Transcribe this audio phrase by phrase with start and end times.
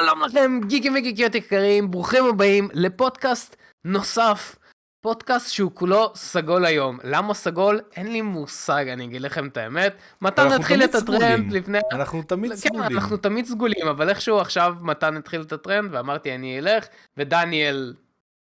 [0.00, 4.56] שלום לכם, גיקים וגיקיות יקרים, ברוכים הבאים לפודקאסט נוסף.
[5.00, 6.98] פודקאסט שהוא כולו סגול היום.
[7.04, 7.80] למה סגול?
[7.96, 9.94] אין לי מושג, אני אגיד לכם את האמת.
[10.22, 11.50] מתן התחיל את הטרנד סגולים.
[11.50, 11.78] לפני...
[11.92, 12.98] אנחנו תמיד כן, סגולים.
[12.98, 16.86] אנחנו תמיד סגולים, אבל איכשהו עכשיו מתן התחיל את הטרנד, ואמרתי אני אלך,
[17.16, 17.94] ודניאל...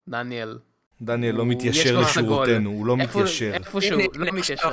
[0.09, 0.57] דניאל.
[1.01, 1.99] דניאל לא מתיישר.
[1.99, 3.51] לשורותינו, הוא לא איפה- מתיישר.
[3.53, 4.69] איפשהו, הנה, לא מתיישר.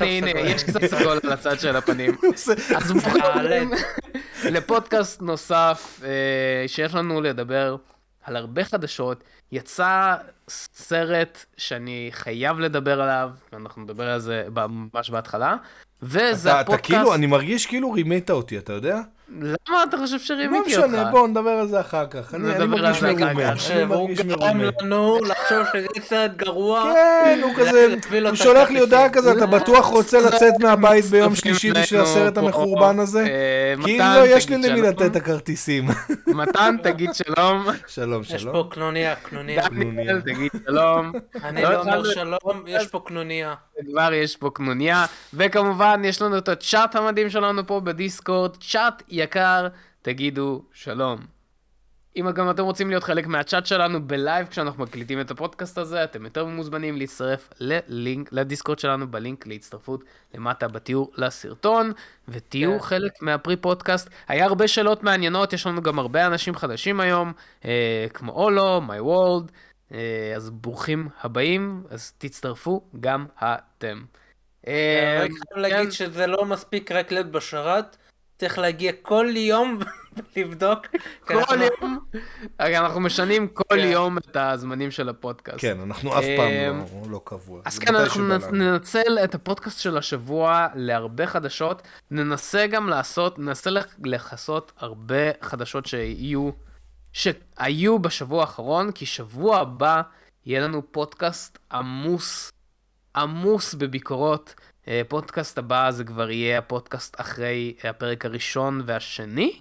[0.00, 0.40] הנה, הנה.
[0.40, 2.14] יש קצת סגול על הצד של הפנים.
[2.76, 2.92] אז.
[3.06, 3.70] הבאים
[4.44, 6.08] לפודקאסט נוסף אה,
[6.68, 7.76] שיש לנו לדבר
[8.24, 9.24] על הרבה חדשות.
[9.52, 10.14] יצא
[10.74, 15.56] סרט שאני חייב לדבר עליו, ואנחנו נדבר על זה ממש בהתחלה.
[16.02, 16.86] וזה אתה- אתה הפודקאסט...
[16.94, 19.00] כאילו, אני מרגיש כאילו רימית אותי, אתה יודע?
[19.40, 20.88] למה אתה חושב לא שרימיתי אותך?
[20.88, 22.34] משנה, בואו נדבר על זה אחר כך.
[22.34, 23.94] אני מרגיש מרומה.
[23.94, 24.60] הוא גרם.
[24.60, 26.92] לנו לחשוב שזה סרט גרוע.
[26.94, 27.94] כן, הוא כזה,
[28.28, 29.32] הוא שולח לי הודעה כזה.
[29.32, 33.20] אתה בטוח רוצה לצאת מהבית ביום שלישי בשביל הסרט פה, המחורבן הזה?
[33.26, 34.82] אה, כי אם מתן, לא, יש לי למי.
[34.82, 35.88] לתת את הכרטיסים.
[36.26, 37.66] מתן, תגיד שלום.
[37.86, 38.54] שלום, יש שלום.
[38.54, 39.68] פה קנוניה, קנוניה.
[39.68, 41.12] דניאל, תגיד שלום.
[41.44, 43.54] אני לא לא אומר שלום, יש פה קנוניה.
[43.90, 45.04] כבר יש פה קנוניה,
[45.34, 49.68] וכמובן יש לנו את הצ'אט המדהים שלנו פה בדיסקורד, צ'אט יקר,
[50.02, 51.34] תגידו שלום.
[52.16, 56.04] אם גם אתם רוצים להיות חלק מהצ'אט שלנו ב live כשאנחנו מקליטים את הפודקאסט הזה,
[56.04, 61.92] אתם יותר ממוזמנים להצטרף ללינק, לדיסקורד שלנו בלינק להצטרפות למטה בתיאור לסרטון,
[62.28, 62.78] ותהיו כן.
[62.78, 64.10] חלק מהפרי פודקאסט.
[64.28, 67.32] היה הרבה שאלות מעניינות, יש לנו גם הרבה אנשים חדשים היום,
[67.64, 69.52] אה, כמו אולו, מיי וולד,
[69.92, 74.04] אה, אז ברוכים הבאים, אז תצטרפו גם אתם.
[74.66, 77.96] אה, אני חייב להגיד שזה לא מספיק רק להיות בשרת,
[78.44, 79.78] צריך להגיע כל יום
[80.36, 80.86] ולבדוק.
[81.26, 81.98] כי כל יום,
[82.60, 83.78] רגע, אנחנו משנים כל כן.
[83.78, 85.60] יום את הזמנים של הפודקאסט.
[85.60, 87.60] כן, אנחנו אף פעם אמ, לא- לא קבוע.
[87.64, 88.24] אז כן, אנחנו.
[88.52, 91.82] ננצל את הפודקאסט של השבוע להרבה חדשות.
[92.10, 93.70] ננסה גם לעשות, ננסה
[94.04, 96.50] לכסות הרבה חדשות שיהיו,
[97.12, 100.02] שהיו בשבוע האחרון, כי שבוע הבא
[100.46, 102.52] יהיה לנו פודקאסט עמוס,
[103.16, 104.54] עמוס בביקורות.
[104.88, 109.60] אה, פודקאסט הבא זה כבר יהיה הפודקאסט אחרי הפרק הראשון והשני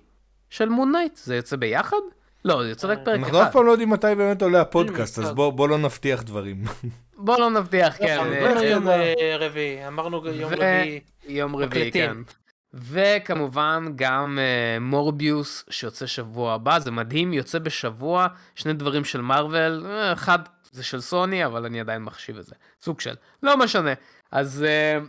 [0.50, 1.16] של מונייט.
[1.16, 1.98] זה יוצא ביחד?
[2.46, 3.24] לא, זה יוצא רק פרק אחד.
[3.24, 5.36] אנחנו אף פעם לא יודעים מתי באמת עולה הפודקאסט, אז מושג.
[5.56, 6.64] בוא לא נבטיח דברים.
[7.26, 8.06] בוא לא נבטיח, כן.
[8.06, 11.00] אה, אה, יום אה, אה, רביעי, אמרנו יום רביעי.
[11.28, 12.18] יום רביעי, כן.
[12.74, 19.86] וכמובן גם uh, מורביוס שיוצא שבוע הבא, זה מדהים, יוצא בשבוע, שני דברים של מארוול,
[19.86, 20.40] אה, אחד
[20.72, 23.14] זה של סוני, אבל אני עדיין מחשיב את זה, סוג של,
[23.44, 23.94] לא משנה.
[24.34, 25.04] אז uh,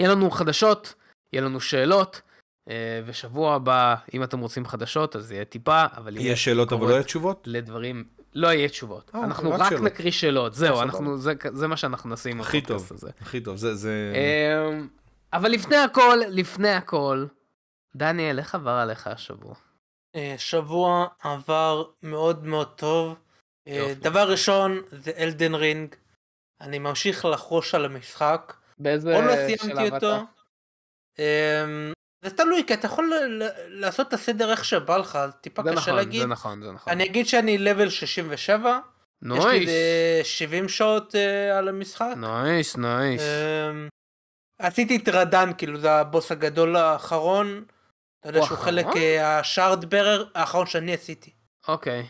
[0.00, 0.94] יהיה לנו חדשות,
[1.32, 2.20] יהיה לנו שאלות,
[2.68, 2.72] uh,
[3.06, 6.92] ושבוע הבא, אם אתם רוצים חדשות, אז יהיה טיפה, אבל יהיה יהיה שאלות אבל לא
[6.92, 7.42] יהיה תשובות?
[7.46, 8.04] לדברים,
[8.34, 9.10] לא יהיה תשובות.
[9.14, 9.84] אה, אנחנו רק רק שאלות.
[9.84, 10.82] נקריא שאלות, זהו.
[10.82, 13.10] אנחנו, זה, זה מה שאנחנו נעשה עם הכי הפודקאסט טוב, הזה.
[13.20, 13.74] הכי טוב, זה...
[13.74, 14.12] זה-
[14.70, 14.88] אמ,
[15.32, 17.26] אבל לפני הכל, לפני הכל,
[17.96, 19.54] דניאל, איך עבר עליך השבוע?
[20.36, 23.14] שבוע עבר מאוד מאוד טוב.
[23.66, 23.94] יופי.
[23.94, 25.94] דבר ראשון זה אלדן רינג.
[26.60, 28.52] אני ממשיך לחרוש על המשחק.
[28.78, 29.94] באיזה עוד לא שלב סיימתי אתה?
[29.96, 30.16] אותו.
[31.18, 31.92] אמ,
[32.24, 33.50] זה תלוי, כי אתה יכול ל- ל-
[33.80, 36.20] לעשות את הסדר איך שבא לך, טיפה קשה נכון, להגיד.
[36.20, 36.92] זה נכון, זה נכון.
[36.92, 38.78] אני אגיד שאני לבל 67,
[39.22, 39.80] יש לי נויס, איזה
[40.24, 42.14] 70 שעות אה, על המשחק.
[42.16, 43.22] נויס, נויס.
[43.22, 43.88] אמ,
[44.58, 47.64] עשיתי את רדן, כאילו זה הבוס הגדול האחרון.
[48.20, 48.58] אתה יודע הוא שהוא?
[48.58, 51.30] חלק אה, השארד ברר האחרון שאני עשיתי.
[51.68, 52.06] אוקיי.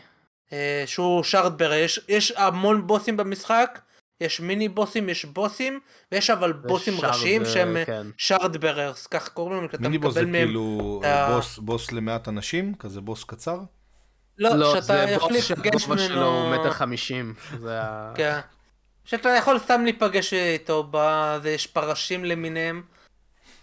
[0.53, 3.79] אה, שהוא שארד ברר, יש, יש המון בוסים במשחק,
[4.21, 5.79] יש מיני בוסים, יש בוסים,
[6.11, 8.07] ויש אבל בוסים ראשיים שהם אה, כן.
[8.17, 12.27] שארד בררס, כך קוראים להם, כי אתה מיניבוס זה מהם, כאילו אה, בוס- בוס למעט
[12.27, 12.73] אנשים?
[12.79, 13.59] כזה בוס קצר?
[14.37, 17.33] לא, לא, שאתה זה יכול בוס להיפגש שהגובה שלו הוא ממנו, מטר חמישים.
[17.59, 18.13] זה ה...
[18.15, 18.39] כן,
[19.05, 22.81] שאתה יכול סתם להיפגש איתו, בזה יש פרשים למיניהם,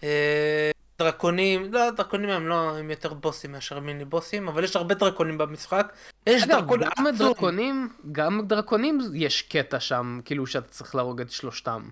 [0.03, 4.95] אה, דרקונים, לא, דרקונים הם לא, הם יותר בוסים מאשר מיני בוסים, אבל יש הרבה
[4.95, 5.93] דרקונים במשחק,
[6.27, 7.07] יש אגב, דרקון גם.
[7.17, 11.89] דרקונים, גם דרקונים יש קטע שם, כאילו שאתה צריך להרוג את שלושתם.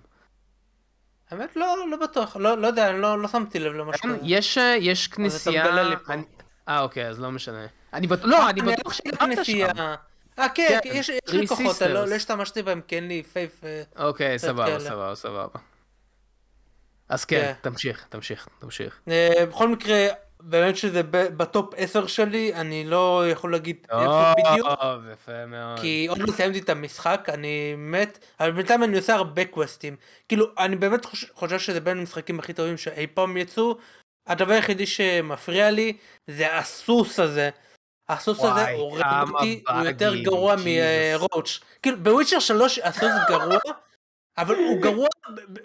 [1.30, 4.14] האמת לא, לא בטוח, לא, לא יודע, לא, לא שמתי לב למה כן, שקורה.
[4.22, 5.64] יש, אה, יש כנסייה...
[6.06, 6.12] פה.
[6.12, 6.22] אני-
[6.68, 7.66] אה, אוקיי, אז לא משנה.
[7.92, 9.68] אני בטוח, לא, אני בטוח לכנסייה.
[9.76, 9.94] שם.
[10.38, 12.04] אה, כן, כן, יש לי כוחות, לא.
[12.04, 13.64] לא השתמשתי בהם אין לי פייף.
[13.64, 14.80] אה, אוקיי, סבבה.
[14.80, 15.58] סבבה, סבבה.
[17.08, 17.70] אז כן, כן.
[17.70, 19.00] תמשיך, תמשיך, תמשיך.
[19.08, 20.06] אה, בכל מקרה,
[20.40, 25.80] באמת שזה ב- בטופ 10 שלי, אני לא יכול להגיד איפה בדיוק, טוב, יפה מאוד.
[25.80, 29.96] כי עוד לא סיימתי את המשחק, אני מת, אבל בינתיים אני עושה הרבה קווסטים.
[30.28, 33.76] כאילו, אני באמת חוש- חושב שזה בין המשחקים הכי טובים שאי פעם יצאו.
[34.26, 35.96] הדבר היחידי שמפריע לי
[36.26, 37.50] זה הסוס הזה.
[38.08, 39.02] הסוס הזה הורג
[39.34, 40.54] אותי, הוא יותר גרוע.
[40.56, 41.60] מרוץ'.
[41.82, 43.58] כאילו, בוויצ'ר 3 הסוס גרוע,
[44.38, 45.08] אבל הוא גרוע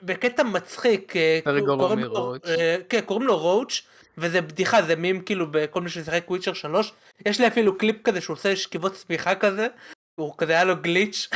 [0.04, 1.16] בקטע מצחיק.
[1.16, 2.36] אה, קוראים לו-.
[2.48, 3.82] אה, כן, קוראים לו רוץ',
[4.18, 6.94] וזה בדיחה, זה מים כאילו בכל מי ששיחק וויצ'ר 3,
[7.26, 9.68] יש לי אפילו קליפ כזה שהוא עושה שכיבות צמיחה כזה,
[10.16, 11.30] הוא כזה היה לו גליץ'.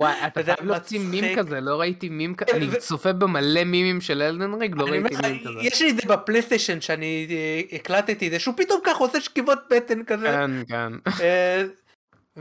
[0.00, 1.36] וואי, אתה חייב להוציא מים.
[1.36, 5.16] כזה, לא ראיתי מים כזה, כן, אני צופה במלא מימים של אלדן ריג, לא ראיתי
[5.22, 5.58] מים כזה.
[5.62, 9.58] יש לי את זה בפלייסטיישן שאני אה, הקלטתי את זה, שהוא פתאום ככה עושה שכיבות
[9.70, 10.26] בטן כזה.
[10.26, 10.92] כן, כן.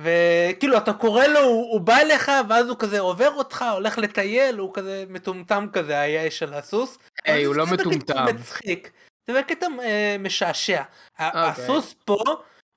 [0.04, 4.58] וכאילו אתה קורא לו, הוא, הוא בא אליך ואז הוא כזה עובר אותך, הולך לטייל,
[4.58, 6.98] הוא כזה מטומטם כזה, היה של הסוס.
[7.26, 8.26] היי, אבל הוא לא מטומטם.
[8.26, 8.92] מצחיק.
[9.28, 10.82] זה בקטע אה, משעשע.
[11.18, 11.42] ה- אוקיי.
[11.66, 12.18] הסוס פה,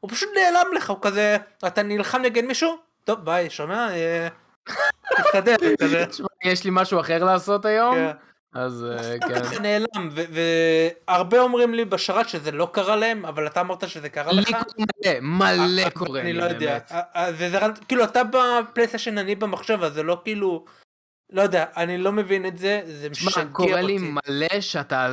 [0.00, 1.36] הוא פשוט נעלם לך, הוא כזה,
[1.66, 2.76] אתה נלחם נגד מישהו?
[3.04, 3.88] טוב ביי, שומע?
[3.94, 4.28] אה,
[5.16, 5.56] תסתדר,
[6.44, 8.10] יש לי משהו אחר לעשות היום, כן.
[8.52, 9.42] אז אה, כן.
[9.44, 10.08] ככה נעלם,
[11.06, 14.48] והרבה אומרים לי בשרת שזה לא קרה להם, אבל אתה אמרת שזה קרה לך.
[14.78, 16.78] מלא, מלא אה, קורה אני לא יודע.
[16.92, 17.30] אה,
[17.88, 20.64] כאילו אתה בפלייסטיישן אני במחשב אז זה לא כאילו
[21.32, 24.12] לא יודע אני לא מבין את זה זה משגע קורה לי אותי.
[24.28, 25.08] מלא שאתה...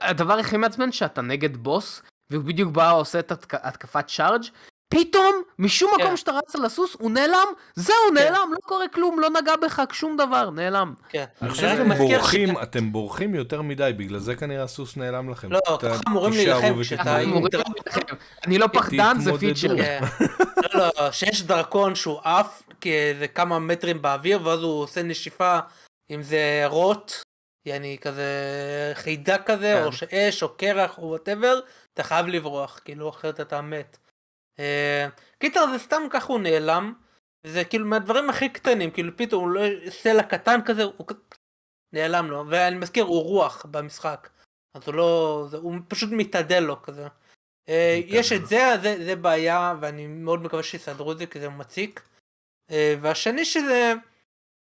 [0.00, 4.42] הדבר הכי מעצבן שאתה נגד בוס, והוא בדיוק בא ועושה את התק- התקפת צ'ארג',
[4.88, 6.02] פתאום, משום כן.
[6.02, 7.46] מקום שאתה רץ על הסוס, הוא נעלם,
[7.76, 10.94] זהו, נעלם, לא קורה כלום, לא נגע בך, שום דבר, נעלם.
[11.08, 11.24] כן.
[11.42, 15.52] אני חושב שאתם בורחים, ש- אתם בורחים יותר מדי, בגלל זה כנראה הסוס נעלם לכם.
[15.52, 16.82] לא, ככה אמורים להילחם.
[16.82, 17.18] כשאתה-.
[18.46, 19.32] אני לא פחדן, זה.
[19.38, 19.76] פיצ'ר.
[19.76, 20.00] כן.
[20.74, 25.58] לא לא שיש דרקון שהוא עף כאיזה כמה מטרים באוויר ואז הוא עושה נשיפה
[26.10, 27.12] אם זה רוט
[27.66, 28.32] יעני כזה
[28.94, 29.84] חידה כזה כן.
[29.84, 31.58] או שאש או קרח או וואטאבר
[31.94, 33.98] אתה חייב לברוח כאילו אחרת אתה מת.
[34.58, 35.08] אה,
[35.38, 36.94] קיצר זה סתם ככה הוא נעלם
[37.46, 41.06] זה כאילו מהדברים הכי קטנים כאילו פתאום הוא לא סלע קטן כזה הוא
[41.92, 44.28] נעלם לו ואני מזכיר הוא רוח במשחק
[44.74, 47.06] אז הוא לא זה, הוא פשוט מתעדל לו כזה.
[47.68, 48.18] אה, מתעדל.
[48.18, 52.02] יש את זה, זה זה בעיה ואני מאוד מקווה שיסדרו את זה כי זה מציק.
[52.70, 53.92] אה, והשני שזה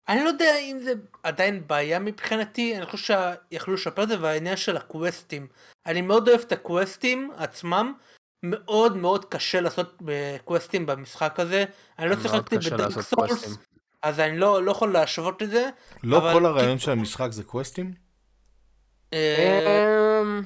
[0.07, 0.93] אני לא יודע אם זה
[1.23, 3.15] עדיין בעיה מבחינתי אני חושב
[3.51, 5.47] שיכלו לשפר את זה והעניין של הקווסטים
[5.85, 7.93] אני מאוד אוהב את הקווסטים עצמם
[8.43, 11.65] מאוד מאוד קשה לעשות אה, קווסטים במשחק הזה
[11.99, 13.57] אני לא שיחקתי קשה בדארק לעשות סולס.
[14.01, 15.69] אז אני לא לא יכול להשוות את זה.
[16.03, 17.93] לא אבל- כל הרעיון של המשחק זה קווסטים?
[19.13, 20.41] אה, אמ,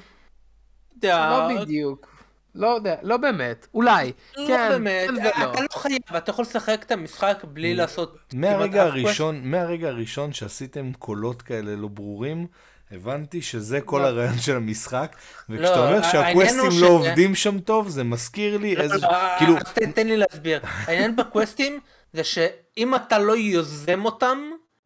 [1.04, 2.16] לא בדיוק.
[2.56, 3.68] לא יודע, לא באמת.
[3.74, 4.12] אולי.
[4.38, 5.52] לא כן, באמת, כן ולא.
[5.52, 10.94] אתה לא חייב, אתה יכול לשחק את המשחק בלי לעשות מהרגע הראשון, מהרגע הראשון שעשיתם
[10.94, 12.48] קולות כאלה לא ברורים,
[12.92, 14.06] הבנתי שזה כל לא.
[14.08, 15.16] הרעיון של המשחק,
[15.50, 18.98] לא, וכשאתה אומר העניין שהקווסטים לא שזה- עובדים שם טוב, זה מזכיר לי לא, איזה,
[19.02, 20.60] לא, כאילו, אז תן- תן לי להסביר.
[20.64, 21.80] העניין בקווסטים
[22.14, 24.38] זה שאם אתה לא יוזם אותם,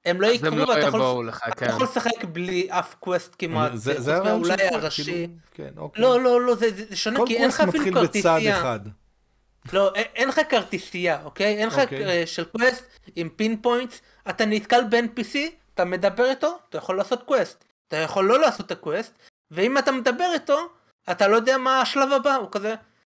[0.06, 1.66] הם לא יקרו לא ואתה יכול- לך, אתה כן.
[1.70, 3.72] יכול לשחק בלי אף quest כמעט.
[3.76, 5.04] זה זה הרעיון quest, הראשי.
[5.04, 6.02] כאילו, כן, אוקיי.
[6.04, 8.60] לא, לא, לא, זה זה שונה כל כי אין לך quest אפילו מתחיל בצד כרטיסייה.
[8.60, 8.80] אחד.
[9.74, 11.58] לא, אין- אין לך כרטיסייה, אוקיי?
[11.58, 12.06] אין לך אוקיי.
[12.22, 12.84] אה, של quest
[13.16, 15.36] עם pin points, אתה נתקל ב-NPC,
[15.74, 17.66] אתה מדבר איתו, אתה יכול לעשות quest.
[17.90, 19.20] אתה יכול לא לעשות את ה quest,
[19.52, 20.60] ואם אתה מדבר איתו,
[21.12, 22.76] אתה לא יודע מה השלב הבא, הוא כזה,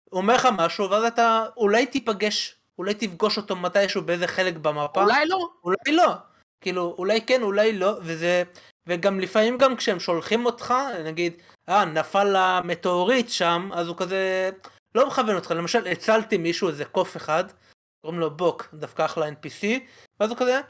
[0.09, 5.03] הוא אומר לך משהו, ואז אתה אולי תיפגש, אולי תפגוש אותו מתישהו באיזה חלק במפה,
[5.03, 5.49] אולי לא.
[5.63, 6.13] אולי לא.
[6.61, 8.43] כאילו, אולי כן, אולי לא, וזה...
[8.87, 10.73] וגם לפעמים גם כשהם שולחים אותך,
[11.05, 11.33] נגיד,
[11.69, 14.49] אה, נפל המטאוריט שם, אז הוא כזה
[14.95, 15.51] לא מכוון אותך.
[15.51, 17.43] למשל, הצלתי מישהו, איזה קוף אחד,
[18.01, 19.65] קוראים לו בוק, דווקא אחלה NPC,
[20.19, 20.61] ואז הוא כזה,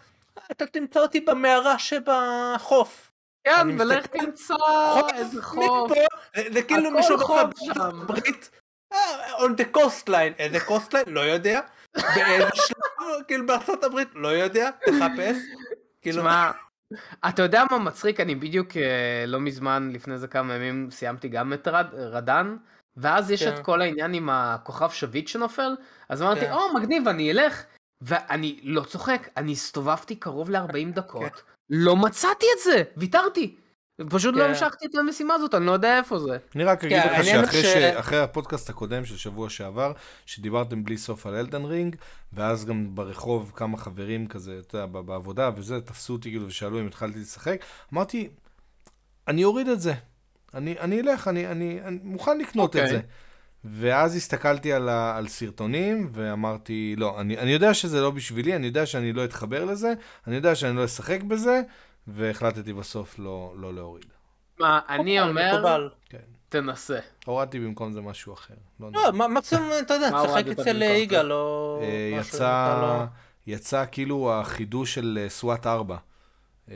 [0.51, 3.12] אתה תמצא אותי במערה שבחוף.
[3.43, 4.53] כן, ולך תמצא
[5.15, 5.91] איזה חוף.
[6.53, 7.17] זה- כאילו מישהו.
[7.75, 8.49] הברית,
[8.93, 8.97] אה,
[9.37, 11.07] on the coastline, איזה coastline?
[11.09, 11.61] לא יודע.
[12.15, 14.07] באיזה שלב, כאילו בארצות הברית?
[14.15, 15.37] לא יודע, תחפש.
[16.01, 16.51] כאילו, תשמע,
[17.29, 18.19] אתה יודע מה מצחיק?
[18.19, 22.57] אני בדיוק אה, לא מזמן, לפני איזה כמה ימים, סיימתי גם את רד- רדן,
[22.97, 23.53] ואז יש כן.
[23.53, 25.75] את כל העניין עם הכוכב שביט שנופל,
[26.09, 26.51] אז אמרתי, כן.
[26.51, 27.63] או, מגניב, אני אלך.
[28.01, 33.55] ואני לא צוחק, אני הסתובבתי קרוב ל-40 דקות, לא מצאתי את זה, ויתרתי.
[34.09, 34.49] פשוט לא כן.
[34.49, 36.37] המשכתי את המשימה הזאת, אני לא יודע איפה זה.
[36.55, 39.91] אני רק אגיד כן, לך שאחרי ש- ש- אחרי הפודקאסט הקודם של שבוע שעבר,
[40.25, 41.95] שדיברתם בלי סוף על אלדן רינג,
[42.33, 46.87] ואז גם ברחוב כמה חברים כזה, אתה יודע, בעבודה וזה, תפסו אותי כאילו ושאלו אם
[46.87, 48.29] התחלתי לשחק, אמרתי,
[49.27, 49.93] אני אוריד את זה.
[50.53, 52.91] אני, אני אלך, אני, אני, אני מוכן לקנות את אוקיי.
[52.95, 53.01] זה.
[53.65, 58.67] ואז הסתכלתי על, ה, על סרטונים ואמרתי, לא, אני, אני יודע שזה לא בשבילי, אני
[58.67, 59.93] יודע שאני לא אתחבר לזה,
[60.27, 61.61] אני יודע שאני לא אשחק בזה,
[62.07, 64.05] והחלטתי בסוף לא, לא להוריד.
[64.59, 65.89] מה, אני אומר.
[66.09, 66.17] כן.
[66.49, 66.99] תנסה.
[67.25, 68.53] הורדתי במקום זה משהו אחר.
[68.79, 70.97] לא לא, מקסימום, אתה יודע, תשחק אצל במקום?
[70.97, 71.79] יגאל או...
[71.81, 73.03] אה, משהו, יצא, לא-
[73.47, 75.97] יצא כאילו החידוש של אה, סוואט 4.
[76.71, 76.75] אה,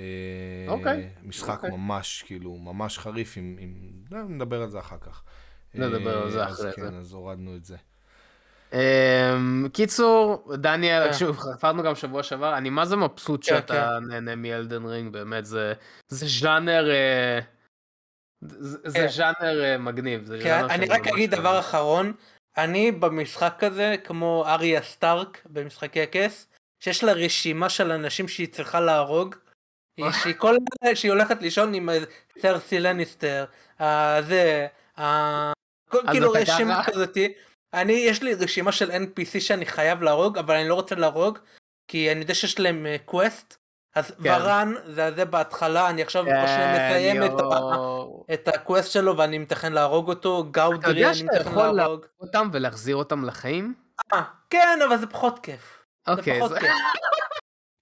[0.67, 1.69] אוקיי, משחק אוקיי.
[1.71, 3.73] ממש, כאילו, ממש חריף, עם, עם...
[4.13, 5.23] אה, נדבר על זה אחר כך.
[5.73, 6.71] נדבר על זה אה, אחרי אז זה.
[6.75, 7.75] כן, אז הורדנו את זה.
[8.73, 11.13] אמ, קיצור, דניאל, כן.
[11.13, 15.45] שוב, חפרנו גם שבוע שעבר, אני מה זה מבסוט כן, שאתה נהנה מאלדן רינג, באמת,
[15.45, 15.73] זה
[16.07, 17.39] זה ז'אנר, אה,
[18.41, 19.07] זה כן.
[19.07, 20.27] ז'אנר אה, מגניב.
[20.27, 21.31] כן, ז'אנר אני רק אגיד.
[21.35, 22.13] דבר אחרון,
[22.57, 26.47] אני במשחק הזה, כמו אריה סטארק במשחקי הכס,
[26.79, 29.35] שיש לה רשימה של אנשים שהיא צריכה להרוג,
[29.97, 30.55] היא- שהיא כל
[30.95, 31.89] שהיא הולכת לישון עם
[32.39, 33.45] סרסי לניסטר,
[33.81, 34.67] אה, זה,
[34.99, 35.56] אה, אז
[35.89, 36.83] כאילו אתה רשימה?
[36.83, 37.33] כזאתי,
[37.73, 41.39] אני יש לי רשימה של NPC שאני חייב להרוג, אבל אני לא רוצה להרוג,
[41.87, 43.57] כי אני יודע שיש להם קווסט,
[43.95, 44.29] אז כן.
[44.41, 47.31] ורן זה הזה בהתחלה, אני עכשיו כן, פשוט מסיים את.
[48.33, 52.05] את הקווסט שלו ואני מתכנן להרוג אותו, אתה גאודרי יודע אני שאתה מתכנן יכול להרוג.
[52.19, 53.73] אותם ולהחזיר אותם לחיים?
[54.13, 55.83] אה, כן, אבל זה פחות כיף.
[56.07, 56.69] זה אוקיי, פחות זה- כיף.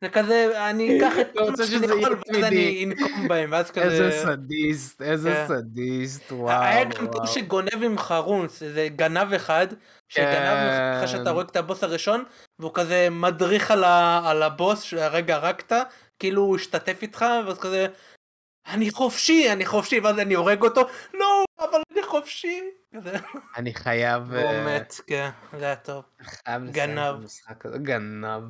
[0.02, 2.44] זה כזה, אני אקח את כל מה שאני יכול, ואז.
[2.44, 3.84] אני אנקום בהם, ואז כזה...
[3.84, 5.48] איזה סדיסט, איזה כן.
[5.48, 6.62] סדיסט, וואו.
[6.64, 7.25] היה גם טוב.
[7.25, 9.68] שגונב עם חרונס, איזה גנב אחד,
[10.10, 10.94] שגנב כן.
[10.96, 12.24] אחרי שאתה הורג את הבוס הראשון,
[12.60, 13.72] והוא כזה מדריך
[14.25, 15.74] על הבוס שהרגע הרגת,
[16.20, 17.88] כאילו הוא השתתף איתך, ואז כזה,
[18.68, 20.82] אני חופשי, אני חופשי, ואז אני הורג אותו,
[21.14, 22.62] לא, אבל אני חופשי.
[23.58, 24.24] אני חייב...
[24.28, 26.04] והוא אה, מת, כן, זה היה טוב.
[26.72, 27.16] גנב.
[27.82, 28.44] גנב.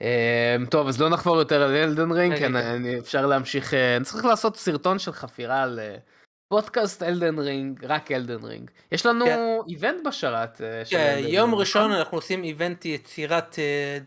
[0.00, 2.56] אמ, טוב, אז לא נחפור יותר על אלדן רינג, רגע, כן.
[2.56, 5.96] אני- אפשר להמשיך, אה, אני צריך לעשות סרטון של חפירה על אה,
[6.48, 8.70] פודקאסט Elden Ring, רק Elden Ring.
[8.92, 9.38] יש לנו כן.
[9.68, 10.60] event בשרת.
[10.60, 11.96] אה, כן, יום רינג, ראשון נכון?
[11.96, 13.58] אנחנו עושים event יצירת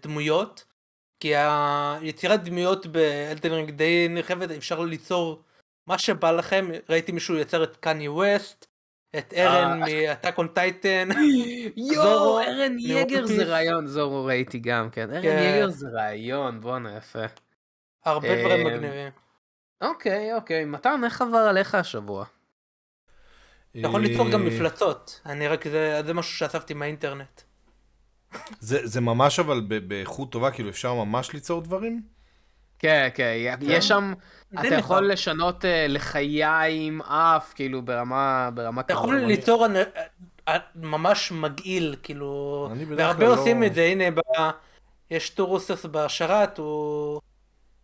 [0.04, 0.66] דמויות,
[1.20, 5.42] כי היצירת דמויות ב Elden Ring די נרחבת, אפשר ליצור
[5.88, 8.66] מה שבא לכם, ראיתי מישהו יצר את קניה ווסט,
[9.18, 10.08] את ארן אה.
[10.08, 11.10] מ Attack on Titan,
[11.94, 13.44] יואו, ארן יגר זה.
[13.44, 15.10] רעיון, זורו ראיתי גם, כן.
[15.12, 15.54] ארן כן.
[15.56, 17.26] יגר זה רעיון, בואנה, יפה.
[18.06, 19.12] הרבה דברים אה, מגניבים.
[19.82, 22.26] אוקיי, אוקיי, מתן, איך עבר עליך השבוע?
[23.72, 27.42] אתה יכול ליצור גם אה, מפלצות, אני רק, זה זה משהו שאספתי מהאינטרנט.
[28.60, 32.02] זה, זה ממש אבל באיכות טובה, כאילו אפשר ממש ליצור דברים?
[32.82, 34.14] כן, כן, יש שם,
[34.60, 35.12] אתה יכול נחמד.
[35.12, 39.16] לשנות אה, לחיה עם אף, כאילו ברמה, ברמה אתה יכול.
[39.16, 39.68] ליצור
[40.48, 44.04] אה, ממש מגעיל, כאילו, והרבה כלל לא- עושים את זה, הנה,
[45.12, 47.22] יש טורוסס בשרת, הוא...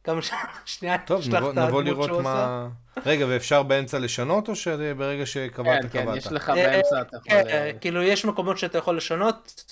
[0.08, 0.20] גם.
[0.66, 2.24] שנייה, טוב, נבוא, את נבוא הדמות לראות שהוא עושה.
[2.24, 2.68] מה...
[3.06, 6.18] רגע, ואפשר באמצע לשנות, או שברגע שקבעת, כן, כן, קבעת?
[6.18, 7.32] יש לך באמצע, אתה יכול...
[7.32, 9.63] כן, אה, כאילו, יש מקומות שאתה יכול לשנות.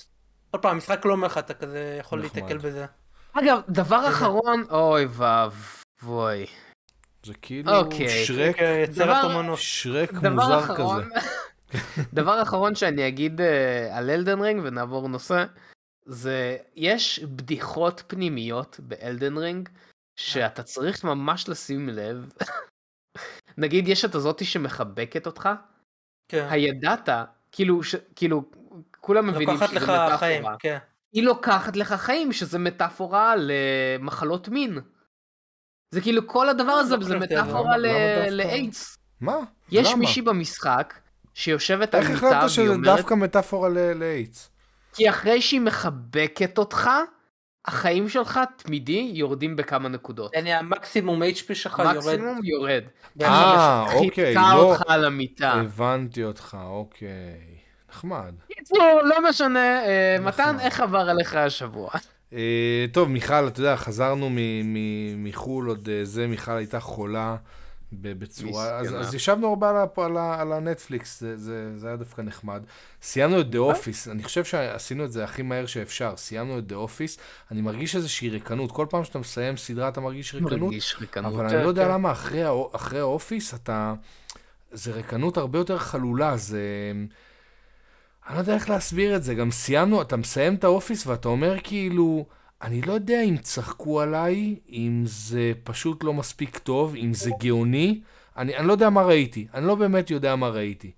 [0.51, 2.21] עוד פעם, המשחק לא אומר לך, אתה כזה יכול.
[2.21, 2.85] להתקל בזה.
[3.39, 6.45] אגב, דבר אחרון, אוי ואבוי.
[7.25, 8.25] זה כאילו אוקיי.
[8.25, 8.55] שרק,
[9.23, 9.59] אומנות.
[9.59, 11.19] שרק מוזר כזה.
[12.13, 15.45] דבר אחרון שאני אגיד אה, על אלדן רינג ונעבור נושא,
[16.05, 19.69] זה יש בדיחות פנימיות באלדן רינג
[20.15, 22.33] שאתה צריך ממש לשים לב.
[23.57, 25.49] נגיד יש את הזאתי שמחבקת אותך,
[26.27, 26.47] כן.
[26.49, 27.09] הידעת,
[27.51, 28.43] כאילו, ש, כאילו,
[29.01, 30.17] כולם מבינים לוקחת שזה לך מטאפורה.
[30.17, 30.77] חיים, כן.
[31.13, 34.79] היא לוקחת לך חיים, שזה מטאפורה למחלות מין.
[35.91, 37.19] זה כאילו כל הדבר הזה, לא זה.
[37.19, 37.77] מטאפורה?
[38.29, 38.97] לאיידס.
[39.21, 39.37] מה?
[39.71, 39.93] יש?
[39.93, 40.93] מישהי במשחק
[41.33, 44.49] שיושבת על איך מיטה החלטת והיא שזה אומרת, דווקא מטאפורה לאיידס?
[44.93, 46.89] כי אחרי שהיא מחבקת אותך,
[47.65, 50.35] החיים שלך תמידי יורדים בכמה נקודות.
[50.35, 51.95] אני המקסימום HP שלך יורד.
[51.97, 52.83] מקסימום יורד.
[53.21, 54.53] אה, אוקיי, לא.
[54.53, 55.51] אותך על המיטה.
[55.51, 57.54] הבנתי אותך, אוקיי.
[57.95, 58.33] נחמד.
[58.47, 60.57] קיצור, לא משנה, אה, מתן.
[60.59, 61.89] איך עבר עליך השבוע?
[62.33, 64.29] אה, טוב, מיכל, אתה יודע, חזרנו
[65.17, 67.35] מחו"ל, עוד אה, זה, מיכל הייתה חולה
[67.91, 68.79] בצורה...
[68.79, 69.85] אז, ישבנו הרבה
[70.39, 72.63] על, הנטפליקס, זה, היה דווקא נחמד.
[73.01, 76.13] סיימנו את The Office, אני חושב שעשינו את זה הכי מהר שאפשר.
[76.17, 77.19] סיימנו את The Office,
[77.51, 78.71] אני מרגיש איזושהי ריקנות.
[78.71, 80.73] כל פעם שאתה מסיים סדרה אתה מרגיש ריקנות.
[81.15, 81.91] אבל כן, אני לא יודע כן.
[81.91, 83.93] למה אחרי ה Office אתה...
[84.71, 86.61] זה ריקנות הרבה יותר חלולה, זה...
[88.27, 91.27] אני לא יודע איך להסביר את זה, גם סיימנו, אתה מסיים את ה Office ואתה
[91.27, 92.25] אומר כאילו,
[92.61, 98.01] אני לא יודע אם צחקו עליי, אם זה פשוט לא מספיק טוב, אם זה גאוני,
[98.37, 100.91] אני, אני לא יודע מה ראיתי, אני לא באמת יודע מה ראיתי.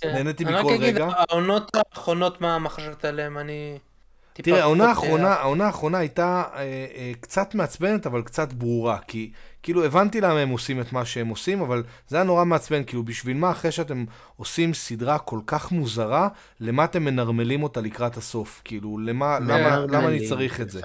[0.00, 0.12] כן.
[0.12, 1.08] נהניתי אני רק מכל אגיד, רגע.
[1.16, 3.78] העונות האחרונות, מה מה חשבת עליהן, אני...
[4.32, 6.60] תראה, העונה פחות, האחרונה, אה, העונה האחרונה הייתה אה,
[6.96, 8.98] אה, קצת מעצבנת, אבל קצת ברורה.
[9.06, 12.84] כי כאילו הבנתי למה הם עושים את מה שהם עושים, אבל זה היה נורא מעצבן.
[12.84, 14.04] כאילו, בשביל מה אחרי שאתם
[14.36, 16.28] עושים סדרה כל כך מוזרה,
[16.60, 18.62] למה אתם מנרמלים אותה לקראת הסוף?
[18.64, 20.80] כאילו, למה, למה, למה אני צריך את זה?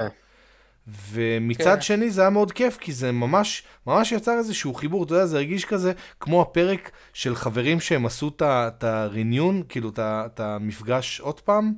[1.12, 1.82] ומצד כן.
[1.82, 5.38] שני זה היה מאוד כיף, כי זה ממש, ממש יצר איזשהו חיבור, אתה יודע, זה
[5.38, 11.74] הרגיש כזה כמו הפרק של חברים שהם עשו את הריניון, כאילו את המפגש עוד פעם.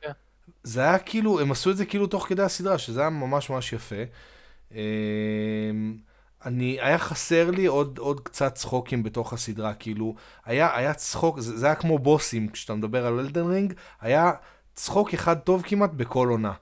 [0.00, 0.10] כן.
[0.62, 3.72] זה היה כאילו, הם עשו את זה כאילו תוך כדי הסדרה, שזה היה ממש ממש
[3.72, 4.02] יפה.
[6.46, 11.58] אני, היה חסר לי עוד, עוד קצת צחוקים בתוך הסדרה, כאילו, היה, היה צחוק, זה,
[11.58, 14.32] זה היה כמו בוסים, כשאתה מדבר על אלדן רינג, היה
[14.74, 16.52] צחוק אחד טוב כמעט בכל עונה.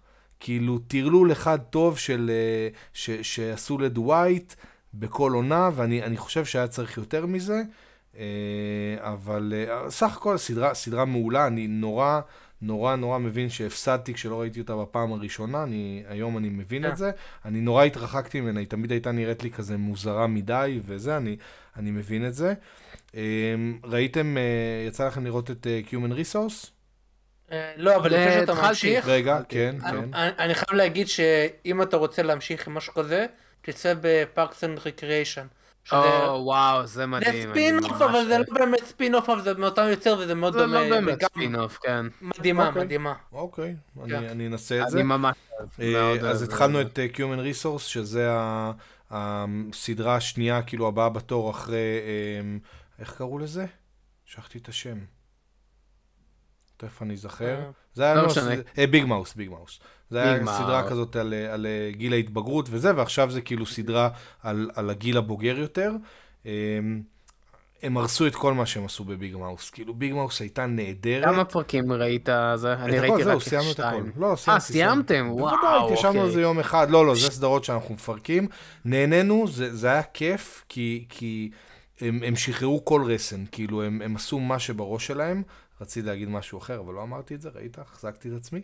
[0.40, 4.54] כאילו, טרלול אחד טוב של, אה, ש, שעשו לדווייט
[4.94, 7.62] בכל עונה, ואני אני חושב שהיה צריך יותר מזה.
[8.18, 8.24] אה,
[9.00, 12.20] אבל אה, סך הכל סדרה, סדרה מעולה, אני נורא,
[12.62, 16.88] נורא נורא מבין שהפסדתי כשלא ראיתי אותה בפעם הראשונה, אני, היום אני מבין כן.
[16.92, 17.10] את זה.
[17.44, 21.36] אני נורא התרחקתי ממנה, היא תמיד הייתה נראית לי כזה מוזרה מדי וזה, אני,
[21.76, 22.54] אני מבין את זה.
[23.14, 23.20] אה,
[23.84, 24.42] ראיתם, אה,
[24.88, 26.66] יצא לכם לראות את אה, Human Resource?
[27.52, 28.54] אה, לא, אבל לפני שאתה.
[28.54, 29.40] ממשיך, רגע.
[29.48, 30.08] כן, אני- כן.
[30.38, 33.26] אני חייב להגיד שאם אתה רוצה להמשיך עם משהו כזה,
[33.62, 35.46] תצא ב Parks and Recreation.
[35.92, 35.96] או,
[36.44, 37.52] וואו, זה זה מדהים.
[37.52, 40.52] אני off, ממש- אבל זה לא באמת spin off, אבל זה מאותם יוצר וזה מאוד
[40.52, 40.88] זה דומה.
[40.88, 41.18] לא באמת
[41.58, 42.06] off, כן.
[42.22, 42.84] מדהימה, אוקיי.
[42.84, 43.14] מדהימה.
[43.32, 44.14] אוקיי, כן.
[44.14, 44.96] אני, אני אנסה את זה.
[44.96, 45.36] אני ממש
[45.80, 46.42] אה, מאוד אז.
[46.42, 47.18] התחלנו את אה, Human
[47.64, 48.72] Resource, שזה ה-
[49.10, 52.56] הסדרה השנייה, כאילו הבאה בתור אחרי, אה,
[52.98, 53.66] איך קראו לזה?
[54.24, 54.98] שכחתי את השם.
[56.76, 57.58] תכף אני אזכר.
[57.60, 58.54] אה, זה היה לא לא, משנה.
[58.90, 59.80] Big Mouth, Big Mouth.
[60.12, 60.88] זה היה Big סדרה.
[60.88, 64.08] כזאת על, אה, על אה, גיל ההתבגרות וזה, ועכשיו זה כאילו סדרה
[64.42, 65.92] על, על הגיל הבוגר יותר.
[66.46, 66.52] אה,
[67.82, 69.70] הם הרסו את כל מה שהם עשו ב Big Mouth.
[69.70, 71.24] כאילו Big Mouth הייתה נהדרת.
[71.24, 72.72] כמה פרקים ראית זה?
[72.72, 73.88] אני ראיתי רק את סיימנו את הכל.
[73.88, 74.12] שתיים.
[74.16, 75.14] לא, אה, סיימתי, סיימתי.
[75.14, 75.32] סיימתם?
[75.32, 76.34] וואו, בוודאי, התיישבנו על אוקיי.
[76.34, 76.90] זה יום אחד.
[76.90, 78.48] לא, לא, זה סדרות שאנחנו מפרקים.
[78.84, 81.50] נהנינו, זה, זה היה כיף, כי, כי
[82.00, 83.44] הם, הם שחררו כל רסן.
[83.52, 85.42] כאילו, הם, הם עשו מה שבראש שלהם.
[85.80, 87.78] רציתי להגיד משהו אחר, אבל לא אמרתי את זה, ראית?
[87.78, 88.60] החזקתי את עצמי.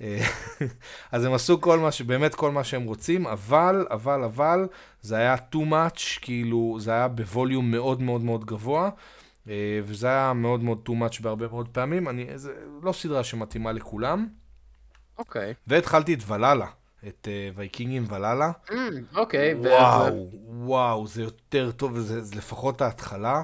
[0.00, 0.26] אה,
[1.12, 2.02] אז הם עשו כל מה ש...
[2.02, 4.66] באמת כל מה שהם רוצים, אבל, אבל, אבל,
[5.00, 8.90] זה היה too much, כאילו, זה היה בווליום מאוד מאוד מאוד גבוה,
[9.48, 12.08] אה, וזה היה מאוד מאוד too much בהרבה מאוד פעמים.
[12.08, 12.52] אני, זה
[12.82, 14.28] לא סדרה שמתאימה לכולם.
[15.18, 15.54] אוקיי.
[15.66, 16.66] והתחלתי את ולאלה,
[17.08, 18.50] את uh, וייקינגים ולאלה.
[18.72, 18.76] אמ,
[19.16, 19.54] אוקיי.
[19.54, 23.42] וזה- וואו, וואו, זה יותר טוב, וזה זה לפחות ההתחלה.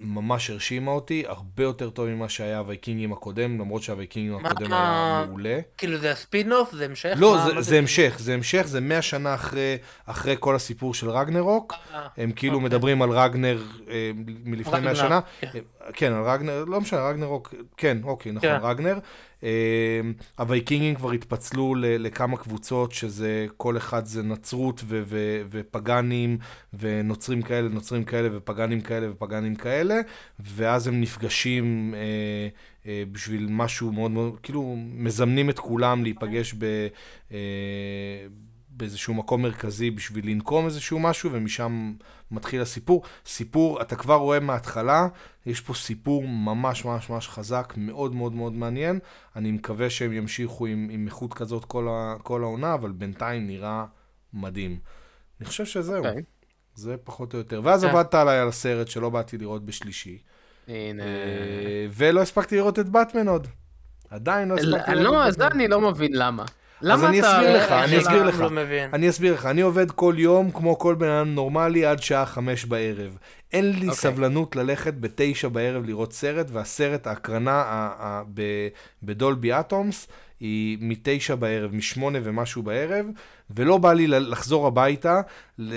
[0.00, 5.58] ממש הרשימה אותי, הרבה יותר טוב ממה שהיה הווייקינגים הקודם, למרות שהווייקינגים הקודם היה מעולה.
[5.78, 7.14] כאילו זה הספין אוף, זה המשך?
[7.16, 9.76] לא, זה, זה המשך, זה המשך, זה מאה שנה אחרי,
[10.06, 11.72] אחרי כל הסיפור של רגנרוק.
[11.94, 12.64] אה, הם כאילו אוקיי.
[12.64, 14.10] מדברים על רגנר אה,
[14.44, 15.20] מלפני מאה רגנר, שנה.
[15.40, 15.58] כן.
[15.92, 18.58] כן, על רגנר, לא משנה, רגנרוק, כן, אוקיי, נכון, כן.
[18.62, 18.98] רגנר.
[19.42, 20.00] אה,
[20.38, 26.38] הווייקינגים כבר התפצלו לכמה קבוצות, שזה, כל אחד זה נצרות ו- ו- ופגאנים,
[26.78, 30.00] ונוצרים כאלה, נוצרים כאלה, ופגאנים כאלה, ופגאנים כאלה,
[30.40, 32.48] ואז הם נפגשים אה,
[32.86, 36.64] אה, בשביל משהו מאוד מאוד, כאילו, מזמנים את כולם להיפגש ב...
[37.32, 37.38] אה,
[38.70, 41.92] באיזשהו מקום מרכזי בשביל לנקום איזשהו משהו, ומשם
[42.30, 43.02] מתחיל הסיפור.
[43.26, 45.08] סיפור, אתה כבר רואה מההתחלה,
[45.46, 48.98] יש פה סיפור ממש ממש ממש חזק, מאוד מאוד מאוד מעניין.
[49.36, 53.84] אני מקווה שהם ימשיכו עם, עם איכות כזאת כל, ה, כל העונה, אבל בינתיים נראה
[54.32, 54.78] מדהים.
[55.40, 56.22] אני חושב שזהו, אוקיי.
[56.74, 57.60] זה פחות או יותר.
[57.64, 57.90] ואז כן.
[57.90, 60.18] עבדת עליי על הסרט שלא באתי לראות בשלישי,
[60.68, 61.02] הנה.
[61.02, 63.46] אה, ולא הספקתי לראות את באטמן עוד.
[64.10, 65.60] עדיין לא הספקתי לא, לראות את באטמן.
[65.60, 66.44] אני לא מבין למה.
[66.82, 67.36] למה אני אתה...
[67.38, 68.40] אסביר לך, אה, אני אסביר לך.
[68.40, 68.90] לא מבין.
[68.92, 72.64] אני אסביר לך, אני עובד כל יום כמו כל בן אדם נורמלי עד שעה חמש
[72.64, 73.18] בערב.
[73.52, 73.94] אין לי אוקיי.
[73.94, 78.68] סבלנות ללכת בתשע בערב לראות סרט, והסרט, ההקרנה ה- ה- ב-
[79.02, 80.08] בדולבי אטומס
[80.40, 83.06] היא מתשע בערב, משמונה ומשהו בערב,
[83.50, 85.20] ולא בא לי לחזור הביתה,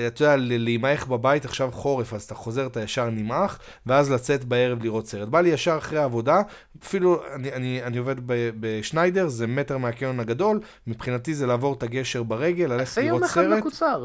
[0.08, 4.84] אתה יודע, להימעך בבית, עכשיו חורף, אז אתה חוזר, אתה ישר נמעך, ואז לצאת בערב
[4.84, 5.28] לראות סרט.
[5.28, 6.41] בא לי ישר אחרי העבודה,
[6.84, 12.24] אפילו אני, אני, אני עובד בשניידר, זה מטר מהקניון הגדול, מבחינתי זה לעבור את הגשר
[12.24, 13.58] ברגל, ללכת זה יום לראות אחד סרט.
[13.58, 14.04] מקוצר.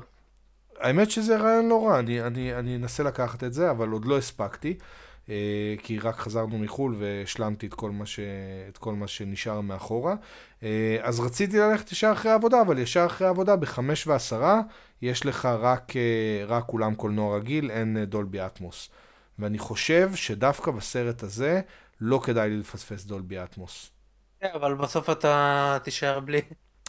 [0.81, 4.19] האמת שזה רעיון לא רע, אני, אני, אני אנסה לקחת את זה, אבל עוד לא
[4.19, 4.75] הספקתי,
[5.83, 8.21] כי רק חזרנו מחו"ל והשלמתי את כל מה, ש,
[8.69, 10.15] את כל מה שנשאר מאחורה.
[10.63, 14.61] אה, אז רציתי ללכת ישר אחרי העבודה, אבל ישר אחרי העבודה, בחמש ועשרה,
[15.03, 18.89] יש לך רק, אה, רק אולם קולנוע רגיל, אין אה, דולבי אטמוס.
[19.39, 21.61] ואני חושב שדווקא בסרט הזה,
[22.01, 23.91] לא כדאי לי לפספס דולבי אטמוס.
[24.41, 26.41] כן, אבל בסוף אתה תישאר בלי.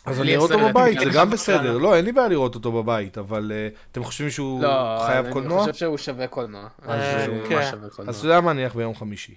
[0.08, 1.06] אז אני אראה אותו בבית, כן.
[1.06, 1.78] זה גם בסדר.
[1.78, 5.34] לא, אין לי בעיה לראות אותו בבית, אבל אה, אתם חושבים שהוא לא, חייב אני
[5.34, 5.60] קולנוע?
[5.60, 6.67] חושב שהוא שווה קולנוע.
[6.84, 7.56] אני אה, חושב שהוא כן.
[7.56, 8.10] ממש שווה קולנוע.
[8.10, 9.36] אז אתה יודע מה, נלך ביום חמישי.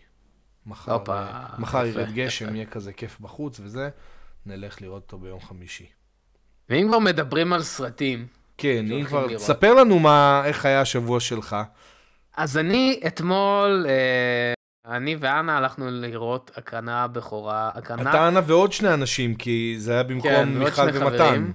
[0.67, 2.55] מחר, אה, ירד גשם.
[2.55, 3.89] יהיה כזה כיף בחוץ וזה,
[4.47, 5.87] נלך לראות אותו ביום חמישי.
[6.69, 8.27] ואם כבר מדברים על סרטים,
[8.59, 9.37] כן, אם כבר.
[9.37, 11.57] תספר לנו מה, איך היה השבוע שלך.
[12.37, 14.53] אז אני אתמול, אה,
[14.87, 20.03] אני ואנה הלכנו לראות הקרנה בכורה, הקרנה, אתה, אנה ועוד שני אנשים, כי זה היה
[20.03, 21.51] כן, במקום ועוד מיכל ומתן.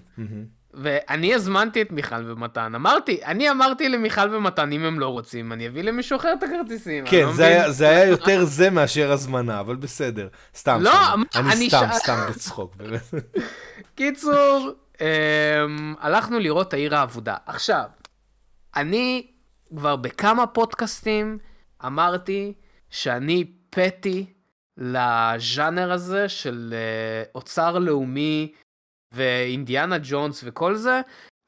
[0.74, 2.76] ואני הזמנתי את מיכל ומתן.
[2.76, 7.06] אמרתי, אני אמרתי למיכל ומתן, אם הם לא רוצים, אני אביא למישהו אחר את הכרטיסים.
[7.08, 7.46] כן, לא זה.
[7.46, 10.28] היה- זה היה יותר זה מאשר הזמנה, אבל בסדר.
[10.56, 11.20] סתם, לא, סתם.
[11.20, 13.14] מה, אני אני סתם, שאל- סתם בצחוק, באמת.
[13.96, 15.06] קיצור, אמ,
[16.00, 17.36] הלכנו לראות העיר האבודה.
[17.46, 17.84] עכשיו,
[18.76, 19.28] אני
[19.78, 21.38] כבר בכמה פודקאסטים
[21.86, 22.54] אמרתי
[22.96, 24.34] שאני פתי
[24.78, 28.54] לז'אנר הזה של אה, אוצר לאומי
[29.12, 31.02] ואינדיאנה ג'ונס וכל זה.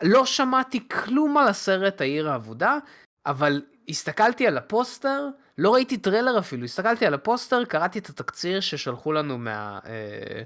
[0.04, 2.78] לא שמעתי כלום על הסרט העיר האבודה,
[3.26, 9.12] אבל הסתכלתי על הפוסטר לא ראיתי טריילר אפילו, הסתכלתי על הפוסטר, קראתי את התקציר ששלחו
[9.12, 9.80] לנו מה...
[9.86, 10.42] אה,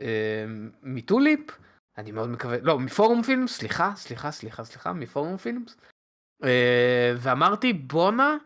[0.00, 0.44] אה,
[0.82, 1.40] מטוליפ,
[1.98, 5.76] אני מאוד מקווה, לא, מפורום פילמס, סליחה, סליחה, סליחה, סליחה, מפורום פילמס,
[6.44, 8.36] אה, ואמרתי, בואנה,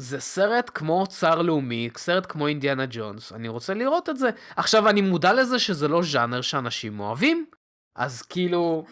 [0.00, 4.30] זה סרט כמו אוצר לאומי, סרט כמו אינדיאנה ג'ונס, אני רוצה לראות את זה.
[4.56, 7.46] עכשיו, אני מודע לזה שזה לא ז'אנר שאנשים אוהבים,
[7.96, 8.84] אז כאילו,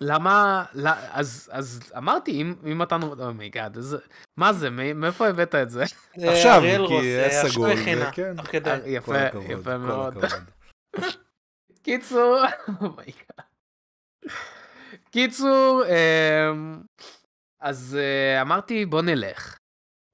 [0.00, 3.80] למה, לא, אז, אז אמרתי, אם, אם אתה, oh my god, oh
[4.36, 5.84] מה זה, מאיפה הבאת את זה?
[6.16, 7.76] עכשיו, כי היה סגול,
[8.12, 8.36] כן,
[8.86, 9.14] יפה,
[9.48, 10.14] יפה מאוד.
[11.82, 12.38] קיצור,
[12.80, 13.46] oh my god.
[15.10, 16.80] קיצור, אמ,
[17.60, 19.56] אז אה, אמרתי בוא נלך.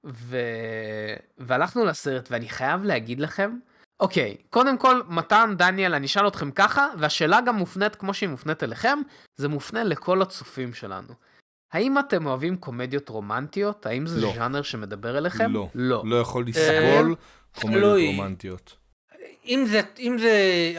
[0.04, 0.36] ו...
[1.38, 3.56] והלכנו לסרט ואני חייב להגיד לכם,
[4.00, 8.62] אוקיי, קודם כל, מתן, דניאל, אני אשאל אתכם ככה, והשאלה גם מופנית כמו שהיא מופנית
[8.62, 8.98] אליכם,
[9.36, 11.14] זה מופנה לכל הצופים שלנו.
[11.72, 13.86] האם אתם אוהבים קומדיות רומנטיות?
[13.86, 14.32] האם זה לא.
[14.34, 15.52] ז'אנר שמדבר אליכם?
[15.52, 15.68] לא.
[15.74, 16.02] לא.
[16.06, 17.14] לא יכול לסבול
[17.60, 18.76] קומדיות רומנטיות.
[19.46, 20.32] אם זה, אם זה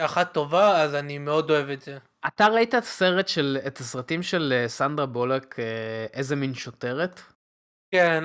[0.04, 1.98] אחת טובה, אז אני מאוד אוהב את זה.
[2.26, 7.20] אתה ראית את הסרט של, את הסרטים של אה, סנדרה בולק, אה, איזה מין שוטרת?
[7.94, 8.24] כן,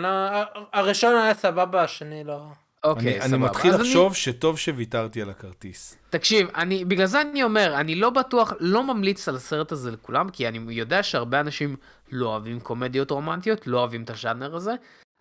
[0.73, 2.41] הראשון היה סבבה, השני לא.
[2.83, 3.25] אוקיי, סבבה.
[3.25, 4.15] אני מתחיל לחשוב.
[4.15, 5.97] שטוב שוויתרתי על הכרטיס.
[6.09, 10.29] תקשיב, אני, בגלל זה אני אומר, אני לא בטוח, לא ממליץ על הסרט הזה לכולם,
[10.29, 11.75] כי אני יודע שהרבה אנשים
[12.11, 14.73] לא אוהבים קומדיות רומנטיות, לא אוהבים את הז'אנר הזה,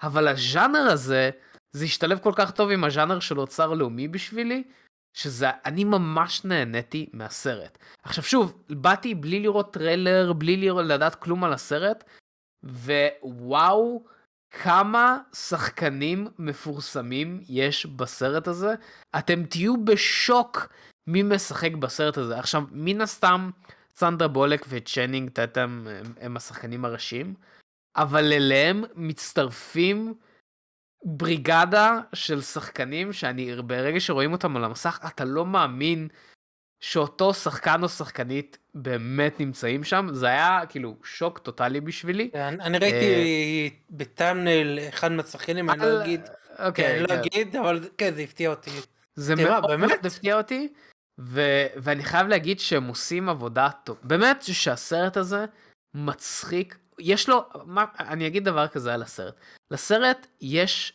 [0.03, 1.31] אבל הז'אנר הזה,
[1.73, 4.63] זה השתלב כל כך טוב עם הז'אנר של אוצר לאומי בשבילי,
[5.15, 7.79] שזה, אני ממש נהניתי מהסרט.
[8.03, 12.05] עכשיו שוב, באתי בלי לראות טריילר, בלי לראות, לדעת כלום על הסרט,
[12.65, 14.18] ווואו,
[14.51, 18.75] כמה שחקנים מפורסמים יש בסרט הזה.
[19.19, 20.69] אתם תהיו בשוק
[21.07, 22.39] מי משחק בסרט הזה.
[22.39, 23.51] עכשיו, מן הסתם,
[23.97, 27.35] סנדרה בולק וצ'נינג טטם הם, הם השחקנים הראשיים,
[27.97, 30.15] אבל אליהם מצטרפים
[31.05, 36.09] בריגדה של שחקנים שאני ברגע שרואים אותם על המסך אתה לא מאמין
[36.81, 42.31] שאותו שחקן או שחקנית באמת נמצאים שם זה היה כאילו שוק טוטאלי בשבילי.
[42.33, 46.21] כן, אני ראיתי בטאמנל אחד מהשחקנים אני לא אגיד,
[46.59, 47.19] אוקיי, כן, לא כן.
[47.19, 48.71] אגיד אבל כן זה הפתיע אותי.
[49.15, 50.73] זה מאוד הפתיע אותי
[51.77, 55.45] ואני חייב להגיד שהם עושים עבודה טוב באמת שהסרט הזה
[55.95, 59.35] מצחיק יש לו, מה, אני אגיד דבר כזה על הסרט.
[59.71, 60.93] לסרט יש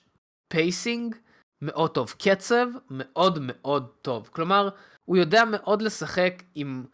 [0.48, 1.16] pacing
[1.62, 4.30] מאוד טוב, קצב מאוד מאוד טוב.
[4.32, 4.70] כלומר,
[5.06, 6.86] הוא יודע מאוד לשחק עם...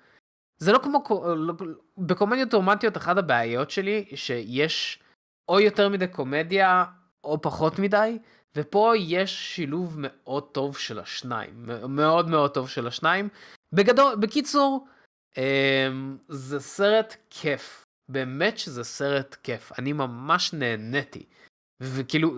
[0.58, 1.04] זה לא כמו...
[1.36, 1.54] לא,
[1.98, 5.04] בקומדיות רומנטיות אחת הבעיות שלי, שיש
[5.50, 6.86] או יותר מדי קומדיה
[7.24, 8.20] או פחות מדי,
[8.56, 11.66] ופה יש שילוב מאוד טוב של השניים.
[11.90, 13.30] מאוד מאוד טוב של השניים.
[13.74, 14.88] בגדול, בקיצור,
[15.38, 17.86] אמ, זה סרט כיף.
[18.10, 21.26] באמת שזה סרט כיף, אני ממש נהניתי.
[21.82, 22.38] וכאילו,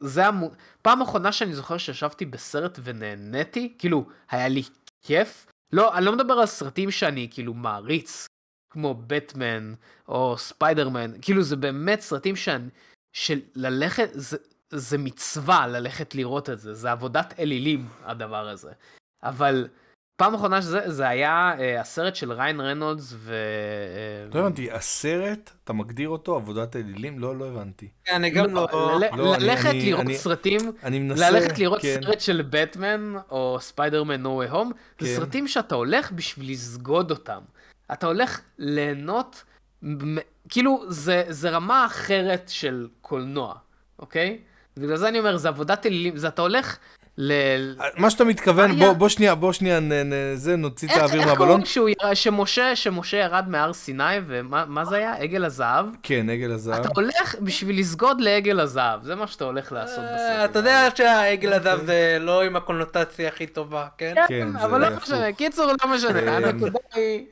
[0.00, 0.50] זה המו...
[0.82, 4.62] פעם אחרונה שאני זוכר שישבתי בסרט ונהניתי, כאילו, היה לי
[5.02, 5.46] כיף.
[5.72, 8.26] לא, אני לא מדבר על סרטים שאני כאילו מעריץ,
[8.70, 9.74] כמו בטמן
[10.08, 12.68] או ספיידרמן, כאילו זה באמת סרטים שאני,
[13.12, 14.36] של ללכת, זה,
[14.70, 18.72] זה מצווה ללכת לראות את זה, זה עבודת אלילים הדבר הזה.
[19.22, 19.68] אבל
[20.20, 23.34] פעם אחרונה שזה זה היה uh, הסרט של ריין רנולדס ו...
[24.30, 27.18] Uh, לא הבנתי, הסרט, אתה מגדיר אותו עבודת אלילים?
[27.18, 27.88] לא, לא הבנתי.
[28.04, 28.68] כן, אני גם לא...
[29.16, 31.98] לא ללכת לראות סרטים, אני מנסה, ללכת לראות כן.
[32.02, 35.16] סרט של בטמן או ספיידרמן נו הום, זה כן.
[35.16, 37.40] סרטים שאתה הולך בשביל לסגוד אותם.
[37.92, 39.44] אתה הולך ליהנות,
[40.48, 43.54] כאילו זה, זה רמה אחרת של קולנוע,
[43.98, 44.38] אוקיי?
[44.76, 46.78] בגלל זה אני אומר, זה עבודת אלילים, זה אתה הולך
[47.22, 47.32] ל...
[47.96, 51.60] מה שאתה מתכוון, בוא, בוא שנייה, בוא שנייה, נ, נ, זה, נוציא את האוויר מהבלון.
[51.60, 55.14] איך קוראים שמשה, שמשה ירד מהר סיני, ומה זה היה?
[55.14, 55.86] עגל הזהב?
[56.02, 56.80] כן, עגל הזהב.
[56.80, 60.50] אתה הולך בשביל לסגוד לעגל הזהב, זה מה שאתה הולך לעשות אה, בסרט.
[60.50, 64.14] אתה יודע שהעגל הזהב זה לא עם הקונוטציה הכי טובה, כן?
[64.28, 67.24] כן, אבל לא משנה, קיצור, לא משנה, אה, הנקודה היא...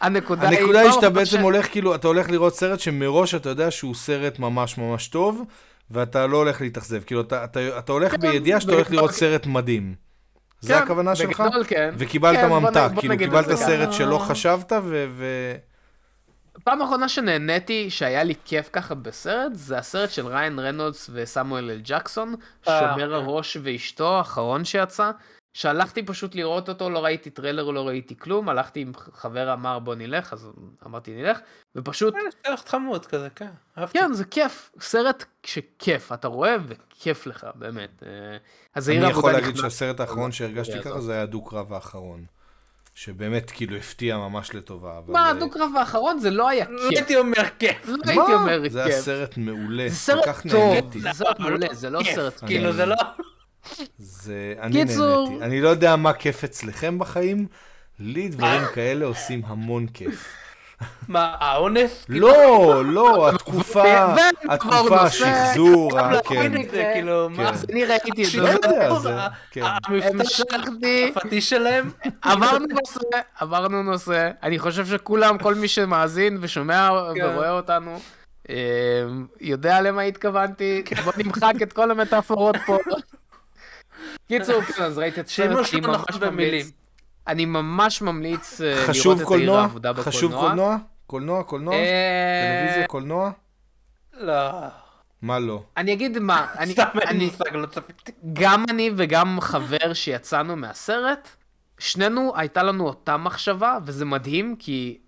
[0.00, 0.58] הנקודה היא...
[0.58, 4.38] הנקודה היא שאתה בעצם הולך, כאילו, אתה הולך לראות סרט שמראש אתה יודע שהוא סרט
[4.38, 5.44] ממש ממש טוב.
[5.90, 7.02] ואתה לא הולך להתאכזב.
[7.06, 9.94] כאילו, אתה, אתה, אתה הולך כן, בידיעה שאתה הולך לראות סרט מדהים.
[10.60, 11.40] כן, זה הכוונה שלך?
[11.40, 11.94] בגדול כן.
[11.98, 15.06] וקיבלת כן, ממתק, כאילו קיבלת סרט שלא חשבת ו...
[15.10, 15.24] ו...
[16.64, 21.80] פעם אחרונה שנהניתי שהיה לי כיף ככה בסרט זה הסרט של ריין רנולדס וסמואל אל
[21.84, 22.34] ג'קסון
[22.68, 22.80] אה.
[22.80, 25.10] שומר הראש ואשתו האחרון שיצא
[25.52, 29.94] שהלכתי פשוט לראות אותו, לא ראיתי טריילר, לא ראיתי כלום, הלכתי עם חבר אמר בוא
[29.94, 30.50] נלך, אז
[30.86, 31.38] אמרתי נלך,
[31.76, 32.14] ופשוט...
[32.46, 33.50] סרט חמוד כזה, כן.
[33.92, 38.02] כן, זה כיף, סרט שכיף, אתה רואה וכיף לך, באמת.
[38.74, 42.24] אז אני יכול להגיד שהסרט האחרון שהרגשתי ככה זה היה הדו-קרב האחרון.
[42.94, 44.98] שבאמת כאילו הפתיע ממש לטובה.
[44.98, 46.98] אבל, מה, אה, הדו-קרב האחרון זה לא היה לא כיף.
[46.98, 47.88] הייתי אומר כיף.
[47.88, 48.22] לא מה?
[48.22, 49.04] הייתי אומר זה היה כיף.
[49.04, 51.00] סרט מעולה, זה סרט כל כך טוב, נהניתי.
[51.00, 52.96] זה סרט מעולה, זה לא כיף, סרט כאילו זה לא...
[53.98, 55.44] זה, אני קיצור- נהניתי.
[55.44, 57.46] אני לא יודע מה כיף אצלכם בחיים,
[57.98, 60.26] לי דברים כאלה עושים המון כיף.
[61.08, 62.06] מה, האונס?
[62.08, 64.14] לא, לא, התקופה,
[64.48, 65.90] התקופה, השחזור,
[66.28, 66.52] כן.
[66.94, 67.36] כאילו, מה?
[67.36, 67.46] כן.
[67.46, 68.40] אז אני ראיתי את זה.
[68.40, 69.62] לא יודע, זה- ה- כן.
[69.84, 70.24] המבטא
[71.40, 71.90] שלהם?
[72.22, 73.00] עברנו נושא,
[73.40, 74.30] עברנו נושא.
[74.42, 77.24] אני חושב שכולם, כל מי שמאזין ושומע כן.
[77.24, 77.98] ורואה אותנו,
[78.50, 78.54] אה,
[79.40, 80.82] יודע למה התכוונתי.
[81.04, 82.76] בוא נמחק את כל המטאפורות פה.
[84.38, 86.52] קיצור, כן, אז ראיתי את הסרט, אני לא ממש נכון במילים.
[86.52, 86.72] ממליץ.
[87.26, 89.54] אני ממש ממליץ אה, לראות את העיר?
[89.54, 90.12] העבודה בקולנוע.
[90.12, 90.76] חשוב קולנוע?
[91.06, 91.74] קולנוע, קולנוע?
[91.74, 93.30] אה, טלוויזיה, קולנוע?
[94.20, 94.50] לא.
[95.22, 95.62] מה לא?
[95.76, 96.74] אני אגיד מה, אני-
[97.06, 98.12] אני- מושג, לא צפיתי.
[98.32, 101.28] גם אני וגם חבר שיצאנו מהסרט,
[101.78, 104.98] שנינו הייתה לנו אותה מחשבה, וזה מדהים, כי,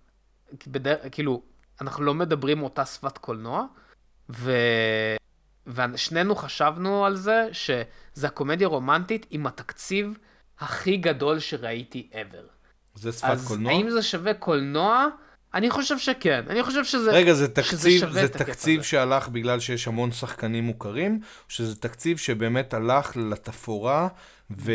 [0.61, 1.43] כי בדרך, כאילו,
[1.81, 3.65] אנחנו לא מדברים אותה שפת קולנוע,
[4.31, 4.53] ו...
[5.66, 10.18] ושנינו חשבנו על זה שזה הקומדיה רומנטית עם התקציב
[10.61, 12.53] הכי גדול שראיתי ever.
[12.94, 13.72] זה שפת אז קולנוע?
[13.72, 15.07] האם זה שווה קולנוע?
[15.55, 16.44] אני חושב שכן.
[16.48, 17.11] אני חושב שזה...
[17.12, 18.83] רגע, זה תקציב, זה את תקציב.
[18.83, 24.09] שהלך בגלל שיש המון שחקנים מוכרים, או שזה תקציב שבאמת הלך לתפאורה,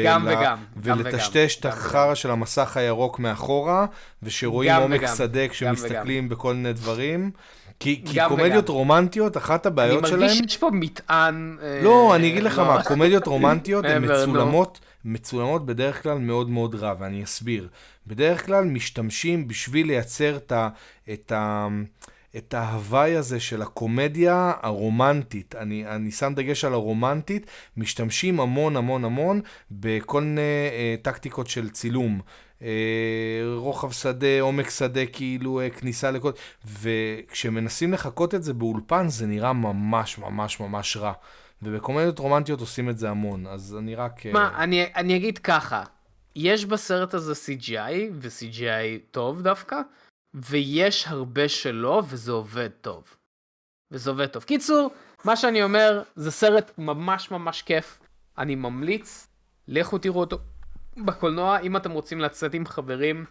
[0.04, 3.86] גם ול- וגם, גם ולטשטש את וגם, החרא של המסך הירוק מאחורה,
[4.24, 7.32] ושרואים עומק וגם, שדה כשמסתכלים בכל מיני דברים.
[7.80, 8.78] כי, כי קומדיות וגם.
[8.78, 10.20] רומנטיות, אחת אני הבעיות שלהם...
[10.20, 11.58] מרגיש שיש פה מטען...
[11.62, 12.66] אה, לא, אני אגיד לך לא.
[12.66, 14.14] מה, קומדיות רומנטיות הן נו.
[14.14, 17.68] מצולמות, מצולמות בדרך כלל מאוד מאוד רע, ואני אסביר.
[18.08, 20.70] בדרך כלל משתמשים בשביל לייצר את ה...
[21.14, 21.68] את ה
[22.38, 27.46] את ההוואי הזה של הקומדיה הרומנטית, אני, אני שם דגש על הרומנטית,
[27.78, 32.22] משתמשים המון המון המון בכל מיני אה, טקטיקות של צילום.
[32.62, 36.32] אה, רוחב שדה, עומק שדה, כאילו אה, כניסה לכל...
[36.66, 41.14] וכשמנסים לחקות את זה באולפן, זה נראה ממש ממש ממש רע.
[41.62, 44.26] ובקומדיות רומנטיות עושים את זה המון, אז אני רק...
[44.26, 45.84] אה, מה, אני, אני אגיד ככה,
[46.36, 49.82] יש בסרט הזה CGI, ו-CGI טוב דווקא,
[50.34, 53.04] ויש הרבה שלא, וזה עובד טוב.
[53.92, 54.44] וזה עובד טוב.
[54.44, 54.90] קיצור,
[55.26, 58.00] מה שאני אומר, זה סרט ממש ממש כיף.
[58.38, 59.28] אני ממליץ,
[59.68, 60.38] לכו תראו אותו
[61.06, 63.26] בקולנוע, אם אתם רוצים לצאת עם חברים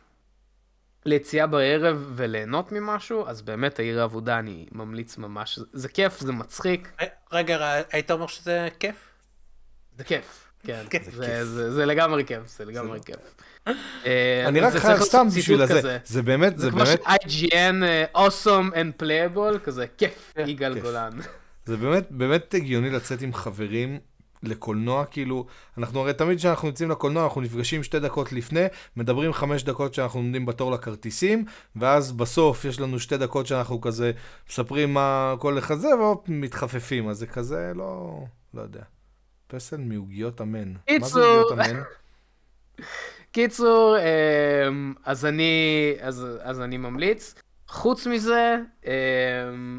[1.05, 5.59] ליציאה בערב וליהנות ממשהו, אז באמת העיר העבודה אני ממליץ ממש.
[5.73, 6.93] זה כיף, זה מצחיק,
[7.33, 9.09] רגע, היית אומר שזה כיף?
[9.99, 10.47] זה כיף.
[10.65, 10.85] כן,
[11.45, 13.17] זה, לגמרי כיף, זה לגמרי כיף.
[14.07, 15.99] אה, אני רק חייב סתם בשביל הזה.
[16.05, 20.81] זה באמת, זה זה כמו באמת, ש-IGN uh, awesome and playable, כזה כיף, כן, יגאל.
[20.81, 21.11] גולן.
[21.67, 23.99] זה באמת, באמת הגיוני לצאת עם חברים
[24.47, 25.47] לקולנוע, כאילו,
[25.79, 28.65] אנחנו הרי תמיד כשאנחנו יוצאים לקולנוע, אנחנו נפגשים שתי דקות לפני,
[28.97, 31.45] מדברים חמש דקות שאנחנו עומדים בתור לכרטיסים,
[31.77, 34.13] ואז בסוף יש לנו שתי דקות שאנחנו כזה
[34.51, 38.21] מספרים מה כל אחד זה, והופ, מתחפפים, אז זה כזה, לא,
[38.55, 38.83] לא יודע.
[39.47, 40.73] פסל מעוגיות אמן.
[40.73, 41.53] מה זה קיצור.
[41.53, 41.83] אמן?
[43.33, 47.35] קיצור, אמ, אז אני, אז, אז אני ממליץ.
[47.69, 48.57] חוץ מזה,
[48.87, 49.79] אמ,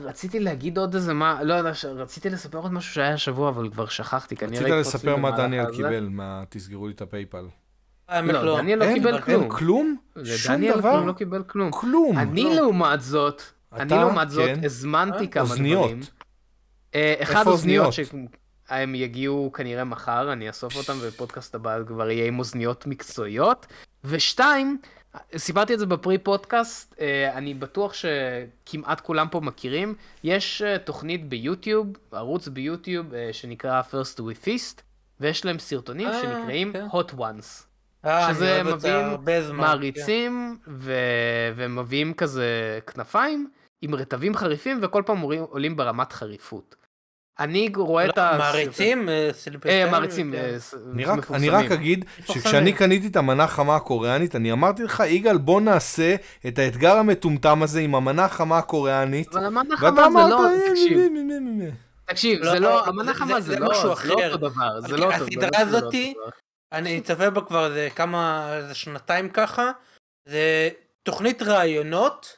[0.00, 3.70] רציתי להגיד עוד איזה מה, לא יודע, ש- רציתי לספר עוד משהו שהיה השבוע, אבל
[3.70, 5.70] כבר שכחתי, כנראה רצית לספר מה דניאל.
[5.76, 7.44] קיבל, מה תסגרו לי את הפייפל.
[8.10, 8.56] לא, לא.
[8.58, 9.48] דניאל לא קיבל אין כלום.
[9.48, 9.96] כלום?
[10.24, 11.04] שום דניאל דבר?
[11.04, 11.70] לא קיבל כלום.
[11.70, 12.18] כלום.
[12.18, 12.50] אני לא.
[12.54, 13.94] לעומת זאת, אני?
[13.94, 14.64] לעומת זאת, כן.
[14.64, 15.28] הזמנתי?
[15.30, 15.84] כמה אוזניות.
[15.84, 16.00] דברים.
[16.94, 18.30] אה, אחד אוזניות אוזניות?
[18.68, 23.66] שהם יגיעו כנראה מחר, אני אאסוף אותם ובפודקאסט הבא כבר יהיה עם אוזניות מקצועיות.
[24.04, 24.78] ושתיים,
[25.36, 29.94] סיפרתי את זה בפרי פודקאסט, אה, אני בטוח שכמעט כולם פה מכירים,
[30.24, 34.80] יש אה, תוכנית ביוטיוב, ערוץ ביוטיוב אה, שנקרא First We Feast,
[35.20, 36.86] ויש להם סרטונים אה, שנקראים כן.
[36.92, 37.64] Hot Ones.
[38.04, 39.06] אה, שזה מביאים
[39.40, 39.56] זמן.
[39.56, 40.92] מעריצים ו...
[41.56, 43.50] והם מביאים כזה כנפיים
[43.82, 46.76] עם רטבים חריפים וכל פעם עולים ברמת חריפות.
[47.38, 48.38] אני רואה את לא, ה...
[48.38, 49.08] מעריצים?
[49.08, 49.90] אה, אה, סלבריטאים?
[49.90, 50.32] מעריצים.
[50.32, 50.38] כן.
[50.38, 52.04] אה, אני רק, אגיד.
[52.26, 56.14] שכשאני קניתי את המנה החמה הקוריאנית, אני אמרתי לך, יגאל, בוא נעשה
[56.46, 59.28] את האתגר המטומטם הזה עם המנה החמה הקוריאנית.
[59.36, 60.46] אבל המנה ואתה חמה זה לא...
[60.46, 61.70] "אה, תקשיב, מ- מ- מ- מ- מ-".
[62.06, 64.32] תקשיב, לא, זה לא, המנה זה- חמה זה לא משהו זה לא אחר.
[64.32, 64.80] אותו דבר.
[64.80, 66.14] זה לא אותו הסדרה לא הזאתי-.
[66.72, 69.70] אני צופה בה כבר איזה כמה, איזה שנתיים ככה.
[70.28, 70.68] זה
[71.02, 72.36] תוכנית ראיונות.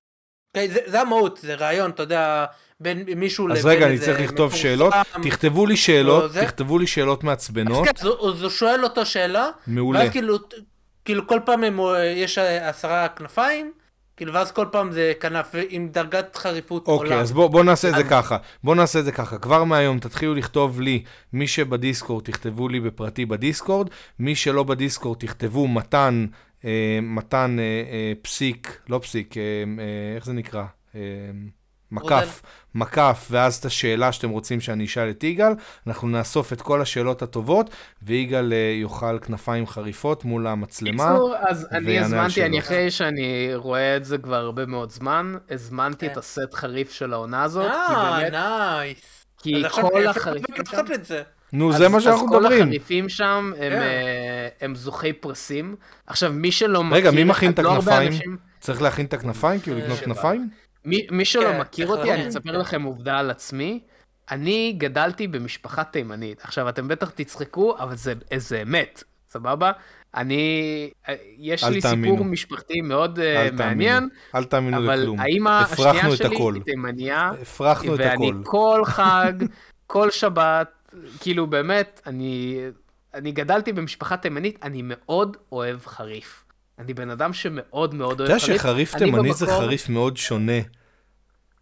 [0.56, 2.44] אוקיי, זה, זה המהות, זה ראיון, אתה יודע,
[2.84, 4.56] בין מישהו אז לבין רגע, אני איזה צריך לכתוב מפורסם.
[4.62, 4.94] שאלות.
[5.22, 7.84] תכתבו לי שאלות, לא, תכתבו לי שאלות אז מעצבנות.
[7.84, 10.00] כן, אז הוא- אז הוא שואל אותו שאלה, מעולה.
[10.00, 10.36] ואז כאילו,
[11.04, 11.80] כאילו כל פעם הם,
[12.16, 13.72] יש עשרה כנפיים,
[14.16, 17.20] כאילו, ואז כל פעם זה כנף עם דרגת חריפות אוקיי.
[17.20, 18.36] אז בוא, בוא נעשה את זה אז- ככה.
[18.64, 19.38] בוא נעשה את זה ככה.
[19.38, 25.68] כבר מהיום תתחילו לכתוב לי, מי שבדיסקורד תכתבו לי בפרטי בדיסקורד, מי שלא בדיסקורד תכתבו
[25.68, 26.26] מתן,
[26.64, 26.70] אה,
[27.02, 29.84] מתן אה, אה, פסיק, לא פסיק, אה, אה,
[30.16, 30.64] איך זה נקרא?
[30.94, 31.00] אה,
[31.92, 32.42] מקף,
[32.74, 35.52] מקף, ואז את השאלה שאתם רוצים שאני אשאל את יגאל.
[35.86, 37.70] אנחנו נאסוף את כל השאלות הטובות,
[38.02, 41.10] ויגאל אה, יאכל כנפיים חריפות מול המצלמה.
[41.10, 42.58] בקיצור, אז אני הזמנתי, אני.
[42.58, 46.18] אחרי שאני רואה את זה כבר הרבה מאוד זמן, הזמנתי את כן.
[46.18, 49.24] הסט חריף של העונה הזאת, כי אה, nice.
[49.42, 51.22] כי כל החריפים שם, לעשות את זה.
[51.52, 52.62] נו, זה מה שאנחנו אז כל מדברים.
[52.62, 53.72] החריפים שם הם.
[53.72, 55.76] אה, הם זוכי פרסים.
[56.06, 56.96] עכשיו, מי שלא מכיר...
[56.96, 58.36] רגע, מי מכין את לא הכנפיים?
[58.60, 59.60] צריך להכין את הכנפיים?
[59.60, 60.06] כאילו לקנות שבע.
[60.06, 60.48] כנפיים?
[60.84, 62.58] מי, מי שלא כן, מכיר אותי, אני להבין, אספר כן.
[62.58, 63.80] לכם עובדה על עצמי.
[64.30, 66.40] אני גדלתי במשפחה תימנית.
[66.44, 69.72] עכשיו, אתם בטח תצחקו, אבל זה, זה אמת, סבבה?
[70.16, 72.14] אני, אה, יש לי תאמינו.
[72.14, 73.64] סיפור משפחתי מאוד אה, אל תאמינו.
[73.64, 75.20] מעניין, אל תאמינו אבל לכלום.
[75.20, 76.54] האמא הפרחנו השנייה את שלי הכל.
[76.54, 78.40] היא תימניה, הפרחנו את ואני הכל.
[78.44, 79.32] כל חג,
[79.86, 82.60] כל שבת, כאילו באמת, אני,
[83.14, 86.43] אני גדלתי במשפחה תימנית, אני מאוד אוהב חריף.
[86.78, 88.60] אני בן אדם שמאוד מאוד אתה אוהב יודע חריף.
[88.60, 90.52] שחריף אני תימני זה חריף מאוד שונה.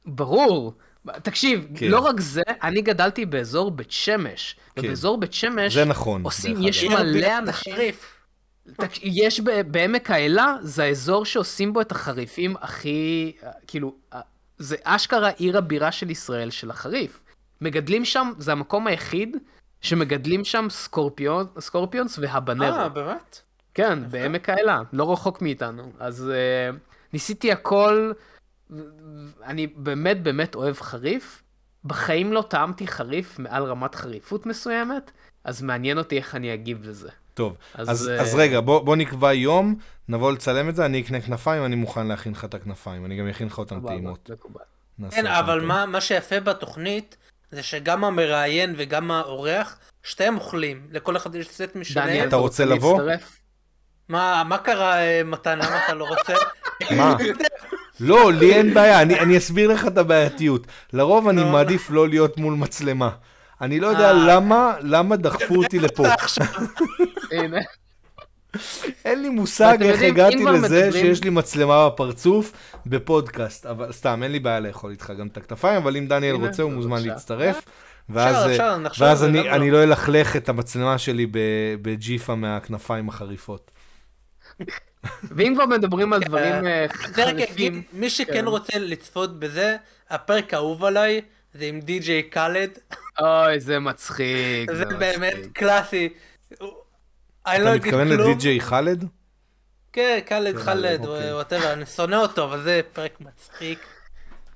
[0.06, 0.74] ברור.
[1.22, 1.88] תקשיב, כן.
[1.88, 4.56] לא רק זה, אני גדלתי באזור בית שמש.
[4.76, 4.82] כן.
[4.86, 6.22] ובאזור בית שמש, זה נכון.
[6.24, 6.84] עושים- יש.
[6.84, 7.74] מלא אנשים-.
[8.76, 13.32] תק- יש ב- בעמק האלה, זה האזור שעושים בו את החריפים הכי,
[13.66, 13.94] כאילו,
[14.58, 17.20] זה אשכרה עיר הבירה של ישראל, של החריף.
[17.60, 19.36] מגדלים שם, זה המקום היחיד
[19.80, 22.66] שמגדלים שם סקורפיון, סקורפיונס והבנרו.
[22.78, 23.40] אה, באמת?
[23.74, 25.92] כן, בעמק האלה, לא רחוק מאיתנו.
[25.98, 26.76] אז uh,
[27.12, 28.12] ניסיתי הכל,
[29.44, 31.42] אני באמת באמת אוהב חריף.
[31.84, 35.10] בחיים לא טעמתי חריף מעל רמת חריפות מסוימת,
[35.44, 37.08] אז מעניין אותי איך אני אגיב לזה.
[37.34, 39.74] טוב, אז, אז אה, אז רגע, בוא בוא נקבע יום,
[40.08, 43.28] נבוא לצלם את זה, אני אקנה כנפיים, אני מוכן להכין לך את הכנפיים, אני גם
[43.28, 44.30] אכין לך אותן טעימות.
[45.10, 45.68] כן, אבל טוב.
[45.68, 47.16] מה מה שיפה בתוכנית,
[47.50, 50.86] זה שגם המראיין וגם האורח, שתיהם אוכלים.
[50.90, 52.08] לכל אחד יש סט משלהם.
[52.08, 53.02] דניאל, אתה רוצה לבוא?
[53.02, 53.41] להצטרף?
[54.08, 55.58] מה מה קרה, אה, מתן?
[55.58, 56.34] למה אתה לא רוצה?
[56.96, 57.16] מה?
[58.00, 60.66] לא, לי אין בעיה, אני, אני אסביר לך את הבעייתיות.
[60.92, 61.48] לרוב אני לא.
[61.48, 63.10] מעדיף לא להיות מול מצלמה.
[63.60, 64.12] אני לא יודע אה.
[64.12, 66.04] למה, למה דחפו אותי לפה.
[69.04, 72.52] אין לי מושג איך הגעתי לזה שיש לי מצלמה בפרצוף
[72.86, 76.62] בפודקאסט, אבל סתם, אין לי בעיה לאכול איתך גם את הכתפיים, אבל אם דניאל רוצה
[76.62, 77.02] הוא מוזמן.
[77.04, 77.60] להצטרף.
[78.08, 79.78] ואז, אה, ואז זה, אני, לא?
[79.78, 83.70] לא אלכלך את המצלמה שלי ב- בג'יפה מהכנפיים החריפות.
[85.22, 88.46] ואם כבר מדברים על דברים אה, רק אגיד, חריפים, מי שכן כן.
[88.46, 89.76] רוצה לצפות בזה,
[90.10, 91.20] הפרק האהוב עליי,
[91.54, 92.70] זה עם DJ Khaled.
[93.20, 94.72] אוי, זה מצחיק.
[94.72, 94.84] זה.
[94.84, 96.08] באמת קלאסי.
[97.46, 98.08] אני לא אתה מתכוון.
[98.08, 99.04] לדי.ג'יי חאלד?
[99.92, 101.34] כן, קאלד, כן, חאלד, אוקיי.
[101.34, 103.78] whatever, אני שונא אותו, אבל זה פרק מצחיק.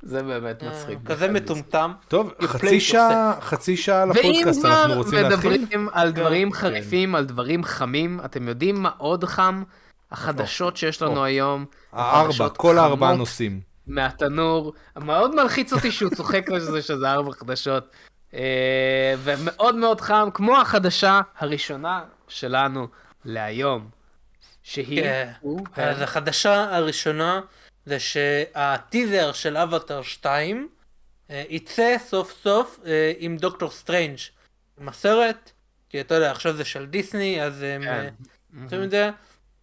[0.02, 0.98] זה באמת אה, מצחיק.
[1.04, 1.92] כזה מטומטם.
[2.08, 5.52] טוב, חצי שעה, חצי שעה ואם לפודקאסט, אנחנו כבר רוצים להתחיל?
[5.52, 6.58] מדברים על דברים כן.
[6.58, 9.62] חריפים, על דברים חמים, אתם יודעים מה עוד חם?
[10.12, 11.24] החדשות שיש לנו או.
[11.24, 11.64] היום.
[11.92, 13.60] הארבע, כל הארבעה חמות נושאים.
[13.86, 14.72] מהתנור.
[14.96, 17.90] מאוד מלחיץ אותי שהוא צוחק על זה שזה ארבע חדשות.
[18.34, 22.88] אה, ומאוד מאוד חם, כמו החדשה הראשונה שלנו
[23.24, 23.90] להיום.
[24.62, 25.02] שהיא...
[25.02, 25.30] כן.
[25.76, 27.40] אז החדשה הראשונה
[27.86, 30.68] זה שהטיזר של אבטאר 2
[31.30, 34.18] אה, יצא סוף סוף אה, עם דוקטור סטרנג'
[34.80, 35.50] עם הסרט,
[35.88, 38.08] כי אתה יודע עכשיו זה של דיסני אז הם כן.
[38.64, 39.10] עושים את זה,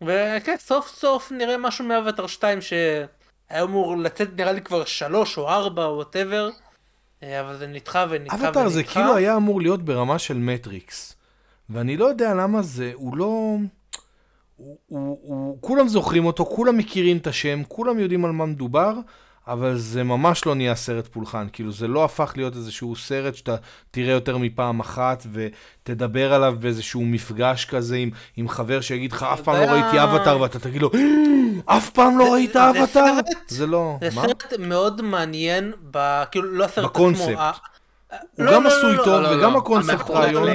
[0.06, 3.08] וכן סוף סוף נראה משהו מאבטר 2 שהיה
[3.64, 6.50] אמור לצאת נראה לי כבר שלוש או ארבע או whatever,
[7.22, 8.48] אבל זה נדחה ונדחה ונדחה.
[8.50, 11.16] אבטאר זה כאילו היה אמור להיות ברמה של מטריקס.
[11.70, 13.26] ואני לא יודע למה זה, הוא לא...
[14.58, 18.94] הוא, הוא, הוא, כולם זוכרים אותו, כולם מכירים את השם, כולם יודעים על מה מדובר,
[19.48, 21.48] אבל זה ממש לא נהיה סרט פולחן.
[21.54, 23.56] כאילו, זה לא הפך להיות איזשהו סרט שאתה
[23.92, 29.42] תראה יותר מפעם אחת ותדבר עליו באיזשהו מפגש כזה עם, עם חבר שיגיד לך, אף
[29.42, 30.92] פעם לא ראיתי אבטאר, ואתה תגיד לו,
[31.66, 33.14] אף פעם לא ראית אבטאר?
[33.48, 33.98] זה לא...
[34.02, 34.12] זה?
[34.12, 36.24] סרט מאוד מעניין, ב...
[36.32, 37.28] כאילו לא הסרט בקונספט.
[37.28, 37.40] עצמו.
[37.42, 37.52] ה-
[38.38, 39.56] הוא לא, גם לא, לא, עשוי טוב, וגם.
[39.56, 40.48] הקונספט רעיון.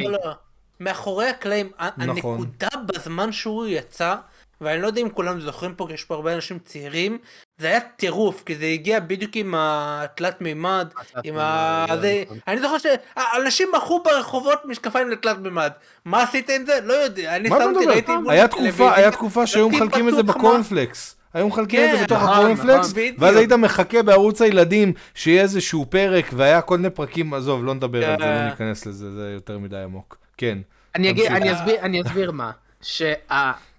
[0.80, 2.34] מאחורי הקלעים, ה- נכון.
[2.40, 4.14] הנקודה בזמן שהוא יצא,
[4.60, 7.18] ואני לא יודע אם כולם זוכרים פה, כי יש פה הרבה אנשים צעירים,
[7.58, 10.88] זה היה טירוף, כי זה הגיע בדיוק עם התלת מימד,
[11.24, 11.86] עם ה...
[11.88, 12.22] זה זה...
[12.24, 12.38] נכון.
[12.48, 15.70] אני זוכר שאנשים מכרו ברחובות משקפיים לתלת מימד.
[16.04, 16.78] מה עשית עם זה?
[16.84, 17.36] לא יודע.
[17.36, 17.86] אני שמתי?
[17.86, 21.16] ראיתי מול היה הטלוויזיה, תקופה, היה תקופה שהיו מחלקים את זה בקורנפלקס.
[21.34, 23.02] היו מחלקים את זה כן, בתוך נכון, הקורנפלקס, נכון.
[23.18, 28.10] ואז היית מחכה בערוץ הילדים שיהיה איזשהו פרק, והיה כל מיני פרקים, עזוב, לא נדבר
[28.10, 28.24] על זה.
[28.24, 30.16] לא ניכנס לזה, זה יותר מדי עמוק.
[30.36, 30.58] כן.
[30.94, 32.50] אני אסביר מה.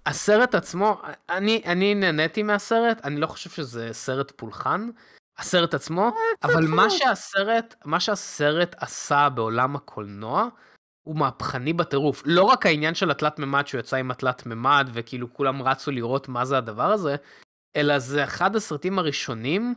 [0.09, 4.89] הסרט עצמו, אני, אני נהניתי מהסרט, אני לא חושב שזה סרט פולחן,
[5.37, 6.11] הסרט עצמו,
[6.43, 10.47] אבל מה שהסרט, מה שהסרט עשה בעולם הקולנוע,
[11.03, 12.23] הוא מהפכני בטירוף.
[12.25, 16.29] לא רק העניין של התלת מימד שהוא יצא עם התלת מימד וכאילו כולם רצו לראות
[16.29, 17.15] מה זה הדבר הזה,
[17.75, 19.75] אלא זה אחד הסרטים הראשונים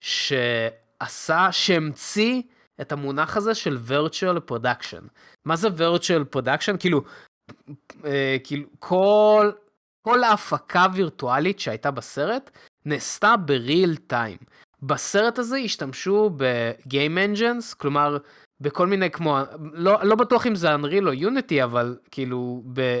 [0.00, 2.42] שעשה, שהמציא
[2.80, 5.08] את המונח הזה של virtual production.
[5.44, 6.76] מה זה virtual production?
[6.78, 7.02] כאילו,
[8.04, 9.50] אה, כאילו כל,
[10.02, 12.50] כל ההפקה הווירטואלית שהייתה בסרט
[12.84, 14.38] נעשתה בריל טיים.
[14.82, 18.18] בסרט הזה השתמשו בגיים אנג'נס, כלומר
[18.60, 19.38] בכל מיני כמו,
[19.72, 23.00] לא, לא בטוח אם זה אנריל או יוניטי, אבל כאילו ב,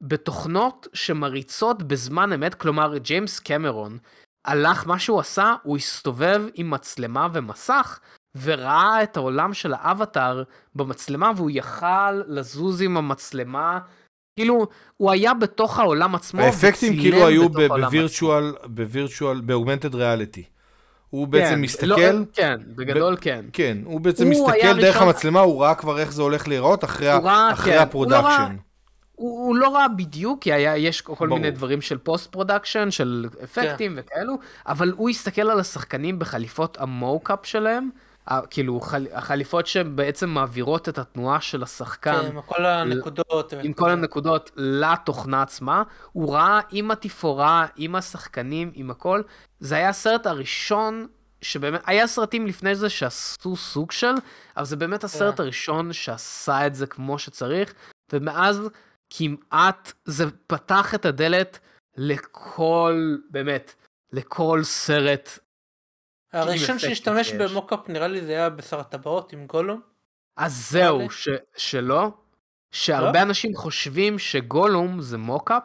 [0.00, 3.98] בתוכנות שמריצות בזמן אמת, כלומר ג'יימס קמרון
[4.44, 8.00] הלך, מה שהוא עשה, הוא הסתובב עם מצלמה ומסך,
[8.42, 10.42] וראה את העולם של האבטאר
[10.74, 13.78] במצלמה, והוא יכל לזוז עם המצלמה.
[14.36, 14.66] כאילו,
[14.96, 20.44] הוא היה בתוך העולם עצמו, האפקטים כאילו היו בווירטואל, בווירטואל, באוגמנטד ריאליטי.
[21.10, 21.86] הוא בעצם כן, מסתכל...
[21.86, 21.96] לא,
[22.32, 23.44] כן, בגדול ב- כן.
[23.52, 25.08] כן, הוא בעצם הוא מסתכל דרך ראשון...
[25.08, 27.78] המצלמה, הוא ראה כבר איך זה הולך להיראות אחרי, ראה, אחרי כן.
[27.78, 28.20] ה production.
[28.20, 28.48] הוא לא, ראה,
[29.14, 31.38] הוא, הוא לא ראה בדיוק, כי היה, יש כל ברור.
[31.38, 34.02] מיני דברים של post production, של אפקטים כן.
[34.06, 34.34] וכאלו,
[34.66, 37.90] אבל הוא הסתכל על השחקנים בחליפות ה mocap שלהם,
[38.50, 42.20] כאילו חל, החליפות שבעצם מעבירות את התנועה של השחקן.
[42.22, 43.52] כן, עם כל הנקודות.
[43.62, 45.82] עם כל הנקודות לתוכנה עצמה.
[46.12, 49.22] הוא ראה עם התפאורה, עם השחקנים, עם הכל.
[49.60, 51.06] זה היה הסרט הראשון
[51.42, 54.14] שבאמת, היה סרטים לפני זה שעשו סוג של,
[54.56, 55.36] אבל זה באמת הסרט.
[55.36, 55.42] כן.
[55.42, 57.74] הראשון שעשה את זה כמו שצריך,
[58.12, 58.68] ומאז
[59.10, 61.58] כמעט זה פתח את הדלת
[61.96, 63.74] לכל, באמת,
[64.12, 65.38] לכל סרט
[66.34, 69.80] הראשון שהשתמש במוקאפ נראה לי זה היה בשר הטבעות עם גולום.
[70.36, 72.10] אז זהו, ש, שלא.
[72.70, 73.22] שהרבה לא?
[73.22, 75.62] אנשים חושבים שגולום זה מוקאפ,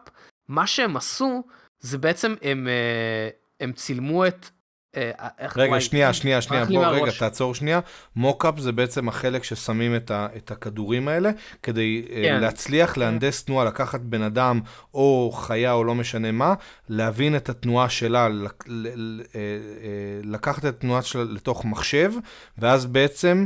[0.48, 1.44] מה שהם עשו
[1.80, 4.46] זה בעצם הם, אה, הם צילמו את
[5.56, 7.80] רגע, שנייה, שנייה, שנייה, בוא רגע, תעצור שנייה.
[8.16, 11.30] מוקאפ זה בעצם החלק ששמים את, ה, את הכדורים האלה,
[11.64, 12.42] כדי אה, כן.
[12.42, 14.60] להצליח להנדס תנועה, לקחת בן אדם
[14.94, 16.54] או חיה או לא משנה מה,
[16.90, 18.30] להבין את התנועה שלה, אה,
[20.24, 22.12] לקחת את התנועה שלה לתוך מחשב,
[22.58, 23.46] ואז בעצם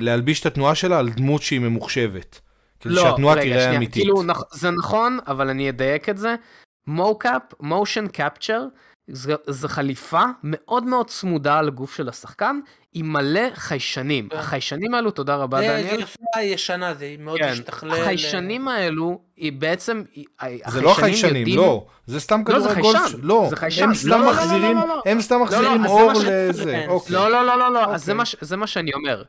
[0.00, 2.40] להלביש את התנועה שלה על דמות שהיא ממוחשבת.
[2.80, 4.02] כאילו לא, שהתנועה רגע, תראה שנייה, אמיתית.
[4.02, 4.22] כאילו,
[4.52, 6.34] זה נכון, אבל אני אדייק את זה.
[6.86, 8.64] מוקאפ, מושן קפצ'ר,
[9.46, 12.60] זו חליפה מאוד מאוד צמודה על הגוף של השחקן,
[12.94, 14.28] עם מלא חיישנים.
[14.28, 14.36] כן.
[14.36, 15.82] החיישנים האלו, תודה רבה דניאל.
[15.82, 17.52] זה גרסה ישנה, זה מאוד כן.
[17.52, 18.00] משתכלל.
[18.00, 20.02] החיישנים האלו, היא בעצם,
[20.66, 21.86] זה לא חיישנים, לא.
[22.06, 23.14] זה סתם כדורי גולף.
[23.22, 23.82] לא, זה חיישן.
[23.82, 26.84] הם סתם מחזירים, הם סתם מחזירים אור לזה.
[26.88, 27.16] אוקיי.
[27.16, 28.24] לא, לא, לא, לא, לא, אז אוקיי.
[28.40, 29.22] זה מה שאני אומר.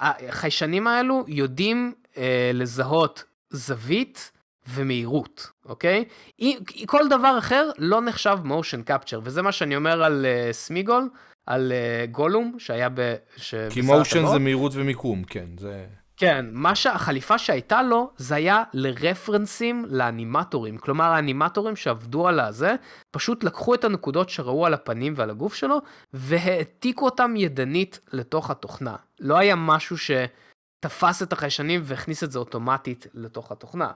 [0.00, 4.32] החיישנים האלו יודעים אה, לזהות זווית
[4.68, 6.04] ומהירות, אוקיי?
[6.86, 11.08] כל דבר אחר לא נחשב מושן קפצ'ר, וזה מה שאני אומר על uh, סמיגול,
[11.46, 13.14] על uh, גולום, שהיה ב...
[13.70, 15.86] כי מושן זה מהירות ומיקום, כן, זה...
[16.16, 20.78] כן, מה שהחליפה שהייתה לו, זה היה לרפרנסים לאנימטורים.
[20.78, 22.74] כלומר, האנימטורים שעבדו על הזה,
[23.10, 25.78] פשוט לקחו את הנקודות שראו על הפנים ועל הגוף שלו,
[26.12, 28.96] והעתיקו אותם ידנית לתוך התוכנה.
[29.20, 33.90] לא היה משהו שתפס את החיישנים והכניס את זה אוטומטית לתוך התוכנה.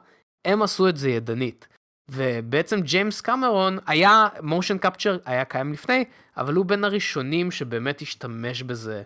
[0.45, 1.69] הם עשו את זה ידנית.
[2.11, 6.05] ובעצם ג'יימס קמרון היה, motion capture היה קיים לפני,
[6.37, 9.03] אבל הוא בין הראשונים שבאמת השתמש בזה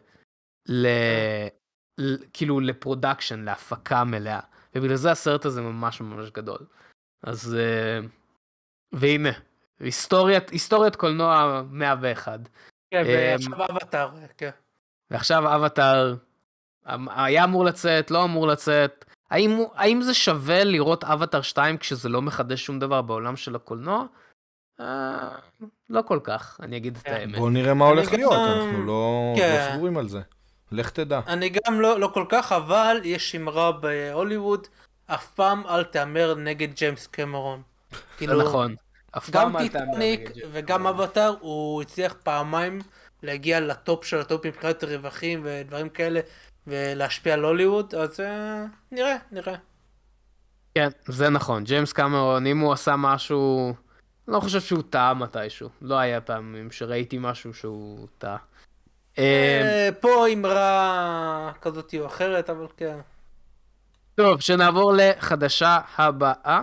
[0.68, 0.86] ל...
[1.98, 2.16] ל...
[2.32, 4.40] כאילו ל production, להפקה מלאה.
[4.74, 6.66] ובגלל זה הסרט הזה ממש ממש גדול.
[7.22, 7.56] אז...
[7.56, 8.06] uh,
[8.92, 9.30] והנה,
[9.80, 12.40] היסטוריית, היסטוריית קולנוע 101.
[12.90, 14.50] כן, ועכשיו אמ, אבטאר, כן.
[15.10, 16.14] ועכשיו אבטאר
[17.16, 19.04] היה אמור לצאת, לא אמור לצאת.
[19.32, 24.04] האם, האם זה שווה לראות אבטאר 2 כשזה לא מחדש שום דבר בעולם של הקולנוע?
[24.80, 25.28] אה,
[25.90, 27.12] לא כל כך, אני אגיד את כן.
[27.12, 27.38] האמת.
[27.38, 29.66] בוא נראה מה הולך להיות, אנחנו לא, כן.
[29.70, 30.20] לא סגורים על זה.
[30.72, 31.20] לך תדע.
[31.26, 34.66] אני גם לא, לא כל כך, אבל יש אמרה בהוליווד,
[35.06, 37.62] אף פעם אל תהמר נגד ג'יימס קמרון.
[38.16, 38.74] כאילו, נכון.
[39.16, 40.00] אף ג'יימס קמרון.
[40.52, 42.80] וגם אבטאר, הוא הצליח פעמיים
[43.22, 46.20] להגיע לטופ של הטופ מבחינת רווחים ודברים כאלה,
[46.66, 48.22] ולהשפיע על הוליווד, אז uh,
[48.92, 49.54] נראה, נראה.
[50.74, 51.64] כן, זה נכון.
[51.64, 53.74] ג'יימס קמרון, אם הוא עשה משהו,
[54.28, 55.68] לא חושב שהוא טעה מתישהו.
[55.82, 58.36] לא היה פעמים שראיתי משהו שהוא טעה.
[59.18, 62.98] אה, פה אמרה כזאת או אחרת, אבל כן.
[64.14, 66.62] טוב, שנעבור לחדשה הבאה.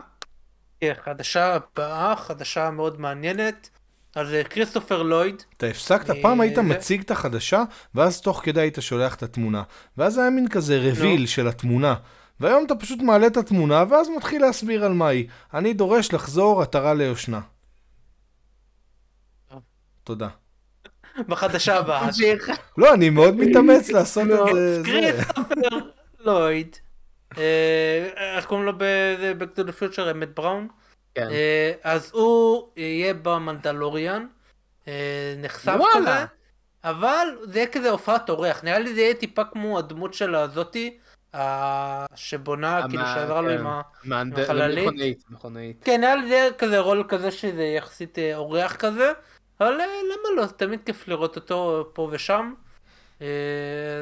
[0.81, 3.69] כן, חדשה הבאה, חדשה מאוד מעניינת.
[4.15, 5.43] אז כריסטופר לויד.
[5.57, 7.63] אתה הפסקת, פעם היית מציג את החדשה,
[7.95, 9.63] ואז תוך כדי היית שולח את התמונה.
[9.97, 11.95] ואז היה מין כזה רביל של התמונה.
[12.39, 15.27] והיום אתה פשוט מעלה את התמונה, ואז מתחיל להסביר על מה היא.
[15.53, 17.39] אני דורש לחזור עטרה ליושנה.
[20.03, 20.27] תודה.
[21.27, 22.09] בחדשה הבאה.
[22.77, 24.83] לא, אני מאוד מתאמץ לעשות את זה.
[24.83, 24.85] זה.
[24.85, 25.69] קריסטופר
[26.19, 26.75] לויד.
[27.37, 30.11] אה, איך קוראים לו ב-Back to the Future?
[30.11, 30.67] אמת בראון?
[31.15, 31.27] כן.
[31.31, 34.25] אה, אז הוא יהיה במנדלוריאן.
[34.87, 35.95] אה, נחשף וואלה.
[35.95, 36.25] כזה.
[36.83, 38.63] אבל זה יהיה כזה הופעת אורח.
[38.63, 40.97] נראה לי זה יהיה טיפה כמו הדמות של הזאתי.
[42.15, 43.65] שבונה, כאילו שעזרה לו כן.
[44.21, 45.23] עם החללית.
[45.29, 45.81] מכונאית.
[45.83, 49.11] כן, נראה לי זה יהיה כזה רול כזה שזה יחסית אה, אורח כזה.
[49.59, 50.45] אבל למה לא?
[50.45, 52.53] תמיד כיף לראות אותו פה ושם.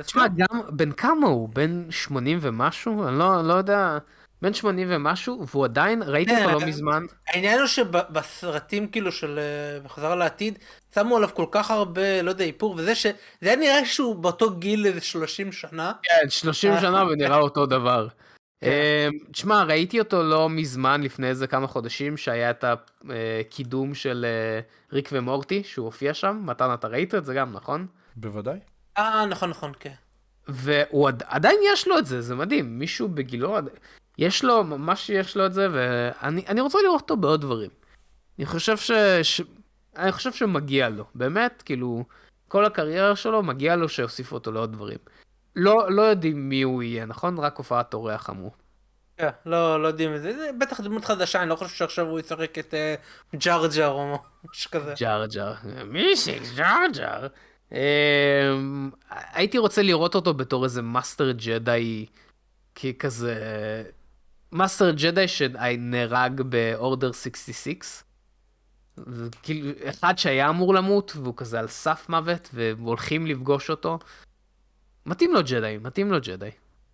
[0.05, 1.49] תשמע, גם, בן כמה הוא?
[1.49, 3.07] בן 80 ומשהו?
[3.07, 3.97] אני לא, לא יודע.
[4.41, 7.03] בן 80 ומשהו, והוא עדיין, ראיתי כן, אותו לא אבל- מזמן.
[7.27, 10.59] העניין הוא שבסרטים כאילו של אה, בחזרה לעתיד,
[10.95, 14.85] שמו עליו כל כך הרבה, לא יודע, איפור וזה, שזה היה נראה שהוא באותו גיל
[14.85, 15.91] איזה 30 שנה.
[16.03, 16.81] כן, 30 אה.
[16.81, 18.07] שנה ונראה אותו דבר.
[18.61, 18.67] כן.
[18.67, 22.65] אה, תשמע, ראיתי אותו לא מזמן, לפני איזה כמה חודשים, שהיה את
[23.09, 24.59] הקידום של אה,
[24.93, 26.41] ריק ומורטי, שהוא הופיע שם.
[26.45, 27.87] מתן, אתה ראית את זה גם, נכון?
[28.15, 28.59] בוודאי.
[28.97, 29.93] אה, נכון, נכון, כן.
[30.47, 32.79] והוא עד, עדיין יש לו את זה, זה מדהים.
[32.79, 33.57] מישהו בגילו,
[34.17, 37.69] יש לו, ממש יש לו את זה, ואני אני רוצה לראות אותו בעוד דברים.
[38.39, 38.91] אני חושב ש...
[39.23, 39.41] ש...
[39.95, 42.03] אני חושב שמגיע לו, באמת, כאילו,
[42.47, 44.97] כל הקריירה שלו, מגיע לו שיוסיפו אותו לעוד דברים.
[45.55, 47.37] לא, לא יודעים מי הוא יהיה, נכון?
[47.37, 48.51] רק הופעת אורח אמרו.
[49.17, 52.19] כן, לא, לא יודעים את זה, זה בטח דמות חדשה, אני לא חושב שעכשיו הוא
[52.19, 52.95] ישחק את אה,
[53.35, 54.17] ג'ארג'ר או
[54.51, 54.93] משהו כזה.
[54.99, 55.53] ג'ארג'ר.
[55.85, 57.27] מי זה ג'ארג'ר?
[57.71, 58.89] אמ,
[59.33, 62.05] הייתי רוצה לראות אותו בתור איזה master Jedi,
[62.75, 63.83] ככזה...
[64.51, 68.03] master Jedi שנהרג ב order 66.
[68.97, 73.99] זה כאילו, אחד שהיה אמור למות, והוא כזה על סף מוות, והולכים לפגוש אותו.
[75.05, 76.49] מתאים לו ג'די, מתאים לו ג'די.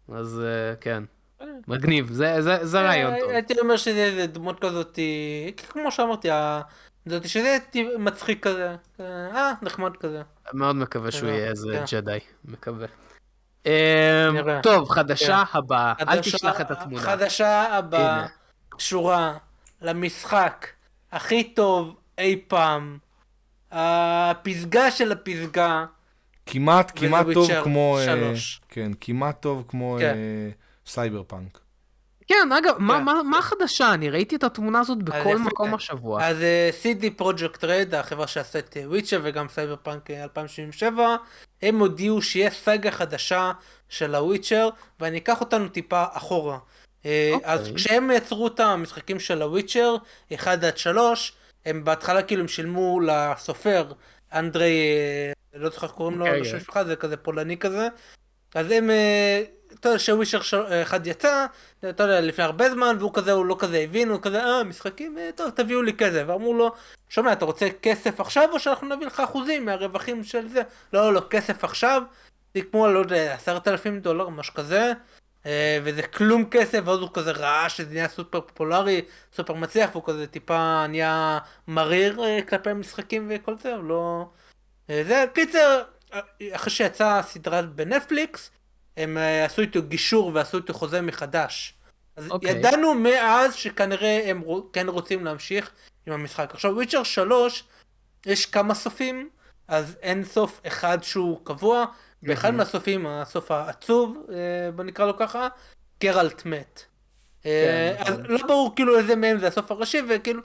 [0.09, 1.03] אז אה, כן,
[1.67, 3.29] מגניב, זה, זה, זה רעיון טוב.
[3.29, 6.29] אה, הייתי אומר שזה איזה דמות כזאת, אה, כמו שאמרתי,
[7.05, 7.57] זאת שזה
[7.99, 10.21] מצחיק כזה, אה, נחמד כזה.
[10.53, 12.01] מאוד מקווה שהוא כן, יהיה איזה כן.
[12.01, 12.87] ג'די, מקווה.
[13.65, 13.71] אמ.
[14.63, 17.01] טוב, חדשה הבאה, אל תשלח את התמונה.
[17.01, 18.25] חדשה הבאה.
[18.69, 19.37] קשורה
[19.81, 20.67] למשחק
[21.11, 22.97] הכי טוב אי פעם.
[23.71, 25.85] הפסגה של הפסגה.
[26.45, 27.97] כמעט, וזה כמעט טוב כמו...
[27.99, 28.61] אה, שלוש.
[28.69, 30.15] כן, כמעט טוב כמו כן.
[30.15, 30.49] אה,
[30.85, 31.59] סייבר פאנק.
[32.27, 33.03] כן, אגב, מה- כן.
[33.03, 33.93] מה- מה החדשה?
[33.93, 35.37] אני ראיתי את התמונה הזאת בכל יפה.
[35.37, 36.23] מקום השבוע.
[36.25, 36.37] אז
[36.83, 41.15] CD Projekt Red, החברה שעשתה את Witcher וגם סייבר פאנק 2077,
[41.61, 43.51] הם הודיעו שיש סאגה חדשה
[43.89, 46.57] של ה Witcher, ואני אקח אותנו טיפה אחורה.
[47.05, 47.49] אה, אוקיי.
[47.51, 49.95] אז כשהם יצרו את המשחקים של ה Witcher,
[50.35, 51.33] 1 עד 3,
[51.65, 53.91] הם בהתחלה כאילו הם שילמו לסופר,
[54.33, 54.79] אנדרי,
[55.53, 56.41] אה, לא זוכר איך קוראים לו, אוקיי.
[56.41, 57.87] לשם שלך, זה כזה פולני כזה.
[58.55, 59.43] אז הם, אה,
[59.79, 60.39] אתה יודע, שווישר
[60.71, 61.45] אה, אחד יצא,
[61.89, 65.17] אתה יודע, לפני הרבה זמן, והוא כזה, הוא לא כזה הבין, הוא כזה, אה, משחקים,
[65.17, 66.23] אה, טוב, תביאו לי כסף.
[66.27, 66.71] ואמרו לו,
[67.09, 70.61] שומע, אתה רוצה כסף עכשיו, או שאנחנו נביא לך אחוזים מהרווחים של זה?
[70.93, 72.03] לא, לא, כסף עכשיו,
[72.53, 74.93] זה כמו, לא יודע, עשרת אלפים דולר, משהו כזה,
[75.45, 79.01] אה, וזה כלום כסף, ואז הוא כזה ראה שזה נהיה סופר פופולרי,
[79.33, 82.19] סופר מצליח, והוא כזה טיפה נהיה מריר
[82.49, 84.25] כלפי המשחקים וכל זה, הוא לא...
[84.87, 85.83] זה, קיצר,
[86.51, 88.51] אחרי שיצאה הסדרה בנטפליקס,
[88.97, 91.73] הם אה, עשו איתו גישור ועשו איתו חוזה מחדש.
[92.15, 92.51] אז אוקיי.
[92.51, 95.71] ידענו מאז שכנראה הם כן רוצים להמשיך
[96.07, 96.49] עם המשחק.
[96.53, 97.63] עכשיו וויצ'ר 3
[98.25, 99.29] יש כמה סופים,
[99.67, 101.85] אז אין סוף אחד שהוא קבוע,
[102.23, 102.57] באחד מהמם.
[102.57, 105.47] מהסופים, הסוף העצוב, אה, בוא נקרא לו ככה,
[106.01, 106.83] גרלט מת.
[107.45, 108.31] אה, כן, אז נכון.
[108.31, 110.41] לא ברור כאילו איזה מהם זה הסוף הראשי, וכאילו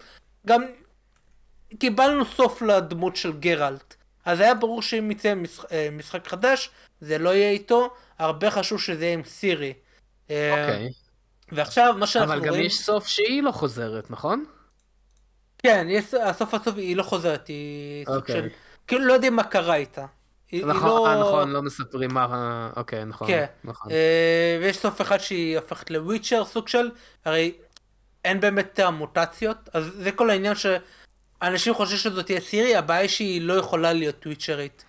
[0.46, 0.64] גם
[1.78, 3.94] קיבלנו סוף לדמות של גרלט.
[4.24, 6.70] אז היה ברור שאם יצא משחק, משחק חדש,
[7.00, 9.72] זה לא יהיה איתו, הרבה חשוב שזה יהיה עם סירי.
[10.30, 10.90] אה, אוקיי.
[11.52, 12.64] ועכשיו מה שאנחנו אבל גם רואים...
[12.64, 14.44] יש סוף שהיא לא חוזרת, נכון?
[15.58, 18.34] כן, יש, הסוף הסוף היא לא חוזרת, היא סוג אוקיי.
[18.34, 18.48] של...
[18.86, 20.06] כאילו לא יודעים מה קרה איתה.
[20.50, 21.06] היא, היא נכון, לא...
[21.06, 22.70] אה, נכון, לא מספרים מה...
[22.76, 23.28] אוקיי, נכון.
[23.28, 23.44] כן.
[23.64, 23.92] נכון.
[23.92, 26.90] אה, ויש סוף אחד שהיא הופכת לוויצ'ר סוג של,
[27.24, 27.52] הרי
[28.24, 33.42] אין באמת המוטציות, אז זה כל העניין שאנשים חושבים שזאת תהיה סירי, הבעיה היא שהיא
[33.42, 34.84] לא יכולה להיות וויצ'רית.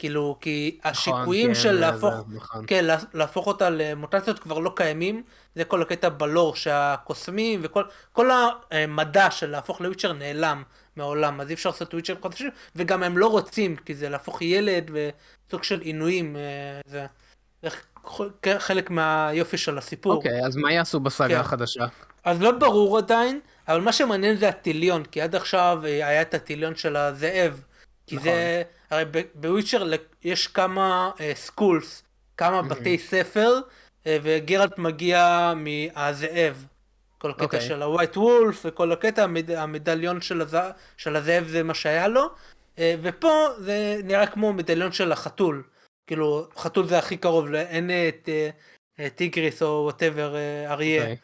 [0.00, 2.64] כאילו, כי השיקויים כן, של להפוך, זה- נכון.
[2.66, 5.22] כן, לה- להפוך אותה למוטציות כבר לא קיימים,
[5.54, 7.82] זה כל הקטע בלור שהקוסמים וכל
[8.12, 8.30] כל
[8.70, 10.62] המדע של להפוך ל witcher נעלם
[10.96, 14.90] מהעולם, אז אי אפשר לעשות witcher חדשים, וגם הם לא רוצים, כי זה להפוך ילד
[14.94, 17.06] וסוג של עינויים, אה, זה,
[18.58, 20.12] חלק מהיופי של הסיפור.
[20.12, 21.40] אוקיי, אז מה יעשו בסאגה כן.
[21.40, 21.86] החדשה?
[22.24, 26.34] אז לא ברור עדיין, אבל מה שמעניין זה התליון, כי עד עכשיו אה, היה את
[26.34, 27.60] התליון של הזאב.
[28.06, 28.28] כי נכון.
[28.28, 29.04] זה, הרי
[29.34, 32.02] ב Witcher יש כמה schools,
[32.36, 33.60] כמה בתי ספר,
[34.06, 36.66] אה, וגרלט מגיע מהזאב.
[37.18, 37.60] כל הקטע אוקיי.
[37.60, 39.50] של ה White Wolf וכל הקטע, המד...
[39.50, 40.56] המדליון של, הז...
[40.96, 42.30] של הזאב זה מה שהיה לו.
[42.78, 45.62] אה, ופה זה נראה כמו מדליון של החתול.
[46.06, 48.50] כאילו, חתול זה הכי קרוב, אין אה, את אה,
[49.00, 50.34] אה, טיגריס או whatever
[50.66, 51.00] אריה.
[51.00, 51.16] אוקיי.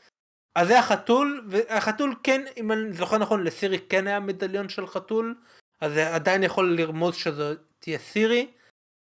[0.54, 5.34] אז זה החתול, והחתול כן, אם אני זוכר נכון, לסירי כן היה מדליון של חתול,
[5.80, 7.44] אז זה עדיין יכול לרמוז שזו
[7.78, 8.50] תהיה סירי,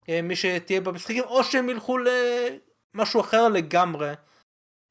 [0.09, 4.12] אה, מי שתהיה במשחקים, או שהם ילכו למשהו אחר לגמרי.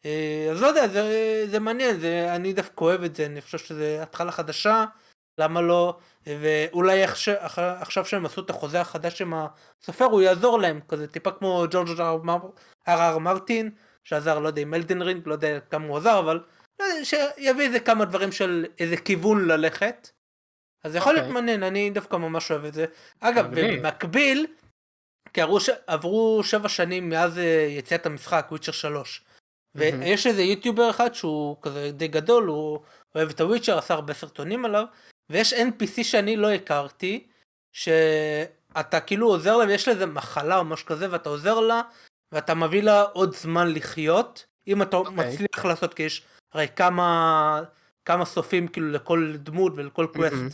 [0.05, 3.57] אה, אז לא יודע, זה, זה מעניין, זה, אני דווקא אוהב את זה, אני חושב
[3.57, 4.85] שזה התחלה חדשה,
[5.37, 5.97] למה לא,
[6.27, 11.31] ואולי עכשיו, עכשיו שהם עשו את החוזה החדש עם הסופר, הוא יעזור להם, כזה טיפה
[11.31, 12.01] כמו ג'ורג'
[12.87, 13.71] אר מרטין,
[14.03, 16.43] שעזר, לא יודע, עם אלדן רינג, לא יודע כמה הוא עזר, אבל
[16.79, 20.09] לא יודע, שיביא איזה כמה דברים של איזה כיוון ללכת.
[20.83, 21.33] אז זה יכול להיות אוקיי.
[21.33, 22.85] מעניין, אני דווקא ממש אוהב את זה.
[23.19, 23.45] אגב.
[23.51, 24.47] במקביל,
[25.33, 25.69] כי עברו, ש...
[25.87, 29.23] עברו שבע שנים מאז אה, יציאת המשחק, וויצ'ר 3.
[29.75, 30.01] מהמם.
[30.01, 32.79] ויש איזה יוטיובר אחד שהוא כזה די גדול, הוא
[33.15, 34.85] אוהב את הוויצ'ר, עשה הרבה סרטונים עליו,
[35.29, 37.27] ויש NPC שאני לא הכרתי,
[37.71, 41.81] שאתה כאילו עוזר לה ויש לה איזה מחלה או משהו כזה, ואתה עוזר לה,
[42.31, 45.13] ואתה מביא לה עוד זמן לחיות, אם אתה אוקיי.
[45.13, 47.63] מצליח לעשות, כי יש הרי כמה,
[48.05, 50.33] כמה סופים כאילו לכל דמות ולכל quest.
[50.33, 50.49] מהמם.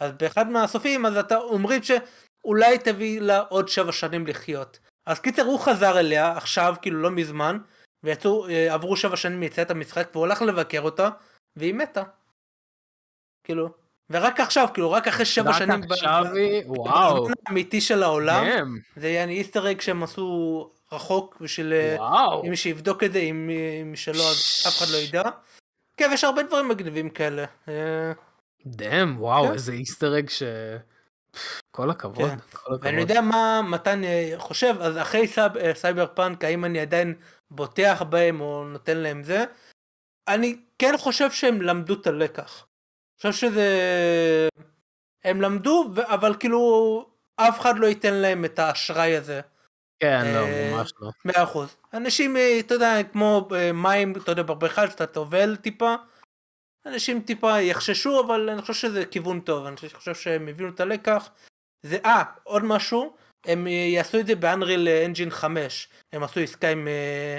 [0.00, 4.78] אז באחד מהסופים אז אתה אומרים שאולי תביא לה עוד שבע שנים לחיות.
[5.06, 7.58] אז קיצר הוא חזר אליה עכשיו כאילו לא מזמן
[8.02, 11.08] ויצאו אה, עברו שבע שנים מיציאת המשחק והוא הלך לבקר אותה
[11.56, 12.02] והיא מתה.
[13.44, 13.68] כאילו
[14.10, 17.22] ורק עכשיו כאילו רק אחרי שבע רק שנים ב- עכשיו היא, וואו.
[17.22, 22.44] בזמן האמיתי של העולם damn, זה יעני Easter egg שהם עשו רחוק בשביל אה, וואו.
[22.44, 23.50] אם מישהו יבדוק את זה אם
[23.82, 25.22] אם שלא אז אף אחד לא ידע.
[25.96, 27.44] כן ויש הרבה דברים מגניבים כאלה.
[28.66, 29.52] damn, וואו, כן.
[29.52, 30.42] איזה Easter egg ש...
[31.70, 32.36] כל הכבוד, כן.
[32.38, 32.80] כל הכבוד.
[32.82, 37.14] ואני יודע מה מתן אה, חושב, אז אחרי סייב, אה, סייבר פאנק, האם אני עדיין
[37.50, 39.44] בוטח בהם או נותן להם זה?
[40.28, 42.66] אני כן חושב שהם למדו את הלקח.
[43.16, 43.68] חושב שזה...
[45.24, 47.06] הם למדו, אבל כאילו
[47.36, 49.40] אף אחד לא ייתן להם את האשראי הזה.
[50.00, 51.10] כן, לא, אה, ממש לא.
[51.24, 51.76] מאה אחוז.
[51.94, 55.94] אנשים, אה, אתה יודע, כמו מים, אתה יודע, בבריכה שאתה טובל טיפה,
[56.86, 61.30] אנשים טיפה יחששו, אבל אני חושב שזה כיוון טוב, אני חושב שהם הבינו את הלקח.
[61.82, 63.16] זה, אה, עוד משהו,
[63.46, 67.38] הם אה, יעשו את זה ב Unreal Engine 5, הם עשו עסקה עם, אה,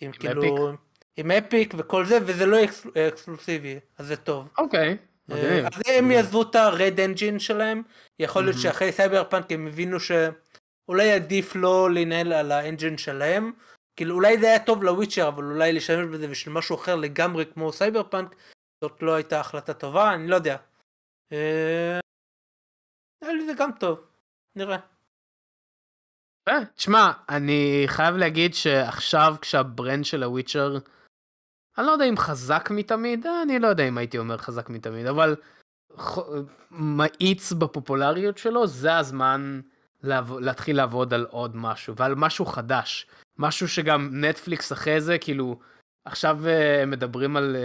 [0.00, 0.72] עם כאילו,
[1.16, 4.48] עם Epic וכל זה, וזה לא אקס, אקסקלוסיבי, אז זה טוב.
[4.58, 4.96] אוקיי, אה,
[5.28, 5.66] מגניב.
[5.66, 7.82] אז הם יעזבו את ה-RED engine שלהם,
[8.18, 8.62] יכול להיות מהמם.
[8.62, 13.52] שאחרי סייבר פאנק הם הבינו שאולי עדיף לא להתנהל על ה engine שלהם,
[13.96, 17.72] כאילו אולי זה היה טוב לוויצ'ר, אבל אולי להשתמש בזה בשביל משהו אחר לגמרי כמו
[17.72, 18.34] סייבר פאנק,
[18.82, 20.56] זאת לא הייתה החלטה טובה, אני לא יודע.
[21.32, 22.00] אה,
[23.22, 24.06] נראה לי זה גם טוב,
[24.56, 24.78] נראה.
[26.48, 30.78] אה, תשמע, אני חייב להגיד שעכשיו כשה brand של הוויצ'ר,
[31.78, 35.06] אני לא יודע אם חזק מתמיד, אה, אני לא יודע אם הייתי אומר חזק מתמיד,
[35.06, 35.36] אבל
[36.70, 39.60] מאיץ בפופולריות שלו, זה הזמן
[40.02, 43.06] לעב- להתחיל לעבוד על עוד משהו, ועל משהו חדש.
[43.38, 45.58] משהו שגם נטפליקס אחרי זה, כאילו,
[46.04, 47.56] עכשיו אה, מדברים על...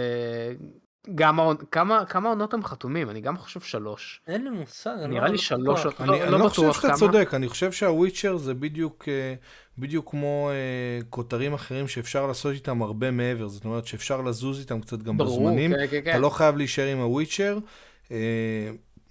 [1.14, 1.38] גם
[1.70, 3.10] כמה כמה עונות הם חתומים?
[3.10, 4.20] אני גם חושב שלוש.
[4.26, 5.84] אין לי מושג, אני נראה לא- לי שלוש.
[5.84, 6.92] לא- אני אני לא לא חושב שאתה.
[6.94, 9.34] צודק, אני חושב שהוויצ'ר זה בדיוק אה,
[9.78, 10.54] בדיוק כמו אה,
[11.10, 15.48] כותרים אחרים שאפשר לעשות איתם הרבה מעבר, זאת אומרת שאפשר לזוז איתם קצת גם ברור,
[15.48, 15.70] בזמנים.
[15.74, 16.10] כן, כן, כן.
[16.10, 17.58] אתה לא חייב להישאר עם הוויצ'ר,
[18.10, 18.16] אה,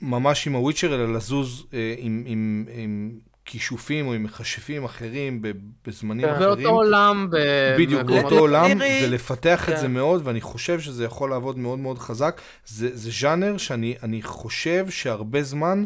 [0.02, 1.66] ממש עם הוויצ'ר, אלא לזוז
[1.98, 3.12] עם, עם, עם
[3.48, 5.42] כישופים או עם מכשפים אחרים
[5.88, 6.34] בזמנים כן.
[6.34, 6.48] אחרים.
[6.50, 8.72] באותו עולם, ב- בדיוק, באותו עולם,
[9.04, 9.82] ולפתח את כן.
[9.82, 12.42] זה מאוד, ואני חושב שזה יכול לעבוד מאוד מאוד חזק.
[12.66, 15.84] זה, זה ז'אנר שאני אני חושב שהרבה זמן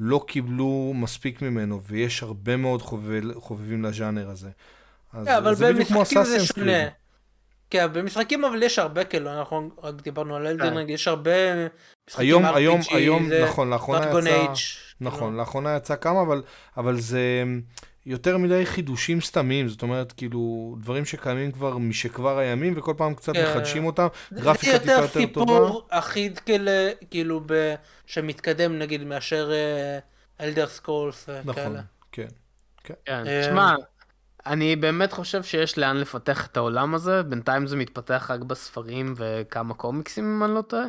[0.00, 4.50] לא קיבלו מספיק ממנו, ויש הרבה מאוד חובב, חובבים לז'אנר הזה.
[5.12, 6.86] אז כן, אבל זה בדיוק כמו זה שונה.
[6.86, 6.90] Creed.
[7.70, 10.46] כן, במשחקים אבל יש הרבה כאילו, אנחנו רק דיברנו על.
[10.46, 11.30] Elden Ring, יש הרבה
[12.08, 14.83] משחקים היום, היום, RPG, היום, זה נכון, לאחרונה יצא...
[15.00, 15.12] אייג'.
[15.14, 16.42] נכון, לאחרונה יצא כמה, אבל,
[16.76, 17.44] אבל זה
[18.06, 23.32] יותר מדי חידושים סתמיים, זאת אומרת, כאילו, דברים שקיימים כבר משכבר הימים, וכל פעם קצת
[23.32, 23.50] כן.
[23.50, 25.52] מחדשים אותם, זה גרפיקה טיפה יותר יותר טובה.
[25.52, 27.74] סיפור אחיד כאלה, כאילו, ב-
[28.06, 29.50] שמתקדם נגיד מאשר
[30.40, 31.80] Elder Scrolls נכון, וכאלה.
[32.12, 32.28] כן.
[32.84, 33.74] כן, אה, תשמע,
[34.46, 39.74] אני באמת חושב שיש לאן לפתח את העולם הזה, בינתיים זה מתפתח רק בספרים וכמה
[39.74, 40.84] קומיקסים אם אני לא טועה,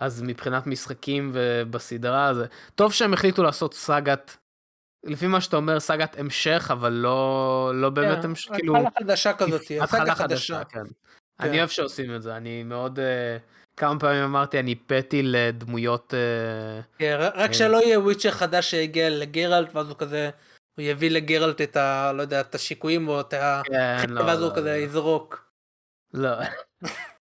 [0.00, 4.36] אז מבחינת משחקים ובסדרה זה טוב שהם החליטו לעשות סאגת,
[5.04, 9.32] לפי מה שאתה אומר סאגת המשך, אבל לא, לא באמת כן, המשך, כאילו, התחלה חדשה
[9.32, 10.84] כזאת, התחלה חדשה, כן.
[11.40, 13.36] אני אוהב שעושים את זה, אני מאוד, אה,
[13.76, 19.74] כמה פעמים אמרתי, אני פטי לדמויות, אה, כן, רק שלא יהיה וויצ'ר חדש שהגיע לגרלט
[19.74, 20.30] ואז הוא כזה
[20.78, 22.12] הוא יביא לגרלט את ה...
[22.12, 23.62] לא יודע, את השיקויים או את ה...
[23.64, 24.76] כן, לא, ואז הוא לא, כזה לא.
[24.76, 25.44] יזרוק.
[26.14, 26.30] לא.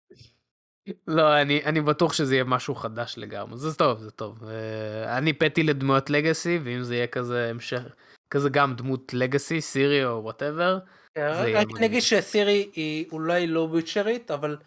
[1.07, 3.57] לא, אני, אני בטוח שזה יהיה משהו חדש לגמרי.
[3.57, 4.43] זה טוב, זה טוב.
[4.47, 7.81] אה, אני פתי לדמויות legacy, ואם זה יהיה כזה המשך,
[8.29, 10.79] כזה גם דמות legacy, סירי או whatever,
[11.15, 11.67] זה יהיה רק.
[11.79, 14.57] נגיד שסירי היא אולי לא וויצ'רית, אבל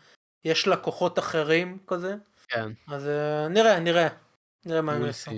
[0.45, 2.15] יש לה כוחות אחרים כזה.
[2.49, 2.71] כן.
[2.89, 4.09] אז אה, נראה, נראה.
[4.67, 5.31] נראה מה הם יעשו.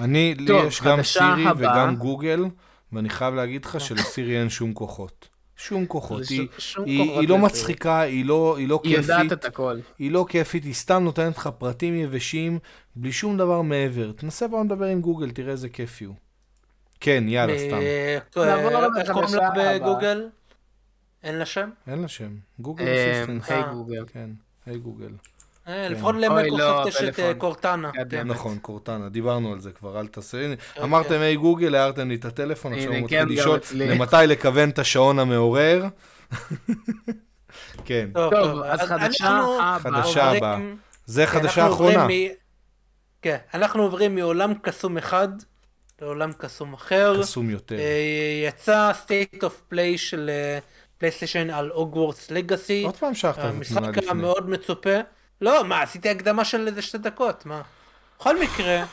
[0.00, 1.72] אני, לי יש גם סירי הבאה.
[1.72, 2.44] וגם גוגל,
[2.92, 5.28] ואני חייב להגיד לך שלסירי אין שום כוחות.
[5.56, 6.22] שום כוחות.
[6.30, 7.38] היא, ש- שום היא, כוחות היא לא.
[7.38, 9.08] מצחיקה, היא לא, היא לא היא כיפית.
[9.10, 9.78] יודעת את הכל.
[9.98, 12.58] היא לא כיפית, היא סתם נותנת לך פרטים יבשים,
[12.96, 14.12] בלי שום דבר מעבר.
[14.12, 16.12] תנסה פעם לדבר עם גוגל, תראה איזה כיף יהיו.
[17.00, 17.76] כן, יאללה, סתם.
[17.76, 19.50] אה, נעבור אה, איך קוראים לה.
[19.78, 20.28] בגוגל?
[21.22, 21.70] אין לה שם?
[21.86, 22.34] אין לה שם.
[22.60, 23.50] גוגל אה, אסיסטנט.
[23.50, 23.72] היי אה.
[23.72, 24.04] גוגל.
[24.12, 24.30] כן,
[24.66, 25.10] היי גוגל.
[25.68, 27.32] אה, לפחות אוי, למייקרוסופט יש את אה.
[27.38, 27.90] קורטנה.
[27.92, 28.20] כן.
[28.20, 28.24] it.
[28.24, 30.38] נכון, קורטנה, דיברנו על זה כבר, אל תעשה.
[30.74, 30.82] כן.
[30.82, 33.60] אמרתם היי גוגל, הערתם לי את הטלפון, עכשיו הוא כן, מתחיל לשאול.
[33.74, 35.84] למתי לכוון את השעון המעורר.
[37.84, 39.78] כן, טוב, אז חדשה הבאה.
[39.78, 40.58] חדשה עוברים- הבאה.
[41.06, 42.06] זה כן, חדשה אחרונה.
[43.22, 45.28] כן, אנחנו עוברים מעולם קסום אחד
[46.02, 47.22] לעולם קסום אחר.
[47.22, 47.78] קסום יותר.
[47.78, 50.30] אה, יצא state of play של
[50.98, 52.82] פלייסטיישן על Hogwarts Legacy.
[52.84, 54.10] עוד פעם שכחת את התמונה המשחק לפני.
[54.10, 54.90] המאוד מצופה.
[55.40, 57.62] לא, מה, עשיתי הקדמה של איזה שתי דקות, מה?
[58.18, 58.84] בכל מקרה,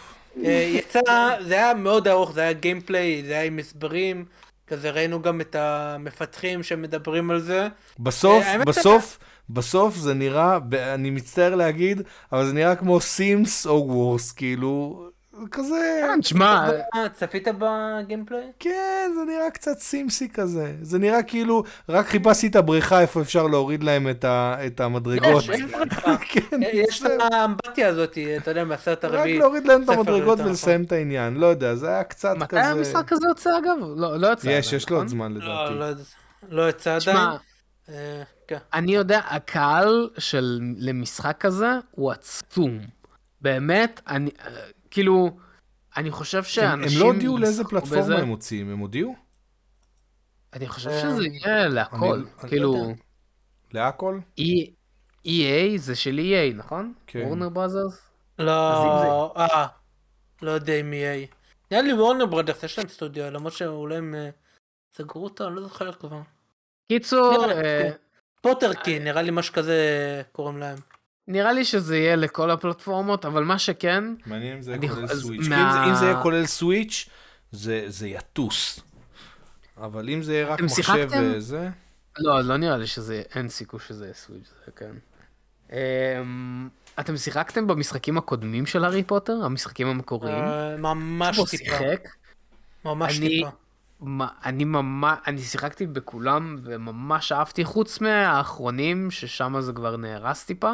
[0.44, 1.02] אה, יצא,
[1.42, 4.26] זה היה מאוד ארוך, זה היה gameplay, זה היה עם הסברים,
[4.68, 7.68] כזה ראינו גם את המפתחים שמדברים על זה.
[8.00, 9.20] בסוף, אה, בסוף,
[9.50, 10.58] בסוף זה נראה,
[10.94, 15.08] אני מצטער להגיד, אבל זה נראה כמו Sims או וורס, כאילו,
[15.52, 18.52] כזה, כן, תשמע, אה, צפית בגיימפליי?
[18.60, 20.74] כן, זה נראה קצת סימסי כזה.
[20.82, 24.26] זה נראה כאילו, רק חיפשתי את הבריכה איפה אפשר להוריד להם את,
[24.66, 25.44] את המדרגות.
[25.44, 25.50] יש.
[26.30, 27.18] כן, בסדר.
[27.18, 29.40] לה האמבטיה הזאת, אתה יודע, מהסרט רק הרביעי.
[29.40, 30.48] להוריד להם את המדרגות יותר נכון.
[30.48, 32.66] ולסיים את העניין, לא יודע, זה היה קצת מתי כזה...
[32.66, 33.78] המשחק הזה יוצא אגב?
[33.96, 34.50] לא, לא יצא.
[34.50, 35.18] יש, עדיין, יש לו עוד נכון?
[35.18, 36.00] זמן לא, לדעתי.
[36.50, 37.18] לא, לא יצא עדיין.
[37.18, 37.36] תשמע,
[37.90, 38.58] אה, כן.
[38.74, 42.80] אני יודע, הקהל של למשחק כזה הוא עצום.
[43.42, 44.52] באמת, אני, אה,
[44.94, 45.38] כאילו,
[45.98, 47.02] אני חושב הם שאנשים...
[47.02, 48.18] הם לא הודיעו לאיזה פלטפורמה בזה.
[48.18, 49.16] הם מוציאים, הם הודיעו?
[50.54, 52.24] אני חושב אה, שזה יהיה להכל.
[52.48, 52.94] כאילו, לא יודע.
[53.72, 54.20] להכל?
[54.40, 54.70] E-
[55.26, 56.94] EA זה של EA, נכון?
[57.08, 57.24] כן.
[57.26, 58.02] וורנר בראזרס?
[58.40, 59.68] לא, אה,
[60.42, 61.26] לא יודע אם יהיה.
[61.72, 64.30] נראה לי וורנר ברדרס יש להם סטודיו, למרות שאולי הם אה,
[64.94, 66.22] סגרו אותו, אני לא זוכר כבר.
[66.88, 67.92] קיצור, אה, כן.
[68.42, 70.78] פוטרקי, נראה לי משהו כזה קוראים להם.
[71.28, 75.48] נראה לי שזה יהיה לכל הפלטפורמות, אבל מה שכן, מעניין אם זה יהיה כולל סוויץ'.
[75.48, 77.10] מה- אם זה- יהיה כולל סוויץ',
[77.52, 78.80] זה זה יטוס.
[79.78, 81.24] אבל אם זה יהיה רק מחשב שיחקתם?
[81.36, 81.70] וזה...
[82.20, 84.92] לא, לא נראה לי שזה, אין סיכוי שזה יהיה סוויץ', זה כן.
[85.72, 86.70] אמ,
[87.00, 89.34] אתם שיחקתם במשחקים הקודמים של הארי פוטר?
[89.44, 90.44] המשחקים המקוריים?
[90.44, 91.76] אה, ממש פה טיפה.
[92.86, 93.50] ממש אני- טיפה.
[94.46, 100.72] אני ממש, אני שיחקתי בכולם וממש אהבתי, חוץ מהאחרונים, ששם זה כבר נהרס טיפה,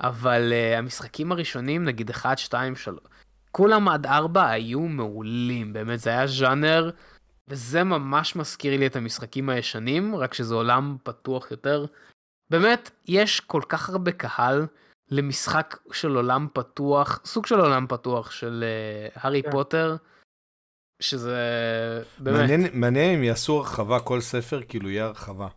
[0.00, 2.98] אבל uh, המשחקים הראשונים, נגיד 1, 2, 3,
[3.50, 6.90] כולם עד 4 היו מעולים, באמת, זה היה ז'אנר,
[7.48, 11.86] וזה ממש מזכיר לי את המשחקים הישנים, רק שזה עולם פתוח יותר.
[12.50, 14.66] באמת, יש כל כך הרבה קהל
[15.10, 18.64] למשחק של עולם פתוח, סוג של עולם פתוח של
[19.14, 19.50] uh, הארי כן.
[19.50, 19.96] פוטר,
[21.00, 21.36] שזה
[22.18, 22.40] באמת.
[22.40, 25.48] מעניין- מעניין אם יעשו הרחבה כל ספר, כאילו יהיה הרחבה.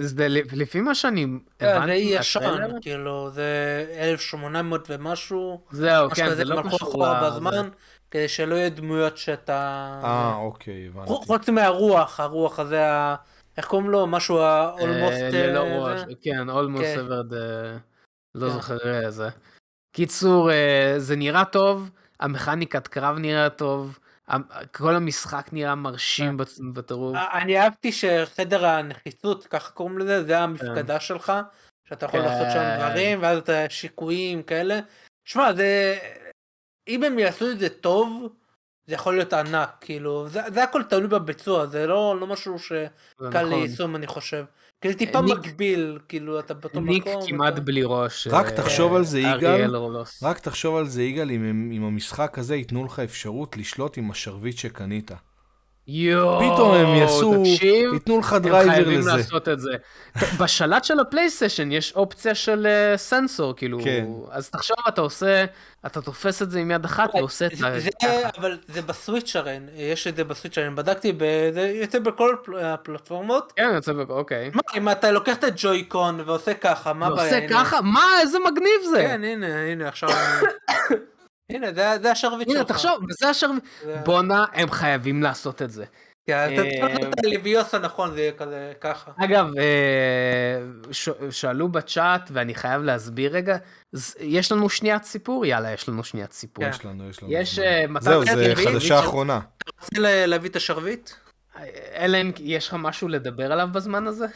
[0.00, 1.28] זה לפי מה שאני אה,
[1.60, 3.50] זה הבנתי ישן, מהטריילר, כאילו, זה
[3.98, 5.60] 1800 ומשהו.
[5.70, 7.68] זהו, כן, זה לא קשור ל- בזמן,
[8.10, 9.52] כדי שלא יהיו דמויות שאתה...
[10.04, 11.08] אה, אוקיי, הבנתי.
[11.26, 13.14] חוץ- מהרוח, הרוח הזה, ה-
[13.56, 14.06] איך קוראים לו?
[14.06, 15.32] משהו אה, ה-almost...
[15.32, 16.04] ללא אה, זה?
[16.22, 16.96] כן, almost כן.
[16.98, 17.76] severed, אה,
[18.34, 18.52] לא כן.
[18.54, 19.28] זוכר איזה.
[19.96, 24.05] קיצור, אה, זה נראה טוב, המכניקת קרב נראה טוב, ה-
[24.76, 25.74] כל המשחק נראה.
[25.74, 27.16] מרשים בצ- בטירוף.
[27.16, 31.32] אה, אני אהבתי שחדר הנחיתות, ככה קוראים לזה, זה המפקדה שלך,
[31.88, 32.26] שאתה יכול כן.
[32.26, 34.80] לעשות שם דברים, ואז אתה שיקויים כאלה.
[35.24, 35.98] שמע, זה...
[36.88, 38.32] אם הם יעשו את זה טוב,
[38.86, 42.86] זה יכול להיות ענק, כאילו, זה, זה הכל תלוי בביצוע, זה לא, לא משהו שקל
[43.20, 43.48] נכון.
[43.48, 44.44] ליישום, אני חושב.
[44.80, 46.94] כאילו, טיפה ניק- מגביל, כאילו, אתה באותו מקום.
[46.94, 48.28] ניק כמעט ואתה- בלי ראש.
[48.30, 49.76] רק אה, תחשוב על זה, יגאל.
[50.22, 54.56] רק תחשוב על זה, יגאל, אם אם המשחק הזה ייתנו לך אפשרות לשלוט עם השרביט
[54.56, 55.10] שקנית.
[55.88, 57.92] יואו, פתאום הם יעשו, תקשיב.
[57.94, 59.12] ייתנו לך הם דרייבר חייבים לזה.
[59.16, 59.70] לעשות את זה.
[60.40, 64.06] בשלט של הפלייסטיישן יש אופציה של אה, סנסור, כאילו, כן.
[64.30, 65.44] אז תחשוב, אתה עושה,
[65.86, 68.28] אתה תופס את זה עם יד אחת ועושה את זה, זה זה, ככה.
[68.38, 71.18] אבל זה בסוויץ' הרי, יש את זה בסוויץ' הרי, בדקתי, ב-
[71.54, 73.52] זה יוצא בכל הפל- הפלטפורמות.
[73.56, 74.10] כן, יוצא בק...
[74.10, 74.50] אוקיי.
[74.54, 77.22] מה, אם אתה לוקח את הג'וי-קון ועושה ככה, מה הבעיה?
[77.22, 77.64] ועושה הנה.
[77.64, 77.80] ככה?
[77.80, 78.96] מה, איזה מגניב זה.
[79.02, 80.08] כן, הנה, הנה, עכשיו.
[81.52, 82.56] הנה, זה- זה השרביט שלך.
[82.56, 83.64] הנה, תחשוב, וזה השרביט.
[83.84, 85.84] זה- בואנה, הם חייבים לעשות את זה.
[86.26, 89.10] כן, אתה אה, תקרא את הלוויוסה נכון, זה יהיה כזה ככה.
[89.24, 90.58] אגב, אה,
[90.92, 93.56] ש- שאלו בצ'אט, ואני חייב להסביר רגע,
[94.20, 95.46] יש לנו שניית סיפור?
[95.46, 96.64] יאללה, יש לנו שניית סיפור.
[96.64, 96.70] כן.
[96.70, 97.32] יש לנו, יש לנו.
[97.32, 97.64] יש זמן.
[97.96, 99.40] אה, זהו, זה חדשה אחרונה.
[99.82, 101.10] רוצה ל- להביא את השרביט?
[101.94, 104.26] אלא אם יש לך משהו לדבר עליו בזמן הזה?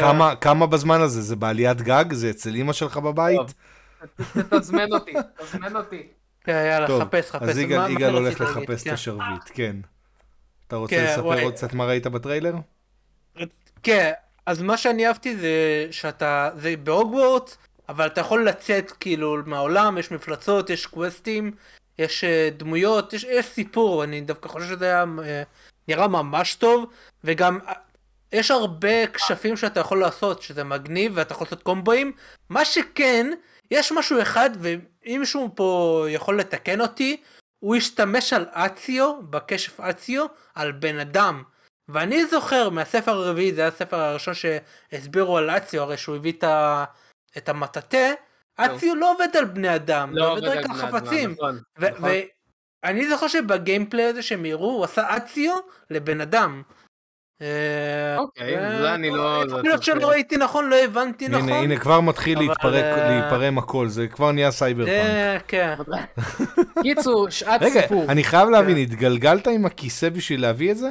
[0.00, 1.20] כמה- כמה בזמן הזה?
[1.22, 2.04] זה בעליית גג?
[2.12, 3.40] זה אצל אימא שלך בבית?
[4.50, 6.08] תזמן אותי, תזמן אותי.
[6.44, 7.48] כן, יאללה, טוב, חפש, חפש.
[7.48, 8.40] אז יגאל מה יגאל הולך?
[8.40, 8.94] לחפש את כן.
[8.94, 9.76] השרביט, כן.
[10.66, 11.42] אתה רוצה כן, לספר וואי.
[11.44, 12.54] עוד קצת מה ראית בטריילר?
[13.82, 14.12] כן,
[14.46, 20.10] אז מה שאני אהבתי זה שאתה, זה בהוגוורטס, אבל אתה יכול לצאת כאילו מהעולם, יש
[20.10, 21.52] מפלצות, יש קווסטים,
[21.98, 25.42] יש אה, דמויות, יש, יש סיפור, אני דווקא חושב שזה היה אה,
[25.88, 26.90] נראה ממש טוב,
[27.24, 27.72] וגם אה,
[28.32, 32.12] יש הרבה כשפים שאתה יכול לעשות, שזה מגניב, ואתה יכול לעשות קומבואים.
[32.48, 33.30] מה שכן,
[33.70, 37.22] יש משהו אחד, ואם מישהו פה יכול לתקן אותי,
[37.58, 41.42] הוא השתמש על אציו, בכשף אציו, על בן אדם.
[41.88, 46.44] ואני זוכר מהספר הרביעי, זה היה הספר הראשון שהסבירו על אציו, הרי שהוא הביא את,
[46.44, 46.84] ה...
[47.36, 48.08] את המטאטה,
[48.56, 51.30] אציו לא עובד על בני אדם, לא הוא עובד רק על חפצים.
[51.30, 52.10] נכון, ו- נכון.
[52.84, 55.56] ואני זוכר שב gameplay הזה שהם הראו, הוא עשה אציו
[55.90, 56.62] לבן אדם.
[57.42, 61.48] אה, אוקיי, ו- זה אני לא- יכול להיות שלא ראיתי נכון, לא הבנתי נכון.
[61.48, 65.42] הנה, הנה, כבר מתחיל להתפרק, אה, להיפרם הכל, זה כבר נהיה סייבר פאנק.
[65.48, 65.74] כן.
[66.82, 68.04] קיצור, שעת רגע, סיפור.
[68.08, 70.90] אני חייב להבין, התגלגלת עם הכיסא בשביל להביא את זה?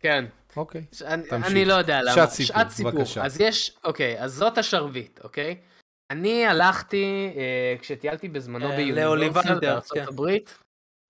[0.00, 0.24] כן.
[0.56, 0.82] אוקיי.
[1.28, 1.32] תמשיך.
[1.32, 2.26] אני לא יודע למה.
[2.28, 3.24] שעת סיפור, בבקשה.
[3.24, 5.56] אז יש, אוקיי, אז זאת השרביט, אוקיי?
[6.10, 10.04] אני הלכתי, אה, כשטיילתי בזמנו אה, ביוניברסל בארצות כן.
[10.08, 10.58] הברית,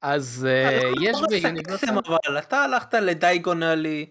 [0.03, 1.87] אז אה, יש לא עושה ביוניברסל...
[2.27, 4.07] אבל אתה הלכת לדייגונלי,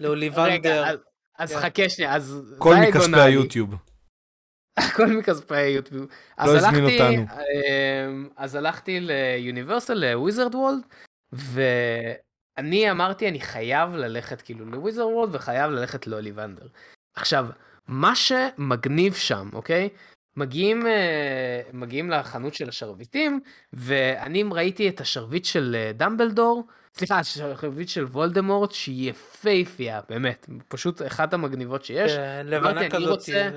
[0.00, 0.44] לאוליבנדר.
[0.44, 0.90] רגע,
[1.38, 1.60] אז- כן.
[1.60, 2.54] חכה שנייה, אז...
[2.58, 3.74] כל מכספי היוטיוב.
[4.76, 6.06] הכל מכספי היוטיוב.
[6.36, 7.22] אז לא הזמין אותנו.
[7.22, 10.82] אמ, אז הלכתי ליוניברסל, לוויזרד וולד,
[11.32, 16.66] ואני אמרתי, אני חייב ללכת כאילו לוויזרד וולד וחייב ללכת לאוליבנדר.
[17.16, 17.46] עכשיו,
[17.88, 19.88] מה שמגניב שם, אוקיי?
[20.36, 23.40] מגיעים, אה, מגיעים לחנות של השרביטים,
[23.72, 31.02] ואני ראיתי את השרביט של אה, דמבלדור, סליחה, השרביט של וולדמורט, שהיא יפייפייה, באמת, פשוט
[31.06, 32.12] אחת המגניבות שיש.
[32.12, 33.08] כן, אמרתי, לבנה אני כזאת.
[33.08, 33.50] רוצה-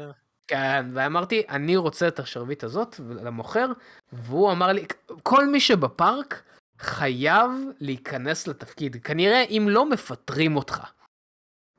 [0.48, 3.66] כן, ואמרתי, אני רוצה את השרביט הזאת למוכר,
[4.14, 4.86] והוא אמר לי,
[5.24, 6.44] כל מי שבפארק
[6.80, 10.84] חייב להיכנס לתפקיד, כנראה אם לא מפטרים אותך.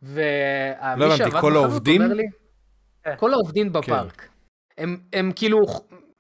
[0.03, 0.23] ומי
[0.97, 2.03] לא הבנתי, כל העובדים?
[2.03, 2.23] לי,
[3.05, 3.15] כן.
[3.19, 4.29] כל העובדים בפארק.
[4.79, 5.61] הם, הם כאילו,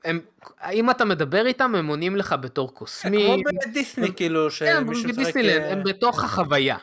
[0.05, 0.21] הם,
[0.73, 3.45] אם אתה מדבר איתם, הם עונים לך בתור כמו קוסמים.
[3.67, 5.21] בדיסני כאילו, כן, שמישהו משחק...
[5.21, 6.77] בדיסנילנד, אה, הם בתוך החוויה.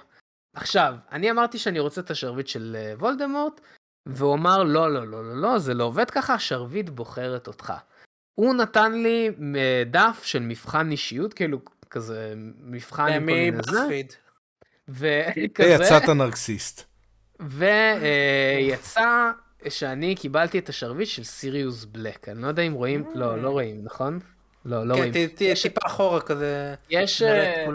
[0.53, 3.61] עכשיו, אני אמרתי שאני רוצה את השרביט של אה, וולדמורט,
[4.05, 7.73] והוא אמר, לא, לא, לא, לא, לא, זה לא עובד ככה, השרביט בוחרת אותך.
[8.35, 11.59] הוא נתן לי אה, דף של מבחן אישיות, כאילו,
[11.89, 14.01] כזה, מבחן עם כל מיני זה.
[14.89, 16.83] וכזה, יצאת נרקסיסט.
[17.39, 19.31] ויצא
[19.69, 22.29] שאני קיבלתי את השרביט של סיריוס בלק.
[22.29, 24.19] אני לא יודע אם רואים, לא, לא רואים, נכון?
[24.65, 25.13] לא, לא כן, רואים.
[25.13, 27.21] ת- תהיה טיפה אחורה כזה, יש...
[27.21, 27.65] אה.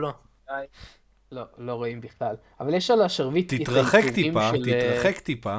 [1.33, 2.35] לא, לא רואים בכלל.
[2.61, 5.59] אבל יש על השרביט את תתרחק טיפה, של, אה, תתרחק טיפה.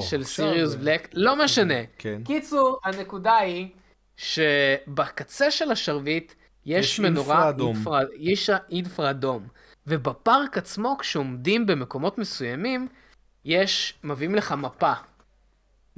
[0.00, 1.08] של סיריוס בלק.
[1.14, 1.74] לא משנה.
[1.98, 2.22] כן.
[2.24, 3.68] קיצור, הנקודה היא
[4.16, 6.32] שבקצה של השרביט
[6.66, 7.52] יש מנורה,
[8.18, 9.48] יש אינפרה אדום.
[9.86, 12.88] ובפארק עצמו, כשעומדים במקומות מסוימים,
[13.44, 14.92] יש, מביאים לך מפה.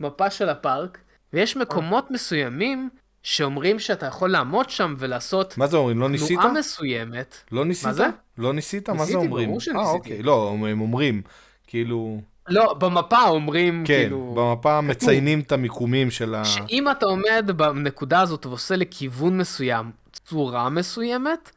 [0.01, 0.99] מפה של הפארק,
[1.33, 2.89] ויש מקומות מסוימים
[3.23, 6.01] שאומרים שאתה יכול לעמוד שם ולעשות מה זה אומרים?
[6.01, 6.39] לא ניסית?
[6.41, 7.37] תנועה מסוימת.
[7.53, 7.95] לא ניסית?
[7.95, 8.07] זה?
[8.39, 8.89] לא ניסית?
[8.89, 9.47] מה זה ניסיתי, אומרים?
[9.47, 9.89] ברור אה, שניסיתי.
[9.89, 10.23] אוקיי.
[10.23, 11.23] לא, הם אומרים.
[11.67, 14.35] כאילו, לא, במפה אומרים כן, כאילו...
[14.37, 16.45] במפה מציינים את המיקומים של ה...
[16.45, 21.51] שאם אתה עומד בנקודה הזאת ועושה לכיוון מסוים צורה מסוימת,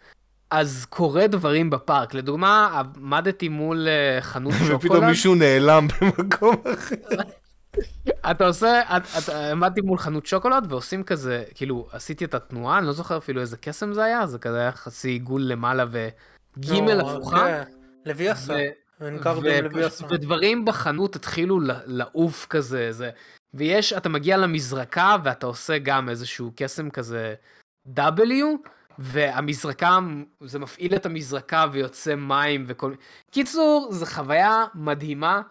[0.51, 2.13] אז קורה דברים בפארק.
[2.13, 6.95] לדוגמה, עמדתי מול אה, חנות ופתאום שוקולד, מישהו נעלם במקום אחר.
[8.31, 8.81] אתה עושה,
[9.51, 13.57] עמדתי מול חנות שוקולד ועושים כזה, כאילו, עשיתי את התנועה, אני לא זוכר אפילו איזה
[13.57, 17.37] קסם זה היה, זה כזה היה חצי עיגול למעלה וגימל נו, הפוכה.
[17.37, 17.63] כן,
[18.05, 18.57] לוויוסה.
[20.09, 23.09] ודברים בחנות התחילו לעוף כזה, זה,
[23.53, 27.35] ויש, אתה מגיע למזרקה ואתה עושה גם איזשהו קסם כזה
[27.95, 27.99] W,
[28.99, 29.99] והמזרקה,
[30.41, 32.93] זה מפעיל את המזרקה ויוצא מים וכל...
[33.31, 35.41] קיצור, זו חוויה מדהימה.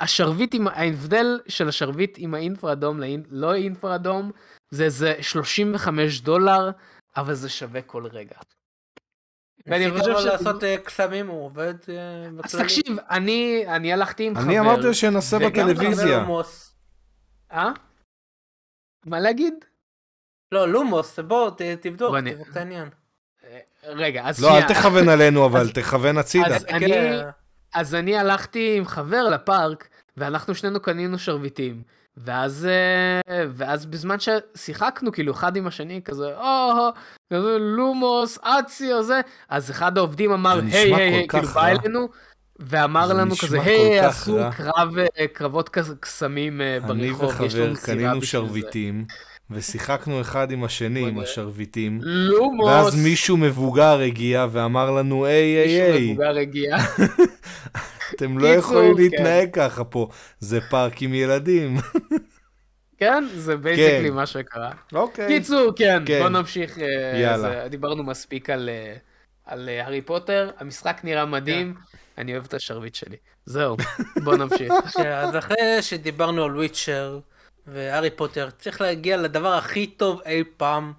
[0.00, 4.30] השרביט עם, ההבדל של השרביט עם האינפרה אדום ללא אינפרה אדום,
[4.70, 6.70] זה איזה 35 דולר,
[7.16, 8.36] אבל זה שווה כל רגע.
[9.66, 12.62] ואני חושב ש- לעשות אה, קסמים, הוא עובד אה, אז.
[12.62, 14.44] תקשיב, אני, אני הלכתי עם חבר.
[14.44, 16.26] אני אמרתי חבר בטלוויזיה.
[17.52, 17.70] אה?
[19.06, 19.54] מה להגיד?
[20.52, 22.88] לא, לומוס, בוא, תבדוק, תבדוק את העניין.
[23.84, 24.68] רגע, אז לא, אל.
[24.68, 26.56] תכוון עלינו, אבל תכוון הצידה.
[26.56, 26.92] אז אני-
[27.76, 31.82] אז אני הלכתי עם חבר לפארק, ואנחנו שנינו קנינו שרביטים.
[32.16, 36.88] ואז, אה, ואז בזמן ששיחקנו, כאילו, אחד עם השני, כזה, או,
[37.32, 41.66] כזה, לומוס, אצי, או זה, אז אחד העובדים אמר, היי, היי, היי, כאילו, בא.
[41.66, 42.08] אלינו,
[42.58, 45.68] ואמר לנו כזה, היי, עשו רע." קרב, אה, קרבות
[46.00, 48.58] קסמים אה, אני ברחוב, יש לנו וחבר סירה קנינו בשביל זה."
[49.50, 51.18] ושיחקנו אחד עם השני עם.
[51.18, 52.68] השרביטים, לומוס!
[52.68, 56.76] ואז מישהו מבוגר הגיע ואמר לנו, היי, היי, מישהו היי, מבוגר הגיע.
[58.14, 59.02] אתם לא יכולים כן.
[59.02, 60.08] להתנהג ככה פה,
[60.40, 61.76] זה פארק עם ילדים.
[62.98, 64.70] כן, זה בייסיקלי מה שקרה.
[64.92, 65.28] אוקיי.
[65.28, 66.20] קיצור, כן, כן.
[66.22, 66.78] בוא נמשיך.
[66.78, 67.68] אה, יאללה.
[67.68, 68.96] דיברנו מספיק על, אה,
[69.44, 71.98] על אה, הארי פוטר, המשחק נראה מדהים, כן.
[72.18, 73.16] אני אוהב את השרביט שלי.
[73.44, 73.76] זהו,
[74.24, 74.72] בוא נמשיך.
[74.96, 77.18] כן, אז אחרי שדיברנו על וויצ'ר
[77.66, 80.92] והארי פוטר, צריך להגיע לדבר הכי טוב אי פעם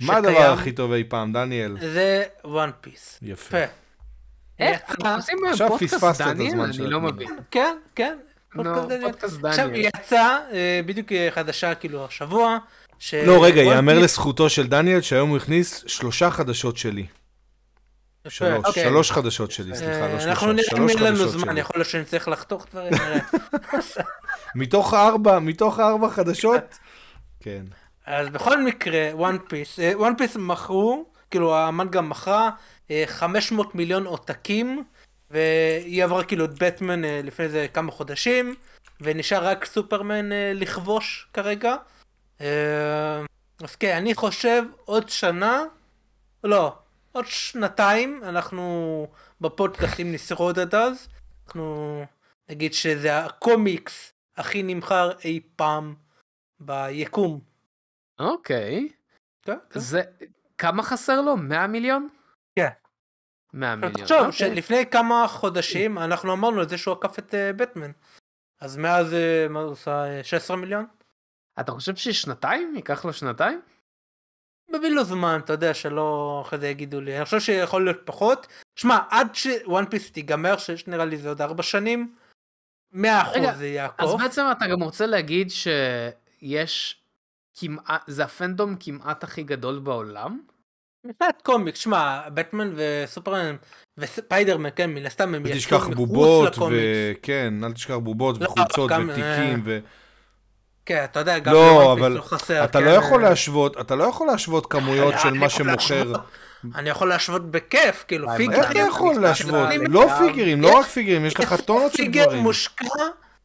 [0.00, 0.52] מה הדבר שקיים.
[0.52, 1.76] הכי טוב אי פעם, דניאל?
[1.80, 3.18] זה One Piece.
[3.22, 3.58] יפה.
[4.58, 4.80] איך?
[4.80, 6.48] יצא- אנחנו עושים עכשיו פודקאסט פספסת את דניאל?
[6.52, 7.00] הזמן אני לא.
[7.00, 7.28] מבין.
[7.50, 8.18] כן, כן.
[8.54, 9.12] נו, פודקאסט דניאל.
[9.12, 9.68] פודקאסט עכשיו.
[9.74, 12.58] יצא אה, בדיוק אה, חדשה כאילו השבוע.
[13.26, 17.06] לא, רגע, יאמר לזכותו של דניאל שהיום הוא הכניס שלושה חדשות שלי.
[18.28, 18.84] שלוש, אוקיי.
[18.84, 20.30] שלוש חדשות שלי, סליחה, לא אה, שלושה.
[20.30, 21.60] אנחנו נראה אם שלוש אין לנו חדשות זמן, שלי.
[21.60, 22.92] יכול להיות שנצטרך לחתוך דברים.
[24.54, 26.78] מתוך ארבע, מתוך ארבע חדשות?
[27.40, 27.62] כן.
[28.06, 32.50] אז בכל מקרה, One Piece, One Piece מכרו, כאילו המנגה מכרה
[32.90, 34.84] אה, 500 מיליון עותקים,
[35.30, 38.54] והיא עברה כאילו את בטמן אה, לפני איזה כמה חודשים,
[39.00, 41.76] ונשאר רק סופרמן אה, לכבוש כרגע.
[42.40, 42.46] אה,
[43.62, 45.62] אז כן, אני חושב עוד שנה,
[46.44, 46.76] לא,
[47.14, 49.06] עוד שנתיים, אנחנו
[49.40, 51.08] בפודקאסט, אם נשרוד עד אז,
[51.46, 52.04] אנחנו
[52.48, 55.94] נגיד שזה הקומיקס הכי נמכר אי פעם
[56.60, 57.40] ביקום.
[58.18, 58.88] אוקיי.
[59.42, 59.80] כן, כן.
[59.80, 60.02] זה,
[60.58, 61.36] כמה חסר לו?
[61.36, 62.08] 100 מיליון?
[62.56, 62.68] כן.
[63.52, 64.00] 100 מיליון.
[64.00, 64.32] תחשוב אוקיי.
[64.32, 67.90] שלפני כמה חודשים אנחנו אמרנו את זה שהוא עקף את אה, בטמן.
[68.60, 70.86] אז מאז אה, מה הוא עושה אה, 16 מיליון?
[71.60, 72.72] אתה חושב ששנתיים?
[72.76, 73.60] ייקח לו שנתיים?
[74.68, 78.46] מביא לו זמן אתה יודע שלא אחרי זה יגידו לי אני חושב שיכול להיות פחות.
[78.76, 82.14] שמע עד שוואן פיס תיגמר שנראה לי זה עוד 4 שנים.
[82.94, 84.20] 100% רגע, זה אז יעקוף.
[84.20, 87.02] בעצם אתה גם רוצה להגיד שיש
[87.58, 90.40] כמעט, זה הפנדום כמעט הכי גדול בעולם?
[91.04, 93.56] מבחינת קומיקס שמע בטמן וסופרמן
[93.98, 96.78] וספיידרמן כן מן הסתם הם אל יצאו תשכח מחוץ בובות, לקומיקס.
[97.20, 99.78] וכן, אל תשכח בובות לא, וחולצות גם, ותיקים, ו...
[100.86, 103.94] כן אתה יודע גם לא, אבל לא חסר, אתה כן, לא יכול אה, להשוות, אתה
[103.94, 106.12] לא יכול להשוות כמויות של מה שמוכר.
[106.74, 108.54] אני יכול להשוות בכיף כאילו וואי, פיגר.
[108.54, 109.68] איך אתה יכול להשוות?
[109.88, 112.42] לא פיגרים, לא רק פיגרים, יש לך טונות של פיגר דברים.
[112.42, 112.84] מושקע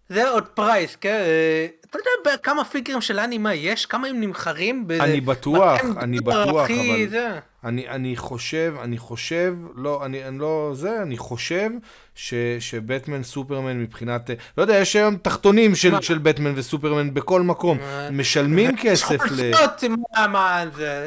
[0.09, 4.87] זה עוד פרייס כן אה, אתה יודע כמה פיגרים של אנימה יש כמה הם נמכרים
[4.99, 7.39] אני בטוח, אני בטוח, אבל.
[7.63, 11.69] אני, אני חושב, אני חושב, לא, אני, אני לא, זה, אני חושב
[12.15, 16.01] ש, שבטמן, סופרמן מבחינת, אה, לא יודע, יש היום תחתונים של?
[16.01, 17.77] של בטמן וסופרמן בכל מקום.
[17.79, 19.51] אה, משלמים כסף ל...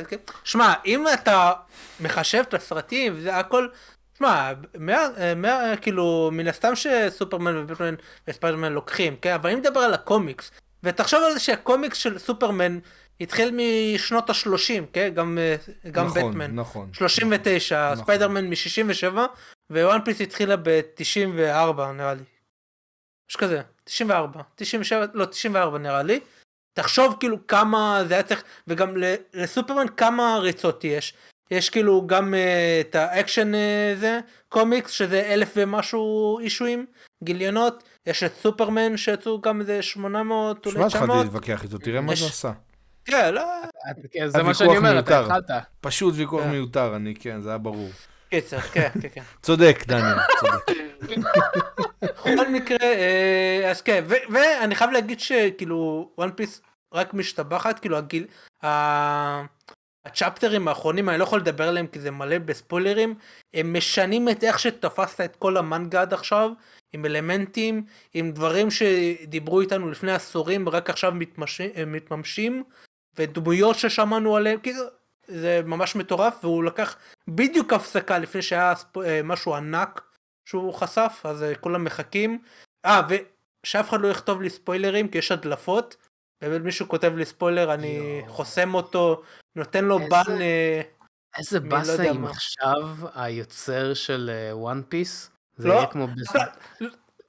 [0.09, 0.17] כן.
[0.45, 1.53] שמע אם אתה
[2.01, 3.67] מחשב את הסרטים זה הכל.
[4.19, 4.53] שמע,
[5.81, 7.95] כאילו מן הסתם שסופרמן ובטמן
[8.29, 9.35] וספיידרמן לוקחים, כן?
[9.35, 10.51] אבל אני מדבר על הקומיקס.
[10.83, 12.79] ותחשוב על זה שהקומיקס של סופרמן
[13.23, 15.11] התחיל משנות ה-30, כן?
[15.15, 15.57] גם, אה,
[15.91, 16.55] גם נכון, בטמן.
[16.55, 16.91] נכון.
[16.93, 18.05] 39, נכון.
[18.05, 19.19] ספיידרמן מ-67,
[19.71, 22.23] ו One Piece התחילה ב-94 נראה לי.
[23.31, 26.21] יש כזה, 94, 97, לא 94 נראה לי.
[26.75, 28.97] תחשוב כאילו כמה זה היה צריך, וגם
[29.35, 31.15] לסופרמן כמה ריצות יש.
[31.51, 36.87] יש כאילו גם uh, את ה Action uh, זה, קומיקס, שזה אלף ומשהו אישיוז,
[37.25, 37.85] גיליונות.
[38.07, 41.25] יש את סופרמן שיצאו גם איזה 800 שמע, אולי התחלתי 900.
[41.25, 42.53] להתווכח איתו, תראה מה זה עשה.
[43.05, 43.43] כן, לא,
[44.13, 45.21] כן, זה מה שאני אומר, אתה.
[45.21, 45.51] התחלת.
[45.81, 46.51] פשוט ויכוח כן.
[46.51, 47.91] מיותר, אני, כן, זה היה ברור.
[48.31, 49.23] קיצר, כן, כן, כן.
[49.43, 50.79] צודק, דניאל, צודק.
[52.03, 56.63] בכל מקרה, אה, אז כן, ואני חייב להגיד שכאילו, וואן פיס
[56.95, 58.27] רק משתבחת, כאילו הגיל,
[58.65, 59.43] ה-
[60.07, 63.15] הצ'פטרים האחרונים, אני לא יכול לדבר עליהם כי זה מלא בספוילרים,
[63.55, 66.51] הם משנים את איך שתפסת את כל המנגה עד עכשיו,
[66.93, 67.85] עם אלמנטים,
[68.15, 72.65] עם דברים שדיברו איתנו לפני עשורים ורק עכשיו מתמשים, מתממשים,
[73.17, 74.85] ודמויות ששמענו עליהם, כאילו,
[75.29, 76.97] זה ממש מטורף, והוא לקח
[77.29, 78.73] בדיוק הפסקה לפני שהיה.
[79.05, 80.01] אה, משהו ענק
[80.45, 82.39] שהוא חשף, אז אה, כולם מחכים.
[82.85, 85.97] אה, ושאף אחד לא יכתוב לי ספוילרים, כי יש הדלפות.
[86.41, 87.87] באמת מישהו כותב לי ספוילר, אני
[88.21, 88.29] יואו.
[88.33, 89.23] חוסם אותו,
[89.57, 90.41] נותן לו בן...
[90.41, 90.81] אה,
[91.39, 92.25] איזה מי לא באסה יודע אם.
[92.25, 95.75] עכשיו היוצר של וואן פיס, זה לא.
[95.75, 96.39] יהיה כמו בזה.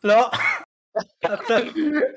[0.03, 0.29] לא,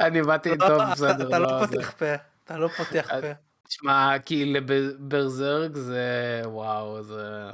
[0.00, 1.28] אני באתי לא, טוב, בסדר.
[1.28, 2.14] אתה לא זה- פותח פה,
[2.44, 3.45] אתה לא פותח אה, פה.
[3.68, 6.42] תשמע, כי לברזרק זה...
[6.44, 7.50] וואו, זה...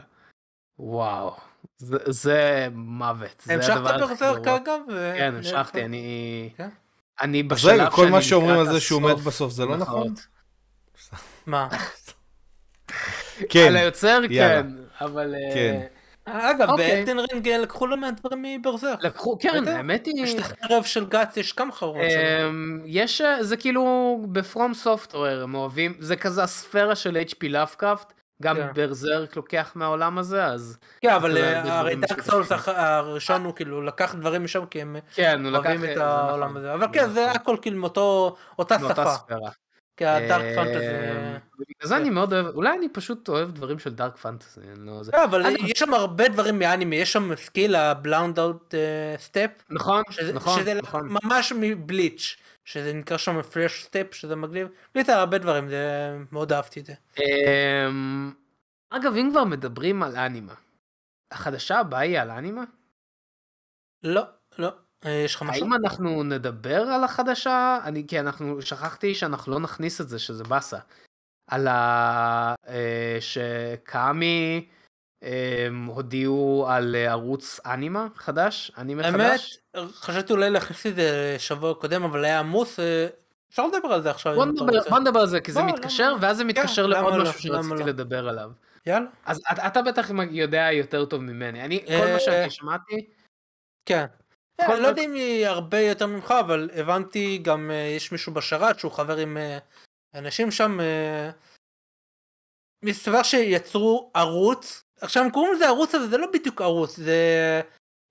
[0.79, 1.37] וואו.
[1.79, 3.43] זה, זה מוות.
[3.45, 4.49] זה המשכת ברזרק.
[4.49, 4.81] אגב?
[5.19, 6.51] כן, המשכתי, אני...
[6.57, 6.69] כן?
[7.23, 9.77] אני אז בשלב רגע, כל שאני מה שאומרים על זה שהוא מת בסוף זה לא
[9.77, 10.03] נכון?
[10.03, 10.27] במרכאות.
[11.47, 11.69] מה?
[13.51, 14.21] כן, על היוצר.
[14.29, 14.67] כן,
[15.01, 15.35] אבל...
[15.35, 15.87] אה, כן.
[16.25, 17.05] אגב, אוקיי.
[17.05, 19.05] באלדן רינג לקחו לא מעט דברים מברזרק.
[19.05, 19.69] לקחו, כן.
[19.69, 20.25] האמת היא...
[20.25, 21.97] יש את החרב של גץ, יש כמה שלו.
[21.97, 28.13] אמ, יש, אה, זה כאילו בפרום סופטוור, הם אוהבים, זה כזה הספירה של HP לאפקראפט,
[28.43, 28.69] גם כן.
[28.75, 32.23] ברזרק לוקח מהעולם הזה, אז כן, אבל אה, הרי דארק.
[32.23, 36.75] סולס הראשון הוא כאילו לקח דברים משם כי הם כן, אוהבים את העולם נכון, הזה.
[36.75, 37.37] אבל כן, זה נכון.
[37.37, 37.79] הכל כאילו
[38.57, 39.15] מאותה שפה.
[40.01, 40.87] אמ, פנטזי...
[41.55, 45.13] ובגלל זה אני מאוד אוהב, אולי אני פשוט אוהב דברים של דארק פנטזי, לא זה.
[45.15, 48.75] לא, אבל יש שם הרבה דברים מאנימה, יש שם סקיל הבלאונד אאוט
[49.19, 50.03] סטפ, נכון,
[50.35, 51.09] נכון, שזה נכון.
[51.23, 54.69] ממש מבליץ', שזה נקרא שם פלאש סטפ, שזה מגניב.
[54.95, 56.95] בלי הרבה דברים, זה מאוד אהבתי את זה.
[57.19, 58.33] אמ,
[58.91, 60.55] אגב, אם כבר מדברים על אנימה,
[61.31, 62.65] החדשה הבאה היא על אנימה?
[64.03, 64.23] לא,
[64.59, 64.73] לא, אה,
[65.09, 65.65] יש לך משהו?
[65.65, 67.79] האם אנחנו נדבר על החדשה?
[67.85, 70.79] אני, כי אנחנו, שכחתי שאנחנו לא נכניס את זה, שזה באסה.
[71.51, 72.55] על ה...
[72.69, 74.69] אה, שקאמי
[75.23, 79.59] אה, הודיעו על אה, ערוץ אנימה חדש, אנימה האמת, חדש.
[79.95, 83.07] חשבתי אולי להכניס את זה שבוע קודם, אבל היה עמוס, אה,
[83.51, 84.35] אפשר לדבר על זה עכשיו.
[84.35, 84.81] בוא נדבר.
[84.91, 86.19] בוא נדבר על זה, כי זה לא, מתקשר, למה?
[86.21, 87.23] ואז זה מתקשר למה לעוד לא?
[87.23, 87.87] משהו שרציתי לא?
[87.87, 88.51] לדבר עליו.
[88.87, 89.07] יאללה.
[89.27, 91.65] אז אתה- אתה בטח יודע יותר טוב ממני.
[91.65, 93.07] אני, כל אה, מה שאני שמעתי,
[93.87, 94.07] כן.
[94.61, 98.35] כל אה, לא יודע אם היא הרבה יותר ממך, אבל הבנתי גם אה, יש מישהו
[98.35, 99.59] בשרת שהוא חבר עם אה,
[100.15, 100.81] אנשים שם.
[100.81, 101.31] אה,
[102.85, 107.61] מסתבר שיצרו ערוץ, עכשיו הם קוראים לזה ערוץ אבל זה לא בדיוק ערוץ, זה,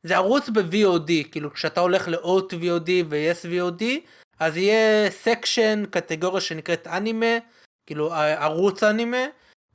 [0.04, 3.84] זה ערוץ ב-VOD, כאילו כשאתה הולך ל-OT VOD ו-yes VOD,
[4.40, 7.38] אז יהיה סקשן, קטגוריה שנקראת אנימה,
[7.86, 9.26] כאילו ערוץ אנימה,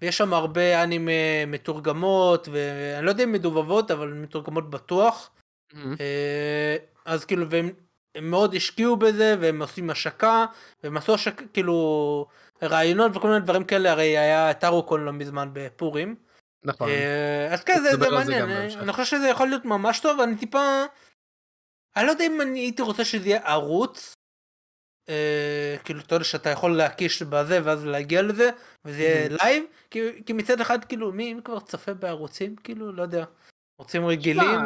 [0.03, 5.31] ויש שם הרבה אנימה מתורגמות, ואני לא יודע אם מדובבות, אבל מתורגמות בטוח.
[5.75, 7.71] אה, אז כאילו והם
[8.14, 10.47] הם מאוד השקיעו בזה והם עושים השקה
[10.83, 12.27] והם עשו השקה כאילו
[12.62, 16.17] רעיונות וכל מיני דברים כאלה הרי היה את הארוקון לא מזמן בפורים
[16.64, 16.89] נכון.
[16.89, 18.83] אה, אז כן זה, זה על זה מעניין גם אה.
[18.83, 20.85] אני חושב שזה יכול להיות ממש טוב אני טיפה
[21.97, 24.14] אני לא יודע אם אני הייתי רוצה שזה יהיה ערוץ
[25.09, 28.51] אה, כאילו אתה יודע שאתה יכול להקיש בזה ואז להגיע לזה
[28.85, 33.03] וזה יהיה live כי, כי מצד אחד כאילו מי, מי כבר צופה בערוצים כאילו לא
[33.03, 33.25] יודע
[33.81, 34.61] ערוצים רגילים.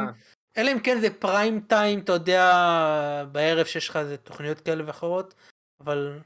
[0.56, 5.34] אלא אם כן זה פריים טיים, אתה יודע, בערב שיש לך איזה תוכניות כאלה ואחרות,
[5.80, 6.18] אבל...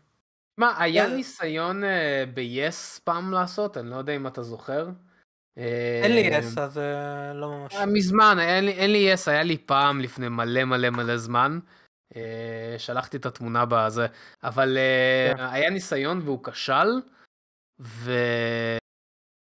[0.59, 3.77] מה, היה ניסיון אה, ב-yes פעם לעשות?
[3.77, 4.89] אני לא יודע אם אתה זוכר.
[5.57, 7.75] אין לי אה, יס, אז אה, לא ממש.
[7.75, 11.59] אה, מזמן, אין לי, אין לי יס, היה לי פעם לפני מלא מלא מלא זמן.
[12.17, 14.07] אה, שלחתי את התמונה בזה,
[14.43, 15.45] אבל אה, כן.
[15.45, 16.89] היה ניסיון והוא כשל,
[17.81, 18.13] ו...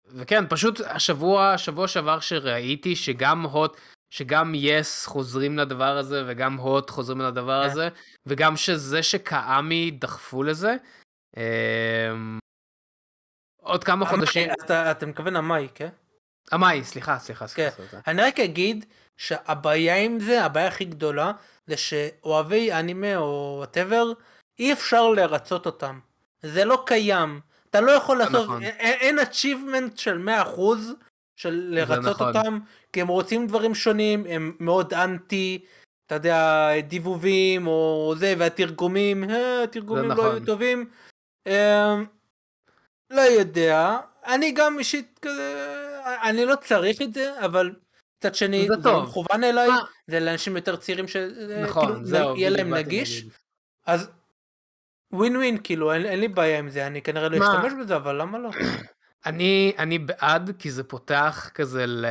[0.05, 3.77] וכן, פשוט השבוע, השבוע שעבר שראיתי שגם הוט,
[4.12, 7.70] שגם יס חוזרים לדבר הזה, וגם הוט חוזרים לדבר כן.
[7.70, 7.89] הזה,
[8.26, 10.76] וגם שזה שקאמי דחפו לזה.
[11.38, 12.12] אה,
[13.62, 15.89] עוד כמה חודשים, אמא"י, אתה, אתה מתכוון אמא"י, כן?
[16.51, 17.70] אמא"י, סליחה, סליחה, כן.
[17.70, 17.89] סליחה.
[17.89, 18.12] סליחה.
[18.12, 18.86] אני רק אגיד
[19.18, 21.32] שהבעיה עם זה, הבעיה הכי גדולה,
[21.68, 24.11] זה שאוהבי אנימה או whatever,
[24.59, 25.99] אי אפשר לרצות אותם.
[26.41, 27.39] זה לא קיים.
[27.70, 28.64] אתה לא יכול לעשות, נכון.
[28.64, 30.59] אין achievement של 100%
[31.36, 32.28] של לרצות נכון.
[32.28, 32.59] אותם,
[32.93, 35.65] כי הם רוצים דברים שונים, הם מאוד אנטי,
[36.05, 40.35] אתה יודע, דיבובים או זה, והתרגומים, אה, התרגומים לא נכון.
[40.35, 40.89] היו טובים.
[41.47, 41.95] אה,
[43.09, 45.71] לא יודע, אני גם אישית כזה,
[46.23, 47.71] אני לא צריך את זה, אבל
[48.17, 49.03] מצד שני, זה זה טוב.
[49.03, 49.82] מכוון אליי, מה?
[50.07, 53.25] זה לאנשים יותר צעירים שכאילו, נכון, זהו, יהיה בדיוק להם נגיש.
[53.86, 54.09] אז
[55.13, 57.37] ווין ווין, כאילו, אין, אין לי בעיה עם זה, אני כנראה לא?
[57.37, 58.49] אשתמש בזה, אבל למה לא?
[59.25, 62.05] אני, אני בעד, כי זה פותח כזה ל...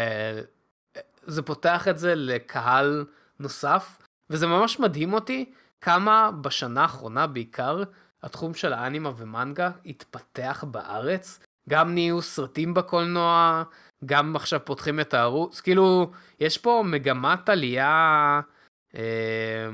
[1.31, 3.05] זה פותח את זה לקהל
[3.39, 3.99] נוסף,
[4.31, 7.83] וזה ממש מדהים אותי כמה בשנה האחרונה בעיקר,
[8.23, 11.41] התחום של האנימה ומנגה התפתח בארץ.
[11.69, 13.63] גם נהיו סרטים בקולנוע,
[14.05, 18.41] גם עכשיו פותחים את הערוץ, כאילו, יש פה מגמת עלייה,
[18.95, 19.71] אה,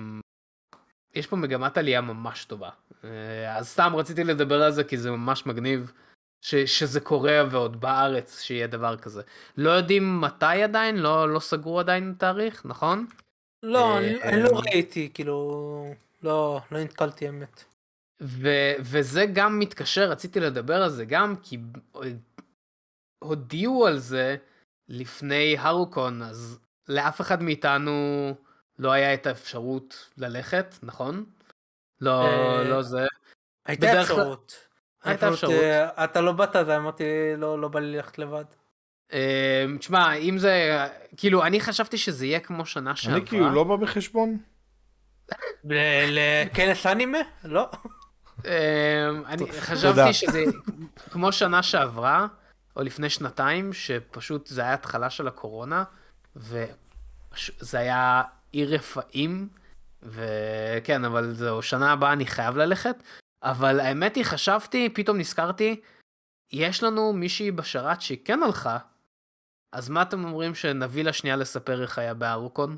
[1.15, 2.71] יש פה מגמת עלייה ממש טובה.
[3.05, 5.93] אה, אז סתם רציתי לדבר על זה כי זה ממש מגניב.
[6.41, 9.23] ש, שזה קורה ועוד בארץ שיהיה דבר כזה.
[9.57, 13.07] לא יודעים מתי עדיין, לא, לא סגרו עדיין תאריך, נכון?
[13.63, 17.65] לא, אה, אני, אני לא ראיתי, כאילו, לא, לא נתקלתי אמת.
[18.21, 18.49] ו,
[18.81, 21.59] וזה גם מתקשר, רציתי לדבר על זה גם, כי
[23.19, 24.37] הודיעו על זה
[24.89, 26.59] לפני הרוקון, אז
[26.89, 28.35] לאף אחד מאיתנו
[28.79, 31.25] לא היה את האפשרות ללכת, נכון?
[32.01, 33.07] לא, אה, לא זה.
[33.67, 34.66] הייתה אפשרות.
[35.09, 35.55] הייתה אפשרות.
[36.05, 37.05] אתה לא באת אז אמרתי
[37.39, 38.45] לא לא בא לי ללכת לבד.
[39.13, 43.19] אה, תשמע, אם זה, כאילו, אני חשבתי שזה יהיה כמו שנה שעברה.
[43.19, 44.39] אני כאילו לא בא בחשבון.
[45.65, 45.75] ל-
[46.45, 47.19] לכנס אנימה?
[47.45, 47.71] לא.
[48.47, 49.53] אה, אני.
[49.53, 50.45] חשבתי שזה
[51.11, 52.27] כמו שנה שעברה,
[52.77, 55.85] או לפני שנתיים, שפשוט זה היה התחלה של הקורונה,
[56.37, 58.23] וזה היה
[58.53, 59.49] עיר רפאים,
[60.03, 62.97] וכן, אבל זהו, שנה הבאה אני חייב ללכת.
[63.43, 65.81] אבל האמת היא, חשבתי, פתאום נזכרתי,
[66.53, 68.79] יש לנו מישהי בשרת שהיא כן הלכה,
[69.73, 72.77] אז מה אתם אומרים שנביא לה שנייה לספר איך היה בארוקון?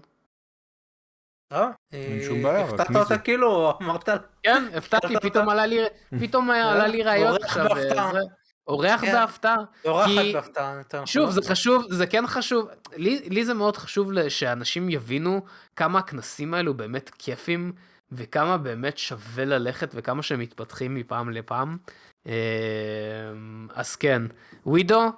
[1.53, 3.19] אה, אין אה, שום בעיה, רק הפתעת מי אותה זה?
[3.21, 4.09] כאילו אמרת
[4.43, 5.79] כן, הפתעתי, פתאום עלה לי,
[6.21, 7.67] פתאום עלה לי רעיון אורח עכשיו.
[7.77, 8.21] וזה-
[8.67, 9.13] אורח כן.
[9.13, 9.57] בהפתעה.
[9.85, 10.81] אורחת בהפתעה.
[10.81, 11.07] נכון.
[11.07, 15.41] שוב, זה חשוב, זה כן חשוב, לי, זה מאוד חשוב ל- שאנשים יבינו
[15.77, 17.73] כמה הכנסים האלו באמת כיפים,
[18.13, 21.79] וכמה באמת שווה ללכת, וכמה שהם מתפתחים מפעם לפעם.
[22.27, 24.23] אמ, אז כן,
[24.67, 25.13] ווידו,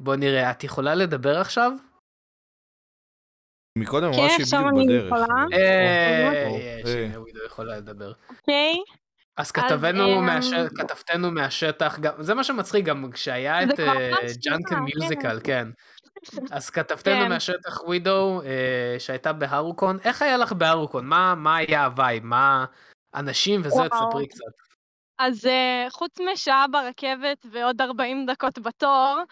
[0.00, 1.72] בוא נראה, את יכולה לדבר עכשיו?
[3.78, 5.06] מקודם כן, אמרה שהיא בדיוק אני בדרך.
[5.06, 5.44] יכולה.
[5.52, 7.04] אה, או, יש, אה.
[7.04, 8.12] הנה, ווידו יכולה לדבר.
[8.30, 8.74] אוקיי?
[9.36, 13.68] אז אמ, כתבתנו מהשטח, זה מה שמצחיק, גם כשהיה את
[14.44, 15.68] שונן, musical, כן.
[16.50, 17.28] אז כתבתנו כן.
[17.28, 21.06] מהשטח ווידו, אה, שהייתה בהארוקון, איך היה לך בהארוקון?
[21.06, 22.24] מה, מה היה ה vibe?
[22.24, 22.64] מה
[23.14, 23.88] אנשים וזה.
[23.90, 24.64] תספרי קצת.
[25.18, 29.22] אז אה, חוץ משעה ברכבת ועוד 40 דקות בתור,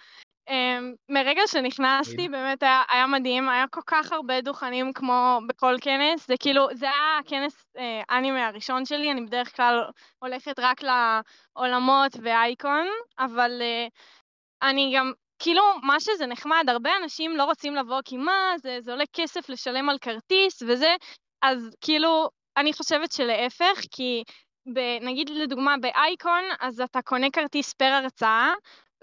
[0.49, 2.29] אמ, מרגע שנכנסתי.
[2.29, 6.87] באמת היה, היה מדהים, היה כל כך הרבה דוכנים כמו בכל כנס, זה כאילו, זה
[6.87, 9.85] היה הכנס אה, אנימה הראשון שלי, אני בדרך כלל
[10.19, 12.87] הולכת רק לעולמות ואייקון,
[13.19, 13.63] אבל
[14.63, 15.13] אני גם,
[15.43, 19.49] כאילו, מה שזה נחמד, הרבה אנשים לא רוצים לבוא כי מה, זה, זה עולה כסף
[19.49, 20.97] לשלם על כרטיס וזה,
[21.43, 24.23] אז כאילו, אני חושבת שלהפך, כי
[24.75, 28.53] ב, נגיד לדוגמה באייקון, אז אתה קונה כרטיס פר הרצאה,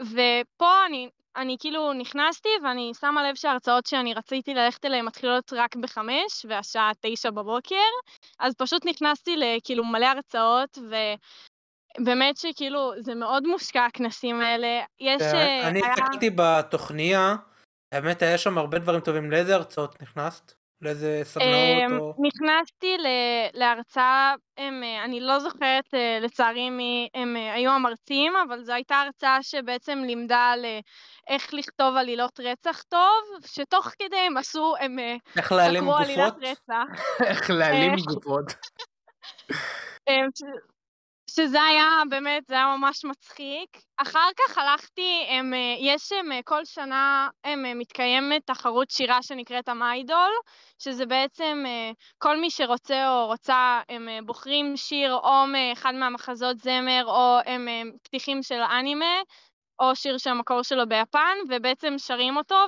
[0.02, 5.76] ופה אני, אני כאילו נכנסתי ואני שמה לב שההרצאות שאני רציתי ללכת אליהן מתחילות רק
[5.76, 7.90] בחמש, והשעה תשע בבוקר,
[8.40, 10.78] אז פשוט נכנסתי לכאילו מלא הרצאות,
[11.98, 14.82] ובאמת שכאילו זה מאוד מושקע הכנסים האלה.
[15.00, 15.22] יש...
[15.22, 17.36] כן, אה, אני היה- הסתכלתי בתוכניה,
[17.92, 19.32] האמת היה שם הרבה דברים טובים.
[19.32, 20.54] לאיזה הרצאות נכנסת?
[20.82, 22.14] לאיזה סדנאות אמ, או...
[22.20, 22.98] נכנסתי
[23.54, 28.96] להרצאה, הם, אה, אני לא זוכרת אה, לצערי מי הם היו המרצים, אבל זו הייתה
[28.96, 30.66] הרצאה שבעצם לימדה על
[31.28, 34.98] איך לכתוב עלילות רצח טוב, שתוך כדי הם עשו, הם
[35.40, 36.34] חקרו עלילת?
[36.42, 37.04] רצח.
[37.24, 38.54] איך להעלים גופות.
[41.36, 43.70] שזה היה באמת, זה היה ממש מצחיק.
[43.98, 49.22] אחר כך הלכתי, הם, אה, יש הם, אה, כל שנה הם, אה, מתקיימת תחרות שירה
[49.22, 50.32] שנקראת המיידול,
[50.80, 51.64] שזה בעצם
[52.18, 57.68] כל מי שרוצה או רוצה, הם בוחרים שיר או מאחד מהמחזות זמר או הם
[58.04, 59.22] פתיחים של אנימה,
[59.80, 62.66] או שיר שהמקור שלו ביפן, ובעצם שרים אותו,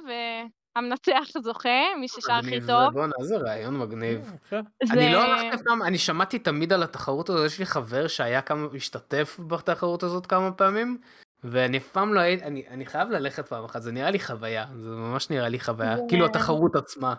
[0.76, 2.94] והמנצח זוכה, מי ששר הכי טוב.
[2.94, 4.32] בואנה, איזה רעיון מגניב.
[4.50, 4.62] כן.
[4.92, 8.42] אני לא הלכתי אף פעם, אני שמעתי תמיד על התחרות הזאת, יש לי חבר שהיה
[8.42, 10.98] כמה, השתתף בתחרות הזאת כמה פעמים,
[11.44, 14.66] ואני אף פעם לא הייתי, אני, אני חייב ללכת פעם אחת, זה נראה לי חוויה,
[14.76, 17.14] זה ממש נראה לי חוויה, כאילו התחרות עצמה.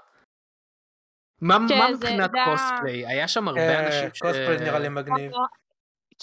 [1.41, 3.07] מה, כן, מבחינת קוספליי?
[3.07, 4.23] היה שם הרבה אה, אנשים ש...
[4.23, 5.33] קוספלט נראה לי מגניב.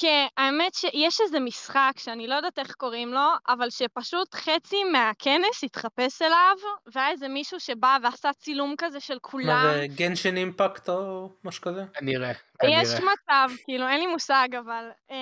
[0.02, 5.64] כן, האמת שיש איזה משחק שאני לא יודעת איך קוראים לו, אבל שפשוט חצי מהכנס
[5.64, 6.56] התחפש אליו,
[6.96, 9.70] והיה איזה מישהו שבא ועשה צילום כזה של מה כולם.
[9.74, 11.84] זה גנשן אימפקט או משהו כזה?
[11.94, 13.14] כנראה, יש כנראה.
[13.14, 15.14] מצב, כאילו, אין לי מושג, אבל um,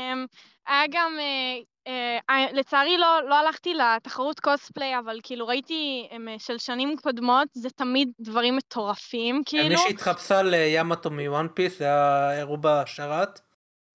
[0.68, 1.90] היה גם, uh,
[2.32, 7.70] uh, לצערי לא, לא הלכתי לתחרות קוספליי, אבל כאילו ראיתי um, של שנים קודמות, זה
[7.70, 9.78] תמיד דברים מטורפים, מי כאילו.
[9.78, 13.47] שהתחפשה ליאמאטו מוואן פיס, זה היה הראו בשרת.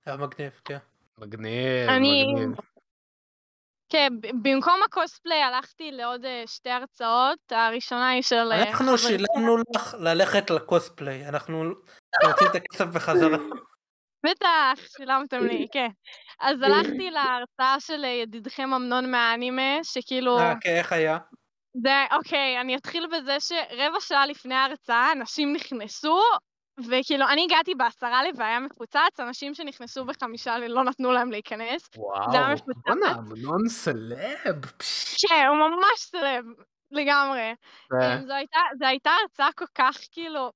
[0.06, 0.78] היה מגניב, כן.
[1.18, 2.56] מגניב, אני- מגניב.
[3.88, 4.08] כן,
[4.42, 8.52] במקום הקוספליי הלכתי לעוד אה, שתי הרצאות, הראשונה היא של...
[8.52, 11.62] אה, אנחנו שילמנו לך ללכת לקוספליי, אנחנו
[12.24, 13.36] רוצים את הכסף בחזרה.
[14.26, 15.88] בטח, שילמתם לי, כן.
[16.40, 20.38] אז הלכתי להרצאה של אה, ידידכם אמנון מהאנימה, שכאילו...
[20.38, 21.18] אה, כן, איך היה?
[21.82, 26.20] זה, אוקיי, אני אתחיל בזה שרבע שעה לפני ההרצאה אנשים נכנסו,
[26.90, 31.90] וכאילו, אני הגעתי בעשרה לב והיה מפוצץ, אנשים שנכנסו בחמישה לא נתנו להם להיכנס.
[32.30, 32.76] זה היה וואו, מפוצץ.
[32.86, 34.60] בואנה, אמנון סלב.
[35.28, 36.44] כן, הוא ממש סלב,
[36.92, 37.54] לגמרי.
[37.92, 40.52] אמ, זו הייתה, זו הייתה הרצאה כל כך כאילו,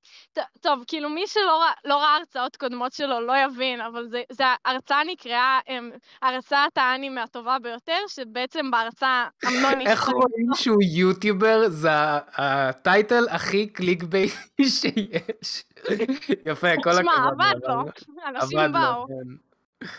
[0.60, 5.04] טוב, כאילו מי שלא לא ראה הרצאות קודמות שלו לא יבין, אבל זה, זה ההרצאה
[5.04, 5.90] נקראה אמ,
[6.22, 11.90] הרצאת האנימה הטובה ביותר, שבעצם בהרצאה אמנון איך רואים שהוא יוטיובר זה
[12.36, 15.64] ה title הכי clickbait י שיש.
[16.50, 17.04] יפה, כל הכבוד.
[17.04, 17.82] שמע, עבד לו,
[18.26, 19.06] אנשים באו.
[19.06, 19.46] כן.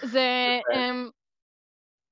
[0.07, 1.09] זה, אמ,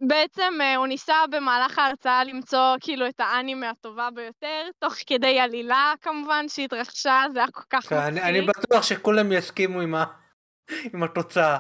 [0.02, 5.94] בעצם אה, הוא ניסה במהלך ההרצאה למצוא כאילו את האנימה הטובה ביותר, תוך כדי עלילה
[6.02, 8.66] כמובן שהתרחשה, זה היה כל כך כן, אני, אני מצחיק.
[8.66, 10.06] בטוח שכולם יסכימו עם, ה...
[10.94, 11.58] עם התוצאה.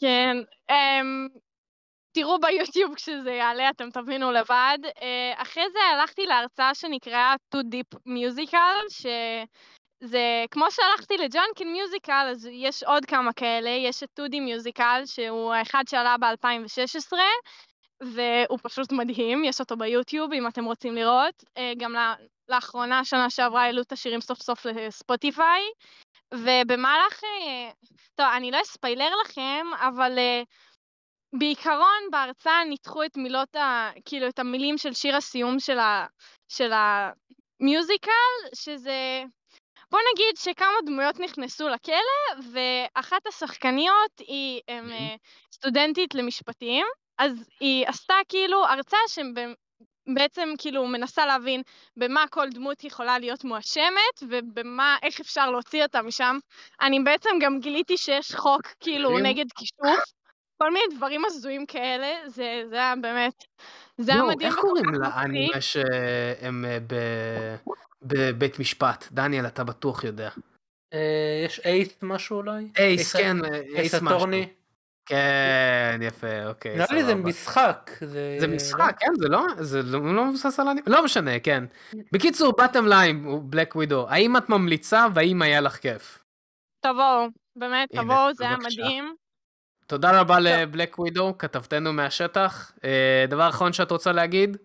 [0.00, 0.36] כן.
[0.70, 1.28] אמ,
[2.12, 4.78] תראו ביוטיוב כשזה יעלה, אתם תבינו לבד.
[5.02, 8.90] אה, אחרי זה הלכתי להרצאה שנקראה Too Deep Musical,
[10.00, 13.70] שזה כמו שהלכתי לג'אנקין מיוזיקל, אז יש עוד כמה כאלה.
[13.70, 17.12] יש את 2D מיוזיקל, שהוא האחד שעלה ב-2016,
[18.00, 21.44] והוא פשוט מדהים, יש אותו ביוטיוב אם אתם רוצים לראות.
[21.56, 21.94] אה, גם
[22.48, 25.62] לאחרונה, שנה שעברה, העלו את השירים סוף סוף לספוטיפיי.
[26.34, 27.70] ובמהלך, אה,
[28.14, 30.42] טוב, אני לא אספיילר לכם, אבל אה,
[31.38, 33.90] בעיקרון בהרצאה ניתחו את מילות ה...
[34.04, 36.06] כאילו את המילים של שיר הסיום של, ה...
[36.48, 38.10] של המיוזיקל,
[38.54, 39.24] שזה...
[39.90, 45.16] בוא נגיד שכמה דמויות נכנסו לכלא, ואחת השחקניות היא הם, אה,
[45.54, 46.86] סטודנטית למשפטים,
[47.18, 51.62] אז היא עשתה כאילו הרצאה שבעצם כאילו מנסה להבין
[51.96, 56.38] במה כל דמות יכולה להיות מואשמת, ובמה, איך אפשר להוציא אותה משם.
[56.80, 59.18] אני בעצם גם גיליתי שיש חוק כאילו.
[59.18, 60.04] נגד כישוף.
[60.62, 63.34] כל מיני דברים הזויים כאלה, זה, זה היה באמת,
[63.98, 64.50] זה היה מדהים.
[64.50, 64.84] איך קוראים.
[64.94, 66.78] לאנימה שהם אה,
[68.02, 69.04] בבית משפט?
[69.12, 70.30] דניאל, אתה בטוח יודע.
[70.94, 72.68] אה, יש אייס משהו אולי?
[72.78, 74.28] אייס, כן, אה, אייס אייס משהו.
[75.06, 77.14] כן, יפה, אוקיי, נראה לי זה.
[77.14, 77.90] משחק.
[78.40, 81.64] זה משחק, כן, זה לא, זה לא לא מבוסס על אנימה, לא משנה, כן.
[82.12, 86.18] בקיצור, bottom line הוא Black Widow, האם את ממליצה והאם היה לך כיף?
[86.80, 87.26] תבואו,
[87.56, 88.56] באמת, תבואו, זה היה.
[88.56, 89.14] מדהים.
[89.88, 92.72] תודה רבה ל Black Widow, כתבתנו מהשטח.
[92.84, 94.56] אה, דבר אחרון שאת רוצה להגיד?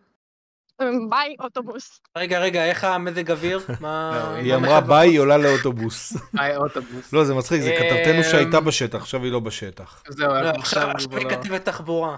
[1.09, 2.01] ביי, אוטובוס.
[2.17, 3.59] רגע, רגע, איך המזג אוויר?
[3.81, 4.11] מה...
[4.31, 5.09] לא, היא מה אמרה מחכה ביי?
[5.09, 6.17] היא עולה לאוטובוס.
[6.39, 7.13] היי, אוטובוס.
[7.13, 10.03] לא, זה מצחיק, זה כתבתנו אמ, שהייתה בשטח, עכשיו היא לא בשטח.
[10.09, 12.15] זהו, לא, עכשיו היא לא- כתבת תחבורה.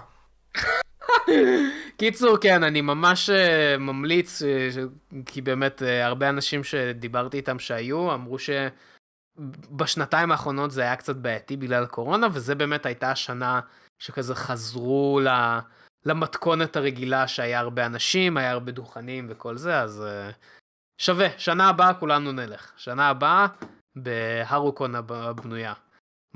[1.98, 4.78] קיצור, כן, אני ממש אה, ממליץ, אה, ש-
[5.26, 8.38] כי באמת אה, הרבה אנשים שדיברתי איתם שהיו, אמרו
[9.36, 13.60] שבשנתיים האחרונות זה היה קצת בעייתי בגלל הקורונה, וזה באמת הייתה השנה
[13.98, 15.28] שכזה חזרו ל...
[16.06, 20.30] למתכונת הרגילה שהיה הרבה אנשים, היה הרבה דוכנים וכל זה, אז אה,
[20.98, 22.72] שווה, שנה הבאה כולנו נלך.
[22.76, 23.46] שנה הבאה
[23.96, 25.72] בהרוקון הב- הבנויה.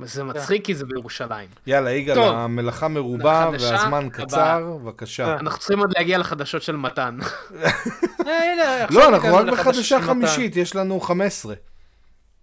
[0.05, 1.49] זה מצחיק כי זה בירושלים.
[1.67, 2.19] יאללה, יגאל.
[2.19, 4.09] המלאכה מרובה והזמן.
[4.13, 5.37] קצר, בבקשה.
[5.37, 7.19] אנחנו צריכים עוד להגיע לחדשות של מתן.
[8.27, 10.01] אה, לא, אנחנו רק בחדשה.
[10.01, 11.55] חמישית, יש לנו 15.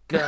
[0.07, 0.27] כן.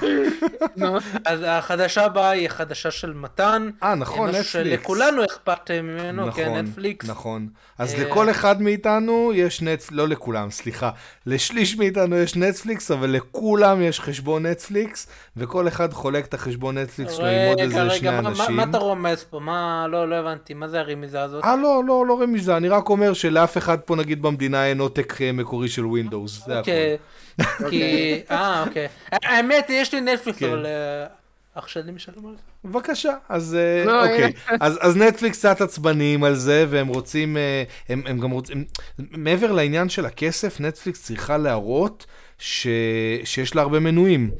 [0.76, 3.70] נו, אז החדשה הבאה היא החדשה של מתן.
[3.82, 4.80] אה, נכון, משהו נטפליקס.
[4.80, 7.08] שלכולנו אכפת ממנו, כן, נכון, נטפליקס.
[7.08, 7.48] נכון.
[7.78, 10.90] אז אה, לכל אחד מאיתנו יש נטפליקס, לא לכולם, סליחה.
[11.26, 15.06] לשליש מאיתנו יש נטפליקס, אבל לכולם יש חשבון נטפליקס,
[15.36, 18.56] וכל אחד חולק את החשבון נטפליקס שלו עם עוד איזה שני אנשים.
[18.56, 19.40] מה אתה רומז פה?
[19.40, 21.44] מה, לא, לא הבנתי, מה זה הרמיזה הזאת?
[21.44, 25.22] אה, לא, לא, לא רמיזה, אני רק אומר שלאף אחד פה, נגיד, במדינה אין עותק
[25.22, 26.94] אה, מקורי של Windows, זה אוקיי.
[26.94, 27.06] הכול.
[27.70, 28.20] כי...
[28.30, 28.88] אה, אוקיי.
[29.12, 30.48] האמת, יש לי נטפליקס, כן.
[30.48, 31.06] אבל אה,
[31.54, 32.42] אח שלי משלם על זה.
[32.64, 34.32] בבקשה, אז אה, לא, אוקיי.
[34.60, 38.64] אז, אז נטפליקס קצת עצבניים על זה, והם רוצים, אה, הם, הם גם רוצים,
[38.98, 42.06] מעבר לעניין של הכסף, נטפליקס צריכה להראות
[42.38, 42.66] ש,
[43.24, 44.30] שיש לה הרבה מנויים,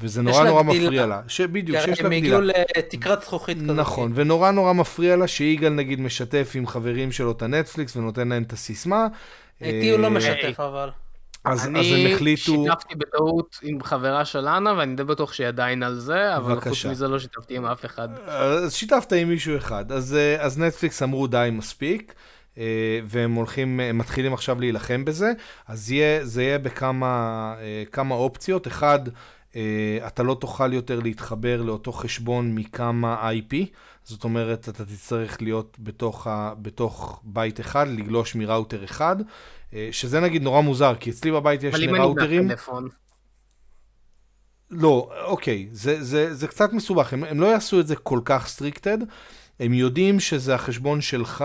[0.00, 0.84] וזה נורא נורא גדילה.
[0.84, 1.20] מפריע לה.
[1.28, 2.36] ש, בדיוק, כי שיש לה הם גדילה.
[2.36, 3.76] הגיעו לתקרת זכוכית כזאת.
[3.76, 8.42] נכון, ונורא נורא מפריע לה שיגאל נגיד משתף עם חברים שלו את הנטפליקס ונותן להם
[8.42, 9.06] את הסיסמה.
[9.62, 10.90] איתי הוא לא אה, משתף אבל.
[11.52, 12.42] אז, אז הם אני החליטו...
[12.42, 16.64] שיתפתי בטעות עם חברה של אנה, ואני די בטוח שהיא עדיין על זה, אבל חוץ
[16.64, 16.90] בבקשה.
[16.90, 18.08] מזה לא שיתפתי עם אף אחד.
[18.26, 19.92] אז שיתפת עם מישהו אחד.
[19.92, 22.14] אז, אה, אז נטפליקס אמרו די מספיק,
[22.58, 25.32] אה, והם הולכים, הם מתחילים עכשיו להילחם בזה.
[25.66, 28.66] אז יהיה, זה יהיה בכמה אה, כמה אופציות.
[28.66, 28.98] אחד,
[30.06, 33.54] אתה לא תוכל יותר להתחבר לאותו חשבון מכמה IP.
[34.04, 39.16] זאת אומרת, אתה תצטרך להיות בתוך, ה, בתוך בית אחד, לגלוש מראוטר אחד,
[39.90, 42.48] שזה נגיד נורא מוזר, כי אצלי בבית יש שני ראוטרים.
[44.70, 48.46] לא, אוקיי, זה, זה, זה קצת מסובך, הם, הם לא יעשו את זה כל כך
[48.46, 48.98] stricted,
[49.60, 51.44] הם יודעים שזה החשבון שלך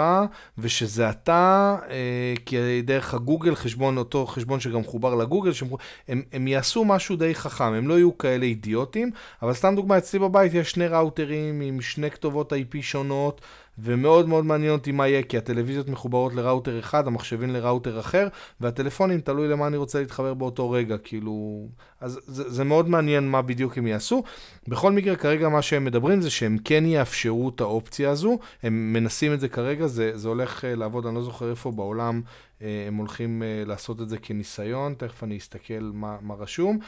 [0.57, 5.69] ושזה אתה, אה, כי דרך הגוגל, חשבון, אותו חשבון שגם מחובר לגוגל, שהם,
[6.07, 10.19] הם, הם יעשו משהו די חכם, הם לא יהיו כאלה אידיוטים, אבל סתם דוגמה, אצלי
[10.19, 13.41] בבית יש שני ראוטרים עם שני כתובות IP שונות,
[13.77, 18.27] ומאוד מאוד מעניין אותי מה יהיה, כי הטלוויזיות מחוברות לראוטר אחד, המחשבים לראוטר אחר,
[18.61, 21.67] והטלפונים, תלוי למה אני רוצה להתחבר באותו רגע, כאילו...
[22.01, 24.23] אז זה, זה מאוד מעניין מה בדיוק הם יעשו.
[24.67, 29.33] בכל מקרה, כרגע מה שהם מדברים זה שהם כן יאפשרו את האופציה הזו, הם מנסים
[29.33, 32.21] את זה כרגע, זה, זה הולך אה, לעבוד, אני לא זוכר איפה בעולם
[32.61, 36.79] אה, הם הולכים אה, לעשות את זה כניסיון, תכף אני אסתכל מה, מה רשום,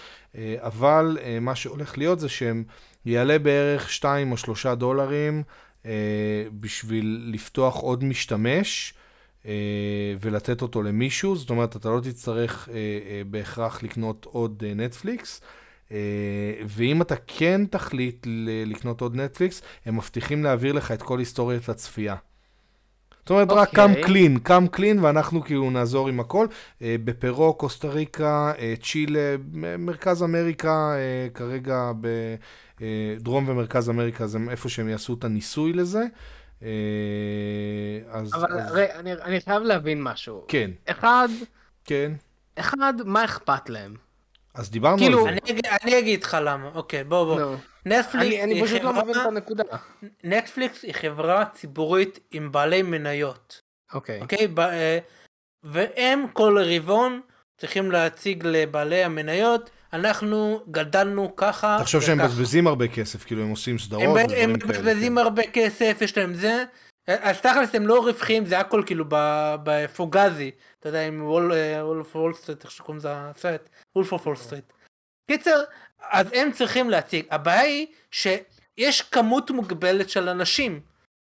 [0.57, 2.64] אבל מה שהולך להיות זה שהם
[3.06, 5.44] יעלה בערך 2 או 3 דולרים.
[5.86, 8.94] אה, בשביל לפתוח עוד משתמש
[9.45, 9.52] אה,
[10.22, 15.41] ולתת אותו למישהו, זאת אומרת, אתה לא תצטרך אה, בהכרח לקנות עוד נטפליקס.
[16.68, 18.28] ואם אתה כן תחליט
[18.66, 22.16] לקנות עוד נטפליקס, הם מבטיחים להעביר לך את כל היסטוריית הצפייה.
[23.20, 23.95] זאת אומרת, רק אוקיי.
[23.95, 26.48] קם קלין, קם קלין, ואנחנו כאילו נעזור עם הכל.
[26.82, 28.53] בפרו, קוסטה ריקה,
[28.84, 29.36] צ'ילה,
[29.78, 30.95] מרכז אמריקה,
[31.34, 31.91] כרגע
[32.81, 36.03] בדרום ומרכז אמריקה, זה איפה שהם יעשו את הניסוי לזה.
[36.64, 36.69] אה,
[38.10, 40.45] אז, אבל אז רגע, אני, אני חייב להבין משהו.
[40.47, 41.27] כן, אחד,
[41.85, 42.11] כן.
[42.56, 43.95] אחד, מה אכפת להם?
[44.53, 45.39] אז דיברנו כאילו, על זה.
[45.49, 47.39] אני אני אגיד לך למה, אוקיי, בוא בוא.
[47.41, 47.56] נו.
[47.85, 49.64] נטפליקס אני, אני היא פשוט לא מבין את חברה- הנקודה.
[50.23, 53.61] נטפליקס היא חברה ציבורית עם בעלי מניות.
[53.93, 54.22] אוקיי.
[54.22, 54.47] אוקיי?
[54.47, 54.99] ב- אה,
[55.64, 57.22] והם כל רבעון
[57.57, 62.28] צריכים להציג לבעלי המניות, אנחנו גדלנו ככה תחשוב שהם וככה.
[62.28, 64.54] מבזבזים הרבה כסף, כאילו הם עושים סדרות הם.
[64.54, 65.18] מבזבזים כן.
[65.18, 66.64] הרבה כסף, יש להם זה.
[67.08, 69.06] אז תכלס הם לא רווחיים, זה הכל כאילו
[69.64, 70.52] ב fugazi.
[70.80, 73.70] אתה יודע, עם Wolf Wall Street, איך שקוראים לזה הסרט?
[73.95, 74.74] Wolf of Wall Street.
[75.32, 75.64] קיצר,
[76.10, 77.26] אז הם צריכים להציג.
[77.32, 80.80] הבעיה היא שיש כמות מוגבלת של אנשים.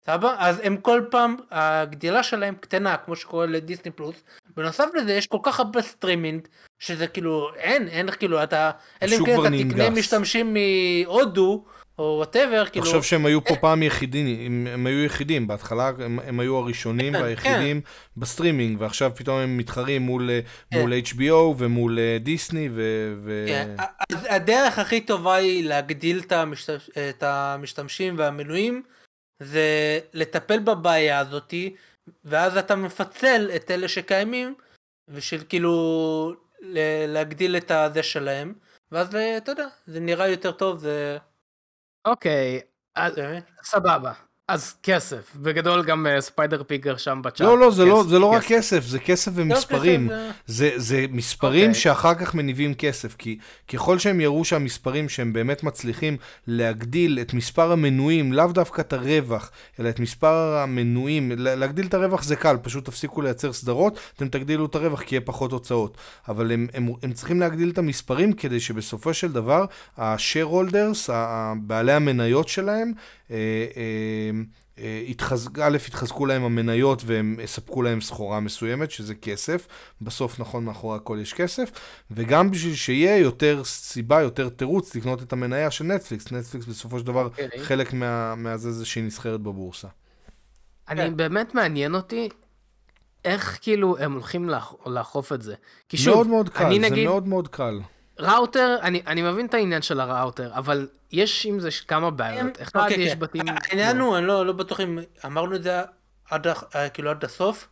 [0.07, 0.37] סבבה?
[0.39, 4.25] אז הם כל פעם, הגדילה שלהם קטנה, כמו שקורה לדיסני פלוס.
[4.57, 6.49] בנוסף לזה, יש כל כך הרבה סטרימינג,
[6.79, 8.71] שזה כאילו, אין, אין כאילו, אתה,
[9.03, 9.91] אלא אם כן אתה תקנה.
[9.91, 11.65] משתמשים מהודו,
[11.99, 16.19] או whatever, כאילו, תחשוב שהם היו פה פעם יחידים, הם, הם היו יחידים, בהתחלה הם,
[16.27, 17.81] הם היו הראשונים כן, והיחידים
[18.17, 20.41] בסטרימינג, ועכשיו פתאום הם מתחרים מול, אה,
[20.71, 20.81] כן.
[20.81, 23.13] מול HBO ומול אה, דיסני, ו...
[23.25, 23.45] ו...
[23.49, 23.75] כן,
[24.13, 28.83] אז הדרך הכי טובה היא להגדיל את, המשתמש, את המשתמשים והמנויים,
[29.43, 31.75] זה לטפל בבעיה הזאתי,
[32.25, 34.55] ואז אתה מפצל את אלה שקיימים,
[35.09, 36.33] בשביל כאילו
[37.09, 38.55] להגדיל את הזה שלהם,
[38.93, 41.19] ואז אתה יודע, זה נראה יותר טוב, זה...
[42.05, 42.61] אוקיי,
[42.95, 43.21] אז
[43.63, 44.13] סבבה.
[44.49, 45.37] אז כסף.
[45.37, 47.41] בגדול גם אה, ספיידר פיגר שם בצ'אט.
[47.41, 48.85] לא, לא, זה, לא, זה לא רק כסף.
[48.85, 50.11] זה כסף ומספרים.
[50.11, 51.81] לא, כסף זה, זה מספרים אוקיי.
[51.81, 53.39] שאחר כך מניבים כסף, כי
[53.73, 56.17] ככל שהם יראו שהמספרים שהם באמת מצליחים
[56.47, 59.51] להגדיל את מספר המנויים, לאו דווקא את הרווח,
[59.81, 64.29] אלא את מספר המנויים, לה- להגדיל את הרווח זה קל, פשוט תפסיקו לייצר סדרות, אתם
[64.29, 65.97] תגדילו את הרווח כי יהיה פחות הוצאות.
[66.29, 69.65] אבל הם, הם, הם צריכים להגדיל את המספרים כדי שבסופו של דבר,
[69.97, 71.13] ה-share holders,
[71.63, 72.93] בעלי המניות שלהם,
[74.79, 79.67] אה, יתחזק, א', יתחזקו להם המניות והם יספקו להם סחורה מסוימת, שזה כסף.
[80.01, 81.71] בסוף, נכון, מאחורי הכל יש כסף.
[82.11, 86.33] וגם בשביל שיהיה יותר סיבה, יותר תירוץ לקנות את המניה של נטפליקס.
[86.33, 87.49] נטפליקס בסופו של דבר, אוקיי.
[87.63, 89.89] חלק מה, מהזה זה שהיא נסחרת בבורסה.
[90.89, 91.17] אני כן.
[91.17, 92.29] באמת מעניין אותי
[93.25, 95.55] איך כאילו הם הולכים לאכ- לאכוף את זה.
[95.89, 97.81] כי שוב, מאוד מאוד קל, אני זה נגיד, מאוד מאוד קל.
[98.19, 102.63] ראוטר, אני, אני מבין את העניין של הראוטר, אבל יש עם זה כמה בעיות.
[102.63, 103.19] אחד, אוקיי, יש כן.
[103.19, 103.43] בתים...
[103.49, 105.81] העניין הוא, אני לא, לא בטוח אם אמרנו את זה
[106.31, 107.69] עד, אה, כאילו עד הסוף.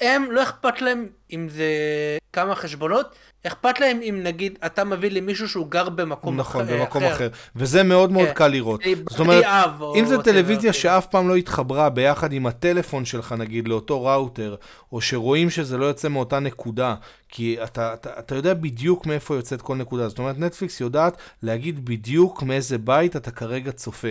[0.00, 1.66] הם, לא אכפת להם אם זה
[2.32, 3.14] כמה חשבונות,
[3.46, 6.78] אכפת להם אם נגיד אתה מביא לי מישהו שהוא גר במקום נכון, אחר.
[6.78, 7.28] במקום אחר.
[7.56, 8.34] וזה מאוד מאוד כן.
[8.34, 8.80] קל לראות.
[9.10, 9.44] זאת אומרת,
[9.96, 10.82] אם זה whatever, טלוויזיה כאילו.
[10.82, 14.54] שאף פעם לא התחברה ביחד עם הטלפון שלך, נגיד, לאותו ראוטר,
[14.92, 16.94] או שרואים שזה לא יוצא מאותה נקודה,
[17.36, 20.08] כי אתה, אתה, אתה יודע בדיוק מאיפה יוצאת כל נקודה.
[20.08, 24.08] זאת אומרת, נטפליקס יודעת להגיד בדיוק מאיזה בית אתה כרגע צופה.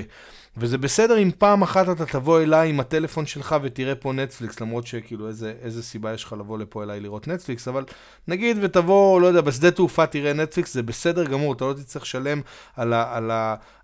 [0.58, 4.88] וזה בסדר אם פעם אחת אתה תבוא אליי עם הטלפון שלך ותראה פה נטפליקס, למרות
[4.88, 7.86] שכאילו איזה, איזה סיבה יש לך לבוא לפה אליי לראות נטפליקס, אבל
[8.28, 12.42] נגיד ותבוא, לא יודע, בשדה תעופה תראה נטפליקס, זה בסדר גמור, אתה לא תצטרך לשלם
[12.76, 13.32] על, ה, על,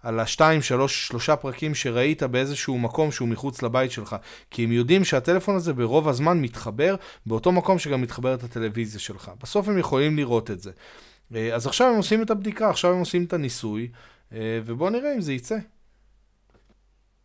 [0.04, 4.16] על השתיים, שלוש, שלושה פרקים שראית באיזשהו מקום שהוא מחוץ לבית שלך.
[4.52, 6.96] כי הם יודעים שהטלפון הזה ברוב הזמן מתחבר
[7.26, 9.32] באותו מקום שגם מתחברת הטלוויזיה שלך.
[9.42, 10.72] בסוף הם יכולים לראות את זה.
[11.36, 13.88] אה, אז עכשיו הם עושים את הבדיקה, עכשיו הם עושים את הניסוי,
[14.34, 15.58] אה, ובואו נראה אם זה יצא.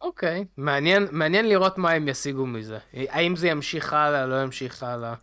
[0.01, 2.79] אוקיי, מעניין, מעניין לראות מה הם ישיגו מזה.
[2.95, 5.15] האם זה ימשיך הלאה, לא ימשיך הלאה.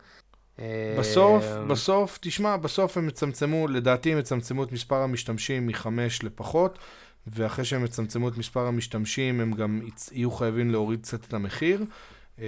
[0.58, 6.78] אה, בסוף, בסוף, תשמע, בסוף הם יצמצמו, לדעתי הם יצמצמו את מספר המשתמשים מחמש לפחות,
[7.26, 9.80] ואחרי שהם יצמצמו את מספר המשתמשים, הם גם
[10.12, 11.84] יהיו חייבים להוריד קצת את המחיר,
[12.40, 12.46] אה,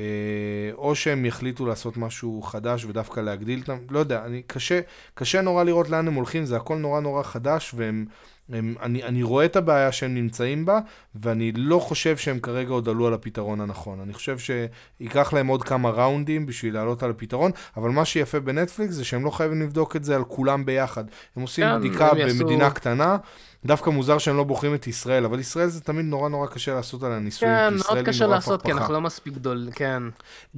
[0.74, 3.76] או שהם יחליטו לעשות משהו חדש ודווקא להגדיל את ה...
[3.90, 4.80] לא יודע, אני, קשה,
[5.14, 8.06] קשה נורא לראות לאן הם הולכים, זה הכל נורא נורא חדש, והם...
[8.52, 10.80] הם, אני, אני רואה את הבעיה שהם נמצאים בה,
[11.14, 14.01] ואני לא חושב שהם כרגע עוד עלו על הפתרון הנכון.
[14.01, 18.94] אני חושב שייקח להם עוד כמה ראונדים בשביל לעלות על הפתרון, אבל מה שיפה בנטפליקס
[18.94, 21.05] זה שהם לא חייבים לבדוק את זה על כולם ביחד.
[21.36, 23.16] הם עושים כן, בדיקה הם יעשו- במדינה קטנה,
[23.66, 27.02] דווקא מוזר שהם לא בוחרים את ישראל, אבל ישראל זה תמיד נורא נורא קשה לעשות
[27.02, 28.80] על הניסויים, כן, כי ישראל מאוד היא קשה נורא לעשות, כי פכפכה.
[28.80, 30.02] אנחנו לא מספיק גדול, כן.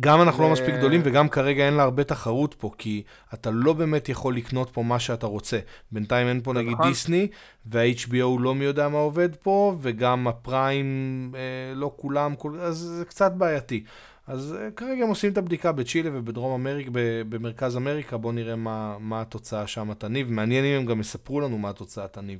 [0.00, 3.02] גם אנחנו לא ו- מספיק גדולים, וגם כרגע אין לה הרבה תחרות פה, כי
[3.34, 5.58] אתה לא באמת יכול לקנות פה מה שאתה רוצה.
[5.92, 6.88] בינתיים אין פה נגיד נכון.
[6.88, 7.28] דיסני,
[7.66, 12.58] וה-HBO לא מי יודע מה עובד פה, וגם הפריים, אה, לא כולם, כל...
[12.60, 13.84] אז זה קצת בעייתי.
[14.26, 16.90] אז אה, כרגע הם עושים את הבדיקה בצ'ילה ובדרום אמריקה,
[17.28, 20.30] במרכז אמריקה, בואו נראה מה, מה התוצאה שם תניב.
[20.30, 22.38] מעניין אם הם גם יספרו לנו מה התוצאה תניב.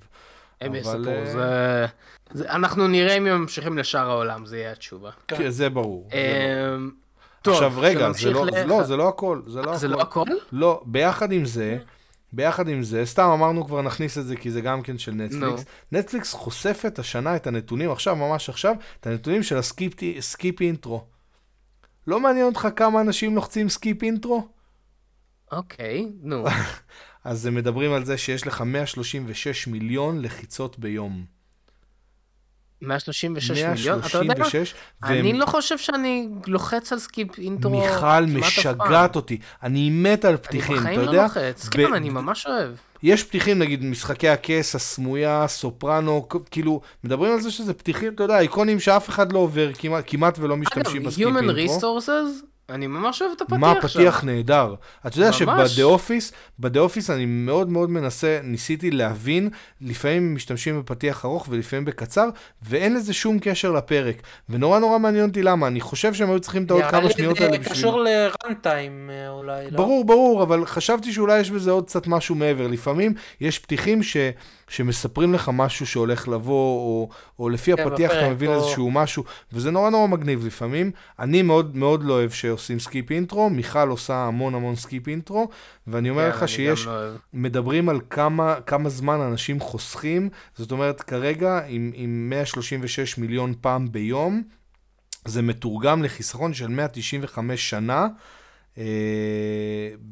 [0.61, 1.87] הם אבל, יספרו, אה, זה...
[2.33, 2.51] זה...
[2.51, 5.11] אנחנו נראה אם הם ממשיכים לשאר העולם, זה יהיה התשובה.
[5.29, 6.09] כן, זה ברור.
[6.11, 6.77] זה ברור.
[6.77, 6.91] אמ,
[7.43, 9.97] טוב, עכשיו רגע, זה לא, ל- זה לא, זה לא הכל, זה לא זה הכל.
[9.97, 10.25] לא הכל?
[10.53, 11.79] לא, ביחד עם זה,
[12.33, 15.65] ביחד עם זה, סתם אמרנו כבר נכניס את זה כי זה גם כן של נטפליקס.
[15.93, 21.05] נטפליקס חושפת השנה את הנתונים, עכשיו, ממש עכשיו, את הנתונים של ה skip skip intro.
[22.07, 24.49] לא מעניין אותך כמה אנשים לוחצים skip intro?
[25.53, 26.45] אוקיי, נו.
[27.27, 31.25] אז הם מדברים על זה שיש לך 136 מיליון לחיצות ביום.
[32.83, 33.99] 136 מיליון?
[33.99, 38.27] אתה יודע, 136, אני לא חושב שאני לוחץ על skip intro מיכל.
[38.27, 39.39] משגעת אותי.
[39.63, 41.19] אני מת על פתיחים, אתה אני בחיים יודע?
[41.19, 41.69] לא לוחץ.
[41.69, 42.71] כן, אני ממש אוהב.
[43.03, 48.41] יש פתיחים, נגיד, משחקי הכס, הסמויה, סופרנו, כאילו, מדברים על זה שזה פתיחים, אתה יודע,
[48.41, 52.01] איקוניים שאף אחד לא עובר, כמעט, כמעט ולא אגב, משתמשים ב skip intro.
[52.01, 53.87] Resources, אני ממש אוהב את הפתיח מה שם.
[53.87, 54.75] הפתיח נהדר.
[55.07, 55.39] אתה יודע ממש.
[55.39, 59.49] שבדה אופיס, בדה אופיס אני מאוד מאוד מנסה, ניסיתי להבין,
[59.81, 62.29] לפעמים משתמשים בפתיח ארוך ולפעמים בקצר,
[62.63, 64.17] ואין לזה שום קשר לפרק.
[64.49, 67.53] ונורא נורא מעניין אותי למה, אני חושב שהם היו צריכים את העוד כמה שניות האלה
[67.53, 67.75] זה בשביל...
[67.75, 69.77] קשור לרנטיים אולי, לא?
[69.77, 72.67] ברור, ברור, אבל חשבתי שאולי יש בזה עוד קצת משהו מעבר.
[72.67, 74.17] לפעמים יש פתיחים ש,
[74.69, 79.25] שמספרים לך משהו שהולך לבוא, או, או לפי כן, הפתיח אתה מבין או- איזשהו משהו,
[79.53, 80.91] וזה נורא נורא מגניב לפעמים.
[81.19, 85.49] אני מאוד מאוד לא אוהב שעושים skip intro, מיכל עושה המון המון skip intro,
[85.87, 86.93] ואני אומר כן, לך שיש, לא.
[87.33, 93.93] מדברים על כמה, כמה זמן אנשים חוסכים, זאת אומרת, כרגע עם, עם 136 מיליון פעם
[93.93, 94.43] ביום,
[95.25, 98.07] זה מתורגם לחיסכון של 195 שנה.
[98.79, 98.85] אה,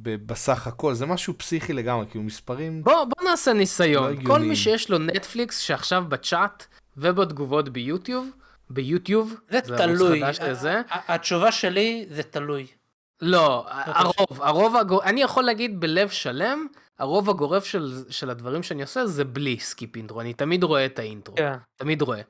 [0.03, 4.05] ב- בסך הכל, זה משהו פסיכי לגמרי, כאילו מספרים, בוא, בוא נעשה לא ניסיון.
[4.13, 4.27] הגיוניים.
[4.29, 6.65] כל מי שיש לו נטפליקס שעכשיו בצ'אט
[6.97, 8.29] ובתגובות ביוטיוב,
[8.71, 10.21] ביוטיוב, זה ערוץ תלוי.
[10.25, 10.73] חדש לזה.
[10.91, 12.67] ה- התשובה שלי זה תלוי.
[13.21, 15.05] לא, הרוב, הרוב, הגור...
[15.05, 16.67] אני יכול להגיד בלב שלם,
[16.99, 20.99] הרוב הגורף של, של הדברים שאני עושה זה בלי skip intro, אני תמיד רואה את
[20.99, 21.53] ה intro, כן.
[21.77, 22.21] תמיד רואה.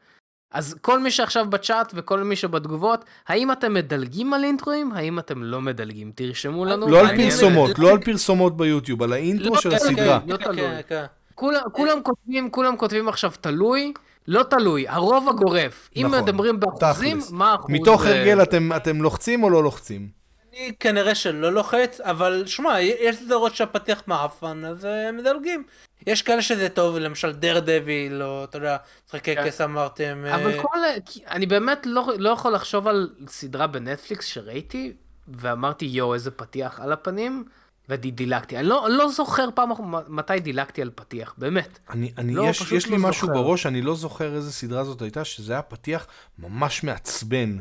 [0.55, 4.93] אז כל מי שעכשיו בצ'אט וכל מי שבתגובות, האם אתם מדלגים על אינטרואים?
[4.93, 6.13] האם אתם לא מדלגים?
[6.15, 6.89] תרשמו לנו.
[6.89, 10.19] לא על פרסומות, לא על פרסומות ביוטיוב, על האינטרו לא, של כן, הסדרה.
[10.27, 10.57] לא כן, תלוי.
[10.61, 11.05] כן, כן.
[11.35, 13.93] כולם, כולם כותבים, כולם כותבים עכשיו תלוי,
[14.29, 15.91] לא תלוי, הרוב הגורף.
[15.97, 17.19] אם נכון, מדברים באחוזים.
[17.31, 17.71] מה האחוז?
[17.71, 20.24] מתוך אה, הרגל אתם- אתם לוחצים או לא לוחצים?
[20.57, 25.65] אני כנראה שלא לוחץ, אבל שמע, יש סדרות שהפתיח מעפן, אז אה, מדלגים.
[26.07, 28.77] יש כאלה שזה טוב, למשל דר דביל, או אתה יודע,
[29.07, 29.47] משחקי כן.
[29.47, 30.25] כס אמרתם.
[30.35, 30.79] אבל אה, כל...
[31.07, 34.93] כי אני באמת לא, לא יכול לחשוב על סדרה בנטפליקס שראיתי,
[35.29, 37.45] ואמרתי יואו איזה פתיח על הפנים,
[37.89, 38.57] ודילגתי.
[38.57, 41.79] אני לא, לא זוכר פעם אחת מתי דילגתי על פתיח, באמת.
[41.91, 43.43] אני, אני, לא, יש, יש לי לא משהו זוכר.
[43.43, 46.07] בראש, אני לא זוכר איזה סדרה זאת הייתה, שזה היה פתיח
[46.39, 47.59] ממש מעצבן.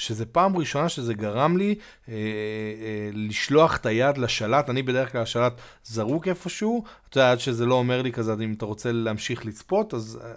[0.00, 1.74] שזה פעם ראשונה שזה גרם לי
[2.08, 5.52] אה, אה, לשלוח את היד לשלט, אני בדרך כלל השלט
[5.84, 9.94] זרוק איפשהו, אתה יודע, עד שזה לא אומר לי כזה, אם אתה רוצה להמשיך לצפות,
[9.94, 10.30] אז אה,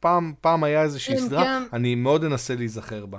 [0.00, 1.62] פעם, פעם היה איזושהי סדרה, כן.
[1.72, 3.18] אני מאוד אנסה להיזכר בה.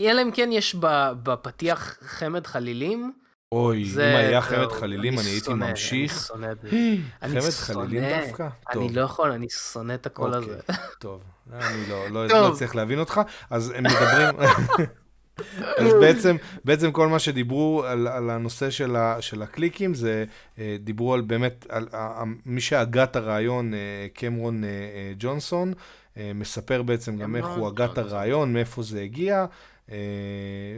[0.00, 0.74] אלא אם כן יש
[1.22, 3.12] בפתיח חמד חלילים.
[3.52, 6.30] אוי, אם היה חמד חלילים, אני הייתי ממשיך.
[7.22, 8.48] אני חמד חלילים דווקא?
[8.72, 8.92] אני.
[8.92, 10.60] לא יכול, אני שונא את הקול אוקיי, הזה.
[10.98, 12.26] טוב, אני לא, לא.
[12.26, 13.20] לא צריך להבין אותך,
[13.50, 14.28] אז הם מדברים,
[15.78, 20.24] אז בעצם, בעצם כל מה שדיברו על, על הנושא של, ה, של הקליקים, זה
[20.58, 23.78] אה, דיברו על באמת, על, ה- ה- מי שהגה את הרעיון, אה,
[24.14, 25.72] קמרון אה, אה, ג'ונסון,
[26.16, 27.98] אה, מספר בעצם גם איך הוא הגה את.
[27.98, 29.46] הרעיון, מאיפה זה הגיע,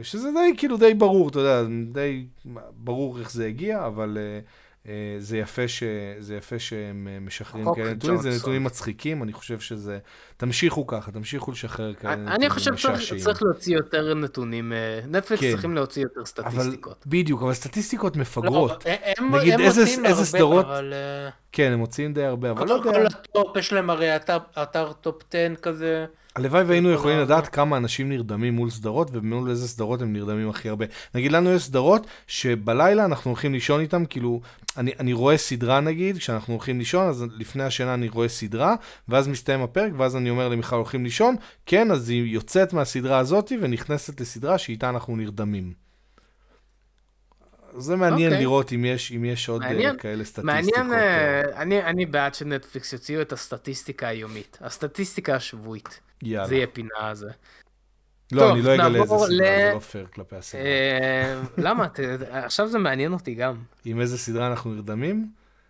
[0.03, 2.25] שזה די, כאילו, די ברור, אתה יודע, די
[2.73, 4.17] ברור איך זה הגיע, אבל...
[4.19, 4.39] אה,
[4.87, 5.83] אה, זה יפה, ש...
[6.19, 8.29] זה יפה שהם אה, משחררים כאלה נתונים, זה.
[8.39, 9.99] נתונים מצחיקים, אני חושב שזה...
[10.37, 13.21] תמשיכו ככה, תמשיכו לשחרר כאלה נתונים אני חושב שצריך משעשעים.
[13.21, 15.51] צריך להוציא יותר נתונים, אה, נטפליקס כן.
[15.51, 17.03] צריכים להוציא יותר אבל סטטיסטיקות.
[17.07, 18.85] בדיוק, אבל סטטיסטיקות לא, מפגרות.
[19.17, 20.93] הם נגיד, הם איזה- איזה הרבה, סדרות- אבל...
[20.93, 23.07] אה, כן, הם מוציאים די הרבה, אבל לא כל יודע.
[23.07, 26.05] הטופ, יש להם הרי אתר- אתר טופ 10 כזה.
[26.39, 30.49] הלוואי והיינו יכולים ה- לדעת כמה אנשים נרדמים מול סדרות, ומול איזה סדרות הם נרדמים
[30.49, 30.85] הכי הרבה.
[31.15, 34.41] נגיד, לנו יש סדרות שבלילה אנחנו הולכים לישון איתם, כאילו,
[34.77, 38.75] אני, אני רואה סדרה נגיד, כשאנחנו הולכים לישון, אז לפני השינה אני רואה סדרה,
[39.09, 41.35] ואז מסתיים הפרק, ואז אני אומר למיכל הולכים לישון,
[41.65, 45.88] כן, אז היא יוצאת מהסדרה הזאת ונכנסת לסדרה שאיתה אנחנו נרדמים.
[47.77, 48.41] זה מעניין אוקיי.
[48.43, 49.77] לראות אם יש, אם יש עוד מעניין.
[49.77, 50.45] מעניין, כאלה סטטיסטיקות.
[50.77, 55.99] מעניין, אה, אה, אני אני בעד שנטפליקס יוציאו את הסטטיסטיקה היומית, הסטטיסטיקה השבועית.
[56.23, 56.47] יאללה.
[56.47, 57.29] זה יהיה פינה הזה.
[58.31, 60.63] לא, טוב, אני לא אגלה איזה סדרה, ל- זה לא פייר כלפי הסדרה.
[60.63, 61.87] אה, למה?
[61.93, 61.99] ת-
[62.31, 63.55] עכשיו זה מעניין אותי גם.
[63.85, 65.29] עם איזה סדרה אנחנו נרדמים?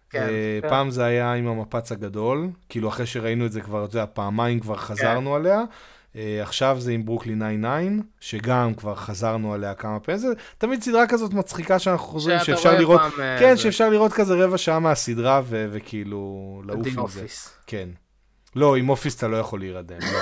[0.09, 0.69] כן, אה, כן.
[0.69, 4.59] פעם זה היה עם המפץ הגדול, כאילו אחרי שראינו את זה כבר, אתה יודע, פעמיים
[4.59, 5.61] כבר חזרנו עליה.
[6.15, 10.19] אה, עכשיו זה עם ברוקלין 99, שגם כבר חזרנו עליה כמה פעמים.
[10.21, 10.27] זה
[10.57, 14.45] תמיד סדרה כזאת מצחיקה שאנחנו חוזרים, שאפשר לראות, פעם, אה, כן, זה- שאפשר לראות כזה
[14.45, 16.19] רבע שעה מהסדרה ו- וכאילו
[16.65, 17.21] לעוף עם זה.
[17.25, 17.49] Office.
[17.67, 17.89] כן.
[18.55, 20.19] לא, עם אופיס אתה לא יכול להירדם, לא.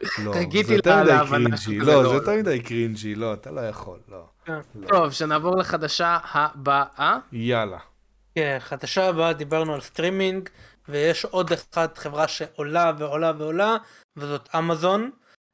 [0.24, 3.60] לא, חיכיתי זה יותר מדי cringy, לא, לא- זה יותר מדי cringy, לא, אתה לא
[3.60, 4.24] יכול, לא.
[4.44, 4.52] כן.
[4.74, 4.88] לא.
[4.88, 7.18] טוב, שנעבור לחדשה הבאה.
[7.32, 7.78] יאללה.
[8.34, 10.48] כן, חדשה הבאה דיברנו על סטרימינג,
[10.88, 13.76] ויש עוד אחת חברה שעולה ועולה ועולה,
[14.16, 15.10] וזאת אמזון.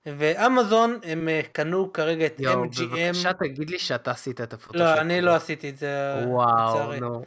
[0.07, 2.83] ואמזון הם אה, קנו כרגע את יואו, MGM.
[2.83, 4.81] בבקשה תגיד לי שאתה עשית את הפוטושופ.
[4.81, 6.93] לא, אני לא עשיתי את זה, וואו.
[7.01, 7.25] נו.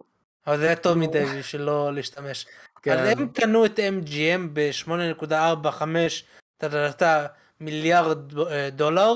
[0.48, 2.46] אבל זה היה טוב מדי בשביל לא להשתמש.
[2.82, 2.98] כן.
[2.98, 5.84] אז הם קנו את MGM ב-8.45
[6.58, 7.26] טה-טה-טה
[7.60, 9.14] מיליארד אה, דולר,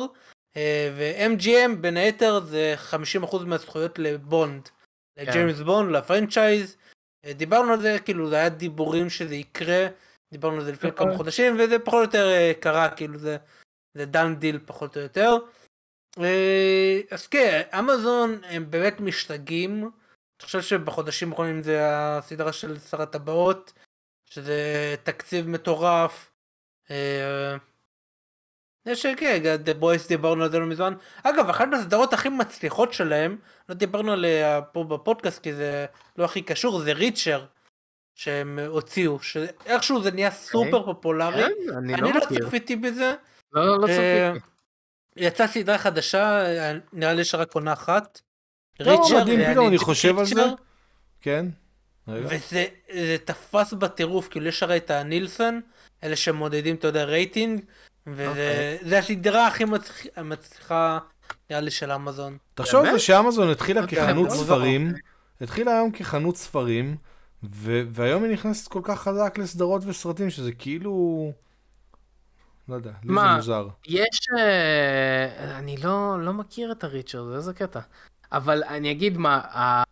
[0.57, 4.69] אה, ו-MGM בין היתר זה 50% מהזכויות לבונד,
[5.15, 5.25] כן.
[5.25, 6.77] לג'יימס בונד, ל franchise.
[7.25, 9.87] דיברנו על זה, כאילו זה היה דיבורים שזה יקרה,
[10.33, 11.07] דיברנו על זה לפני נכון.
[11.07, 13.37] כמה חודשים, וזה פחות או יותר אה, קרה, כאילו זה,
[13.93, 15.37] זה דן דיל פחות או יותר.
[16.19, 19.81] אה, אז כן, אמזון הם באמת משתגעים.
[19.81, 23.73] אני חושב שבחודשים האחרונים זה הסדרה של שר הטבעות,
[24.25, 26.31] שזה תקציב מטורף.
[26.91, 27.57] אה,
[28.85, 30.93] יש כן, The Boys דיברנו על זה לא מזמן.
[31.23, 33.37] אגב, אחת הסדרות הכי מצליחות שלהם,
[33.69, 35.85] לא דיברנו עליה פה בפודקאסט כי זה
[36.17, 37.45] לא הכי קשור, זה ריצ'ר
[38.15, 41.43] שהם הוציאו, שאיכשהו זה נהיה סופר פופולרי.
[41.43, 42.47] כן, אני לא אני לא מכיר.
[42.47, 43.13] צפיתי בזה.
[43.53, 44.45] לא, לא אה, צפיתי.
[45.17, 48.21] יצאה סדרה חדשה, אה, נראה לי שרק עונה אחת.
[48.79, 50.43] לא, אה, פתאום אני אני- חושב על זה.
[50.43, 50.53] ריצ'ר,
[51.21, 51.45] כן?
[52.07, 55.61] וזה זה תפס בטירוף, כאילו יש הרי את הנילסון,
[56.03, 57.61] אלה שמודדים, אתה יודע, רייטינג,
[58.07, 58.89] וזה אוקיי.
[58.89, 60.99] זה הסדרה הכי מצליח- מצליחה,
[61.49, 62.37] נראה לי, של אמזון.
[62.53, 62.91] תחשוב על?
[62.91, 64.43] זה שאמזון התחילה אוקיי, כחנות מוזר.
[64.45, 64.93] ספרים,
[65.41, 66.95] התחילה היום כחנות ספרים,
[67.51, 71.31] ו- והיום היא נכנסת כל כך חזק לסדרות וסרטים, שזה כאילו...
[72.69, 73.35] לא יודע, לי זה מה?
[73.35, 73.67] מוזר.
[73.87, 74.19] יש...
[74.37, 77.79] אה, אני לא לא מכיר את הריצ'ר, זה איזה קטע.
[78.31, 79.83] אבל אני אגיד מה, ה-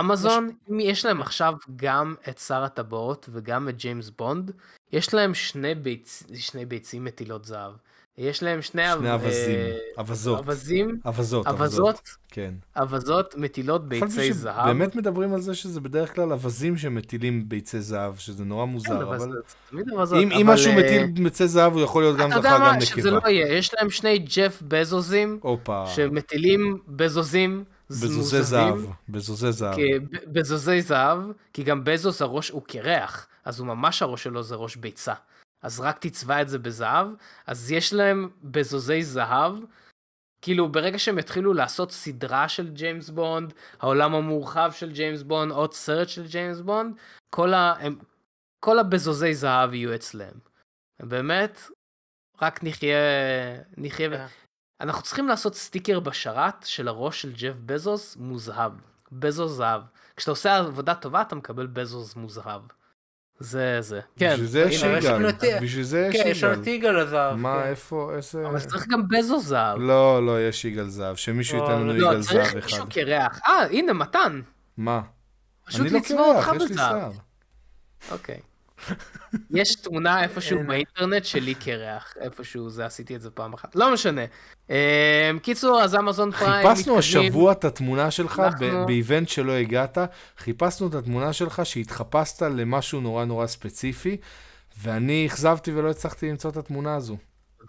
[0.00, 4.50] אמזון, אם יש להם עכשיו גם את שר הטבעות וגם את ג'יימס בונד,
[4.92, 6.22] יש להם שני, ביצ...
[6.34, 7.72] שני ביצים מטילות זהב.
[8.18, 8.82] יש להם שני...
[8.98, 9.60] שני אה, אווזים,
[9.98, 12.54] אווזות, אווזים, אווזות, אווזות, כן.
[12.76, 14.66] אווזות מטילות ביצי זהב.
[14.66, 19.02] באמת מדברים על זה שזה בדרך כלל אווזים שמטילים ביצי זהב, שזה נורא כן, מוזר,
[19.02, 20.22] אבל אבל תמיד אווזות.
[20.22, 22.58] אם אם אבל, משהו אה, מטיל ביצי זהב, הוא יכול להיות גם אתה יודע זכר,
[22.58, 23.10] גם מה, שזה נקבה.
[23.10, 28.78] לא יהיה, יש להם שני ג'ף בזוזים, הופה, שמטילים בזוזים בזוזי זהב,
[29.08, 29.78] בזוזי זהב.
[30.26, 31.18] בזוזי זהב,
[31.52, 35.14] כי גם בזוס הראש הוא קרח, אז הוא ממש הראש שלו זה ראש ביצה.
[35.64, 37.06] אז רק תצבע את זה בזהב,
[37.46, 39.52] אז יש להם בזוזי זהב,
[40.42, 45.72] כאילו ברגע שהם יתחילו לעשות סדרה של ג'יימס בונד, העולם המורחב של ג'יימס בונד, עוד
[45.72, 46.96] סרט של ג'יימס בונד,
[47.30, 47.74] כל, ה...
[47.78, 47.98] הם...
[48.60, 50.38] כל הבזוזי זהב יהיו אצלם.
[51.00, 51.58] באמת,
[52.42, 52.96] רק נחיה,
[53.76, 54.16] נחיה, ו...
[54.16, 54.26] כן.
[54.80, 58.72] אנחנו צריכים לעשות סטיקר בשרת של הראש של ג'ף בזוס מוזהב.
[59.12, 59.82] בזוס זהב.
[60.16, 62.62] כשאתה עושה עבודה טובה אתה מקבל בזוס מוזהב.
[63.40, 64.00] זה זה.
[64.16, 64.32] כן.
[64.32, 65.32] בשביל זה יש יגאל,
[65.62, 66.74] בשביל זה יש כן, יש לנו את יגאל.
[66.74, 67.36] יגאל הזהב.
[67.36, 67.68] מה, כן.
[67.68, 68.46] איפה, איזה...
[68.46, 69.78] אבל צריך גם בזוס זהב.
[69.78, 72.64] לא, לא, יש יגאל זהב, שמישהו לא, ייתן לנו לא, יגאל לא, צריך זהב אחד.
[72.64, 73.40] מישהו קרח.
[73.46, 74.40] אה, הנה, מתן.
[74.76, 75.00] מה?
[75.66, 76.92] פשוט אני לא לצבוע אותך קרח, יש לי בזהב.
[76.92, 77.10] שיער.
[78.10, 78.40] אוקיי.
[79.50, 80.60] יש תמונה איפשהו.
[80.66, 83.76] באינטרנט שלי קרח, איפשהו זה, עשיתי את זה פעם אחת.
[83.76, 84.22] לא משנה.
[84.70, 88.42] אה, קיצור, אז אמזון פריים חיפשנו השבוע את התמונה שלך
[88.86, 89.98] באיבנט שלא הגעת,
[90.38, 94.16] חיפשנו את התמונה שלך שהתחפשת למשהו נורא נורא ספציפי,
[94.82, 97.16] ואני אכזבתי ולא הצלחתי למצוא את התמונה הזו.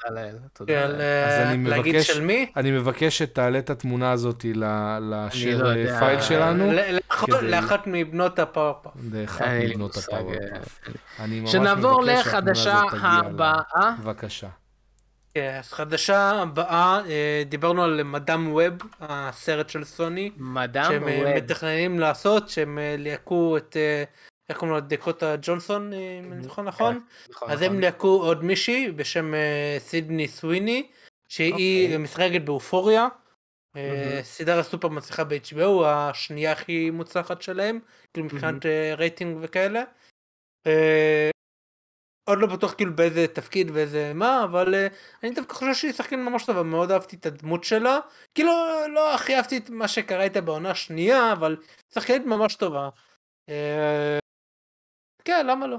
[0.01, 0.91] תודה לאל, תודה לאל.
[0.95, 2.51] אז אה, אני להגיד מבקש- של מי?
[2.57, 4.63] אני מבקש שתעלה את התמונה הזאת ל-
[5.01, 5.99] לשיר לא.
[5.99, 8.91] פייל שלנו, ל- לאחות- כדי- לאחת מבנות הפאורפאפ.
[9.13, 10.79] לאחת מבנות מושג, הפאוורפאף.
[10.87, 13.91] אה, אני ממש שנעבור מבקש שהתמונה לחדשה הזאת תגיע ל- הבאה.
[13.99, 14.47] בבקשה.
[15.33, 21.17] כן, אז חדשה הבאה, אה, דיברנו על מדאם ווב, הסרט של סוני, מדאם שהם אה,
[21.25, 21.37] ווב.
[21.37, 24.03] מתכננים לעשות, שהם אה, ליהקו את, אה,
[24.49, 26.99] איך קוראים לה, דקוטה ג'ונסון, אה, אם אני זוכר נכון?
[27.29, 27.75] נכון, אז נכון.
[27.75, 30.87] הם ליהקו עוד מישהי בשם אה, סידני סוויני,
[31.29, 31.97] שהיא אוקיי.
[31.97, 33.07] משחקת באופוריה.
[33.75, 34.19] אה.
[34.23, 37.79] סדרה סופר מצליחה ב-HBO, השנייה הכי מוצלחת שלהם,
[38.13, 38.65] כאילו מבחינת
[38.97, 39.83] רייטינג וכאלה.
[42.29, 44.75] עוד לא בטוח כאילו באיזה תפקיד ואיזה מה, אבל
[45.23, 47.99] אני דווקא חושב שהיא שחקנית ממש טובה, מאוד אהבתי את הדמות שלה.
[48.35, 48.51] כאילו
[48.93, 51.57] לא הכי אהבתי את מה שקרה איתה בעונה השנייה, אבל
[51.93, 52.89] שחקנית ממש טובה.
[55.27, 55.77] אה, כן, למה לא?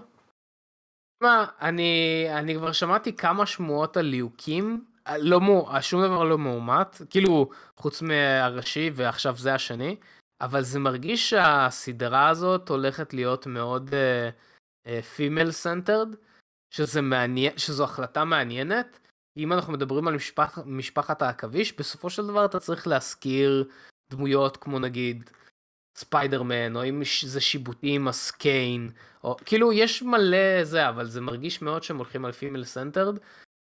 [1.22, 4.84] מה, אני, אני כבר שמעתי כמה שמועות על ליהוקים,
[5.18, 9.96] לא מו, שום דבר לא מאומת, כאילו, חוץ מהראשי ועכשיו זה השני.
[10.40, 13.90] אבל זה מרגיש שהסדרה הזאת הולכת להיות מאוד
[15.16, 16.16] female uh, centered, uh,
[16.70, 18.98] שזה מעניין, שזו החלטה מעניינת.
[19.36, 23.68] אם אנחנו מדברים על משפח, משפחת העכביש, בסופו של דבר אתה צריך להזכיר
[24.10, 25.30] דמויות כמו נגיד
[25.96, 28.90] ספיידרמן, או אם זה שיבוטים, אז קיין,
[29.24, 33.18] או כאילו יש מלא זה, אבל זה מרגיש מאוד שהם הולכים על female centered,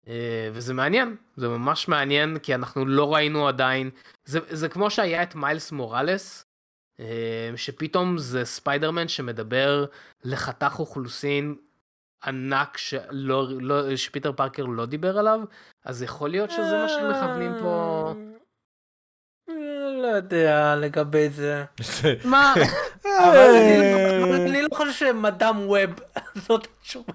[0.08, 3.90] אה, וזה מעניין, זה ממש מעניין, כי אנחנו לא ראינו עדיין,
[4.26, 6.46] זה, זה כמו שהיה את מיילס מוראלס,
[7.00, 9.86] אה, שפתאום זה ספיידרמן שמדבר
[10.24, 11.56] לחתך אוכלוסין
[12.26, 15.42] ענק שלא, לא, שפיטר פארקר לא דיבר עליו,
[15.86, 18.14] אז יכול להיות שזה מה שמכוונים פה.
[20.06, 21.64] לא יודע לגבי זה.
[22.26, 22.54] מה?
[23.06, 23.56] אבל
[24.48, 25.92] אני לא חושב שמדאם ווב
[26.48, 27.14] זאת התשובה.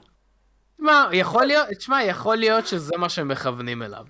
[0.78, 4.04] מה, יכול להיות, תשמע, יכול להיות שזה מה שמכוונים אליו.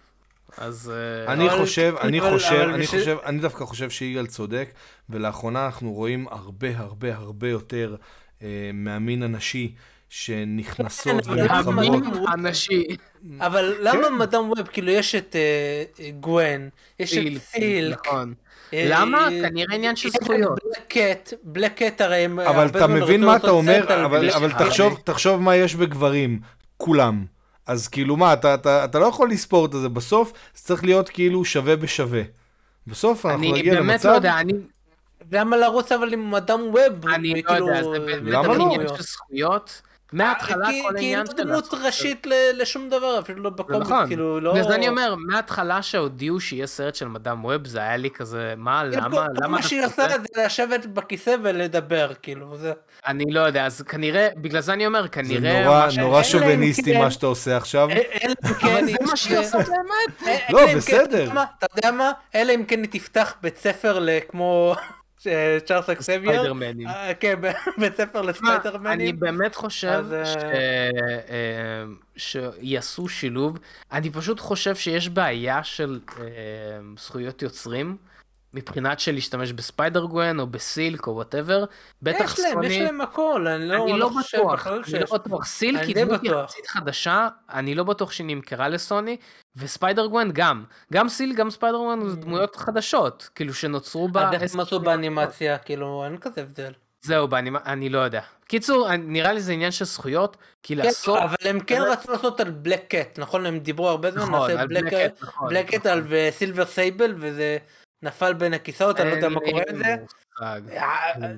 [0.56, 0.92] אז...
[1.28, 4.68] אני חושב, אני חושב, אני חושב, אני דווקא חושב שיגאל צודק,
[5.10, 7.96] ולאחרונה אנחנו רואים הרבה הרבה הרבה יותר
[8.72, 9.74] מהמין הנשי.
[10.12, 12.02] שנכנסות ומתחברות.
[12.28, 12.86] הנשי.
[13.38, 15.36] אבל למה מדאם ווב, כאילו יש את
[16.20, 18.06] גווין, יש את סילק.
[18.06, 18.34] נכון.
[18.72, 19.28] למה?
[19.42, 20.58] כנראה עניין של זכויות.
[20.64, 22.40] בלקט, בלקט הרי הם...
[22.40, 23.84] אבל אתה מבין מה אתה אומר,
[24.34, 24.52] אבל
[25.04, 26.40] תחשוב מה יש בגברים,
[26.76, 27.24] כולם.
[27.66, 31.76] אז כאילו מה, אתה לא יכול לספור את זה בסוף, זה צריך להיות כאילו שווה
[31.76, 32.22] בשווה.
[32.86, 33.78] בסוף אנחנו נגיע למצב...
[33.78, 34.52] אני באמת לא יודע, אני...
[35.32, 37.08] למה לרוץ אבל עם מדאם ווב?
[37.14, 39.82] אני לא יודע, זה באמת עניין של זכויות.
[40.12, 41.34] מההתחלה כל העניין שלה.
[41.34, 44.06] כי היא לא דמות ראשית לשום דבר, אפילו לא בקומיקס, נכון.
[44.06, 44.50] כאילו לא...
[44.50, 48.84] וזה אני אומר, מההתחלה שהודיעו שיהיה סרט של מדאם ווב, זה היה לי כזה, מה,
[48.84, 49.26] למה?
[49.42, 52.72] כל מה שהיא עושה זה לשבת בכיסא ולדבר, כאילו, זה...
[53.06, 55.90] אני לא יודע, אז כנראה, בגלל זה אני אומר, כנראה...
[55.90, 57.88] זה נורא שוביניסטי מה שאתה עושה עכשיו.
[58.62, 60.38] אבל זה מה שהיא עושה באמת.
[60.50, 61.32] לא, בסדר.
[61.32, 62.12] אתה יודע מה?
[62.34, 64.74] אלא אם כן היא תפתח בית ספר כמו...
[65.66, 66.20] צ'ארלס אקסבייר.
[66.20, 66.88] ספיידרמנים.
[67.20, 67.34] כן,
[67.80, 68.90] בית ספר לספיידרמנים.
[68.90, 70.04] אני באמת חושב
[72.16, 73.58] שיעשו שילוב.
[73.92, 76.00] אני פשוט חושב שיש בעיה של
[76.98, 77.96] זכויות יוצרים.
[78.54, 81.64] מבחינת של להשתמש בספיידר גווין או בסילק או whatever,
[82.02, 82.48] בטח סוני...
[82.48, 85.80] יש להם, יש להם הכל, אני לא, אני לא, לא בטוח, אני לא בטוח, סילק
[85.80, 89.16] היא דמות יחסית חדשה, אני לא בטוח שהיא נמכרה לסוני,
[89.56, 94.16] וספיידר גווין גם, גם סילק גם ספיידר גווין זה דמויות חדשות, כאילו שנוצרו ב...
[94.16, 96.72] עד איך הם עשו באנימציה, כאילו אין כזה הבדל.
[97.02, 97.28] זהו,
[97.66, 98.20] אני לא יודע.
[98.48, 101.18] קיצור, נראה לי זה עניין של זכויות, כי לעשות...
[101.18, 103.46] אבל הם כן רצו לעשות על בלק קט, נכון?
[103.46, 107.58] הם דיברו הרבה זמן, נכון, על בלק קט, בלק קט על סילבר סייבל, וזה...
[108.02, 109.96] נפל בין הכיסאות, אני לא יודע מה קורה עם זה.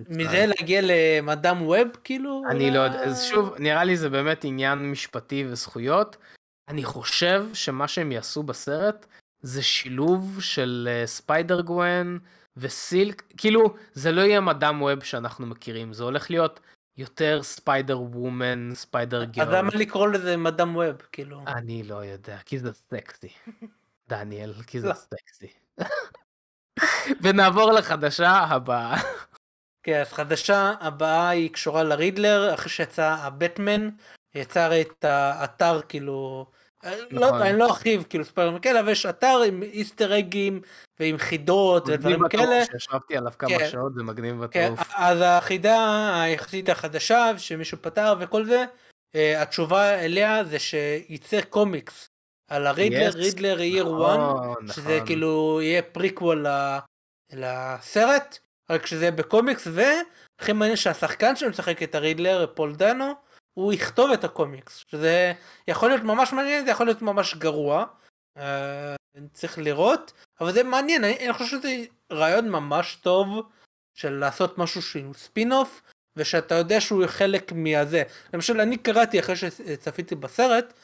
[0.08, 2.42] מזה להגיע למדאם ווב, כאילו?
[2.50, 6.16] אני לא יודע, אז שוב, נראה לי זה באמת עניין משפטי וזכויות.
[6.68, 9.06] אני חושב שמה שהם יעשו בסרט
[9.40, 12.18] זה שילוב של ספיידר גווין
[12.56, 16.60] וסילק, כאילו זה לא יהיה מדאם ווב שאנחנו מכירים, זה הולך להיות
[16.96, 19.48] יותר ספיידר וומן, ספיידר גרל.
[19.48, 21.44] אז למה לקרוא לזה מדאם ווב, כאילו?
[21.46, 23.28] אני לא יודע, כי זה סקסי.
[24.08, 25.48] דניאל, כי זה סקסי.
[27.22, 28.96] ונעבור לחדשה הבאה.
[29.82, 33.88] כן, אז חדשה הבאה היא קשורה לרידלר, אחרי שיצא הבטמן,
[34.34, 36.46] יצר את האתר כאילו,
[37.10, 37.42] לא, נכון.
[37.42, 40.60] אני לא ארחיב כאילו ספיירמן כאלה, אבל יש אתר עם איסטר אגים
[41.00, 42.64] ועם חידות ודברים כאלה.
[42.64, 43.68] שישבתי עליו כמה כן.
[43.70, 44.80] שעות, זה מגניב בטירוף.
[44.80, 48.64] כן, אז החידה היחסית החדשה שמישהו פתר וכל זה,
[49.14, 52.11] אה, התשובה אליה זה שייצא קומיקס
[52.52, 53.16] על הרידלר, yes.
[53.16, 55.06] רידלר עיר 1, נכון, שזה נכון.
[55.06, 56.46] כאילו יהיה פריקוול
[57.32, 58.38] לסרט,
[58.70, 63.12] רק שזה יהיה בקומיקס, והכי מעניין שהשחקן שמשחק את הרידלר, פול דנו,
[63.54, 65.32] הוא יכתוב את הקומיקס, שזה
[65.68, 67.84] יכול להיות ממש מעניין, זה יכול להיות ממש גרוע,
[68.38, 68.94] אה,
[69.32, 73.48] צריך לראות, אבל זה מעניין, אני, אני חושב שזה רעיון ממש טוב
[73.94, 75.82] של לעשות משהו שהוא ספין אוף,
[76.16, 78.02] ושאתה יודע שהוא חלק מהזה.
[78.34, 80.74] למשל אני קראתי אחרי שצפיתי בסרט,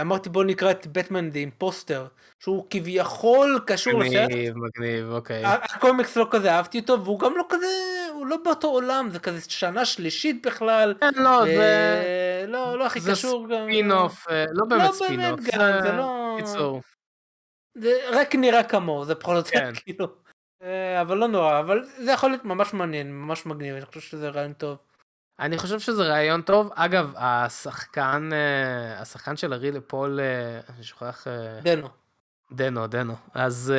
[0.00, 2.06] אמרתי בוא נקרא את בטמן דה אימפוסטר
[2.40, 4.30] שהוא כביכול קשור לסרט.
[4.30, 5.42] מגניב, מגניב, אוקיי.
[5.44, 7.66] הקומיקס לא כזה אהבתי אותו והוא גם לא כזה,
[8.12, 10.94] הוא לא באותו עולם, זה כזה שנה שלישית בכלל.
[11.00, 12.44] כן, לא, זה...
[12.48, 13.50] לא, לא הכי קשור גם.
[13.50, 15.24] זה ספינוף, לא באמת ספינוף.
[15.24, 16.36] לא באמת גם, זה לא...
[16.38, 16.82] קיצור.
[17.74, 19.70] זה רק נראה כמוהו, זה פחות או יותר.
[19.74, 20.06] כאילו.
[20.62, 24.28] אה, אבל לא נורא, אבל זה יכול להיות ממש מעניין, ממש מגניב, אני חושב שזה
[24.28, 24.76] רעיון טוב.
[25.40, 26.70] אני חושב שזה רעיון טוב.
[26.74, 31.26] אגב, השחקן, אה, השחקן של ארי לפול, אה, אני שוכח...
[31.26, 31.88] אה, דנו.
[32.52, 33.14] דנו, דנו.
[33.34, 33.72] אז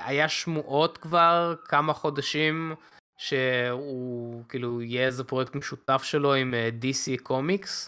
[0.00, 2.74] היה שמועות כבר כמה חודשים
[3.16, 7.86] שהוא כאילו יהיה איזה פרויקט משותף שלו עם DC קומיקס.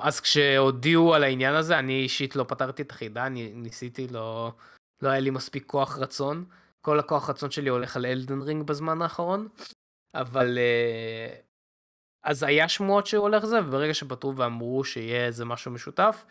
[0.00, 4.52] אז כשהודיעו על העניין הזה, אני אישית לא פתרתי את החידה, אני ניסיתי, לא,
[5.02, 6.44] לא היה לי מספיק כוח רצון.
[6.80, 9.48] כל הכוח רצון שלי הולך על אלדן רינג בזמן האחרון,
[10.14, 10.58] אבל
[12.22, 16.24] אז היה שמועות שהוא הולך זה, וברגע שפתרו ואמרו שיהיה איזה משהו משותף,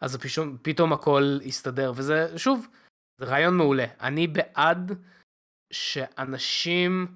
[0.00, 2.66] אז פתאום, פתאום הכל הסתדר, וזה, שוב,
[3.20, 3.86] זה רעיון מעולה.
[4.00, 4.92] אני בעד
[5.72, 7.06] שאנשים,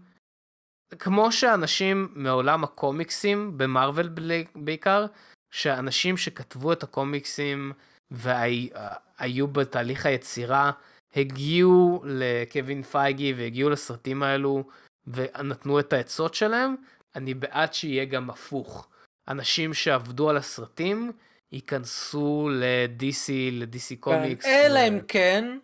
[0.98, 4.10] כמו שאנשים מעולם הקומיקסים, במרוויל
[4.54, 5.06] בעיקר,
[5.50, 7.72] שאנשים שכתבו את הקומיקסים
[8.10, 10.70] והיו בתהליך היצירה,
[11.16, 14.64] הגיעו לקווין פייגי והגיעו לסרטים האלו
[15.06, 16.76] ונתנו את העצות שלהם,
[17.16, 18.88] אני בעד שיהיה גם הפוך.
[19.28, 21.12] אנשים שעבדו על הסרטים
[21.52, 24.46] ייכנסו ל-DC, ל-DC קומיקס.
[24.46, 25.58] אלא אם כן,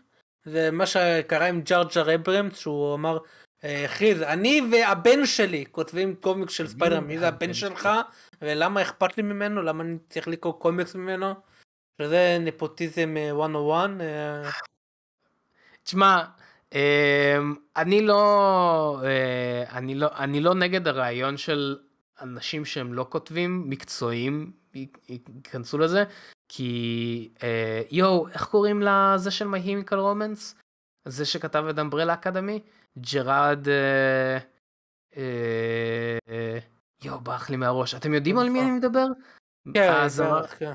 [0.44, 3.18] זה מה שקרה עם ג'יי ג'יי אברמס, שהוא אמר,
[3.62, 7.89] הכריז, אני והבן שלי כותבים קומיקס של ספיידר, מי זה הבן שלך,
[8.43, 11.35] ולמה אכפת לי ממנו, למה אני צריך לקרוא קומיקס ממנו,
[11.98, 14.62] שזה נפוטיזם 101.
[15.82, 16.24] תשמע,
[17.77, 19.03] אני לא,
[19.73, 21.78] אני לא, אני לא נגד הרעיון של
[22.20, 24.53] אנשים שהם לא כותבים מקצועיים
[25.09, 26.05] ייכנסו לזה,
[26.48, 27.28] כי
[27.90, 30.62] יואו, איך קוראים לזה של My Chemical Romance?
[31.05, 32.61] זה שכתב את אמברלה אקדמי?
[32.98, 33.66] ג'רארד...
[37.05, 37.94] יואו, ברח לי מהראש.
[37.94, 39.07] אתם יודעים על מי אני מדבר?
[39.74, 40.07] כן,
[40.59, 40.73] כן.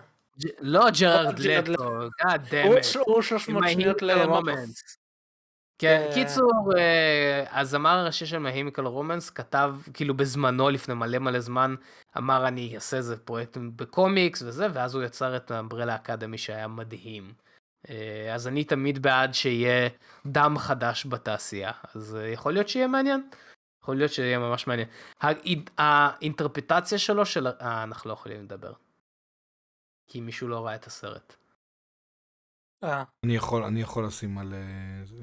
[0.59, 1.83] לא ג'רארד לטו,
[2.21, 2.85] גאד דאמת.
[3.05, 4.97] הוא 300 שניות למקס.
[5.81, 6.51] כן, קיצור,
[7.51, 11.75] הזמר הראשי של מהימיקל רומנס כתב, כאילו בזמנו, לפני מלא מלא זמן,
[12.17, 17.33] אמר אני אעשה איזה פרויקט בקומיקס וזה, ואז הוא יצר את האמברלה אקדמי שהיה מדהים.
[18.33, 19.89] אז אני תמיד בעד שיהיה
[20.25, 23.29] דם חדש בתעשייה, אז יכול להיות שיהיה מעניין.
[23.83, 24.87] יכול להיות שיהיה ממש מעניין.
[25.77, 27.47] האינטרפטציה שלו של...
[27.47, 28.73] אה, אנחנו לא יכולים לדבר.
[30.07, 31.40] כי מישהו לא ראה את הסרט.
[32.83, 34.53] אני יכול אני יכול לשים על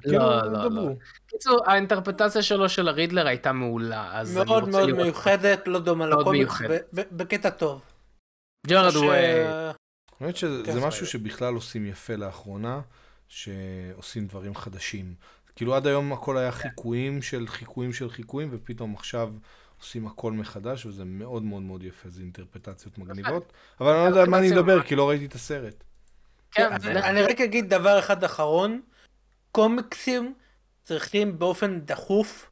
[0.04, 0.88] לא לא לא.
[1.26, 6.58] קיצור האינטרפטציה שלו של הרידלר הייתה מעולה אז מאוד מאוד מיוחדת לא דומה לקומיקס
[6.92, 7.82] בקטע טוב.
[8.66, 9.12] ג'רד הוא...
[10.20, 12.80] האמת שזה משהו שבכלל עושים יפה לאחרונה
[13.28, 15.14] שעושים דברים חדשים.
[15.56, 19.32] כאילו עד היום הכל היה חיקויים של חיקויים של חיקויים ופתאום עכשיו
[19.80, 22.08] עושים הכל מחדש וזה מאוד מאוד מאוד יפה.
[22.08, 23.52] זה אינטרפרטציות מגניבות.
[23.80, 25.84] אבל אני לא יודע על מה אני אדבר כי לא ראיתי את הסרט.
[26.50, 28.80] כן, אני רק אגיד דבר אחד אחרון,
[29.52, 30.34] קומיקסים
[30.84, 32.50] צריכים באופן דחוף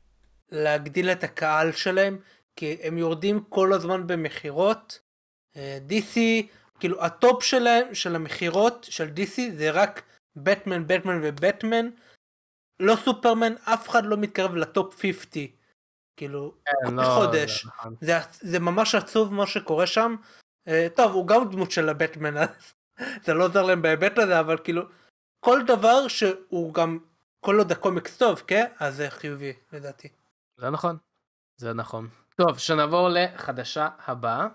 [0.52, 2.18] להגדיל את הקהל שלהם,
[2.56, 5.00] כי הם יורדים כל הזמן במכירות.
[5.88, 6.18] DC,
[6.80, 10.02] כאילו הטופ שלהם, של המכירות של DC זה רק
[10.36, 11.88] בטמן, בטמן ובטמן.
[12.80, 15.48] לא סופרמן, אף אחד לא מתקרב לטופ 50.
[16.16, 17.62] כאילו, כן, כל לא, חודש.
[17.64, 17.94] זה נכון.
[18.00, 20.16] זה, זה ממש עצוב מה שקורה שם.
[20.68, 22.48] אה, טוב, הוא גם דמות של הבטמן, אז
[23.24, 24.82] זה לא עוזר להם בהיבט הזה, אבל כאילו,
[25.40, 26.98] כל דבר שהוא גם,
[27.40, 28.66] כל עוד הקומיקס טוב, כן?
[28.78, 30.08] אז זה חיובי, לדעתי.
[30.56, 30.96] זה נכון.
[31.56, 32.08] זה נכון.
[32.36, 34.46] טוב, שנעבור לחדשה הבאה.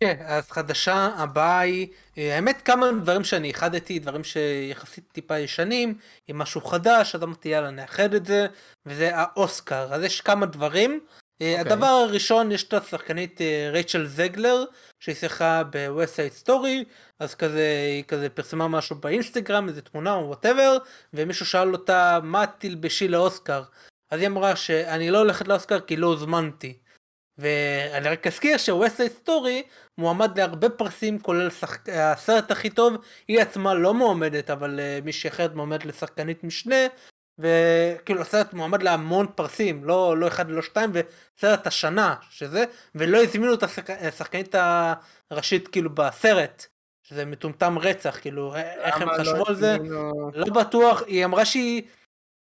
[0.00, 1.88] כן, אז חדשה הבאה היא,
[2.18, 5.98] אה, האמת כמה דברים שאני איחדתי, דברים שיחסית טיפה ישנים,
[6.28, 8.46] עם משהו חדש, אז אמרתי יאללה נאחד את זה,
[8.86, 11.00] וזה האוסקר, אז יש כמה דברים.
[11.42, 11.60] Okay.
[11.60, 14.64] הדבר הראשון, יש את השחקנית אה, רייצ'ל זגלר,
[15.00, 16.84] שהיא שיחקה בווסט סטורי,
[17.20, 20.76] אז כזה, היא כזה פרסמה משהו באינסטגרם, איזה תמונה או whatever,
[21.14, 23.62] ומישהו שאל אותה מה תלבשי לאוסקר.
[24.10, 26.78] אז היא אמרה שאני לא הולכת לאוסקר כי לא הוזמנתי.
[27.38, 29.62] ואני רק אזכיר שווסט סטורי
[29.98, 31.88] מועמד להרבה פרסים כולל שחק...
[31.88, 32.94] הסרט הכי טוב
[33.28, 36.86] היא עצמה לא מועמדת אבל uh, מישהי אחרת מועמדת לשחקנית משנה
[37.38, 43.54] וכאילו הסרט מועמד להמון פרסים לא לא אחד ולא שתיים וסרט השנה שזה ולא הזמינו
[43.54, 44.54] את השחקנית
[45.30, 46.66] הראשית כאילו בסרט
[47.02, 49.76] שזה מטומטם רצח כאילו איך הם חשבו לא על זה?
[50.34, 51.82] לא בטוח היא אמרה שהיא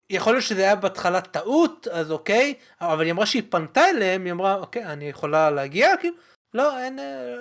[0.09, 4.31] יכול להיות שזה היה בהתחלה טעות אז אוקיי אבל היא אמרה שהיא פנתה אליהם היא
[4.31, 6.15] אמרה אוקיי אני יכולה להגיע כאילו
[6.53, 6.99] לא אין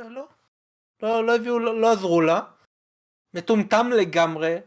[0.09, 0.27] לא
[1.03, 2.41] לא לא הביאו לא, לא עזרו לה
[3.35, 4.59] מטומטם לגמרי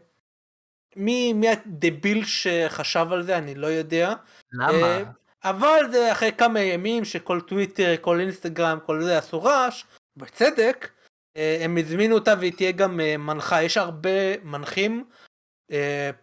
[0.96, 3.38] מי מי הדביל שחשב על זה?
[3.38, 4.14] אני לא יודע.
[4.52, 4.98] למה?
[5.44, 9.84] אבל זה אחרי כמה ימים שכל טוויטר כל אינסטגרם כל זה עשו רעש
[10.16, 10.90] בצדק
[11.36, 13.62] הם הזמינו אותה והיא תהיה גם מנחה.
[13.62, 15.04] יש הרבה מנחים.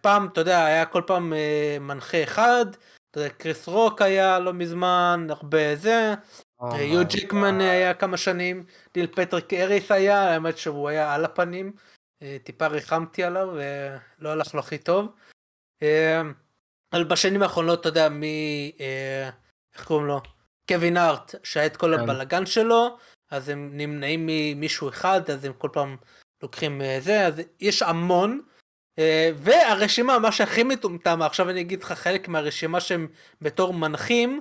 [0.00, 1.32] פעם אתה יודע היה כל פעם
[1.80, 2.66] מנחה אחד.
[3.10, 6.14] אתה יודע, קריס רוק היה לא מזמן הרבה זה.
[6.62, 8.64] Oh יו ג'קמן היה כמה שנים.
[8.94, 11.72] ניל פטריק האריס היה האמת שהוא היה על הפנים
[12.44, 15.06] טיפה ריחמתי עליו ולא הלך לו הכי טוב.
[15.80, 15.86] Uh,
[16.92, 18.80] אבל בשנים האחרונות אתה יודע מי uh,
[19.74, 20.20] איך קוראים לו
[20.68, 22.02] קווין הארט שהיה את כל כן.
[22.02, 22.96] הבלגן שלו
[23.30, 25.96] אז הם נמנעים ממישהו אחד אז הם כל פעם
[26.42, 28.40] לוקחים זה אז יש המון.
[28.98, 33.08] אה, והרשימה, מה שהכי מטומטם, עכשיו אני אגיד לך חלק מהרשימה שהם
[33.40, 34.40] בתור מנחים,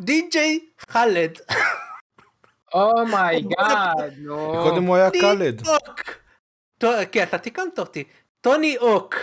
[0.00, 1.38] די.ג'יי חאלד.
[2.82, 4.52] Oh my God, נו.
[4.62, 5.62] קודם הוא היה קאלד.
[7.12, 8.04] כן, אתה תיקנת אותי.
[8.40, 9.14] טוני הוק.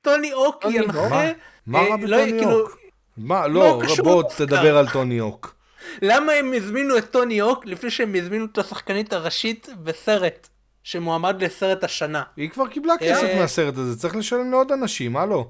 [0.00, 0.64] טוני הוק?
[0.70, 1.32] ינחה.
[1.66, 2.78] מה אה, רע לא, בטוני כאילו, הוק?
[3.16, 4.22] מה, לא לא, בוא.
[4.36, 5.54] תדבר על טוני הוק.
[6.02, 10.48] למה הם הזמינו את טוני הוק לפני שהם הזמינו את השחקנית הראשית בסרט
[10.82, 12.22] שמועמד לסרט השנה?
[12.36, 13.40] היא כבר קיבלה כסף אה.
[13.40, 15.48] מהסרט הזה, צריך לשלם לעוד אנשים, מה לא?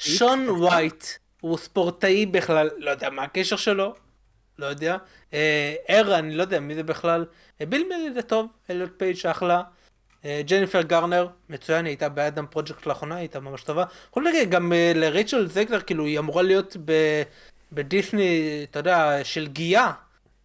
[0.00, 1.04] שון וייט
[1.40, 3.94] הוא ספורטאי בכלל, לא יודע מה הקשר שלו,
[4.58, 4.96] לא יודע.
[5.34, 7.24] אה, H.E.R., אני לא יודע מי זה בכלל.
[7.60, 9.62] אה, ביל מרי זה טוב, אליוט פייג' אחלה.
[10.24, 13.84] אה, ג'ניפר גרנר, מצוין, היא הייתה באדם פרויקט לאחרונה, היא הייתה ממש טובה.
[14.10, 16.76] יכול להגיד, גם אה, לריצ'ל זגלר, כאילו, היא אמורה להיות
[17.72, 19.92] בדיסני, אתה יודע, של גיאה.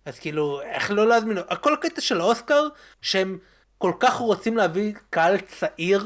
[0.05, 1.37] אז כאילו, איך לא להזמין?
[1.49, 2.67] הכל הקטע של האוסקר,
[3.01, 3.37] שהם
[3.77, 6.05] כל כך רוצים להביא קהל צעיר,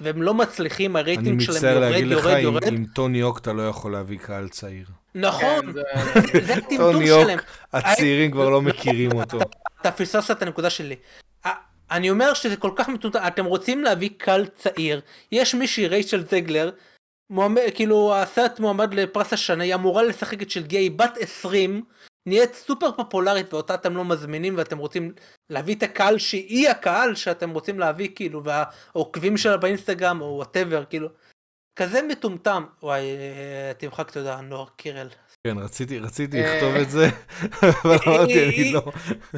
[0.00, 2.64] והם לא מצליחים, אני הרייטינג שלהם מצטער יורד, להגיד לך, יורד, עם- יורד.
[2.66, 4.86] עם טוני אוק אתה לא יכול להביא קהל צעיר.
[5.14, 7.38] נכון, כן, זה- הטמטום שלהם.
[7.72, 9.38] הצעירים כבר לא מכירים אותו.
[9.80, 10.96] אתה פספסת את הנקודה שלי.
[11.90, 15.00] אני אומר שזה כל כך מטומטם, אתם רוצים להביא קהל צעיר,
[15.32, 16.70] יש מישהי, רייצ'ל זגלר,
[17.30, 21.82] מועמד, כאילו הסרט מועמד לפרס השנה, היא אמורה לשחק את שלגיה, בת 20,
[22.26, 25.12] נהיית סופר פופולרית ואותה אתם לא מזמינים ואתם רוצים
[25.50, 31.08] להביא את הקהל שהיא הקהל שאתם רוצים להביא כאילו והעוקבים שלה באינסטגרם או whatever כאילו
[31.76, 33.02] כזה מטומטם וואי
[33.78, 35.08] תמחק תודה נוער קירל
[35.46, 36.54] כן, רציתי, רציתי אה.
[36.54, 37.08] לכתוב את זה,
[37.84, 38.82] אבל אמרתי, אני לא.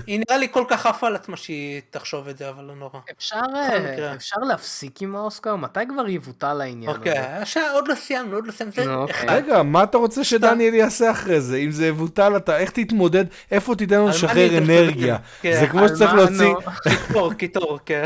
[0.06, 3.00] היא נראה לי כל כך עפה על עצמה שהיא תחשוב את זה אבל לא נורא.
[3.18, 5.56] אפשר, אה, להפסיק עם האוסקר?
[5.56, 6.98] מתי כבר יבוטל העניין הזה?
[6.98, 9.02] אוקיי, עכשיו עוד לא סיימנו, עוד לא סיימנו.
[9.02, 9.28] אוקיי.
[9.28, 11.56] רגע, מה אתה רוצה שדניאל יעשה אחרי זה?
[11.56, 13.24] אם זה יבוטל, אתה איך תתמודד?
[13.50, 14.58] איפה תיתן לנו לשחרר?
[14.58, 15.16] אנרגיה?
[15.42, 16.54] כן, זה כמו שצריך להוציא...
[16.82, 18.04] קיטור, קיטור, כן.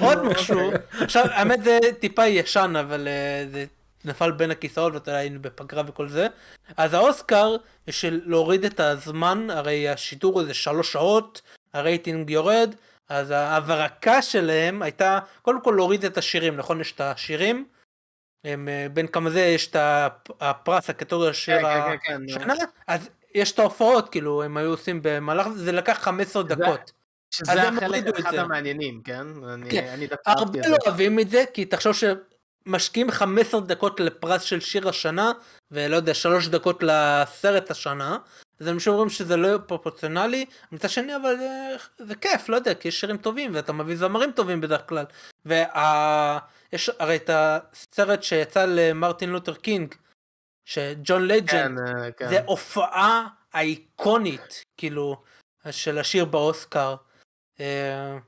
[0.00, 0.70] עוד משהו,
[1.00, 3.64] עכשיו האמת זה טיפה ישן אבל אה, זה
[4.04, 6.26] נפל בין הכיסאות ואתה יודע היינו בפגרה וכל זה.
[6.76, 7.56] אז האוסקר
[7.90, 11.42] של להוריד את הזמן, הרי השידור הזה שלוש שעות,
[11.74, 12.74] הרייטינג יורד,
[13.08, 16.80] אז ההברקה שלהם הייתה קודם כל להוריד את השירים, נכון?
[16.80, 17.66] יש את השירים.
[18.44, 22.36] הם, אה, בין כמה זה יש את הפ- הפרס הקטגוריה שיר כן, כן, כן, נו.
[22.36, 22.54] השנה,
[22.86, 26.92] אז יש את ההופעות כאילו הם היו עושים במהלך זה לקח 15 דקות.
[27.34, 28.34] שזה החלק אחד.
[28.34, 29.26] המעניינים, כן?
[29.52, 29.86] אני- כן.
[29.94, 30.76] אני דווקא הרבה לא.
[30.86, 35.32] אוהבים את זה כי תחשוב שמשקיעים 15 דקות לפרס של שיר השנה
[35.70, 38.18] ולא יודע 3 דקות לסרט השנה
[38.60, 42.88] אז הם אומרים שזה לא פרופורציונלי מצד שני אבל זה, זה כיף לא יודע כי
[42.88, 45.04] יש שירים טובים ואתה מביא זמרים טובים בדרך כלל
[45.46, 49.94] ויש הרי את הסרט שיצא למרטין לותר קינג
[50.64, 52.28] שג'ון לג'נד כן, אה, כן.
[52.28, 55.22] זה הופעה אייקונית, כאילו,
[55.70, 56.94] של השיר באוסקר.
[57.60, 58.18] אה,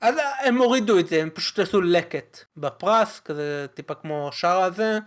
[0.00, 4.98] אז הם הורידו את זה, הם פשוט עשו לקט בפרס, כזה טיפה כמו שער הזה,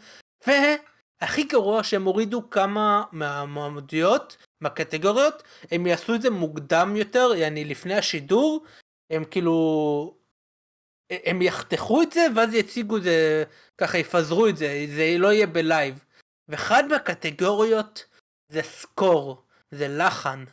[0.48, 7.96] והכי גרוע שהם הורידו כמה מהמועמדויות, מהקטגוריות, הם יעשו את זה מוקדם יותר, יעני לפני
[7.96, 8.66] השידור,
[9.10, 10.16] הם כאילו...
[11.10, 13.44] הם יחתכו את זה ואז יציגו את זה,
[13.78, 16.06] ככה יפזרו את זה, זה לא יהיה בלייב.
[16.50, 18.06] ואחד מהקטגוריות
[18.50, 20.44] זה score, זה לחן.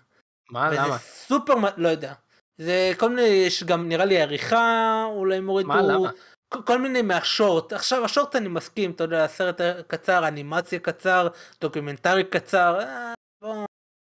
[0.50, 0.98] מה, וזה למה?
[0.98, 2.12] סופר, לא יודע.
[2.58, 6.10] זה כל מיני, יש גם נראה לי עריכה, אולי הם הורידו, מה, למה?
[6.48, 7.72] כל, כל מיני מה short.
[7.72, 11.28] עכשיו ה short אני מסכים, אתה יודע, סרט קצר, אנימציה קצר,
[11.60, 13.66] דוקומנטרי קצר, אה, בוא,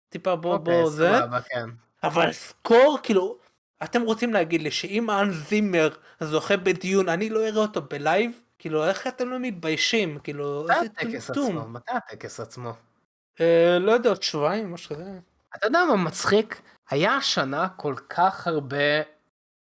[0.09, 1.11] טיפה בוא אוקיי, בוא זה.
[1.19, 1.69] סבבה, כן.
[2.03, 3.37] אבל סקור, כאילו,
[3.83, 5.89] אתם רוצים להגיד לי שאם אן זימר
[6.19, 8.31] זוכה בדיון, אני לא אראה אותו בלייב?
[8.59, 10.19] כאילו, איך אתם לא מתביישים?
[10.19, 11.33] כאילו, מתי איזה.
[11.33, 11.67] עצמו?
[11.67, 12.73] מתי הטקס עצמו?
[13.41, 15.19] אה, לא יודע, עוד שבועיים, משהו כזה.
[15.55, 16.61] אתה יודע מה מצחיק?
[16.91, 18.77] היה השנה כל כך הרבה...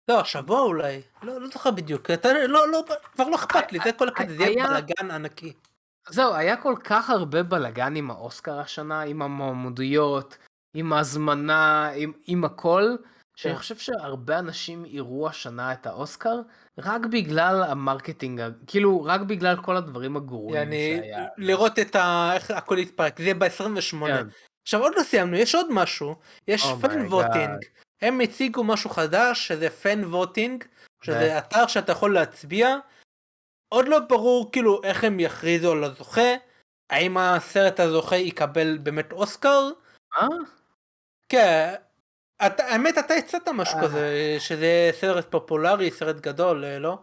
[0.09, 1.01] לא, השבוע אולי.
[1.23, 2.11] לא, לא זוכר בדיוק.
[2.11, 5.53] אתה, לא, לא, כבר לא אכפת לי, זה כל הקטע, זה היה- בלאגן ענקי.
[6.09, 10.39] זהו, היה כל כך הרבה בלאגן עם האוסקר השנה, עם המועמדויות,
[10.75, 12.97] עם ההזמנה, עם, עם הכל,
[13.37, 13.59] שאני כן.
[13.59, 16.41] חושב שהרבה אנשים יראו השנה את האוסקר
[16.79, 21.27] רק בגלל ה marketing, כאילו, רק בגלל כל הדברים הגרועים שהיה.
[21.37, 22.31] לראות את ה...
[22.35, 24.03] איך הכל יתפרק, זה יהיה ב-28.
[24.71, 26.15] עכשיו עוד לא סיימנו, יש עוד משהו,
[26.49, 27.65] יש Oh fan my voting.
[28.03, 30.65] הם הציגו משהו חדש, שזה fan voting,
[31.03, 32.77] שזה ו- אתר שאתה יכול להצביע.
[33.69, 36.35] עוד לא ברור כאילו איך הם יכריזו על הזוכה,
[36.91, 39.71] האם הסרט הזוכה יקבל באמת אוסקר?
[40.21, 40.27] מה?
[41.29, 41.75] כן,
[42.47, 43.83] אתה, האמת אתה הצעת משהו אה.
[43.85, 46.99] כזה, שזה סרט פופולרי, סרט גדול, אה, לא?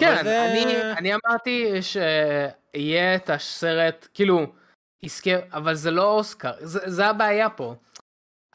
[0.00, 4.46] כן, זה- אני, אני אמרתי שיהיה את הסרט, כאילו,
[5.04, 7.74] יזכה, אבל זה לא אוסקר, זה, זה הבעיה פה.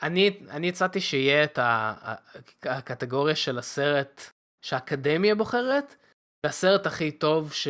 [0.03, 1.93] אני, אני הצעתי שיהיה את ה-
[2.63, 4.21] הקטגוריה של הסרט
[4.61, 5.95] שהאקדמיה בוחרת,
[6.45, 7.67] והסרט הכי טוב ש...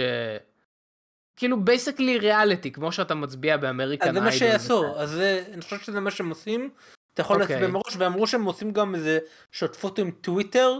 [1.36, 4.22] כאילו basically ריאליטי, כמו שאתה מצביע באמריקן אז זה.
[4.22, 6.70] מה שיעשו, אז זה- אני חושב שזה מה שהם עושים.
[7.14, 7.56] אתה יכול אוקיי.
[7.56, 9.20] להצביע מראש, ואמרו שהם עושים גם איזה
[9.52, 10.80] שותפות עם טוויטר.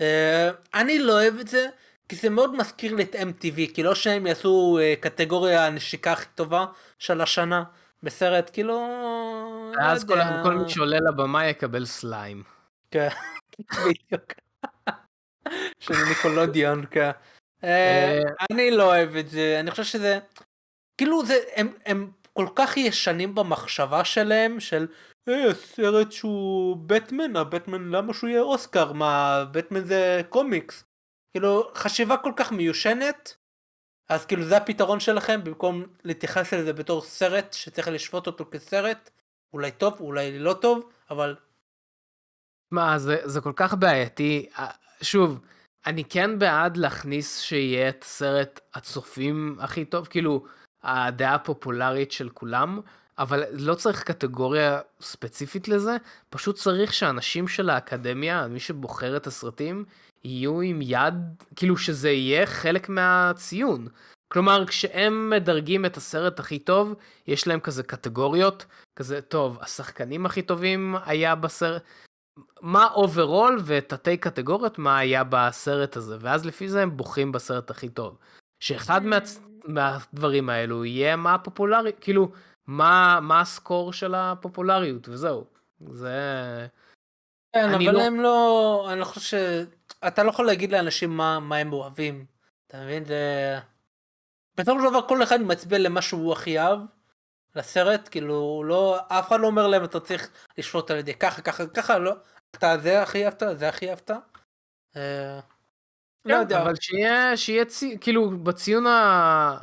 [0.00, 1.68] אה, אני לא אוהב את זה,
[2.08, 6.26] כי זה מאוד מזכיר לי את MTV, כי לא שהם יעשו אה, קטגוריה הנשיקה הכי
[6.34, 6.66] טובה
[6.98, 7.64] של השנה
[8.02, 8.74] בסרט, כאילו...
[9.76, 10.40] לא ואז כל, יודע.
[10.42, 12.42] כל מי שעולה לבמה יקבל סליים.
[12.90, 13.08] כן,
[13.86, 14.32] בדיוק.
[15.78, 17.10] של ניקולודיון, כן.
[17.64, 18.20] אה, אה,
[18.50, 20.18] אני לא אוהב את זה, אני חושב שזה,
[20.98, 24.86] כאילו זה, הם, הם כל כך ישנים במחשבה שלהם, של
[25.28, 30.84] אה, סרט שהוא בטמן, הבטמן למה שהוא יהיה אוסקר, מה, בטמן זה קומיקס.
[31.32, 33.36] כאילו, חשיבה כל כך מיושנת,
[34.08, 39.10] אז כאילו זה הפתרון שלכם, במקום להתייחס לזה בתור סרט שצריך לשפוט אותו כסרט,
[39.52, 41.36] אולי טוב, אולי לא טוב, אבל
[42.70, 44.48] מה, זה, זה כל כך בעייתי.
[45.02, 45.40] שוב,
[45.86, 50.44] אני כן בעד להכניס שיהיה את סרט הצופים הכי טוב, כאילו,
[50.82, 52.80] הדעה הפופולרית של כולם,
[53.18, 55.96] אבל לא צריך קטגוריה ספציפית לזה,
[56.30, 59.84] פשוט צריך שאנשים של האקדמיה, מי שבוחר את הסרטים,
[60.24, 61.14] יהיו עם יד,
[61.56, 63.88] כאילו שזה יהיה חלק מהציון.
[64.28, 66.94] כלומר, כשהם מדרגים את הסרט הכי טוב,
[67.26, 68.66] יש להם כזה קטגוריות,
[68.96, 71.82] כזה, טוב, השחקנים הכי טובים היה בסרט,
[72.60, 77.88] מה overall ותתי קטגוריות מה היה בסרט הזה, ואז לפי זה הם בוחרים בסרט הכי
[77.88, 78.18] טוב.
[78.60, 79.18] שאחד מה,
[79.64, 82.30] מהדברים האלו יהיה מה הפופולרי, כאילו,
[82.66, 85.44] מה, מה ה score של הפופולריות, וזהו.
[85.90, 86.66] זה...
[87.52, 89.34] כן, אבל לא- הם לא, אני לא חושב ש...
[90.06, 92.26] אתה לא יכול להגיד לאנשים מה, מה הם אוהבים.
[92.66, 93.04] אתה מבין?
[93.04, 93.58] זה...
[94.56, 96.78] בסופו של דבר כל אחד מצביע למה שהוא הכי אהב
[97.56, 101.66] לסרט, כאילו לא, אף אחד לא אומר להם אתה צריך לשפוט על ידי ככה ככה
[101.66, 102.12] ככה, לא,
[102.50, 104.10] אתה זה הכי אהבת, זה הכי אהבת.
[104.96, 105.40] אה,
[106.26, 107.96] לא כן, יודע, אבל שיהיה, שיהיה צי...
[108.00, 108.84] כאילו, בציון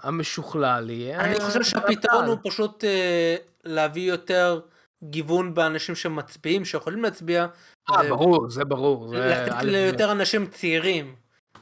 [0.04, 1.20] המשוכלל יהיה...
[1.20, 4.60] אני חושב שהפתרון הוא פשוט אה, להביא יותר
[5.04, 7.48] גיוון באנשים שמצביעים, שיכולים להצביע.
[7.90, 9.08] אה, ו- ברור, זה ברור.
[9.08, 11.16] זה לתת ליותר אנשים צעירים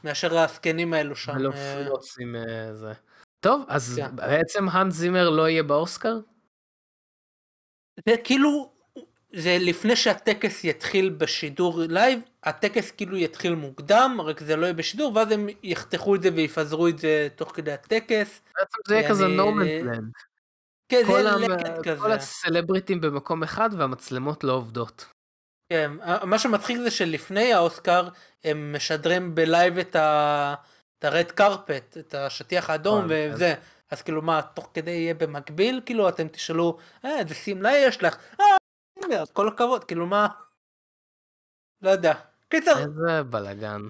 [0.04, 1.38] מאשר הזקנים האלו שם.
[1.38, 2.92] לא אה, לא עושים אה, זה.
[3.40, 4.16] טוב, אז כן.
[4.16, 6.18] בעצם האנס זימר לא יהיה באוסקר?
[8.08, 8.72] זה כאילו,
[9.34, 15.16] זה לפני שהטקס יתחיל בשידור לייב, הטקס כאילו יתחיל מוקדם, רק זה לא יהיה בשידור,
[15.16, 18.40] ואז הם יחתכו את זה ויפזרו את זה תוך כדי הטקס.
[18.58, 20.22] בעצם זה יהיה כזה land.
[20.88, 22.14] כן, זה כל לקט כל כזה.
[22.14, 25.04] הסלבריטים במקום אחד והמצלמות לא עובדות.
[25.72, 25.90] כן,
[26.22, 28.08] מה שמצחיק זה שלפני האוסקר
[28.44, 30.54] הם משדרים בלייב את ה...
[30.98, 33.54] את ה red carpet, את השטיח האדום וזה.
[33.90, 38.16] אז כאילו מה, תוך כדי יהיה במקביל, כאילו אתם תשאלו, אה, איזה שמלה יש לך?
[38.40, 38.44] אה,
[39.32, 40.26] כל הכבוד, כאילו מה?
[41.82, 42.12] לא יודע.
[42.48, 43.80] קיצר, איזה בלאגן.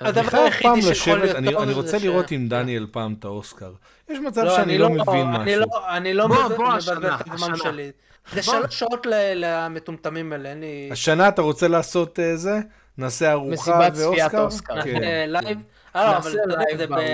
[0.00, 2.48] הדבר אני היחידי שיכול לשבת, להיות אני טוב אני רוצה ש- לראות עם כן.
[2.48, 3.72] דניאל פעם את האוסקר.
[4.08, 5.60] יש מצב לא, שאני אני לא מבין אני משהו.
[5.60, 7.56] לא, אני לא מבז- בוא, מבזבז את הזמן.
[7.56, 7.90] שלי.
[8.32, 8.42] זה.
[8.42, 10.88] שלוש שעות למטומטמים האלה, אין לי...
[10.92, 12.58] השנה אתה רוצה לעשות אה, זה?
[12.98, 14.44] נעשה ארוחה מסיבת צפיית אוסקר?
[14.44, 14.82] אוסקר.
[14.82, 14.94] כן.
[14.94, 15.58] נעשה לייב?
[15.96, 16.90] אה, לא, אבל לייב זה ב...
[16.90, 17.04] בערוץ.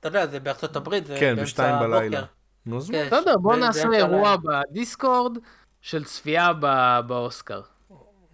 [0.00, 2.18] אתה יודע, זה בארצות הברית, זה כן, באמצע בשתיים בלילה.
[2.18, 2.32] הבוקר.
[2.66, 3.06] נו, אז כן.
[3.10, 3.18] מה?
[3.20, 4.36] בסדר, בוא נעשה אירוע.
[4.36, 5.38] בדיסקורד
[5.84, 7.60] של צפייה ב- באוסקר.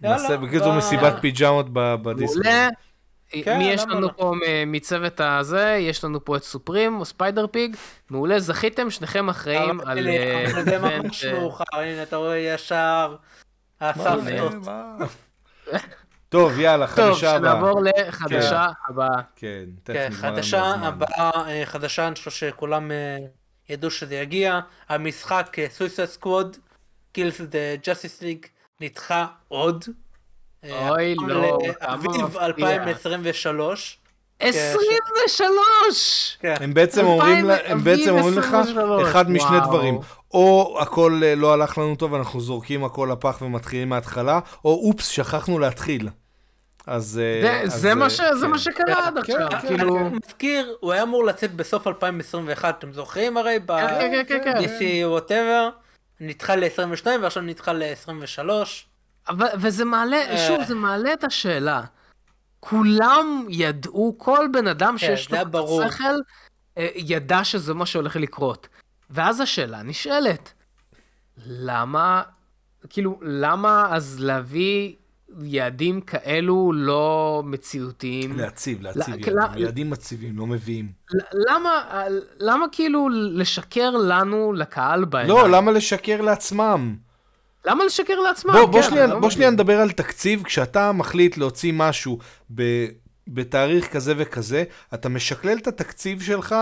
[0.01, 2.45] נעשה בקיצור מסיבת פיג'מות ב- בדיסקורד.
[2.45, 2.69] מעולה.
[3.43, 4.09] כן, מי יש לנו לא?
[4.17, 5.77] פה מ- מצוות הזה?
[5.79, 7.75] יש לנו פה את סופרים או ספיידר פיג.
[8.09, 9.97] מעולה, זכיתם, שניכם אחראים על...
[9.97, 13.15] הנה, אה, event, ממש אה, מאוחר, הנה אתה רואה ישר.
[16.29, 17.51] טוב, יאללה, טוב, חדשה הבאה.
[17.51, 19.21] שנעבור לחדשה הבאה.
[19.35, 20.63] כן, תכף כן, נגמר לנו חדשה.
[20.63, 22.91] הבאה, אה, חדשה, אני חושב שכולם
[23.69, 24.59] ידעו שזה יגיע.
[24.89, 26.57] המשחק Suicide Squad,
[27.11, 28.45] Kills the Justice League,
[28.81, 29.85] נדחה עוד.
[30.63, 32.45] אה, אוי, לא, כמה מפתיע.
[32.45, 33.97] 2023.
[34.39, 36.37] 23!
[36.39, 36.53] כן.
[36.59, 39.59] הם בעצם אומרים, לה- הם בעצם אומרים לך 2023, אחד משני.
[39.63, 39.99] דברים,
[40.33, 45.07] או הכל אה, לא הלך לנו טוב, אנחנו זורקים הכל לפח ומתחילים מההתחלה, או אופס,
[45.07, 46.09] שכחנו להתחיל.
[46.87, 47.21] אז...
[47.23, 48.47] אה, זה- אז, זה מה ש- זה כן.
[48.51, 49.97] מה שקרה עד כן, עכשיו, כן, כאילו...
[49.97, 53.57] אני מזכיר, הוא היה אמור לצאת בסוף 2021, אתם זוכרים הרי?
[53.67, 54.57] כן, כן, כן, כן.
[54.57, 55.69] DC ווטאבר,
[56.21, 58.49] נדחה ל-22 ועכשיו נדחה ל-23.
[59.29, 60.47] אבל, וזה מעלה, אה.
[60.47, 61.83] שוב, זה מעלה את השאלה.
[62.59, 65.89] כולם ידעו, כל בן אדם כן, שיש לו ברור.
[65.89, 66.03] שכל,
[66.77, 68.67] אה, ידע שזה מה שהולך לקרות.
[69.09, 70.53] ואז השאלה נשאלת,
[71.45, 72.23] למה,
[72.89, 74.95] כאילו, למה אז להביא
[75.43, 78.37] יעדים כאלו לא מציאותיים?
[78.37, 80.91] להציב, להציב לא, ילדים, לא- ילדים מציבים, לא מביאים.
[81.33, 81.83] למה,
[82.39, 85.37] למה כאילו לשקר לנו, לקהל בעיניים?
[85.37, 86.95] לא, למה לשקר לעצמם?
[87.65, 88.53] למה לשקר לעצמם?
[88.53, 89.29] בוא, בוא, כן, שנייה, לא בוא.
[89.29, 92.17] שנייה נדבר על תקציב, כשאתה מחליט להוציא משהו
[92.55, 92.85] ב,
[93.27, 94.63] בתאריך כזה וכזה,
[94.93, 96.55] אתה משקלל את התקציב שלך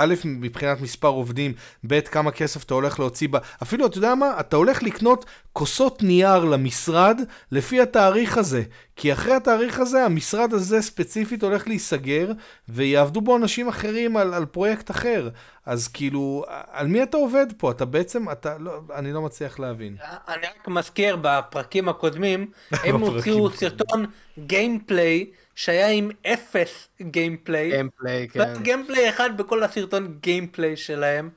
[0.00, 1.52] א', מבחינת מספר עובדים,
[1.86, 4.40] ב', כמה כסף אתה הולך להוציא בה, אפילו, אתה יודע מה?
[4.40, 7.20] אתה הולך לקנות כוסות נייר למשרד
[7.52, 8.62] לפי התאריך הזה.
[8.96, 12.32] כי אחרי התאריך הזה, המשרד הזה ספציפית הולך להיסגר,
[12.68, 15.28] ויעבדו בו אנשים אחרים על, על פרויקט אחר.
[15.66, 17.70] אז כאילו, על מי אתה עובד פה?
[17.70, 19.96] אתה בעצם, אתה, לא, אני לא מצליח להבין.
[20.28, 22.50] אני רק מזכיר, בפרקים הקודמים,
[22.84, 24.06] הם הוציאו סרטון
[24.38, 25.26] gameplay
[25.60, 27.70] שהיה עם אפס gameplay.
[27.70, 28.62] gameplay, כן.
[28.62, 31.30] gameplay אחד בכל הסרטון gameplay שלהם.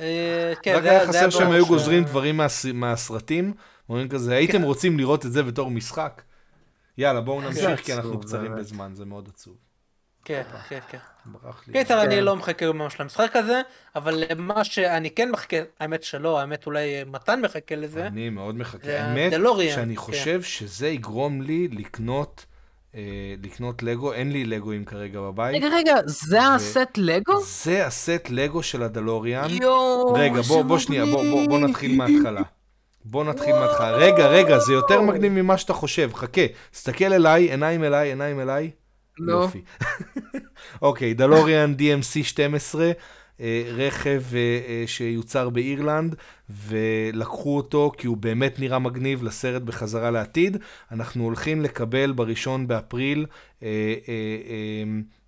[0.00, 2.40] אה, כן, רק היה חסר שהם היו גוזרים דברים
[2.74, 3.54] מהסרטים,
[3.88, 6.22] אומרים כזה, הייתם רוצים לראות את זה בתור משחק?
[6.98, 9.56] יאללה, בואו נמשיך, כי אנחנו קצרים בזמן, זה מאוד עצוב.
[10.24, 10.98] כן, כן, כן.
[11.72, 13.60] קיצר, אני לא מחכה ממש למשחק הזה,
[13.96, 18.06] אבל מה שאני כן מחכה, האמת שלא, האמת אולי מתן מחכה לזה.
[18.06, 19.00] אני מאוד מחכה.
[19.00, 19.32] האמת
[19.74, 22.46] שאני חושב שזה יגרום לי לקנות...
[22.96, 25.56] אה, לקנות לגו, אין לי לגואים כרגע בבית.
[25.56, 27.40] רגע, רגע, זה הסט לגו?
[27.40, 29.50] זה הסט לגו של הדלוריאן.
[29.50, 32.42] יואו, רגע, בוא, בוא שנייה, בוא, בוא, בוא נתחיל מההתחלה.
[33.04, 33.90] בוא נתחיל מההתחלה.
[33.90, 36.10] רגע, רגע, זה יותר מגניב ממה שאתה חושב.
[36.14, 36.40] חכה,
[36.70, 38.70] תסתכל אליי, עיניים אליי, עיניים אליי.
[39.18, 39.32] לא.
[39.32, 39.62] יופי.
[40.82, 42.92] אוקיי, דלוריאן DMC 12.
[43.40, 46.16] אה, רכב אה, שיוצר באירלנד,
[46.50, 50.56] ולקחו אותו כי הוא באמת נראה מגניב לסרט בחזרה לעתיד.
[50.92, 53.26] אנחנו הולכים לקבל בראשון באפריל,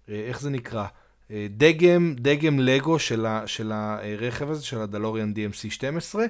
[0.09, 0.87] איך זה נקרא?
[1.51, 6.25] דגם, דגם לגו של, ה, של הרכב הזה, של הדלוריאן DMC 12.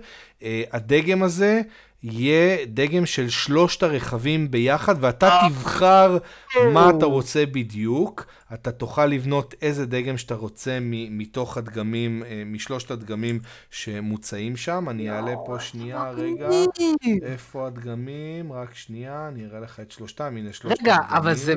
[0.72, 1.60] הדגם הזה
[2.02, 5.48] יהיה דגם של שלושת הרכבים ביחד, ואתה אה.
[5.48, 6.18] תבחר
[6.74, 8.26] מה אתה רוצה בדיוק.
[8.54, 10.78] אתה תוכל לבנות איזה דגם שאתה רוצה
[11.10, 14.86] מתוך הדגמים, אה, משלושת הדגמים שמוצעים שם.
[14.88, 16.48] אני אעלה פה שנייה, רגע.
[17.22, 18.52] איפה הדגמים?
[18.52, 20.36] רק שנייה, אני אראה לך את שלושתם.
[20.36, 20.96] הנה שלושת הדגמים.
[20.96, 21.54] רגע, אבל זה,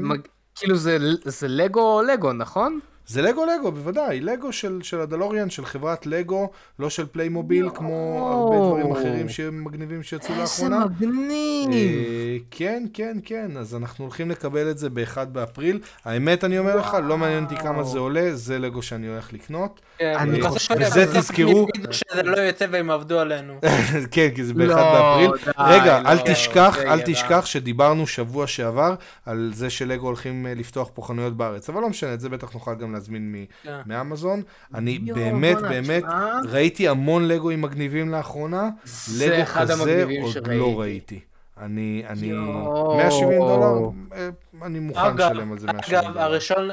[0.55, 2.79] כאילו זה, זה לגו או לגו, נכון?
[3.07, 4.19] זה לגו לגו, בוודאי.
[4.19, 6.49] לגו של, של הדלוריאן, של חברת לגו,
[6.79, 10.83] לא של פליימוביל, כמו הרבה דברים אחרים שהם מגניבים שיצאו לאחרונה.
[10.83, 11.73] איזה מגניב.
[11.73, 13.57] אה, כן, כן, כן.
[13.57, 15.79] אז אנחנו הולכים לקבל את זה ב-1 באפריל.
[16.05, 19.81] האמת, אני אומר לך, לא מעניין אותי כמה זה עולה, זה לגו שאני הולך לקנות.
[19.97, 21.67] כן, אני חושב וזה תזכרו...
[21.91, 23.59] שזה לא יוצא והם עבדו עלינו.
[24.11, 25.31] כן, כי זה ב-1 לא, באפריל.
[25.59, 28.95] רגע, אל תשכח, אל תשכח שדיברנו שבוע שעבר
[29.25, 31.69] על זה שלגו הולכים אה, לפתוח פה חנויות בארץ.
[31.69, 33.79] אבל לא משנה, את זה בטח נוכל גם להזמין כן.
[33.85, 34.41] מאמזון.
[34.73, 36.03] אני באמת, באמת,
[36.49, 38.69] ראיתי המון לגואים מגניבים לאחרונה.
[39.17, 41.19] לגו כזה עוד לא ראיתי.
[41.61, 44.29] אני, אני, 170 דולר, אה,
[44.61, 46.09] אני מוכן לשלם על זה 170 דולר.
[46.09, 46.69] אגב, הראשון,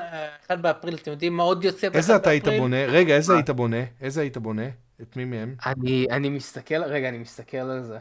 [0.47, 1.99] 1 באפריל, אתם יודעים מה עוד יוצא ב-1 באפריל?
[1.99, 2.87] איזה אתה היית בונה?
[2.87, 3.83] רגע, איזה היית בונה?
[4.01, 4.69] איזה היית בונה?
[5.03, 5.55] את מי מהם?
[5.67, 7.99] אני, אני מסתכל, רגע, אני מסתכל על זה.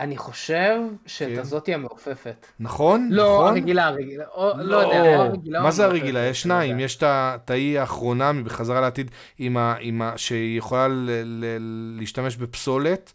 [0.00, 1.38] אני חושב שאת כן.
[1.38, 2.46] הזאתי המעופפת.
[2.60, 3.08] נכון?
[3.12, 3.48] לא, נכון?
[3.48, 4.24] הרגילה, הרגילה.
[4.34, 5.62] או, לא, לא יודע, הרגילה.
[5.62, 6.26] מה זה הרגילה?
[6.26, 6.80] יש שניים.
[6.80, 11.44] יש את האי האחרונה מבחזרה לעתיד, עם ה, עם ה, שיכולה ל, ל,
[11.98, 13.12] להשתמש בפסולת.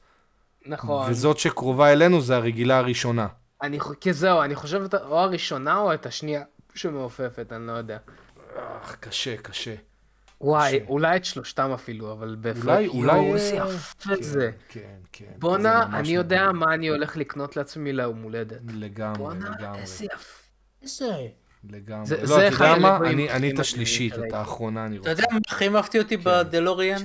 [0.65, 1.11] נכון.
[1.11, 3.27] וזאת שקרובה אלינו זה הרגילה הראשונה.
[3.61, 6.43] אני, כי זהו, אני חושב או הראשונה או את השנייה
[6.75, 7.97] שמעופפת, אני לא יודע.
[8.55, 9.75] אך, קשה, קשה.
[10.43, 10.89] וואי, ש...
[10.89, 13.33] אולי את שלושתם אפילו, אבל בהחלט, אולי, אולי...
[13.33, 14.51] איזה יפה כן, זה.
[14.69, 14.81] כן,
[15.11, 15.25] כן.
[15.39, 16.65] בואנה, אני יודע נדמה.
[16.65, 18.61] מה אני הולך לקנות לעצמי ליום הולדת.
[18.73, 19.67] לגמרי, בונה, לגמרי.
[19.67, 20.41] בואנה, איזה יפה.
[20.81, 21.27] איזה...
[21.69, 22.05] לגמרי.
[22.05, 22.97] זה, לא, זה אתה יודע מה?
[22.97, 25.11] אני, אני את השלישית, את האחרונה אני רוצה.
[25.11, 26.23] אתה יודע מה הכי מפתיע אותי כן.
[26.23, 27.01] בדלוריאן?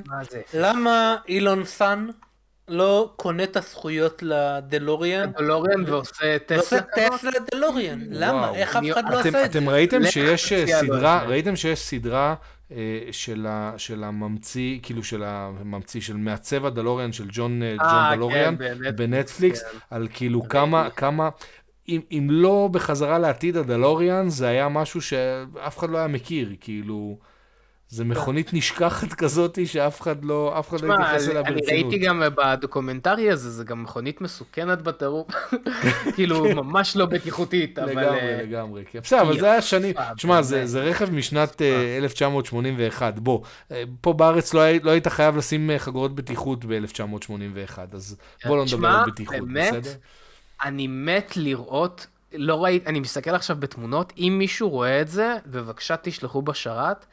[0.55, 2.07] למה אילון מאסק
[2.69, 5.33] לא קונה את הזכויות לדלוריאן.
[5.33, 8.01] דלוריאן ועושה טסלה ועושה טסלה דלוריאן.
[8.11, 8.55] למה?
[8.55, 9.45] איך אף אחד לא עושה את זה?
[9.45, 12.35] אתם ראיתם שיש סדרה, ראיתם שיש סדרה
[13.77, 19.79] של הממציא, כאילו של הממציא, של מעצב הדלוריאן של ג'ון אה, דלוריאן כן, בנטפליקס, כן.
[19.91, 21.29] על כאילו כמה, כמה...
[21.89, 27.19] אם, אם לא בחזרה לעתיד הדלוריאן, זה היה משהו שאף אחד לא היה מכיר, כאילו...
[27.89, 31.69] זה מכונית נשכחת כזאת שאף אחד לא, אף אחד לא התייחס אליה ברצינות.
[31.69, 35.29] אני ראיתי גם בדוקומנטרי הזה, זה גם מכונית מסוכנת בטירוף,
[36.15, 37.91] כאילו ממש לא בטיחותית, אבל...
[37.91, 38.99] לגמרי, אה, לגמרי, כן.
[38.99, 41.63] בסדר, אבל זה היה שנים, תשמע, זה רכב משנת
[41.99, 43.41] 1981, אה, בוא,
[43.73, 48.89] אה, פה בארץ לא, לא היית חייב לשים חגורות בטיחות ב-1981, אז בוא לא נדבר
[48.89, 49.91] על בטיחות, בסדר?
[50.65, 55.97] אני מת לראות, לא ראיתי, אני מסתכל עכשיו בתמונות, אם מישהו רואה את זה, בבקשה
[55.97, 57.07] תשלחו בשרת.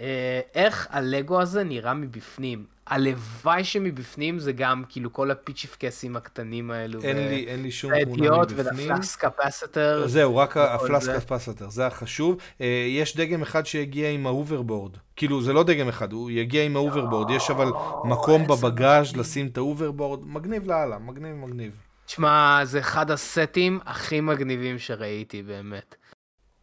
[0.00, 2.64] אה, איך הלגו הזה נראה מבפנים.
[2.86, 7.02] הלוואי שמבפנים זה גם כאילו כל הפיצ'יפקסים הקטנים האלו.
[7.02, 7.20] אין, ו...
[7.20, 8.90] לי, אין לי שום תמונה מבפנים.
[8.90, 10.06] וה-flux capacitor.
[10.06, 12.36] זהו, רק ה-flux capacitor, זה החשוב.
[12.60, 14.96] אה, יש דגם אחד שיגיע עם ה-hoverboard.
[15.16, 17.30] כאילו, זה לא דגם אחד, הוא יגיע עם ה-hoverboard.
[17.30, 17.68] יש אבל
[18.04, 20.26] מקום בבגאז' לשים את ה-hoverboard.
[20.26, 21.72] מגניב לאללה, מגניב מגניב.
[22.06, 25.96] תשמע, זה אחד הסטים הכי מגניבים שראיתי באמת.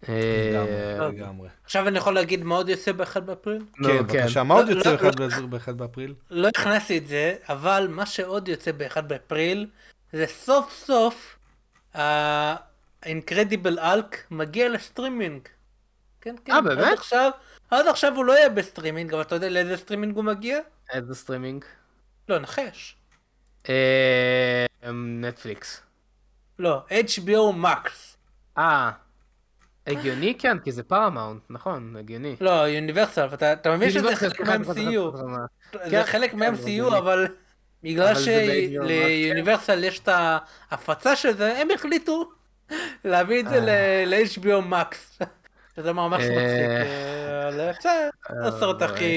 [0.10, 1.50] אה, לגמרי.
[1.64, 3.66] עכשיו אני יכול להגיד מה עוד יוצא ב-1 באפריל?
[3.78, 6.14] נו, כן, בבקשה, מה עוד לא, יוצא לא, ב-1 ב- ב- באפריל?
[6.30, 9.68] לא הכנסתי את זה, אבל מה שעוד יוצא ב-1 באפריל,
[10.14, 11.38] זה סוף סוף
[11.96, 15.42] ה-Incredible Hulk מגיע ל-streaming.
[16.22, 16.54] כן, כן.
[16.54, 16.88] אה, באמת?
[16.88, 17.32] עד עכשיו,
[17.72, 20.60] עד עכשיו הוא לא יהיה ב-streaming, אבל אתה יודע לאיזה סטרימינג הוא מגיע?
[20.94, 21.66] איזה סטרימינג?
[22.30, 22.96] לא, נחש.
[23.70, 25.82] אה, נטפליקס.
[26.60, 27.90] לא, HBO Max.
[28.58, 28.92] אה,
[29.88, 32.36] הגיוני כן, כי זה פרמאונט, נכון, הגיוני.
[32.42, 34.36] לא, יוניברסל, אתה מבין שזה חלק.
[34.36, 34.92] סליחה, סליחה.
[35.72, 37.28] זה כן, חלק כן, מה-MCU, אבל-
[37.84, 40.10] בגלל שליוניברסל יש את
[40.72, 42.32] ההפצה של זה, הם החליטו
[43.06, 44.04] להביא את זה אה.
[44.06, 44.96] ל-HBO Max.
[45.76, 46.30] שזה ממש אה.
[46.30, 46.70] מצחיק.
[46.70, 48.10] אה, בסדר,
[48.42, 49.14] זה הסרט אה, הכי...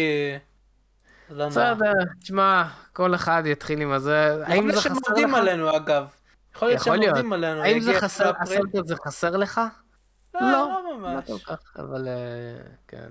[1.30, 1.46] לא.
[1.46, 4.44] בסדר, תשמע, כל אחד יתחיל עם הזה.
[4.46, 5.34] האם יכול זה להיות שהם חסר עובדים לך?
[5.38, 6.04] עלינו אגב.
[6.56, 7.10] יכול להיות יכול שהם.
[7.14, 7.62] עובדים עלינו.
[7.62, 8.32] האם זה חסר.
[8.40, 9.60] הסרט הזה חסר לך?
[10.40, 11.26] לא, לא, לא לא ממש.
[11.26, 12.14] כל כך, אבל אה,
[12.88, 13.08] כן.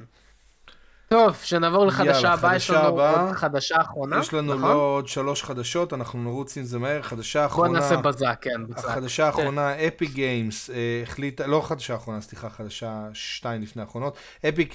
[1.08, 3.22] טוב, שנעבור לחדשה הבאה, יש לנו הבאה.
[3.22, 4.70] עוד חדשה אחרונה, יש לנו נכון?
[4.70, 7.02] לא עוד שלוש חדשות, אנחנו נרוץ עם זה מהר.
[7.02, 8.86] חדשה בוא אחרונה, נעשה בזק, כן, בזק.
[8.86, 10.70] החדשה האחרונה, אפי גיימס,
[11.04, 14.18] החליטה, לא חדשה אחרונה, סליחה, חדשה שתיים לפני האחרונות,
[14.50, 14.68] אפיק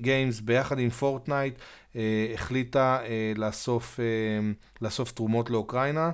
[0.00, 1.58] גיימס ביחד עם פורטנייט
[1.96, 4.04] אה, החליטה אה, לאסוף, אה,
[4.82, 6.10] לאסוף תרומות לאוקראינה.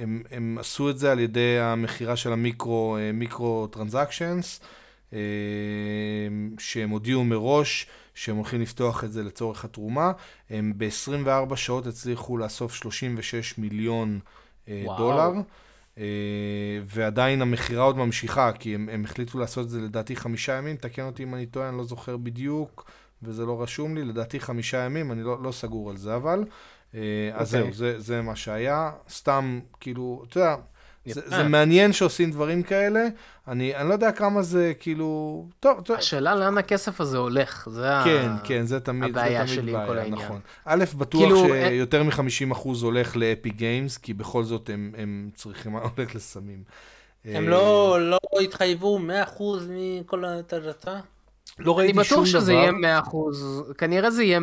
[0.00, 4.60] הם, הם עשו את זה על ידי המכירה של ה-micro, אה, micro transactions,
[5.12, 5.18] אה,
[6.58, 10.12] שהם הודיעו מראש שהם הולכים לפתוח את זה לצורך התרומה.
[10.50, 14.20] הם ב-24 שעות הצליחו לאסוף 36 מיליון
[14.68, 14.98] אה, וואו.
[14.98, 15.32] דולר.
[16.84, 21.02] ועדיין המכירה עוד ממשיכה, כי הם, הם החליטו לעשות את זה לדעתי חמישה ימים, תקן
[21.02, 22.90] אותי אם אני טועה, אני לא זוכר בדיוק,
[23.22, 26.44] וזה לא רשום לי, לדעתי חמישה ימים, אני לא, לא סגור על זה אבל.
[26.94, 27.00] אה,
[27.34, 27.72] אז אוקיי.
[27.72, 30.56] זהו, זה, זה מה שהיה, סתם, כאילו, אתה יודע,
[31.06, 31.20] זה.
[31.26, 33.08] זה מעניין שעושים דברים כאלה,
[33.48, 37.96] אני, אני לא יודע כמה זה, כאילו, טוב, טוב, השאלה לאן הכסף הזה הולך, זה
[37.96, 38.04] ה...
[38.04, 40.24] כן, כן, זה תמיד, זה הבעיה תמיד שלי בעיה, כל העניין.
[40.24, 40.40] נכון.
[40.64, 46.14] א', בטוח כאילו, שיותר מ-50% הולך לאפי גיימס, כי בכל זאת הם, הם צריכים, הולך
[46.14, 46.62] לסמים.
[47.24, 48.98] הם אה, לא לא התחייבו
[49.38, 51.00] 100% מכל ההדלתה?
[51.60, 52.86] לא אני ראיתי שום בטוח שזה דבר.
[52.86, 54.42] יהיה 100%, כנראה זה יהיה 100%.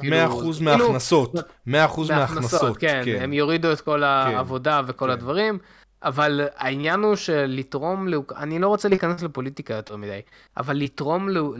[0.00, 1.34] כאילו, 100% כאילו, מההכנסות,
[1.68, 1.70] 100%
[2.08, 5.12] מההכנסות, כן, הם יורידו את כל העבודה וכל כן.
[5.12, 5.58] הדברים,
[6.02, 8.32] אבל העניין הוא שלתרום, לאוק...
[8.36, 10.20] אני לא רוצה להיכנס לפוליטיקה יותר מדי,
[10.56, 11.54] אבל לתרום לא...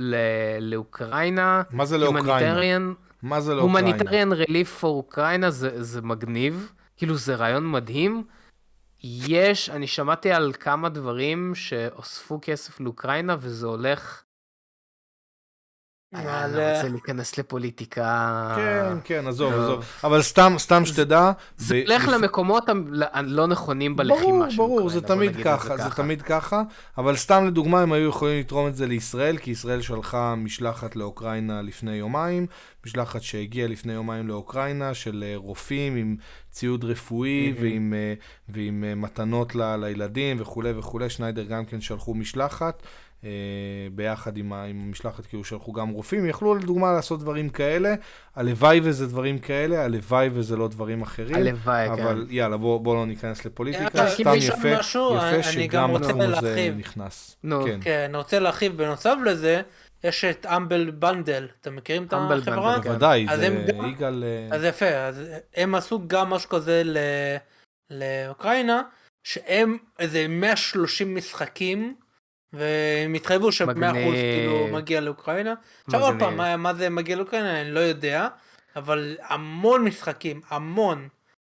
[0.61, 2.93] לאוקראינה, מה זה לאוקראינה?
[3.23, 3.89] מה זה לאוקראינה?
[3.89, 8.25] הומניטריאן ריליף פור אוקראינה זה מגניב, כאילו זה רעיון מדהים.
[9.03, 14.23] יש, אני שמעתי על כמה דברים שאוספו כסף לאוקראינה וזה הולך...
[16.17, 18.53] אני לא רוצה להיכנס לפוליטיקה.
[18.57, 19.63] כן, כן, עזוב, טוב.
[19.63, 19.85] עזוב.
[20.05, 21.31] אבל סתם, סתם שתדע.
[21.57, 22.65] זה לפ- למקומות
[23.13, 26.63] הלא נכונים בלחימה ברור, של ברור, אוקראינה, זה תמיד ככה, זה תמיד ככה,
[26.99, 31.63] אבל סתם לדוגמה הם היו יכולים לתרום את זה לישראל, כי ישראל שלחה משלחת לאוקראינה
[31.63, 32.47] לפני יומיים,
[32.87, 36.17] משלחת שהגיעה לפני יומיים לאוקראינה של אה, רופאים עם
[36.51, 37.63] ציוד רפואי Mhm.
[37.63, 38.15] ועם, אה,
[38.49, 42.83] ועם אה, מתנות ל- לילדים וכולי וכולי, שניידר גם כן שלחו משלחת.
[43.25, 43.31] אה,
[43.93, 47.95] ביחד עם, המשלחת, כאילו שלחו גם רופאים, יכלו לדוגמה לעשות דברים כאלה,
[48.37, 51.37] הלוואי וזה דברים כאלה, הלוואי וזה לא דברים אחרים.
[51.37, 52.03] הלוואי, כן.
[52.03, 56.79] אבל יאללה, בוא, בוא לא ניכנס לפוליטיקה, סתם יפה, יפה שגם רוצה לנו זה להרחיב.
[56.79, 57.37] נכנס.
[57.43, 57.65] נו.
[57.65, 57.81] כן.
[57.83, 59.63] כן, אני רוצה להרחיב, בנוסף לזה,
[60.05, 62.75] יש את Humble Bundle, אתם מכירים את Humble החברה?
[62.75, 62.89] Bundle, כן.
[62.89, 63.47] בוודאי, אז זה
[63.89, 64.25] יגאל...
[64.25, 65.23] אה, אז יפה, אז
[65.57, 66.99] הם עשו גם משהו כזה ל...
[67.91, 68.83] לאוקראינה,
[69.25, 71.95] שהם איזה 130 משחקים,
[72.53, 74.15] והם התחייבו ש-100% מגניב.
[74.15, 75.55] כאילו מגיע לאוקראינה.
[75.87, 76.15] עכשיו עוד.
[76.19, 78.29] פעם, מה, מה זה מגיע לאוקראינה אני לא יודע,
[78.77, 81.09] אבל המון משחקים, המון.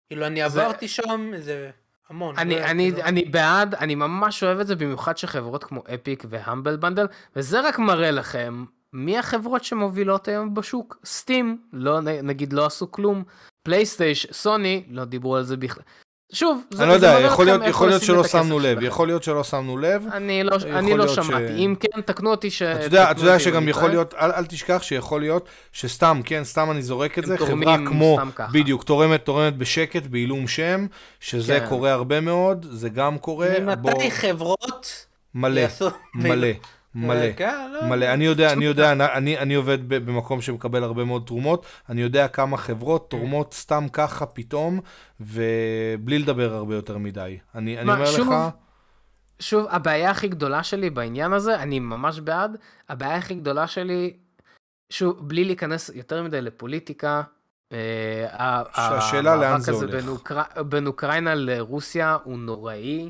[0.09, 1.69] כאילו אני זה- עברתי שם, איזה
[2.09, 2.35] המון.
[2.37, 6.23] אני, לא- אני, כאילו- אני בעד, אני ממש אוהב את זה, במיוחד שחברות כמו אפיק
[6.29, 7.05] והמבל בנדל,
[7.35, 10.97] וזה רק מראה לכם מי החברות שמובילות היום בשוק.
[11.05, 13.23] סטים, לא, נגיד לא עשו כלום,
[13.63, 15.83] פלייסטייש, סוני, לא דיברו על זה בכלל.
[16.33, 18.83] שוב, זה, אני לא זה יודע, יכול להיות- יכול להיות שלא שמנו לב.
[18.83, 20.03] יכול להיות שלא שמנו לב.
[20.13, 22.61] אני לא, אני לא להיות ש- שמעתי, אם כן, תקנו אותי ש...
[22.61, 23.93] אתה יודע, אתה יודע שגם יכול טועה.
[23.93, 28.19] להיות, אל אל תשכח שיכול להיות שסתם, כן, סתם אני זורק את זה, חברה כמו.
[28.51, 30.85] בדיוק, תורמת, תורמת בשקט, בעילום שם,
[31.19, 31.65] שזה כן.
[31.69, 33.49] קורה הרבה מאוד, זה גם קורה,
[33.81, 35.61] בוא, ממתי חברות מלא.
[36.15, 36.47] מלא,
[36.95, 37.31] מלא.
[37.37, 41.65] כן, לא, מלא, אני יודע, אני יודע, אני, אני עובד במקום שמקבל הרבה מאוד תרומות,
[41.89, 44.79] אני יודע כמה חברות תורמות סתם ככה פתאום,
[45.19, 47.37] ובלי לדבר הרבה יותר מדי.
[47.55, 48.35] אני, אני מה, אומר שוב, לך,
[49.39, 52.57] שוב, הבעיה הכי גדולה שלי בעניין הזה, אני ממש בעד,
[52.89, 54.13] הבעיה הכי גדולה שלי,
[54.89, 57.21] שוב, בלי להיכנס יותר מדי לפוליטיקה,
[57.71, 57.77] אה,
[58.31, 59.95] ה- שהשאלה לאן המאבק זה הזה הולך.
[59.95, 60.41] בין, אוקר...
[60.63, 63.09] בין אוקראינה לרוסיה הוא נוראי,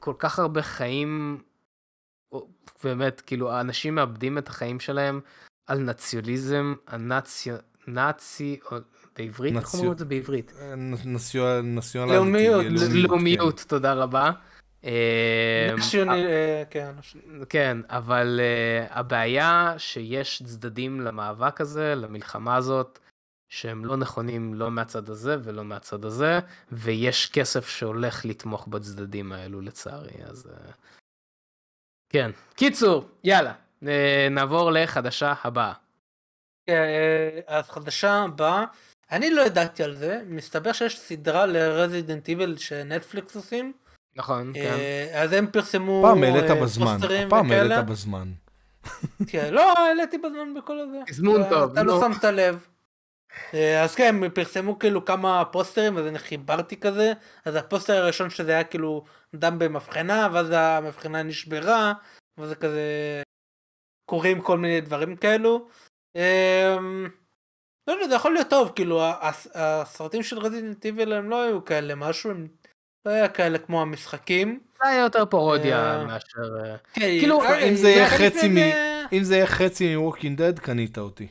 [0.00, 1.38] כל כך הרבה חיים
[2.84, 5.20] באמת, כאילו, האנשים מאבדים את החיים שלהם
[5.66, 7.50] על נציוליזם, הנאצי,
[7.86, 8.76] נאצי, או
[9.18, 10.52] בעברית, איך נציו- אומרים את זה בעברית?
[11.62, 12.16] נציונליטי.
[12.16, 12.64] לאומיות,
[12.94, 14.30] לאומיות, תודה רבה.
[14.84, 15.74] אה,
[16.10, 16.92] אה, כן.
[17.48, 18.40] כן, אבל
[18.90, 22.98] הבעיה שיש צדדים למאבק הזה, למלחמה הזאת,
[23.48, 26.38] שהם לא נכונים לא מהצד הזה ולא מהצד הזה,
[26.72, 30.48] ויש כסף שהולך לתמוך בצדדים האלו לצערי, אז...
[32.12, 32.30] כן.
[32.54, 33.52] קיצור, יאללה,
[33.82, 33.86] uh,
[34.30, 35.72] נעבור לחדשה הבאה.
[36.66, 38.64] כן, אה, אז חדשה הבאה,
[39.12, 43.72] אני לא ידעתי על זה, מסתבר שיש סדרה לרזידנט איבל שנטפליקס עושים.
[44.16, 44.60] נכון, כן.
[44.60, 47.74] אה, אז הם פרסמו פעם העלית אה, בזמן, וכאלה.
[47.74, 48.28] העלית בזמן.
[49.26, 50.96] כן, לא, העליתי בזמן בכל הזה.
[51.06, 52.14] תזמון אתה- טוב, אתה לא נו.
[52.14, 52.66] שמת לב.
[53.54, 57.12] אה, אז כן, הם פרסמו כאילו כמה פוסטרים, אז אני חיברתי כזה,
[57.44, 59.04] אז הפוסטר הראשון שזה היה כאילו
[59.34, 61.92] דם במבחנה, ואז המבחנה נשברה,
[62.38, 62.82] וזה כזה...
[64.10, 65.68] קורים כל מיני דברים כאלו.
[66.16, 67.08] אמ,
[67.86, 71.64] לא יודע, זה יכול להיות טוב, כאילו הס- הסרטים של Resident Evil הם לא היו
[71.64, 72.46] כאלה משהו, הם
[73.06, 74.60] לא היה כאלה כמו המשחקים.
[74.82, 76.74] זה היה יותר פרודיה מאשר...
[76.94, 78.72] כאילו, אם זה יהיה חצי מ-
[79.12, 81.28] אם זה יהיה חצי מ-Walking Dead, קנית אותי.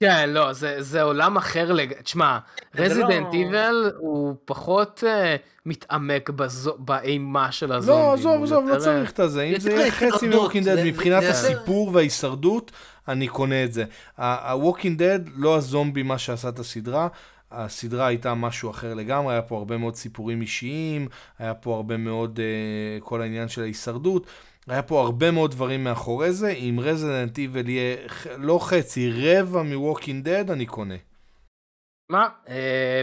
[0.00, 1.92] כן, לא, זה, זה עולם אחר לג...
[2.02, 2.38] תשמע,
[2.74, 6.74] Resident לא- Evil הוא פחות uh, מתעמק בזו...
[6.78, 8.12] באימה של לא, הזומבים.
[8.12, 9.42] עזוב, הוא עזוב, לא צריך את זה.
[9.42, 10.28] אם זה יהיה חצי
[10.64, 12.72] Dead זה- מבחינת זה- הסיפור וההישרדות,
[13.08, 13.84] אני קונה את זה.
[14.16, 17.08] ה-Walking Dead, לא הזומבי מה שעשה את הסדרה.
[17.52, 21.08] הסדרה הייתה משהו אחר לגמרי, היה פה הרבה מאוד סיפורים אישיים,
[21.38, 24.26] היה פה הרבה מאוד אה, כל העניין של ההישרדות,
[24.68, 27.96] היה פה הרבה מאוד דברים מאחורי זה, אם רזידנט איבל יהיה
[28.38, 30.94] לא חצי, רבע מווקינג דד, אני קונה.
[32.10, 32.28] מה?
[32.46, 32.50] אה,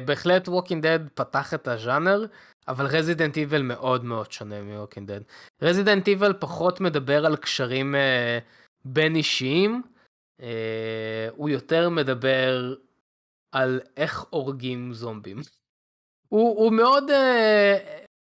[0.05, 2.25] בהחלט ווקינג דד פתח את הז'אנר,
[2.67, 5.21] אבל רזידנט איבל מאוד מאוד שונה מווקינג דד.
[5.61, 7.97] רזידנט איבל פחות מדבר על קשרים אה,
[8.85, 9.81] בין אישיים,
[10.41, 10.43] אה,
[11.35, 12.75] הוא יותר מדבר
[13.51, 15.37] על איך הורגים זומבים.
[16.29, 17.03] הוא, הוא מאוד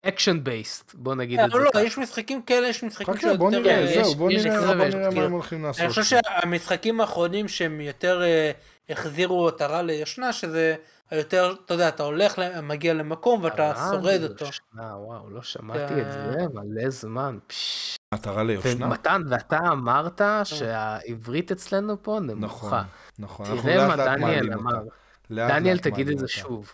[0.02, 1.80] action based, בוא נגיד את זה לא, לא.
[1.80, 3.62] יש משחקים כאלה, יש משחקים בוא שיותר...
[3.62, 5.22] נראה, אה, יש- זהו, בוא נראה כזה בוא נראה מה.
[5.22, 5.80] הם הולכים לעשות.
[5.80, 8.50] אני חושב שהמשחקים האחרונים שהם יותר אה,
[8.88, 10.74] החזירו עטרה לישנה, שזה
[11.10, 14.46] היותר, אתה יודע, אתה הולך, מגיע למקום ואתה הרעד שורד אותו.
[14.74, 16.00] וואו, לא שמעתי.
[16.00, 17.38] את זה מלא זמן.
[17.46, 17.96] פש.
[18.14, 18.86] עטרה ליושנה?
[18.86, 22.82] ומתן, ואתה אמרת שהעברית אצלנו פה נכון, נמוכה.
[23.18, 23.46] נכון.
[23.46, 24.82] אנחנו תראה מה דניאל אמר.
[25.30, 26.28] דניאל, תגיד את זה.
[26.28, 26.72] שוב.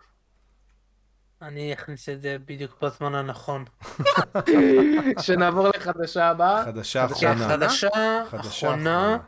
[1.43, 3.65] אני אכניס את זה בדיוק בזמן הנכון.
[5.25, 6.65] שנעבור לחדשה הבאה.
[6.65, 7.49] חדשה אחרונה.
[7.49, 7.89] חדשה,
[8.41, 9.19] אחרונה,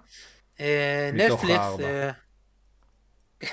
[0.61, 1.81] אה, נטפליקס.
[1.81, 2.11] אה,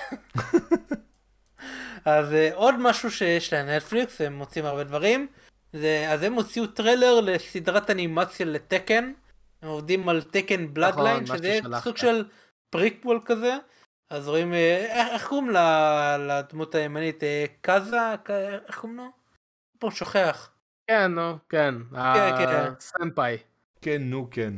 [2.06, 5.28] אז אה, עוד משהו שיש לנטפליקס, הם מוצאים הרבה דברים.
[5.74, 9.11] זה, אז הם הוציאו טריילר לסדרת אנימציה ל Tekken.
[9.62, 11.60] הם עובדים על Tekken Bloodline, נכון, מה שזה.
[11.84, 12.26] סוג של
[12.70, 13.58] פריקוול כזה.
[14.10, 15.50] אז רואים, אה, איך, קוראים
[16.20, 17.24] לדמות הימנית?
[17.24, 17.98] אה, קאזה?
[18.68, 19.04] איך קוראים לו?
[19.80, 20.50] פה שוכח.
[20.88, 21.76] כן, נו, כן.
[21.92, 22.72] כן.
[22.78, 23.38] הסנפאי.
[23.82, 24.54] כן, נו, כן.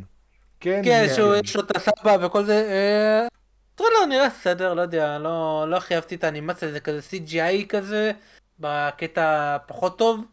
[0.60, 2.54] כן, כן, שהוא יש לו את הסבא וכל זה.
[2.54, 3.28] אה,
[3.76, 8.12] טריילר נראה בסדר, לא יודע, לא לא הכי אהבתי את האנימציה, זה כזה CGI כזה,
[8.60, 10.26] בקטע פחות טוב.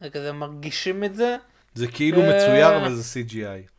[0.00, 1.36] זה כזה מרגישים את זה.
[1.74, 3.75] זה כאילו מצויר, אבל זה CGI.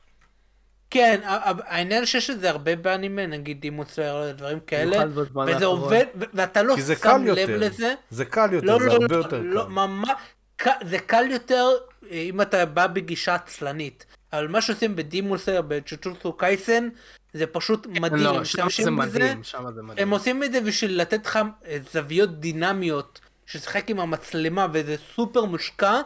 [0.90, 1.20] כן,
[1.66, 4.00] העניין שיש את זה הרבה באנימה, נגיד אימוץ
[4.36, 5.04] דברים כאלה,
[5.46, 5.66] וזה.
[5.66, 7.58] עובד, ואתה לא כי זה שם קל לב יותר.
[7.58, 7.94] לזה.
[8.10, 9.68] זה קל יותר, לא, זה לא, הרבה לא, יותר לא,
[10.58, 10.72] קל.
[10.86, 11.68] זה קל יותר
[12.12, 14.06] אה, אם אתה בא בגישה עצלנית.
[14.34, 16.90] אבל מה שעושים בדימולסר, בצ'וצ'וצו קייסן,
[17.34, 20.08] זה פשוט מדהים, לא, הם שם זה משתמשים בזה, מדהים, שם זה מדהים.
[20.08, 25.46] הם עושים את זה בשביל לתת לך אה, זוויות דינמיות, ששחק עם המצלמה וזה סופר
[25.46, 26.02] מושקע,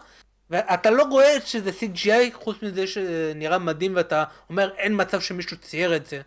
[0.51, 5.95] ואתה לא רואה שזה CGI חוץ מזה שנראה מדהים ואתה אומר אין מצב שמישהו צייר
[5.95, 6.21] את זה.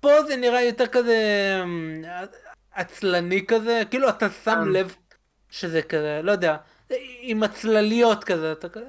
[0.00, 1.16] פה זה נראה יותר כזה
[2.04, 2.24] אה,
[2.74, 4.68] עצלני כזה, כאילו אתה שם כן.
[4.68, 4.94] לב
[5.50, 6.56] שזה כזה, לא יודע,
[7.20, 8.86] עם הצלליות כזה, אתה כזה,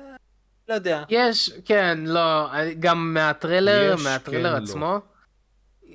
[0.70, 1.04] לא יודע.
[1.10, 4.64] יש, כן, לא, גם מהטריילר, יש, מהטריילר כן, לא.
[4.64, 5.00] עצמו,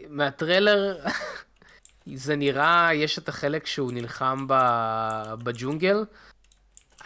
[0.08, 0.98] מהטריילר,
[2.14, 6.04] זה נראה, יש את החלק שהוא נלחם ב- בג'ונגל.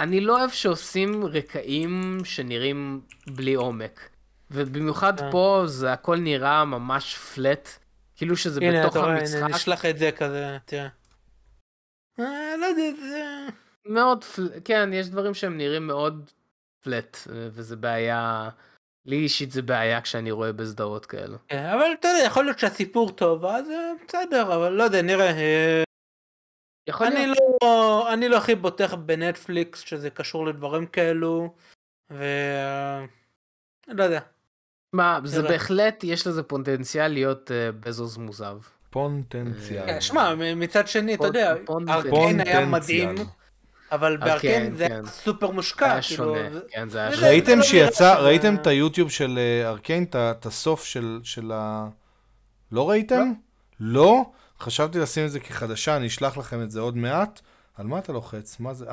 [0.01, 4.09] אני לא אוהב שעושים רקעים שנראים בלי עומק.
[4.51, 5.31] ובמיוחד אה.
[5.33, 7.69] פה זה הכל נראה ממש פלט,
[8.17, 9.51] כאילו שזה הנה בתוך רואה, הנה, המשחק.
[9.51, 10.89] נשלח את זה כזה, תראה.
[12.21, 13.47] אה, לא יודע, זה...
[13.87, 14.49] מאוד, פל...
[14.65, 16.31] כן, יש דברים שהם נראים מאוד
[16.81, 18.49] פלט, וזה בעיה,
[19.07, 21.37] לי אישית זה בעיה כשאני רואה בסדרות כאלו.
[21.49, 25.31] כן, אבל אתה יודע, יכול להיות שהסיפור טוב, אז אה, בסדר, אבל לא יודע, נראה.
[25.31, 25.83] אה,
[26.89, 31.55] יכול אני להיות, לא, אני לא הכי בוטח בנטפליקס שזה קשור לדברים כאלו,
[32.11, 32.25] ו...
[33.89, 34.21] לא יודע.
[34.93, 35.43] מה, זה.
[35.43, 38.57] בהחלט, יש לזה פוטנציאל להיות אה, בזוז מוזב.
[38.91, 39.87] פונטנציאל.
[39.87, 41.55] כן, שמע, מצד שני, אתה יודע.
[41.89, 43.15] ארקיין היה מדהים.
[43.93, 45.07] אבל בארקיין זה היה כן.
[45.07, 46.35] סופר מושקע, היה כאילו,
[46.71, 47.29] כן, זה היה זה- שונה.
[47.29, 51.89] ראיתם לא שיצא, ראיתם את היוטיוב של אה, ארקיין, את הסוף של של ה...
[52.73, 53.33] לא ראיתם?
[53.81, 54.31] לא?
[54.61, 57.41] חשבתי לשים את זה כחדשה, אני אשלח לכם את זה עוד מעט.
[57.79, 58.61] על מה אתה לוחץ?
[58.61, 58.87] מה זה?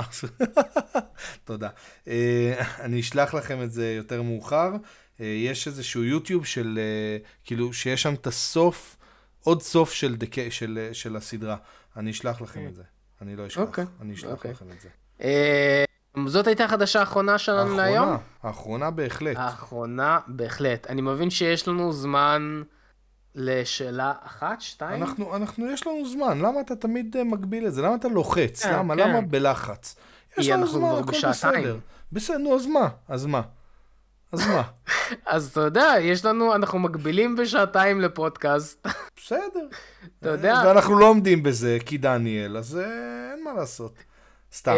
[1.43, 1.69] תודה.
[2.07, 4.71] אה, אני אשלח לכם את זה יותר מאוחר.
[5.21, 8.97] אה, יש איזשהו יוטיוב של, אה, כאילו, שיש שם את הסוף,
[9.43, 10.49] עוד סוף של, דק...
[10.49, 11.57] של, של הסדרה.
[11.97, 12.83] אני אשלח לכם את זה.
[13.21, 13.61] אני לא אשכח.
[13.61, 14.51] אוקיי, אני אשלח אוקיי.
[14.51, 14.89] לכם את זה.
[16.27, 18.07] זאת הייתה החדשה האחרונה שלנו להיום?
[18.07, 19.37] האחרונה, האחרונה בהחלט.
[19.37, 20.87] האחרונה, בהחלט.
[20.87, 22.63] אני מבין שיש לנו זמן
[23.35, 25.03] לשאלה אחת, שתיים?
[25.03, 27.81] אנחנו, אנחנו, יש לנו זמן, למה אתה תמיד אה, מגביל את זה?
[27.81, 28.63] למה אתה לוחץ?
[28.63, 28.95] כן, למה?
[28.95, 29.09] כן.
[29.09, 29.95] למה בלחץ?
[30.37, 31.63] יש לנו זמן, הכל בשעתיים.
[31.63, 31.77] בסדר.
[32.11, 32.87] בסדר, נו, אז מה?
[33.07, 33.41] אז מה?
[34.31, 34.63] אז מה?
[35.25, 38.87] אז אתה יודע, יש לנו, אנחנו מגבילים בשעתיים לפודקאסט.
[39.17, 39.67] בסדר.
[40.19, 40.61] אתה יודע.
[40.65, 43.93] ואנחנו לא עומדים בזה, כי דניאל, אז אה, אין מה לעשות.
[44.53, 44.75] סתם.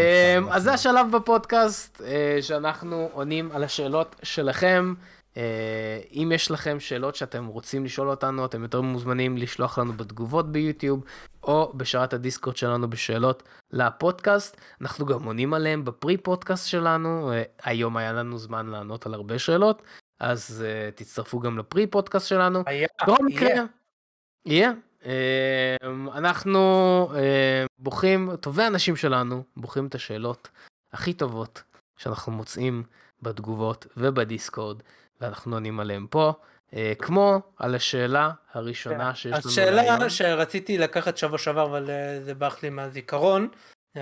[0.51, 4.93] אז זה השלב בפודקאסט אה, שאנחנו עונים על השאלות שלכם.
[5.37, 10.51] אה, אם יש לכם שאלות שאתם רוצים לשאול אותנו, אתם יותר מוזמנים לשלוח לנו בתגובות
[10.51, 11.03] ביוטיוב,
[11.43, 14.61] או בשרת הדיסקורד שלנו בשאלות לפודקאסט.
[14.81, 17.31] אנחנו גם עונים עליהם בפרי פודקאסט שלנו.
[17.31, 19.81] אה, היום היה לנו זמן לענות על הרבה שאלות,
[20.19, 22.63] אז אה, תצטרפו גם לפרי פודקאסט שלנו.
[22.65, 23.35] היה, בכל יהיה.
[23.35, 23.63] מקרה,
[24.45, 24.71] יהיה.
[26.13, 26.59] אנחנו
[27.11, 30.49] אמ, בוחרים, טובי האנשים שלנו, בוחרים את השאלות
[30.93, 31.63] הכי טובות
[31.97, 32.83] שאנחנו מוצאים
[33.21, 34.81] בתגובות ובדיסקורד,
[35.21, 36.33] ואנחנו עונים עליהם פה,
[36.73, 40.09] אה, כמו על השאלה הראשונה שיש לנו אז שאלה להיום.
[40.09, 43.47] שרציתי לקחת שבוע שעבר, אבל אה, זה ברח לי מהזיכרון,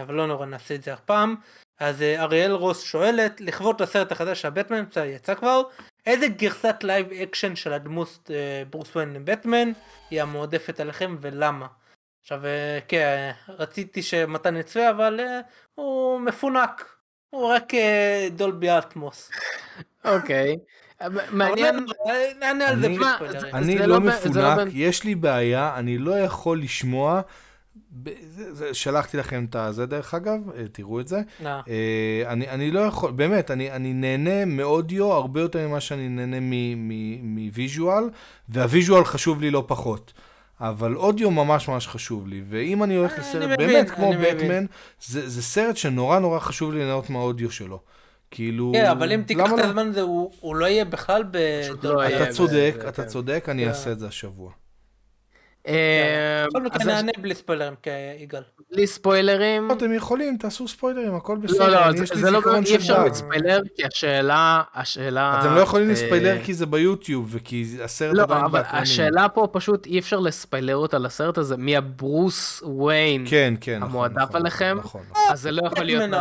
[0.02, 1.36] אבל לא נורא, נעשה את זה הפעם.
[1.80, 5.62] אז אה, אריאל רוס שואלת, לכבוד הסרט החדש של בסדר, יצא כבר,
[6.06, 9.72] איזה גרסת live action של הדמות אה, ברוס וויין לבטמן
[10.10, 11.68] היא המועדפת עליכם ולמה?
[12.22, 12.42] עכשיו,
[12.88, 15.20] כן, רציתי שמתן יצא, אבל
[15.76, 16.96] הוא מפונק.
[17.30, 17.74] הוא רק
[18.32, 19.32] Dolby Atmos.
[20.06, 20.56] אוקיי.
[21.32, 21.86] מעניין,
[22.40, 23.56] נענה על זה אני- בלי מה, ספוילרים.
[23.56, 27.22] אני לא לא לא מפונק, ב- יש לי בעיה, אני לא יכול לשמוע.
[28.74, 31.22] שלחתי לכם את הזה דרך אגב, אה, תראו את זה.
[31.46, 31.62] אה.
[31.68, 36.38] אה, אני, אני לא יכול, באמת, אני, אני נהנה מאודיו הרבה יותר ממה שאני נהנה
[36.40, 36.50] מ-
[36.90, 38.04] מ- מ visual,
[38.50, 40.14] וה visual חשוב לי לא פחות.
[40.62, 44.14] אבל אודיו ממש ממש חשוב לי, ואם אני הולך לסרט באמת כמו.
[44.22, 44.66] בטמן,
[45.06, 47.80] זה, זה סרט שנורא נורא חשוב לי ליהנות מהאודיו שלו.
[48.36, 49.64] כאילו, כן, אבל אם תיקח למה את לא?
[49.66, 52.03] הזמן הזה, הוא הוא לא יהיה בכלל לא בדולבי.
[52.14, 52.24] יהיה.
[52.24, 52.52] אתה צודק,
[52.82, 53.07] זה- אתה כן.
[53.07, 53.68] צודק, אני כן.
[53.70, 54.52] אעשה את זה השבוע.
[55.68, 55.74] אמ,
[56.50, 57.74] בכל מקרה נענה בלי ספוילרים
[58.20, 58.42] כיגאל.
[58.72, 59.72] בלי ספוילרים.
[59.72, 61.60] אתם יכולים, תעשו ספוילרים, הכל בסדר.
[61.70, 63.06] לא, לא, זה- לא, אי אפשר.
[63.06, 65.40] לספיילר, כי השאלה, השאלה...
[65.42, 68.84] אתם לא יכולים אה, לספיילר כי זה ביוטיוב, וכי הסרט לא, עדיין אבל בהקרנים.
[68.84, 73.90] השאלה פה פשוט אי אפשר לספיילר אותה לסרט הזה, מי הברוס וויין, כן, כן, נכון.
[73.90, 74.78] המועדף נכון, עליכם?
[74.80, 76.12] נכון, נכון, אז זה לא יכול להיות...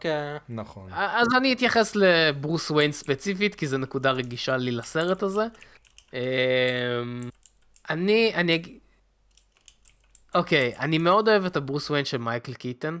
[0.00, 0.36] כן.
[0.48, 0.88] נכון.
[0.92, 5.46] אז אני אתייחס לברוס וויין ספציפית, כי זו נקודה רגישה לי לסרט הזה.
[6.14, 6.18] אמ,
[7.90, 8.78] אני, אני אגיד...
[10.34, 13.00] אוקיי, אני מאוד אוהב את הברוס וויין של מייקל קיטון.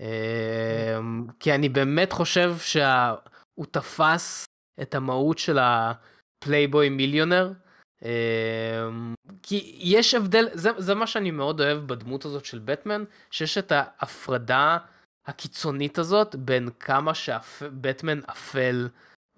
[0.00, 4.44] אמ, כי אני באמת חושב שהוא תפס
[4.82, 7.52] את המהות של הפלייבוי מיליונר.
[8.02, 13.58] אמ, כי יש הבדל, זה, זה מה שאני מאוד אוהב בדמות הזאת של בטמן, שיש
[13.58, 14.78] את ההפרדה
[15.26, 18.88] הקיצונית הזאת בין כמה שבטמן אפל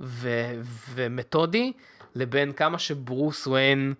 [0.00, 0.60] ו-
[0.94, 1.72] ומתודי,
[2.14, 3.94] לבין כמה שברוס וויין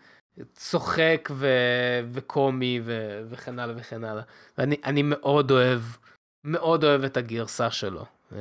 [0.53, 4.23] צוחק ו- וקומי ו- וכן הלאה וכן הלאה.
[4.59, 5.81] ואני אני מאוד אוהב,
[6.45, 8.05] מאוד אוהב את הגרסה שלו.
[8.33, 8.39] אמ,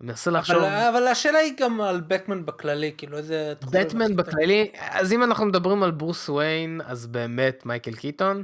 [0.00, 3.54] אני מנסה לחשוב, אבל אבל השאלה היא גם על בטמן בכללי, כאילו איזה...
[3.72, 4.16] בטמן?
[4.16, 8.42] בכללי, אז אם אנחנו מדברים על ברוס וויין, אז באמת מייקל קיטון.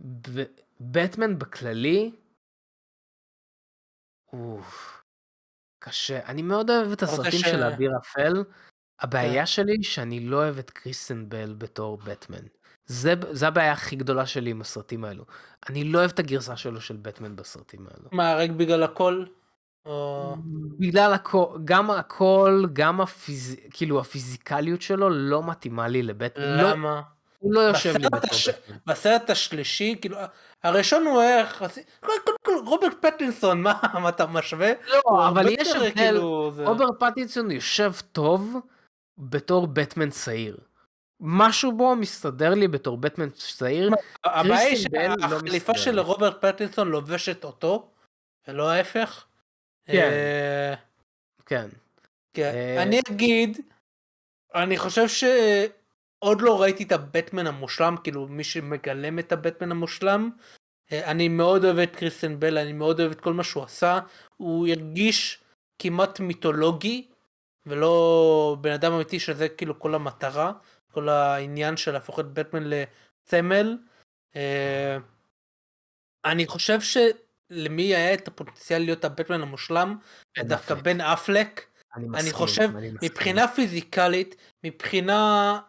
[0.00, 0.42] ב-
[0.80, 2.12] בטמן בכללי,
[4.32, 5.02] אוף,
[5.84, 6.26] קשה.
[6.26, 8.32] אני מאוד אוהב את הסרטים ש- של האביר האפל.
[9.00, 9.46] הבעיה כן.
[9.46, 12.38] שלי שאני לא אוהב את קריסטיאן בל בתור בטמן.
[12.86, 15.24] זה, זה הבעיה הכי גדולה שלי עם הסרטים האלו.
[15.68, 18.08] אני לא אוהב את הגרסה שלו של בטמן בסרטים האלו.
[18.12, 19.24] מה, רק בגלל הכל?
[19.86, 20.36] או...
[20.78, 23.56] בגלל הכל, גם הכל, גם הפיז...
[23.70, 26.44] כאילו הפיזיקליות שלו לא מתאימה לי לבטמן.
[26.44, 27.00] לא, למה?
[27.38, 28.76] הוא לא יושב לי בתור הש- בטמן.
[28.86, 30.16] בסרט השלישי, כאילו,
[30.62, 31.80] הראשון הוא יחסי...
[32.00, 34.72] קודם כל, רוברט פטינסון, מה, מה אתה משווה?
[34.88, 38.56] לא, אבל יש הבדל, כאילו, זה- רוברט פטינסון יושב טוב
[39.18, 40.56] בתור בטמן צעיר.
[41.20, 43.90] משהו בו מסתדר לי בתור בטמן צעיר.
[44.24, 46.00] הבעיה היא לא שהחליפה מסתדר של.
[46.00, 47.90] רוברט פטינסון לובשת אותו,
[48.48, 49.26] ולא ההפך.
[49.86, 50.10] כן.
[50.10, 50.74] אה,
[51.46, 51.68] כן.
[52.34, 52.52] כן.
[52.54, 53.58] אה, אני אגיד,
[54.54, 60.30] אני חושב שעוד לא ראיתי את הבטמן המושלם, כאילו מי שמגלם את הבטמן המושלם.
[60.92, 63.98] אה, אני מאוד אוהב את קריסטן בל, אני מאוד אוהב את כל מה שהוא עשה.
[64.36, 65.42] הוא הרגיש
[65.78, 67.08] כמעט מיתולוגי,
[67.66, 70.52] ולא בן אדם אמיתי שזה כאילו כל המטרה,
[70.92, 73.78] כל העניין של להפוך את בטמן לסמל.
[74.36, 74.96] אה,
[76.24, 79.98] אני חושב שלמי היה את הפוטנציאל להיות הבטמן המושלם,
[80.38, 80.74] דווקא.
[80.74, 81.66] בן אפלק.
[81.96, 83.10] אני אני מסכים, חושב, אני מסכים.
[83.10, 85.60] מבחינה פיזיקלית, מבחינה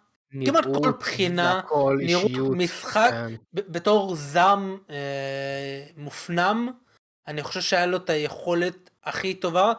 [0.46, 3.36] כמעט כל בחינה, והכל, נראות אישיות, משחק, כן.
[3.54, 6.70] בתור זעם אה, מופנם,
[7.28, 9.74] אני חושב שהיה לו את היכולת הכי טובה.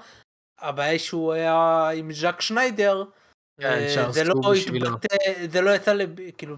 [0.61, 3.05] הבעיה היא שהוא היה עם ז'אק שניידר,
[3.61, 4.35] כן, אה, זה לא.
[4.67, 5.17] התבטא,
[5.51, 6.57] זה לא יצא לב- כאילו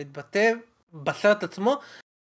[0.00, 0.52] התבטא
[0.92, 1.80] בסרט עצמו.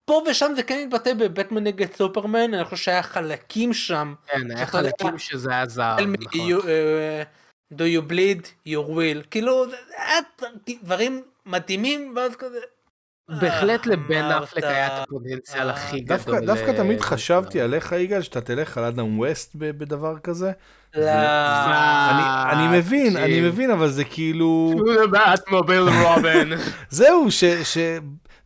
[0.09, 4.65] פה ושם זה כן התבטא בבטמן נגד סופרמן, אני חושב שהיה חלקים שם כן, היה
[4.67, 5.65] חלקים שזה היה
[6.07, 6.69] מ- נכון.
[6.69, 7.23] אה,
[7.73, 9.65] do you bleed your will כאילו
[10.83, 12.59] דברים מדהימים ואז כזה.
[13.41, 14.21] בהחלט אה, לבן.
[14.43, 16.45] אפלק היה את הפוטנציאל הכי גדול.
[16.45, 20.51] דווקא תמיד חשבתי עליך, יגאל, שאתה תלך על אדם ווסט בדבר כזה.
[20.95, 21.11] לא.
[22.11, 23.41] אני, אני מבין, אני.
[23.41, 24.73] מבין, אבל זה כאילו...
[24.77, 26.53] To the Batmobile רובין.
[26.89, 27.43] זהו, ש...
[27.45, 27.77] ש...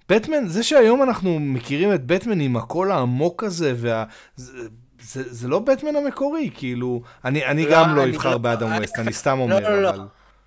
[0.09, 4.03] בטמן, זה שהיום אנחנו מכירים את בטמן עם הקול העמוק הזה, וה...
[4.35, 4.67] זה,
[5.01, 8.99] זה, זה לא בטמן המקורי, כאילו, אני, אני לא, גם לא אבחר לא- באדם ווסט,
[8.99, 9.99] אני סתם אומר, לא, לא, אבל...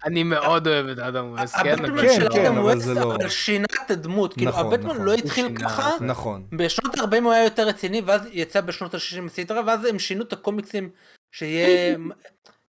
[0.05, 2.87] אני מאוד אוהב את אדם ווסט, כן, הבטמן אבל- כן, של כן, אדם אבל ווסט
[2.87, 5.05] זה לא- אבל שינה את הדמות, כאילו נכון, הבטמן נכון.
[5.05, 5.91] לא התחיל שינה ככה.
[6.01, 6.43] נכון.
[6.53, 10.33] בשנות ה-40 הוא היה יותר רציני ואז יצא בשנות ה-60 הסדרה ואז הם שינו את
[10.33, 10.89] הקומיקסים
[11.33, 11.97] שיהיה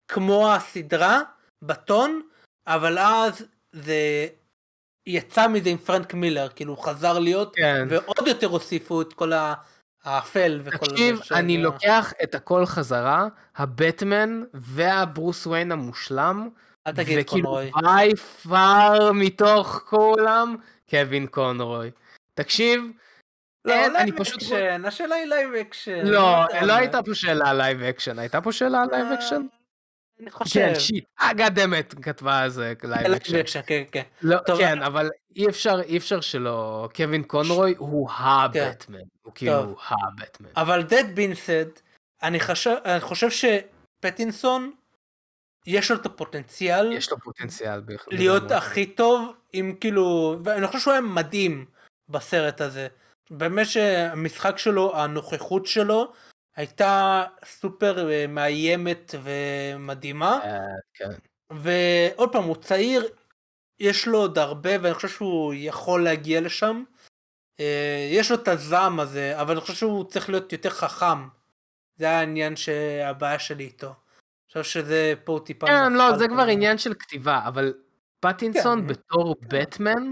[0.07, 1.21] כמו הסדרה
[1.61, 2.21] בטון
[2.67, 4.27] אבל אז זה
[5.07, 7.87] יצא מזה עם פרנק מילר כאילו הוא חזר להיות כן.
[7.89, 9.53] ועוד יותר הוסיפו את כל ה-
[10.03, 16.49] האפל וכל תקשיב, זה של- אני לוקח את הכל חזרה, הבטמן והברוס וויין המושלם,
[16.87, 17.57] אל תגיד וכאילו.
[17.81, 20.55] by far מתוך כולם,
[20.89, 21.91] קווין קונרוי.
[22.33, 22.81] תקשיב,
[23.67, 24.41] לא, אני פשוט...
[24.41, 26.05] אקשן, השאלה היא live action.
[26.05, 26.75] לא, יודע לא מה.
[26.75, 29.41] הייתה פה שאלה על live action, הייתה פה שאלה על live action?
[30.21, 30.59] אני חושב.
[30.59, 33.35] כן, shit, אה goddammit, כתבה על זה live action.
[33.35, 34.01] אקשן, כן, כן.
[34.21, 39.79] לא, כן, אבל אי אפשר, אי אפשר שלא, קווין קונרוי הוא הבטמן, הוא כאילו טוב.
[39.89, 40.49] הבטמן.
[40.55, 41.81] אבל that being said,
[42.23, 44.71] אני חושב, אני חושב שפטינסון,
[45.65, 47.81] יש לו את הפוטנציאל יש לו פוטנציאל.
[48.07, 51.65] להיות הכי טוב, אם כאילו, ואני חושב שהוא היה מדהים
[52.09, 52.87] בסרט הזה.
[53.31, 56.13] באמת שהמשחק שלו, הנוכחות שלו,
[56.55, 60.39] הייתה סופר אה, מאיימת ומדהימה.
[60.43, 60.59] אה,
[60.93, 61.09] כן.
[61.49, 63.07] ועוד פעם, הוא צעיר,
[63.79, 66.83] יש לו עוד הרבה, ואני חושב שהוא יכול להגיע לשם.
[67.59, 71.27] אה, יש לו את הזעם הזה, אבל אני חושב שהוא צריך להיות יותר חכם.
[71.95, 73.87] זה העניין שהבעיה שלי איתו.
[73.87, 75.67] אני חושב שזה פה הוא טיפה...
[75.67, 76.27] כן, לא, זה.
[76.27, 77.73] כבר עניין של כתיבה, אבל
[78.19, 78.87] פטינסון כן.
[78.87, 80.11] בתור בטמן,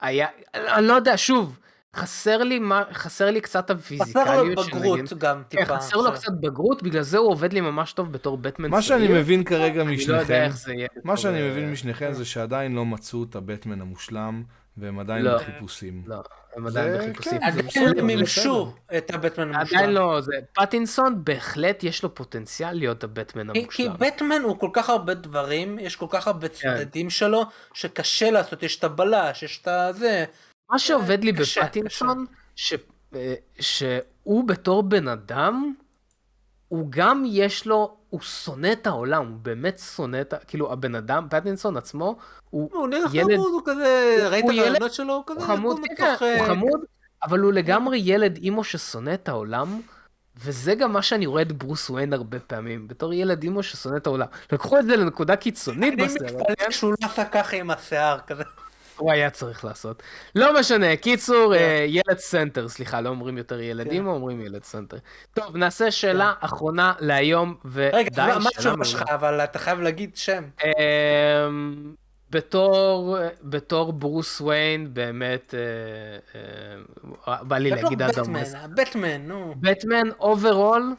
[0.00, 1.58] היה, אני לא יודע, שוב,
[1.94, 5.18] חסר לי מה, חסר לי קצת חסר לו הפיזיקליות של בגרות נגיד.
[5.18, 5.76] גם כן, טיפה.
[5.76, 6.12] חסר לו.
[6.12, 9.08] קצת בגרות, בגלל זה הוא עובד לי ממש טוב בתור בטמן מה שאני.
[9.08, 10.72] מבין כרגע לא משניכם, זה.
[11.04, 14.42] מה שאני אה, מבין משניכם זה שעדיין לא מצאו את הבטמן המושלם,
[14.76, 15.36] והם עדיין לא.
[15.36, 16.02] בחיפושים.
[16.06, 16.16] לא,
[16.56, 17.32] הם עדיין זה- בחיפושים.
[17.32, 19.78] כן, זה עדיין בסדר, זה מימשו את הבטמן המושלם.
[19.78, 24.08] עדיין לא, זה, פטינסון בהחלט יש לו פוטנציאל להיות הבטמן כי- כי המושלם.
[24.08, 26.54] בטמן הוא כל כך הרבה דברים, יש כל כך הרבה כן.
[26.54, 27.42] צדדים שלו,
[27.74, 30.24] שקשה לעשות, יש את הבלש, יש את הזה.
[30.70, 32.24] מה שעובד לי בפטינסון,
[32.56, 32.74] ש-
[33.14, 35.74] אה, שהוא בתור בן אדם,
[36.68, 40.36] הוא גם יש לו, הוא שונא את העולם, הוא באמת שונא את ה...
[40.38, 42.16] כאילו, הבן אדם, פטינסון עצמו,
[42.50, 45.12] הוא הוא ילד- הוא כזה, ראית הוא את הראיונות שלו?
[45.14, 46.80] הוא הוא כזה, חמוד, הוא כן, מתוך, הוא אה, חמוד,
[47.22, 49.80] אבל הוא לגמרי ילד emo ששונא את העולם,
[50.36, 54.06] וזה גם מה שאני רואה את ברוס וויין הרבה פעמים, בתור ילד emo ששונא את
[54.06, 54.26] העולם.
[54.52, 56.70] לקחו את זה לנקודה קיצונית אני בסרט, מתפלא כן?
[56.70, 58.42] שהוא לא עשה ככה עם השיער כזה.
[58.96, 60.02] הוא היה צריך לעשות.
[60.34, 61.60] לא משנה, קיצור, כן.
[61.60, 63.90] אה, ילד סנטר, סליחה, לא אומרים יותר ילד כן.
[63.90, 64.96] emo, אומרים ילד סנטר.
[65.34, 69.02] טוב, נעשה שאלה אחרונה להיום, ודי, רגע, מה- התשובה שלך?
[69.14, 70.44] אבל אתה חייב להגיד שם.
[70.64, 71.94] אמ,
[72.30, 76.40] בתור, בתור ברוס וויין, באמת, אה,
[77.28, 78.42] אה, בא לי להגיד אדם בטמן.
[78.56, 79.54] הבטמן, נו.
[79.60, 80.94] בטמן אוברול,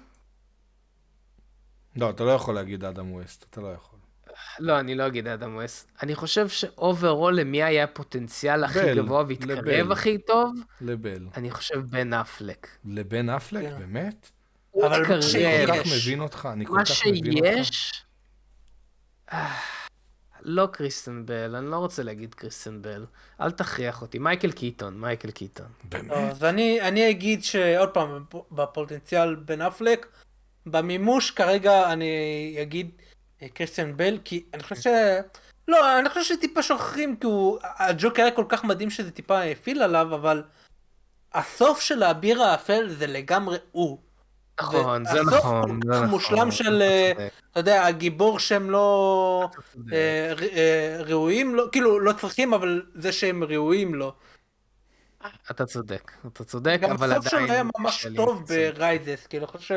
[1.96, 3.95] לא, אתה לא יכול להגיד אדם ווסט, אתה לא יכול.
[4.60, 5.92] לא, אני לא אגיד אדם ווסט.
[6.04, 9.92] אני חושב שאוברול, למי היה הפוטנציאל הכי בל, גבוה והתקרב לבל.
[9.92, 10.54] הכי טוב?
[10.82, 11.28] לבל.
[11.38, 12.68] אני חושב בן אפלק.
[12.86, 13.80] לבן אפלק, כן.
[13.80, 14.30] באמת?
[14.72, 15.24] הוא אבל התקרב.
[15.36, 15.92] אני כל כך.
[15.96, 17.64] מבין אותך, אני כל מה כך מבין אותך.
[17.64, 18.06] שיש...
[19.34, 19.56] אה,
[20.42, 23.06] לא קריסטיאן בל, אני לא רוצה להגיד קריסטיאן בל.
[23.42, 24.20] אל תכריח אותי.
[24.20, 25.66] מייקל קיטון, מייקל קיטון.
[25.66, 26.12] לא, באמת?
[26.12, 30.08] אז אני אני אגיד שעוד פעם, בפוטנציאל בן אפלק,
[30.66, 32.92] במימוש כרגע אני אגיד
[33.54, 34.88] קריסטיאן בל, כי אני חושב ש...
[35.68, 37.60] לא, אני חושב שטיפה שוכחים, כי הוא...
[37.64, 40.44] הג'וקר היה כל כך מדהים שזה טיפה האפיל עליו, אבל
[41.34, 43.98] הסוף של האביר האפל זה לגמרי הוא.
[44.62, 45.62] נכון, זה נכון.
[45.62, 46.84] כל זה כך נכון, מושלם של,
[47.14, 49.50] אתה אה, אתה יודע, הגיבור שהם לא.
[49.94, 54.14] אה, אה, ראויים לו, כאילו לא צריכים, אבל זה שהם ראויים לו.
[55.52, 57.52] אתה צודק, אתה צודק, גם אבל הסוף שלו עדיין...
[57.52, 58.44] היה ממש טוב.
[58.48, 59.72] ב Rises, כאילו, אני חושב ש...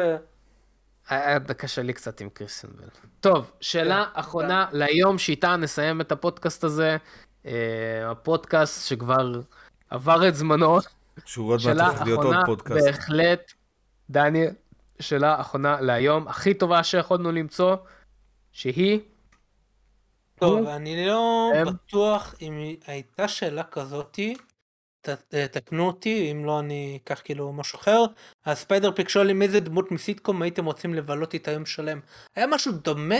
[1.08, 2.88] היה קשה לי קצת עם קריסטיאן בל.
[3.20, 6.96] טוב, שאלה כן, אחרונה להיום, שאיתה נסיים את הפודקאסט הזה.
[7.46, 9.40] אה, הפודקאסט שכבר
[9.90, 10.78] עבר את זמנו.
[11.24, 12.86] שהוא עוד מעט שאלה הולך להיות עוד אחרונה, פודקאסט.
[12.86, 13.52] בהחלט,
[14.10, 14.50] דניאל,
[15.00, 17.76] שאלה אחרונה להיום, הכי טובה שיכולנו למצוא,
[18.52, 19.00] שהיא...
[20.34, 20.70] טוב, הוא?
[20.70, 21.66] אני לא הם?
[21.66, 24.34] בטוח אם הייתה שאלה כזאתי,
[25.50, 28.04] תקנו אותי, אם לא אני אקח כאילו משהו אחר.
[28.46, 32.00] הספיידר פיק שואל עם איזה דמות מסיטקום הייתם רוצים לבלות איתה יום שלם.
[32.36, 33.14] היה משהו דומה?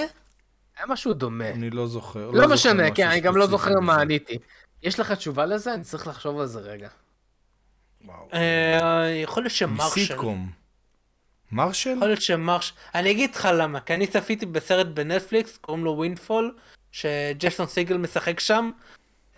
[0.76, 1.48] היה משהו דומה.
[1.48, 2.30] אני לא זוכר.
[2.30, 4.00] לא זוכר משנה, כן, אני גם לא זוכר מה.
[4.00, 4.38] עניתי.
[4.82, 5.74] יש לך תשובה לזה?
[5.74, 6.88] אני צריך לחשוב על זה רגע.
[8.04, 8.28] וואו.
[8.32, 10.00] אה, יכול להיות שמרשל.
[10.00, 10.50] מסיטקום.
[11.52, 11.90] מרשל?
[11.96, 12.72] יכול להיות שמרש...
[12.94, 16.56] אני אגיד לך למה, כי אני צפיתי בסרט בנטפליקס, קוראים לו Windfall,
[16.92, 18.70] שג'סון סיגל משחק שם,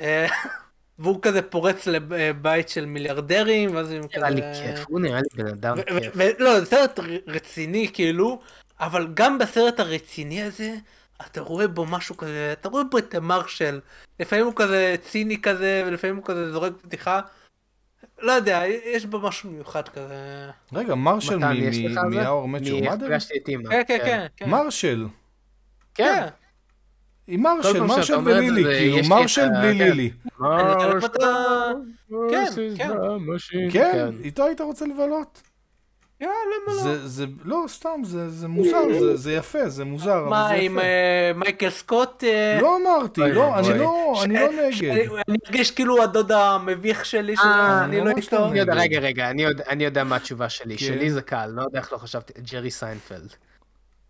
[0.01, 0.27] אה,
[1.01, 4.19] והוא כזה פורץ לבית של מיליארדרים, ואז הם כזה...
[4.19, 6.13] נראה לי כיף, הוא נראה לי בן אדם כיף.
[6.15, 8.41] ולא, זה סרט רציני כאילו,
[8.81, 10.75] אבל גם בסרט הרציני הזה,
[11.27, 13.81] אתה רואה בו משהו כזה, אתה רואה בו את המרשל.
[14.21, 17.21] לפעמים הוא כזה ציני כזה, ולפעמים הוא כזה זורק בדיחה.
[18.19, 20.51] לא יודע, יש בו משהו מיוחד כזה.
[20.73, 21.39] רגע, מרשל?
[23.07, 23.71] פגשתי את אימא.
[23.71, 24.27] כן, כן, כן.
[24.37, 24.51] כן.
[24.51, 25.07] מרשל.
[25.95, 26.27] כן.
[27.33, 29.85] עם מרשל, מרשל ולילי, כאילו, מרשל בלי כן.
[29.85, 30.11] לילי.
[31.05, 31.71] אתה-
[32.31, 32.45] כן,
[32.77, 32.91] כן.
[33.73, 35.43] כן, איתו היית רוצה לבלות?
[36.21, 36.83] יא, למה לא?
[36.83, 40.63] זה, זה, לא, סתם, זה, זה מוזר, זה, זה יפה, זה מוזר, מה, אבל זה
[40.63, 40.79] עם.
[40.79, 42.25] אה, מייקל סקוט?
[42.25, 43.59] אה, לא אמרתי, לא.
[43.59, 44.91] אני לא, אני לא ש- נגד.
[45.29, 47.43] אני מרגיש כאילו הדוד המביך שלי, אה,
[47.83, 48.37] שאני לא איתו.
[48.39, 48.83] לא אני יודע, נגד.
[48.83, 50.77] רגע, רגע, אני יודע- אני יודע מה התשובה שלי.
[50.79, 50.87] כן.
[50.87, 52.33] שלי זה קל, לא יודע איך לא חשבתי.
[52.53, 53.33] ג'רי סיינפלד.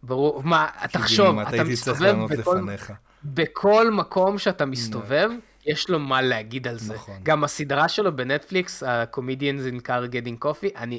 [0.03, 2.93] ברור, מה, תחשוב, אתה הייתי צריך מסתובב לענות בכל- לפניך.
[3.25, 5.31] בכל מקום שאתה מסתובב,
[5.67, 6.95] יש לו מה להגיד על זה.
[6.95, 7.15] נכון.
[7.23, 10.99] גם הסדרה שלו בנטפליקס, ה-Comedians in Car Getting Coffee, אני...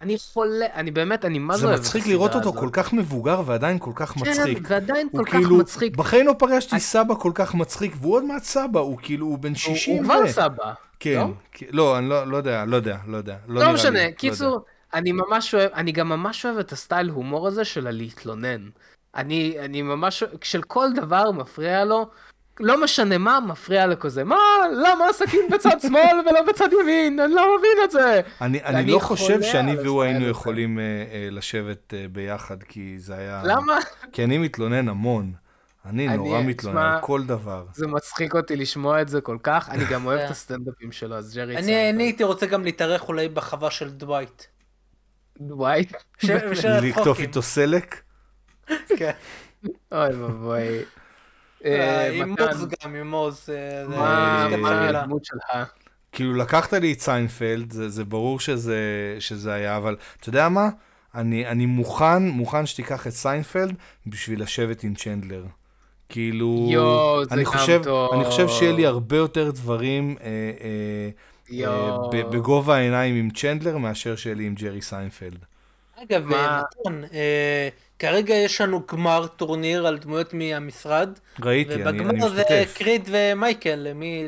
[0.00, 2.60] אני חולה, אני באמת, אני מה זה זה אוהב את מצחיק הסדרה לראות אותו הזאת.
[2.60, 4.58] כל כך מבוגר ועדיין כל כך מצחיק.
[4.58, 5.96] כן, ועדיין הוא כל כך כאילו, מצחיק.
[5.96, 9.48] בחיים לא פגשתי סבא כל כך מצחיק, והוא עוד מעט סבא, הוא כאילו, הוא בן
[9.48, 10.04] הוא- 60 הוא ו...
[10.04, 10.72] כבר סבא.
[11.00, 11.26] כן, לא?
[11.52, 13.36] כן, לא, אני לא לא יודע, לא יודע, לא יודע.
[13.48, 14.12] לא לא נראה לי, משנה, יודע.
[14.12, 14.64] קיצור,
[14.94, 18.68] אני ממש אוהב, אני גם ממש אוהב את הסטייל הומור הזה של הלהתלונן.
[19.16, 22.06] אני, אני ממש, כשל כל דבר מפריע לו,
[22.60, 24.36] לא משנה מה, מפריע לו כזה, מה,
[24.72, 28.20] למה הסכין בצד שמאל ולא בצד ימין, אני לא מבין את זה.
[28.40, 30.30] אני, אני לא חושב שאני והוא היינו הזה.
[30.30, 33.42] יכולים אה, אה, לשבת אה, ביחד, כי זה היה...
[33.44, 33.78] למה?
[34.12, 35.32] כי אני מתלונן המון.
[35.86, 37.64] אני אני- נורא מתלונן על כל דבר.
[37.74, 40.30] זה מצחיק אותי לשמוע את זה כל כך, אני גם אוהב את.
[40.30, 44.42] הסטנדאפים שלו, אז ג'רי אני אני הייתי רוצה גם להתארח אולי בחווה של דווייט.
[46.24, 47.20] ושל לקטוף.
[47.20, 48.05] איתו סלק?
[48.98, 49.10] כן.
[49.92, 50.68] אוי ואבוי.
[51.64, 51.70] אה,
[52.06, 53.48] אה, עם מוז גם, עם מוז.
[53.52, 54.44] אה, מה.
[54.88, 55.72] הדמות שלך?
[56.12, 58.76] כאילו לקחת לי את סיינפלד, זה, זה ברור שזה,
[59.18, 60.68] שזה היה, אבל אתה יודע מה?
[61.14, 63.74] אני, אני מוכן, מוכן שתיקח את סיינפלד
[64.06, 65.44] בשביל לשבת עם צ'נדלר.
[66.08, 66.70] כאילו,
[67.28, 68.14] זה אני חושב, טוב.
[68.14, 70.26] אני חושב שיהיה לי הרבה יותר דברים אה,
[70.60, 71.08] אה,
[71.50, 72.04] יואו.
[72.04, 75.38] אה, ב- בגובה העיניים עם צ'נדלר מאשר שיהיה לי עם ג'רי סיינפלד.
[76.02, 82.00] אגב, מה- מתן, אה, כרגע יש לנו גמר טורניר על דמויות מהמשרד, ראיתי, אני, אני
[82.00, 82.74] ובגמר זה משתתף.
[82.78, 83.74] קריד ומייקל,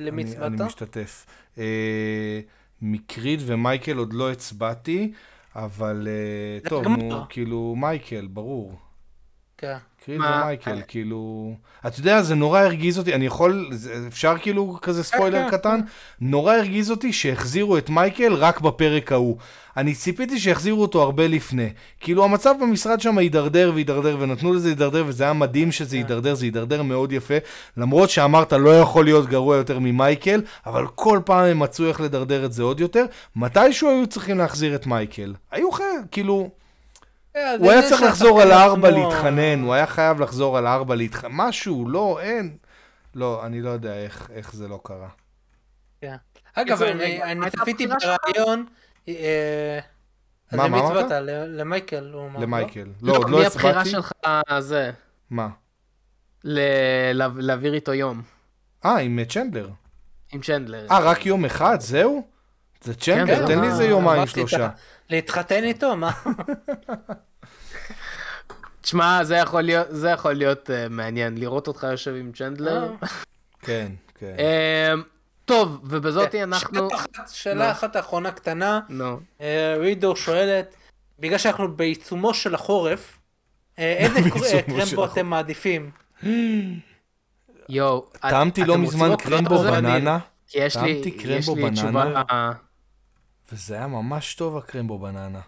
[0.00, 0.52] למי הצבעת?
[0.52, 1.26] אני משתתף.
[1.58, 2.40] אה,
[2.82, 5.12] מקריד ומייקל עוד לא הצבעתי,
[5.56, 6.88] אבל אה, טוב.
[6.88, 8.78] נו, כאילו, מייקל, ברור.
[9.58, 9.76] כן.
[10.08, 10.40] קריד מה?
[10.44, 11.52] ומייקל, אני- כאילו...
[11.86, 15.80] אתה יודע, זה נורא הרגיז אותי, אני יכול, זה- אפשר כאילו כזה ספוילר כן, קטן?
[16.20, 19.36] נורא הרגיז אותי שהחזירו את מייקל רק בפרק ההוא.
[19.76, 21.68] אני ציפיתי שיחזירו אותו הרבה לפני.
[22.00, 25.96] כאילו המצב במשרד שם הידרדר והידרדר, ונתנו לזה הידרדר, וזה היה מדהים שזה כן.
[25.96, 27.34] הידרדר, זה הידרדר מאוד יפה.
[27.76, 32.44] למרות שאמרת לא יכול להיות גרוע יותר ממייקל, אבל כל פעם הם מצאו איך לדרדר
[32.44, 33.04] את זה עוד יותר.
[33.36, 35.34] מתישהו היו צריכים להחזיר את מייקל.
[35.52, 36.50] היו חייב, כאילו...
[37.58, 41.88] הוא היה צריך לחזור על הארבע להתחנן, הוא היה חייב לחזור על הארבע להתחנן, משהו,
[41.88, 42.56] לא, אין.
[43.14, 45.08] לא, אני לא יודע איך, איך זה לא קרה.
[46.54, 47.04] אגב, קיצור, אני
[47.44, 48.16] הייתה צפיתי הבחירה?
[48.34, 48.66] ברעיון,
[49.08, 49.78] אה,
[50.52, 51.10] מה, מה אמרת?
[51.10, 52.42] ל- למייקל, הוא אמר, לא?
[52.42, 52.86] למייקל.
[53.02, 53.90] לא, עוד מי לא הבחירה הצבעתי.
[53.90, 54.12] שלך
[54.58, 54.90] זה,
[55.30, 55.48] מה?
[56.44, 58.22] להעביר איתו יום,
[58.84, 59.68] אה, עם אה, צ'נדלר.
[60.32, 60.86] עם צ'נדלר.
[60.90, 62.26] אה, רק יום אחד, זהו?
[62.82, 64.68] זה צ'נדלר, כן, תן לי איזה יומיים שלושה.
[65.10, 65.96] להתחתן איתו?
[65.96, 66.10] מה?
[68.88, 72.92] תשמע, זה יכול להיות, זה יכול להיות uh, מעניין, לראות אותך יושב עם צ'נדלר.
[73.02, 73.08] אה.
[73.60, 74.36] כן, כן.
[74.38, 75.00] Uh,
[75.44, 76.88] טוב, ובזאתי כן, אנחנו...
[76.90, 77.70] שאלה אחת- שאלה נו.
[77.72, 79.20] אחת אחרונה קטנה, נו.
[79.40, 80.74] אה, רידו שואלת,
[81.18, 83.18] בגלל שאנחנו בעיצומו של החורף,
[83.78, 85.12] אה, איזה אה, קרמבו החורף.
[85.12, 85.90] אתם מעדיפים?
[87.68, 89.58] יואו, את- טעמתי לא מזמן קרמבו?
[89.62, 90.18] בננה,
[90.54, 91.74] יש לי, טעמתי יש קרמבו לי בננה.
[91.74, 92.22] תשובה...
[93.52, 95.40] וזה היה ממש טוב הקרמבו בננה.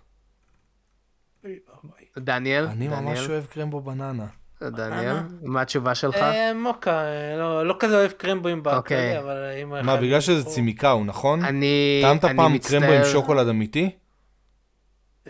[2.25, 2.67] דניאל?
[2.67, 3.29] אני ממש?
[3.29, 4.27] אוהב קרמבו בננה.
[4.63, 5.17] דניאל?
[5.43, 6.17] מה התשובה שלך?
[6.17, 9.19] אה, מוקה, אה, לא- לא כזה אוהב קרמבוים בכללי, אוקיי.
[9.19, 9.87] אבל אם...
[9.87, 11.45] מה, בגלל שזה צימיקאו, נכון?
[11.45, 12.01] אני...
[12.03, 12.81] טעמת אני פעם מצטער.
[12.81, 13.91] קרמבו עם שוקולד אמיתי?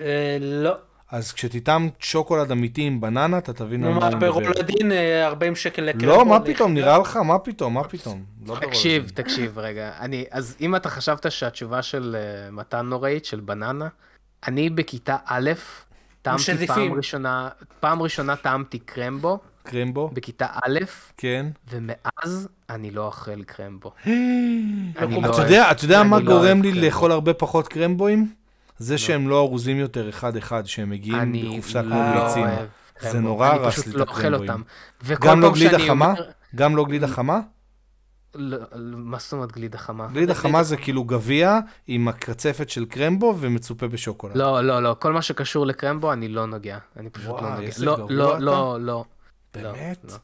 [0.00, 0.72] אה, לא.
[1.10, 4.30] אז כשתטעם שוקולד אמיתי עם בננה, אתה תבין על מה אני מדבר.
[4.32, 6.06] ברולדין אה, 40 שקל לקרמבו.
[6.06, 6.40] לא, מה?
[6.40, 7.16] פתאום, נראה לך?
[7.16, 8.24] מה פתאום, מה פתאום?
[8.46, 9.10] לא תקשיב.
[9.14, 9.92] תקשיב רגע.
[10.00, 12.16] אני, אז אם אתה חשבת שהתשובה של
[12.52, 13.88] מתן נוראית, של בננה,
[14.48, 15.50] אני בכיתה א',
[16.22, 16.66] טעמתי.
[16.66, 17.48] פעם ראשונה,
[17.80, 20.10] פעם ראשונה טעמתי קרמבו, קרמבו?
[20.12, 20.78] בכיתה א',
[21.16, 21.46] כן.
[21.70, 23.92] ומאז אני לא אוכל קרמבו.
[24.06, 25.42] לא אתה.
[25.42, 26.72] יודע, אתה יודע מה לא גורם לי.
[26.72, 28.32] לאכול הרבה פחות קרמבוים?
[28.78, 32.46] זה שהם לא ארוזים יותר אחד-אחד, שהם מגיעים בקופסה כמו ביצים.
[33.00, 33.20] זה.
[33.20, 34.62] נורא הרס לי את לא אוכל הקרמבואים.
[35.20, 36.14] גם לא גלידה חמה?
[36.54, 37.40] גם לא גלידה חמה?
[38.34, 40.08] מה זאת אומרת גלידה חמה?
[40.12, 44.36] גלידה חמה זה כאילו גביע עם הקרצפת של קרמבו ומצופה בשוקולד.
[44.36, 46.78] לא, לא, לא, כל מה שקשור לקרמבו אני לא נוגע.
[46.96, 47.66] אני פשוט לא נוגע.
[47.66, 48.40] איזה לא, לא.
[48.40, 49.04] לא, לא.
[49.54, 49.98] באמת?
[50.04, 50.18] לא, לא.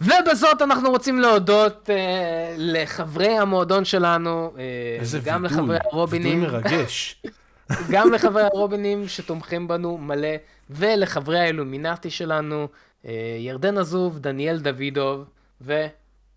[0.00, 4.62] ובזאת אנחנו רוצים להודות אה, לחברי המועדון שלנו, אה,
[5.00, 7.22] איזה גם וידוי, לחברי וידוי הרובינים, מרגש.
[7.92, 10.28] גם לחברי הרובינים שתומכים בנו מלא,
[10.70, 12.68] ולחברי האילומינטי שלנו,
[13.04, 15.24] אה, ירדן עזוב, דניאל דוידוב,
[15.60, 15.86] ו...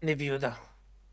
[0.04, 0.52] ניב יהודה.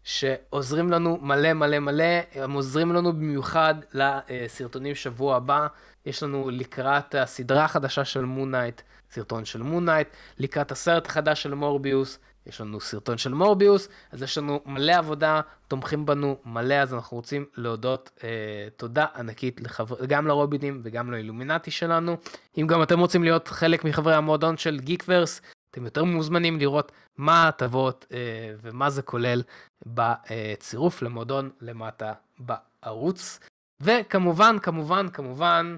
[0.04, 2.04] שעוזרים לנו מלא מלא מלא,
[2.34, 5.66] הם עוזרים לנו במיוחד לסרטונים שבוע הבא.
[6.06, 12.18] יש לנו לקראת הסדרה החדשה של מונייט, סרטון של מונייט, לקראת הסרט החדש של מורביוס,
[12.46, 17.16] יש לנו סרטון של מורביוס, אז יש לנו מלא עבודה, תומכים בנו מלא, אז אנחנו
[17.16, 18.28] רוצים להודות אה,
[18.76, 20.04] תודה ענקית לחבר...
[20.06, 22.16] גם לרובינים וגם לאילומינטי שלנו.
[22.58, 27.42] אם גם אתם רוצים להיות חלק מחברי המועדון של גיקוורס, אתם יותר מוזמנים לראות מה
[27.44, 29.42] ההטבות אה, ומה זה כולל
[29.86, 33.40] בצירוף למועדון למטה בערוץ.
[33.80, 35.76] וכמובן, כמובן, כמובן,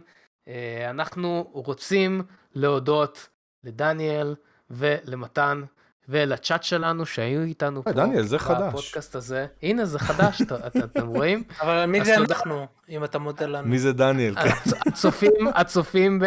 [0.49, 2.23] אה, אנחנו רוצים
[2.55, 3.29] להודות
[3.65, 4.35] לדניאל
[4.71, 5.63] ולמתן
[6.09, 8.69] ולצ'אט שלנו שהיו איתנו אה, דניאל, זה חדש.
[8.69, 9.47] בפודקאסט הזה.
[9.63, 10.43] הנה, זה חדש,
[10.85, 11.43] אתם רואים?
[11.63, 12.15] אבל מי זה.
[12.17, 13.69] אנחנו, אם אתה מודה לנו?
[13.69, 14.35] מי זה דניאל?
[14.39, 16.25] הצ- הצופים, הצופים, ב-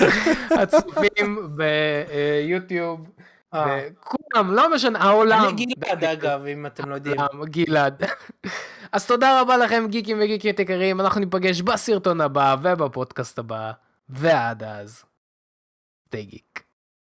[0.62, 3.10] הצופים ביוטיוב,
[3.54, 3.88] אה.
[4.00, 5.48] כולם, לא משנה, העולם.
[5.48, 7.16] אני גלעד אגב, אם אתם לא יודעים.
[7.44, 8.02] גלעד.
[8.92, 13.72] אז תודה רבה לכם, גיקים וגיקיות יקרים, אנחנו ניפגש בסרטון הבא ובפודקאסט הבא,
[14.08, 15.04] ועד אז,
[16.08, 16.55] stay geek.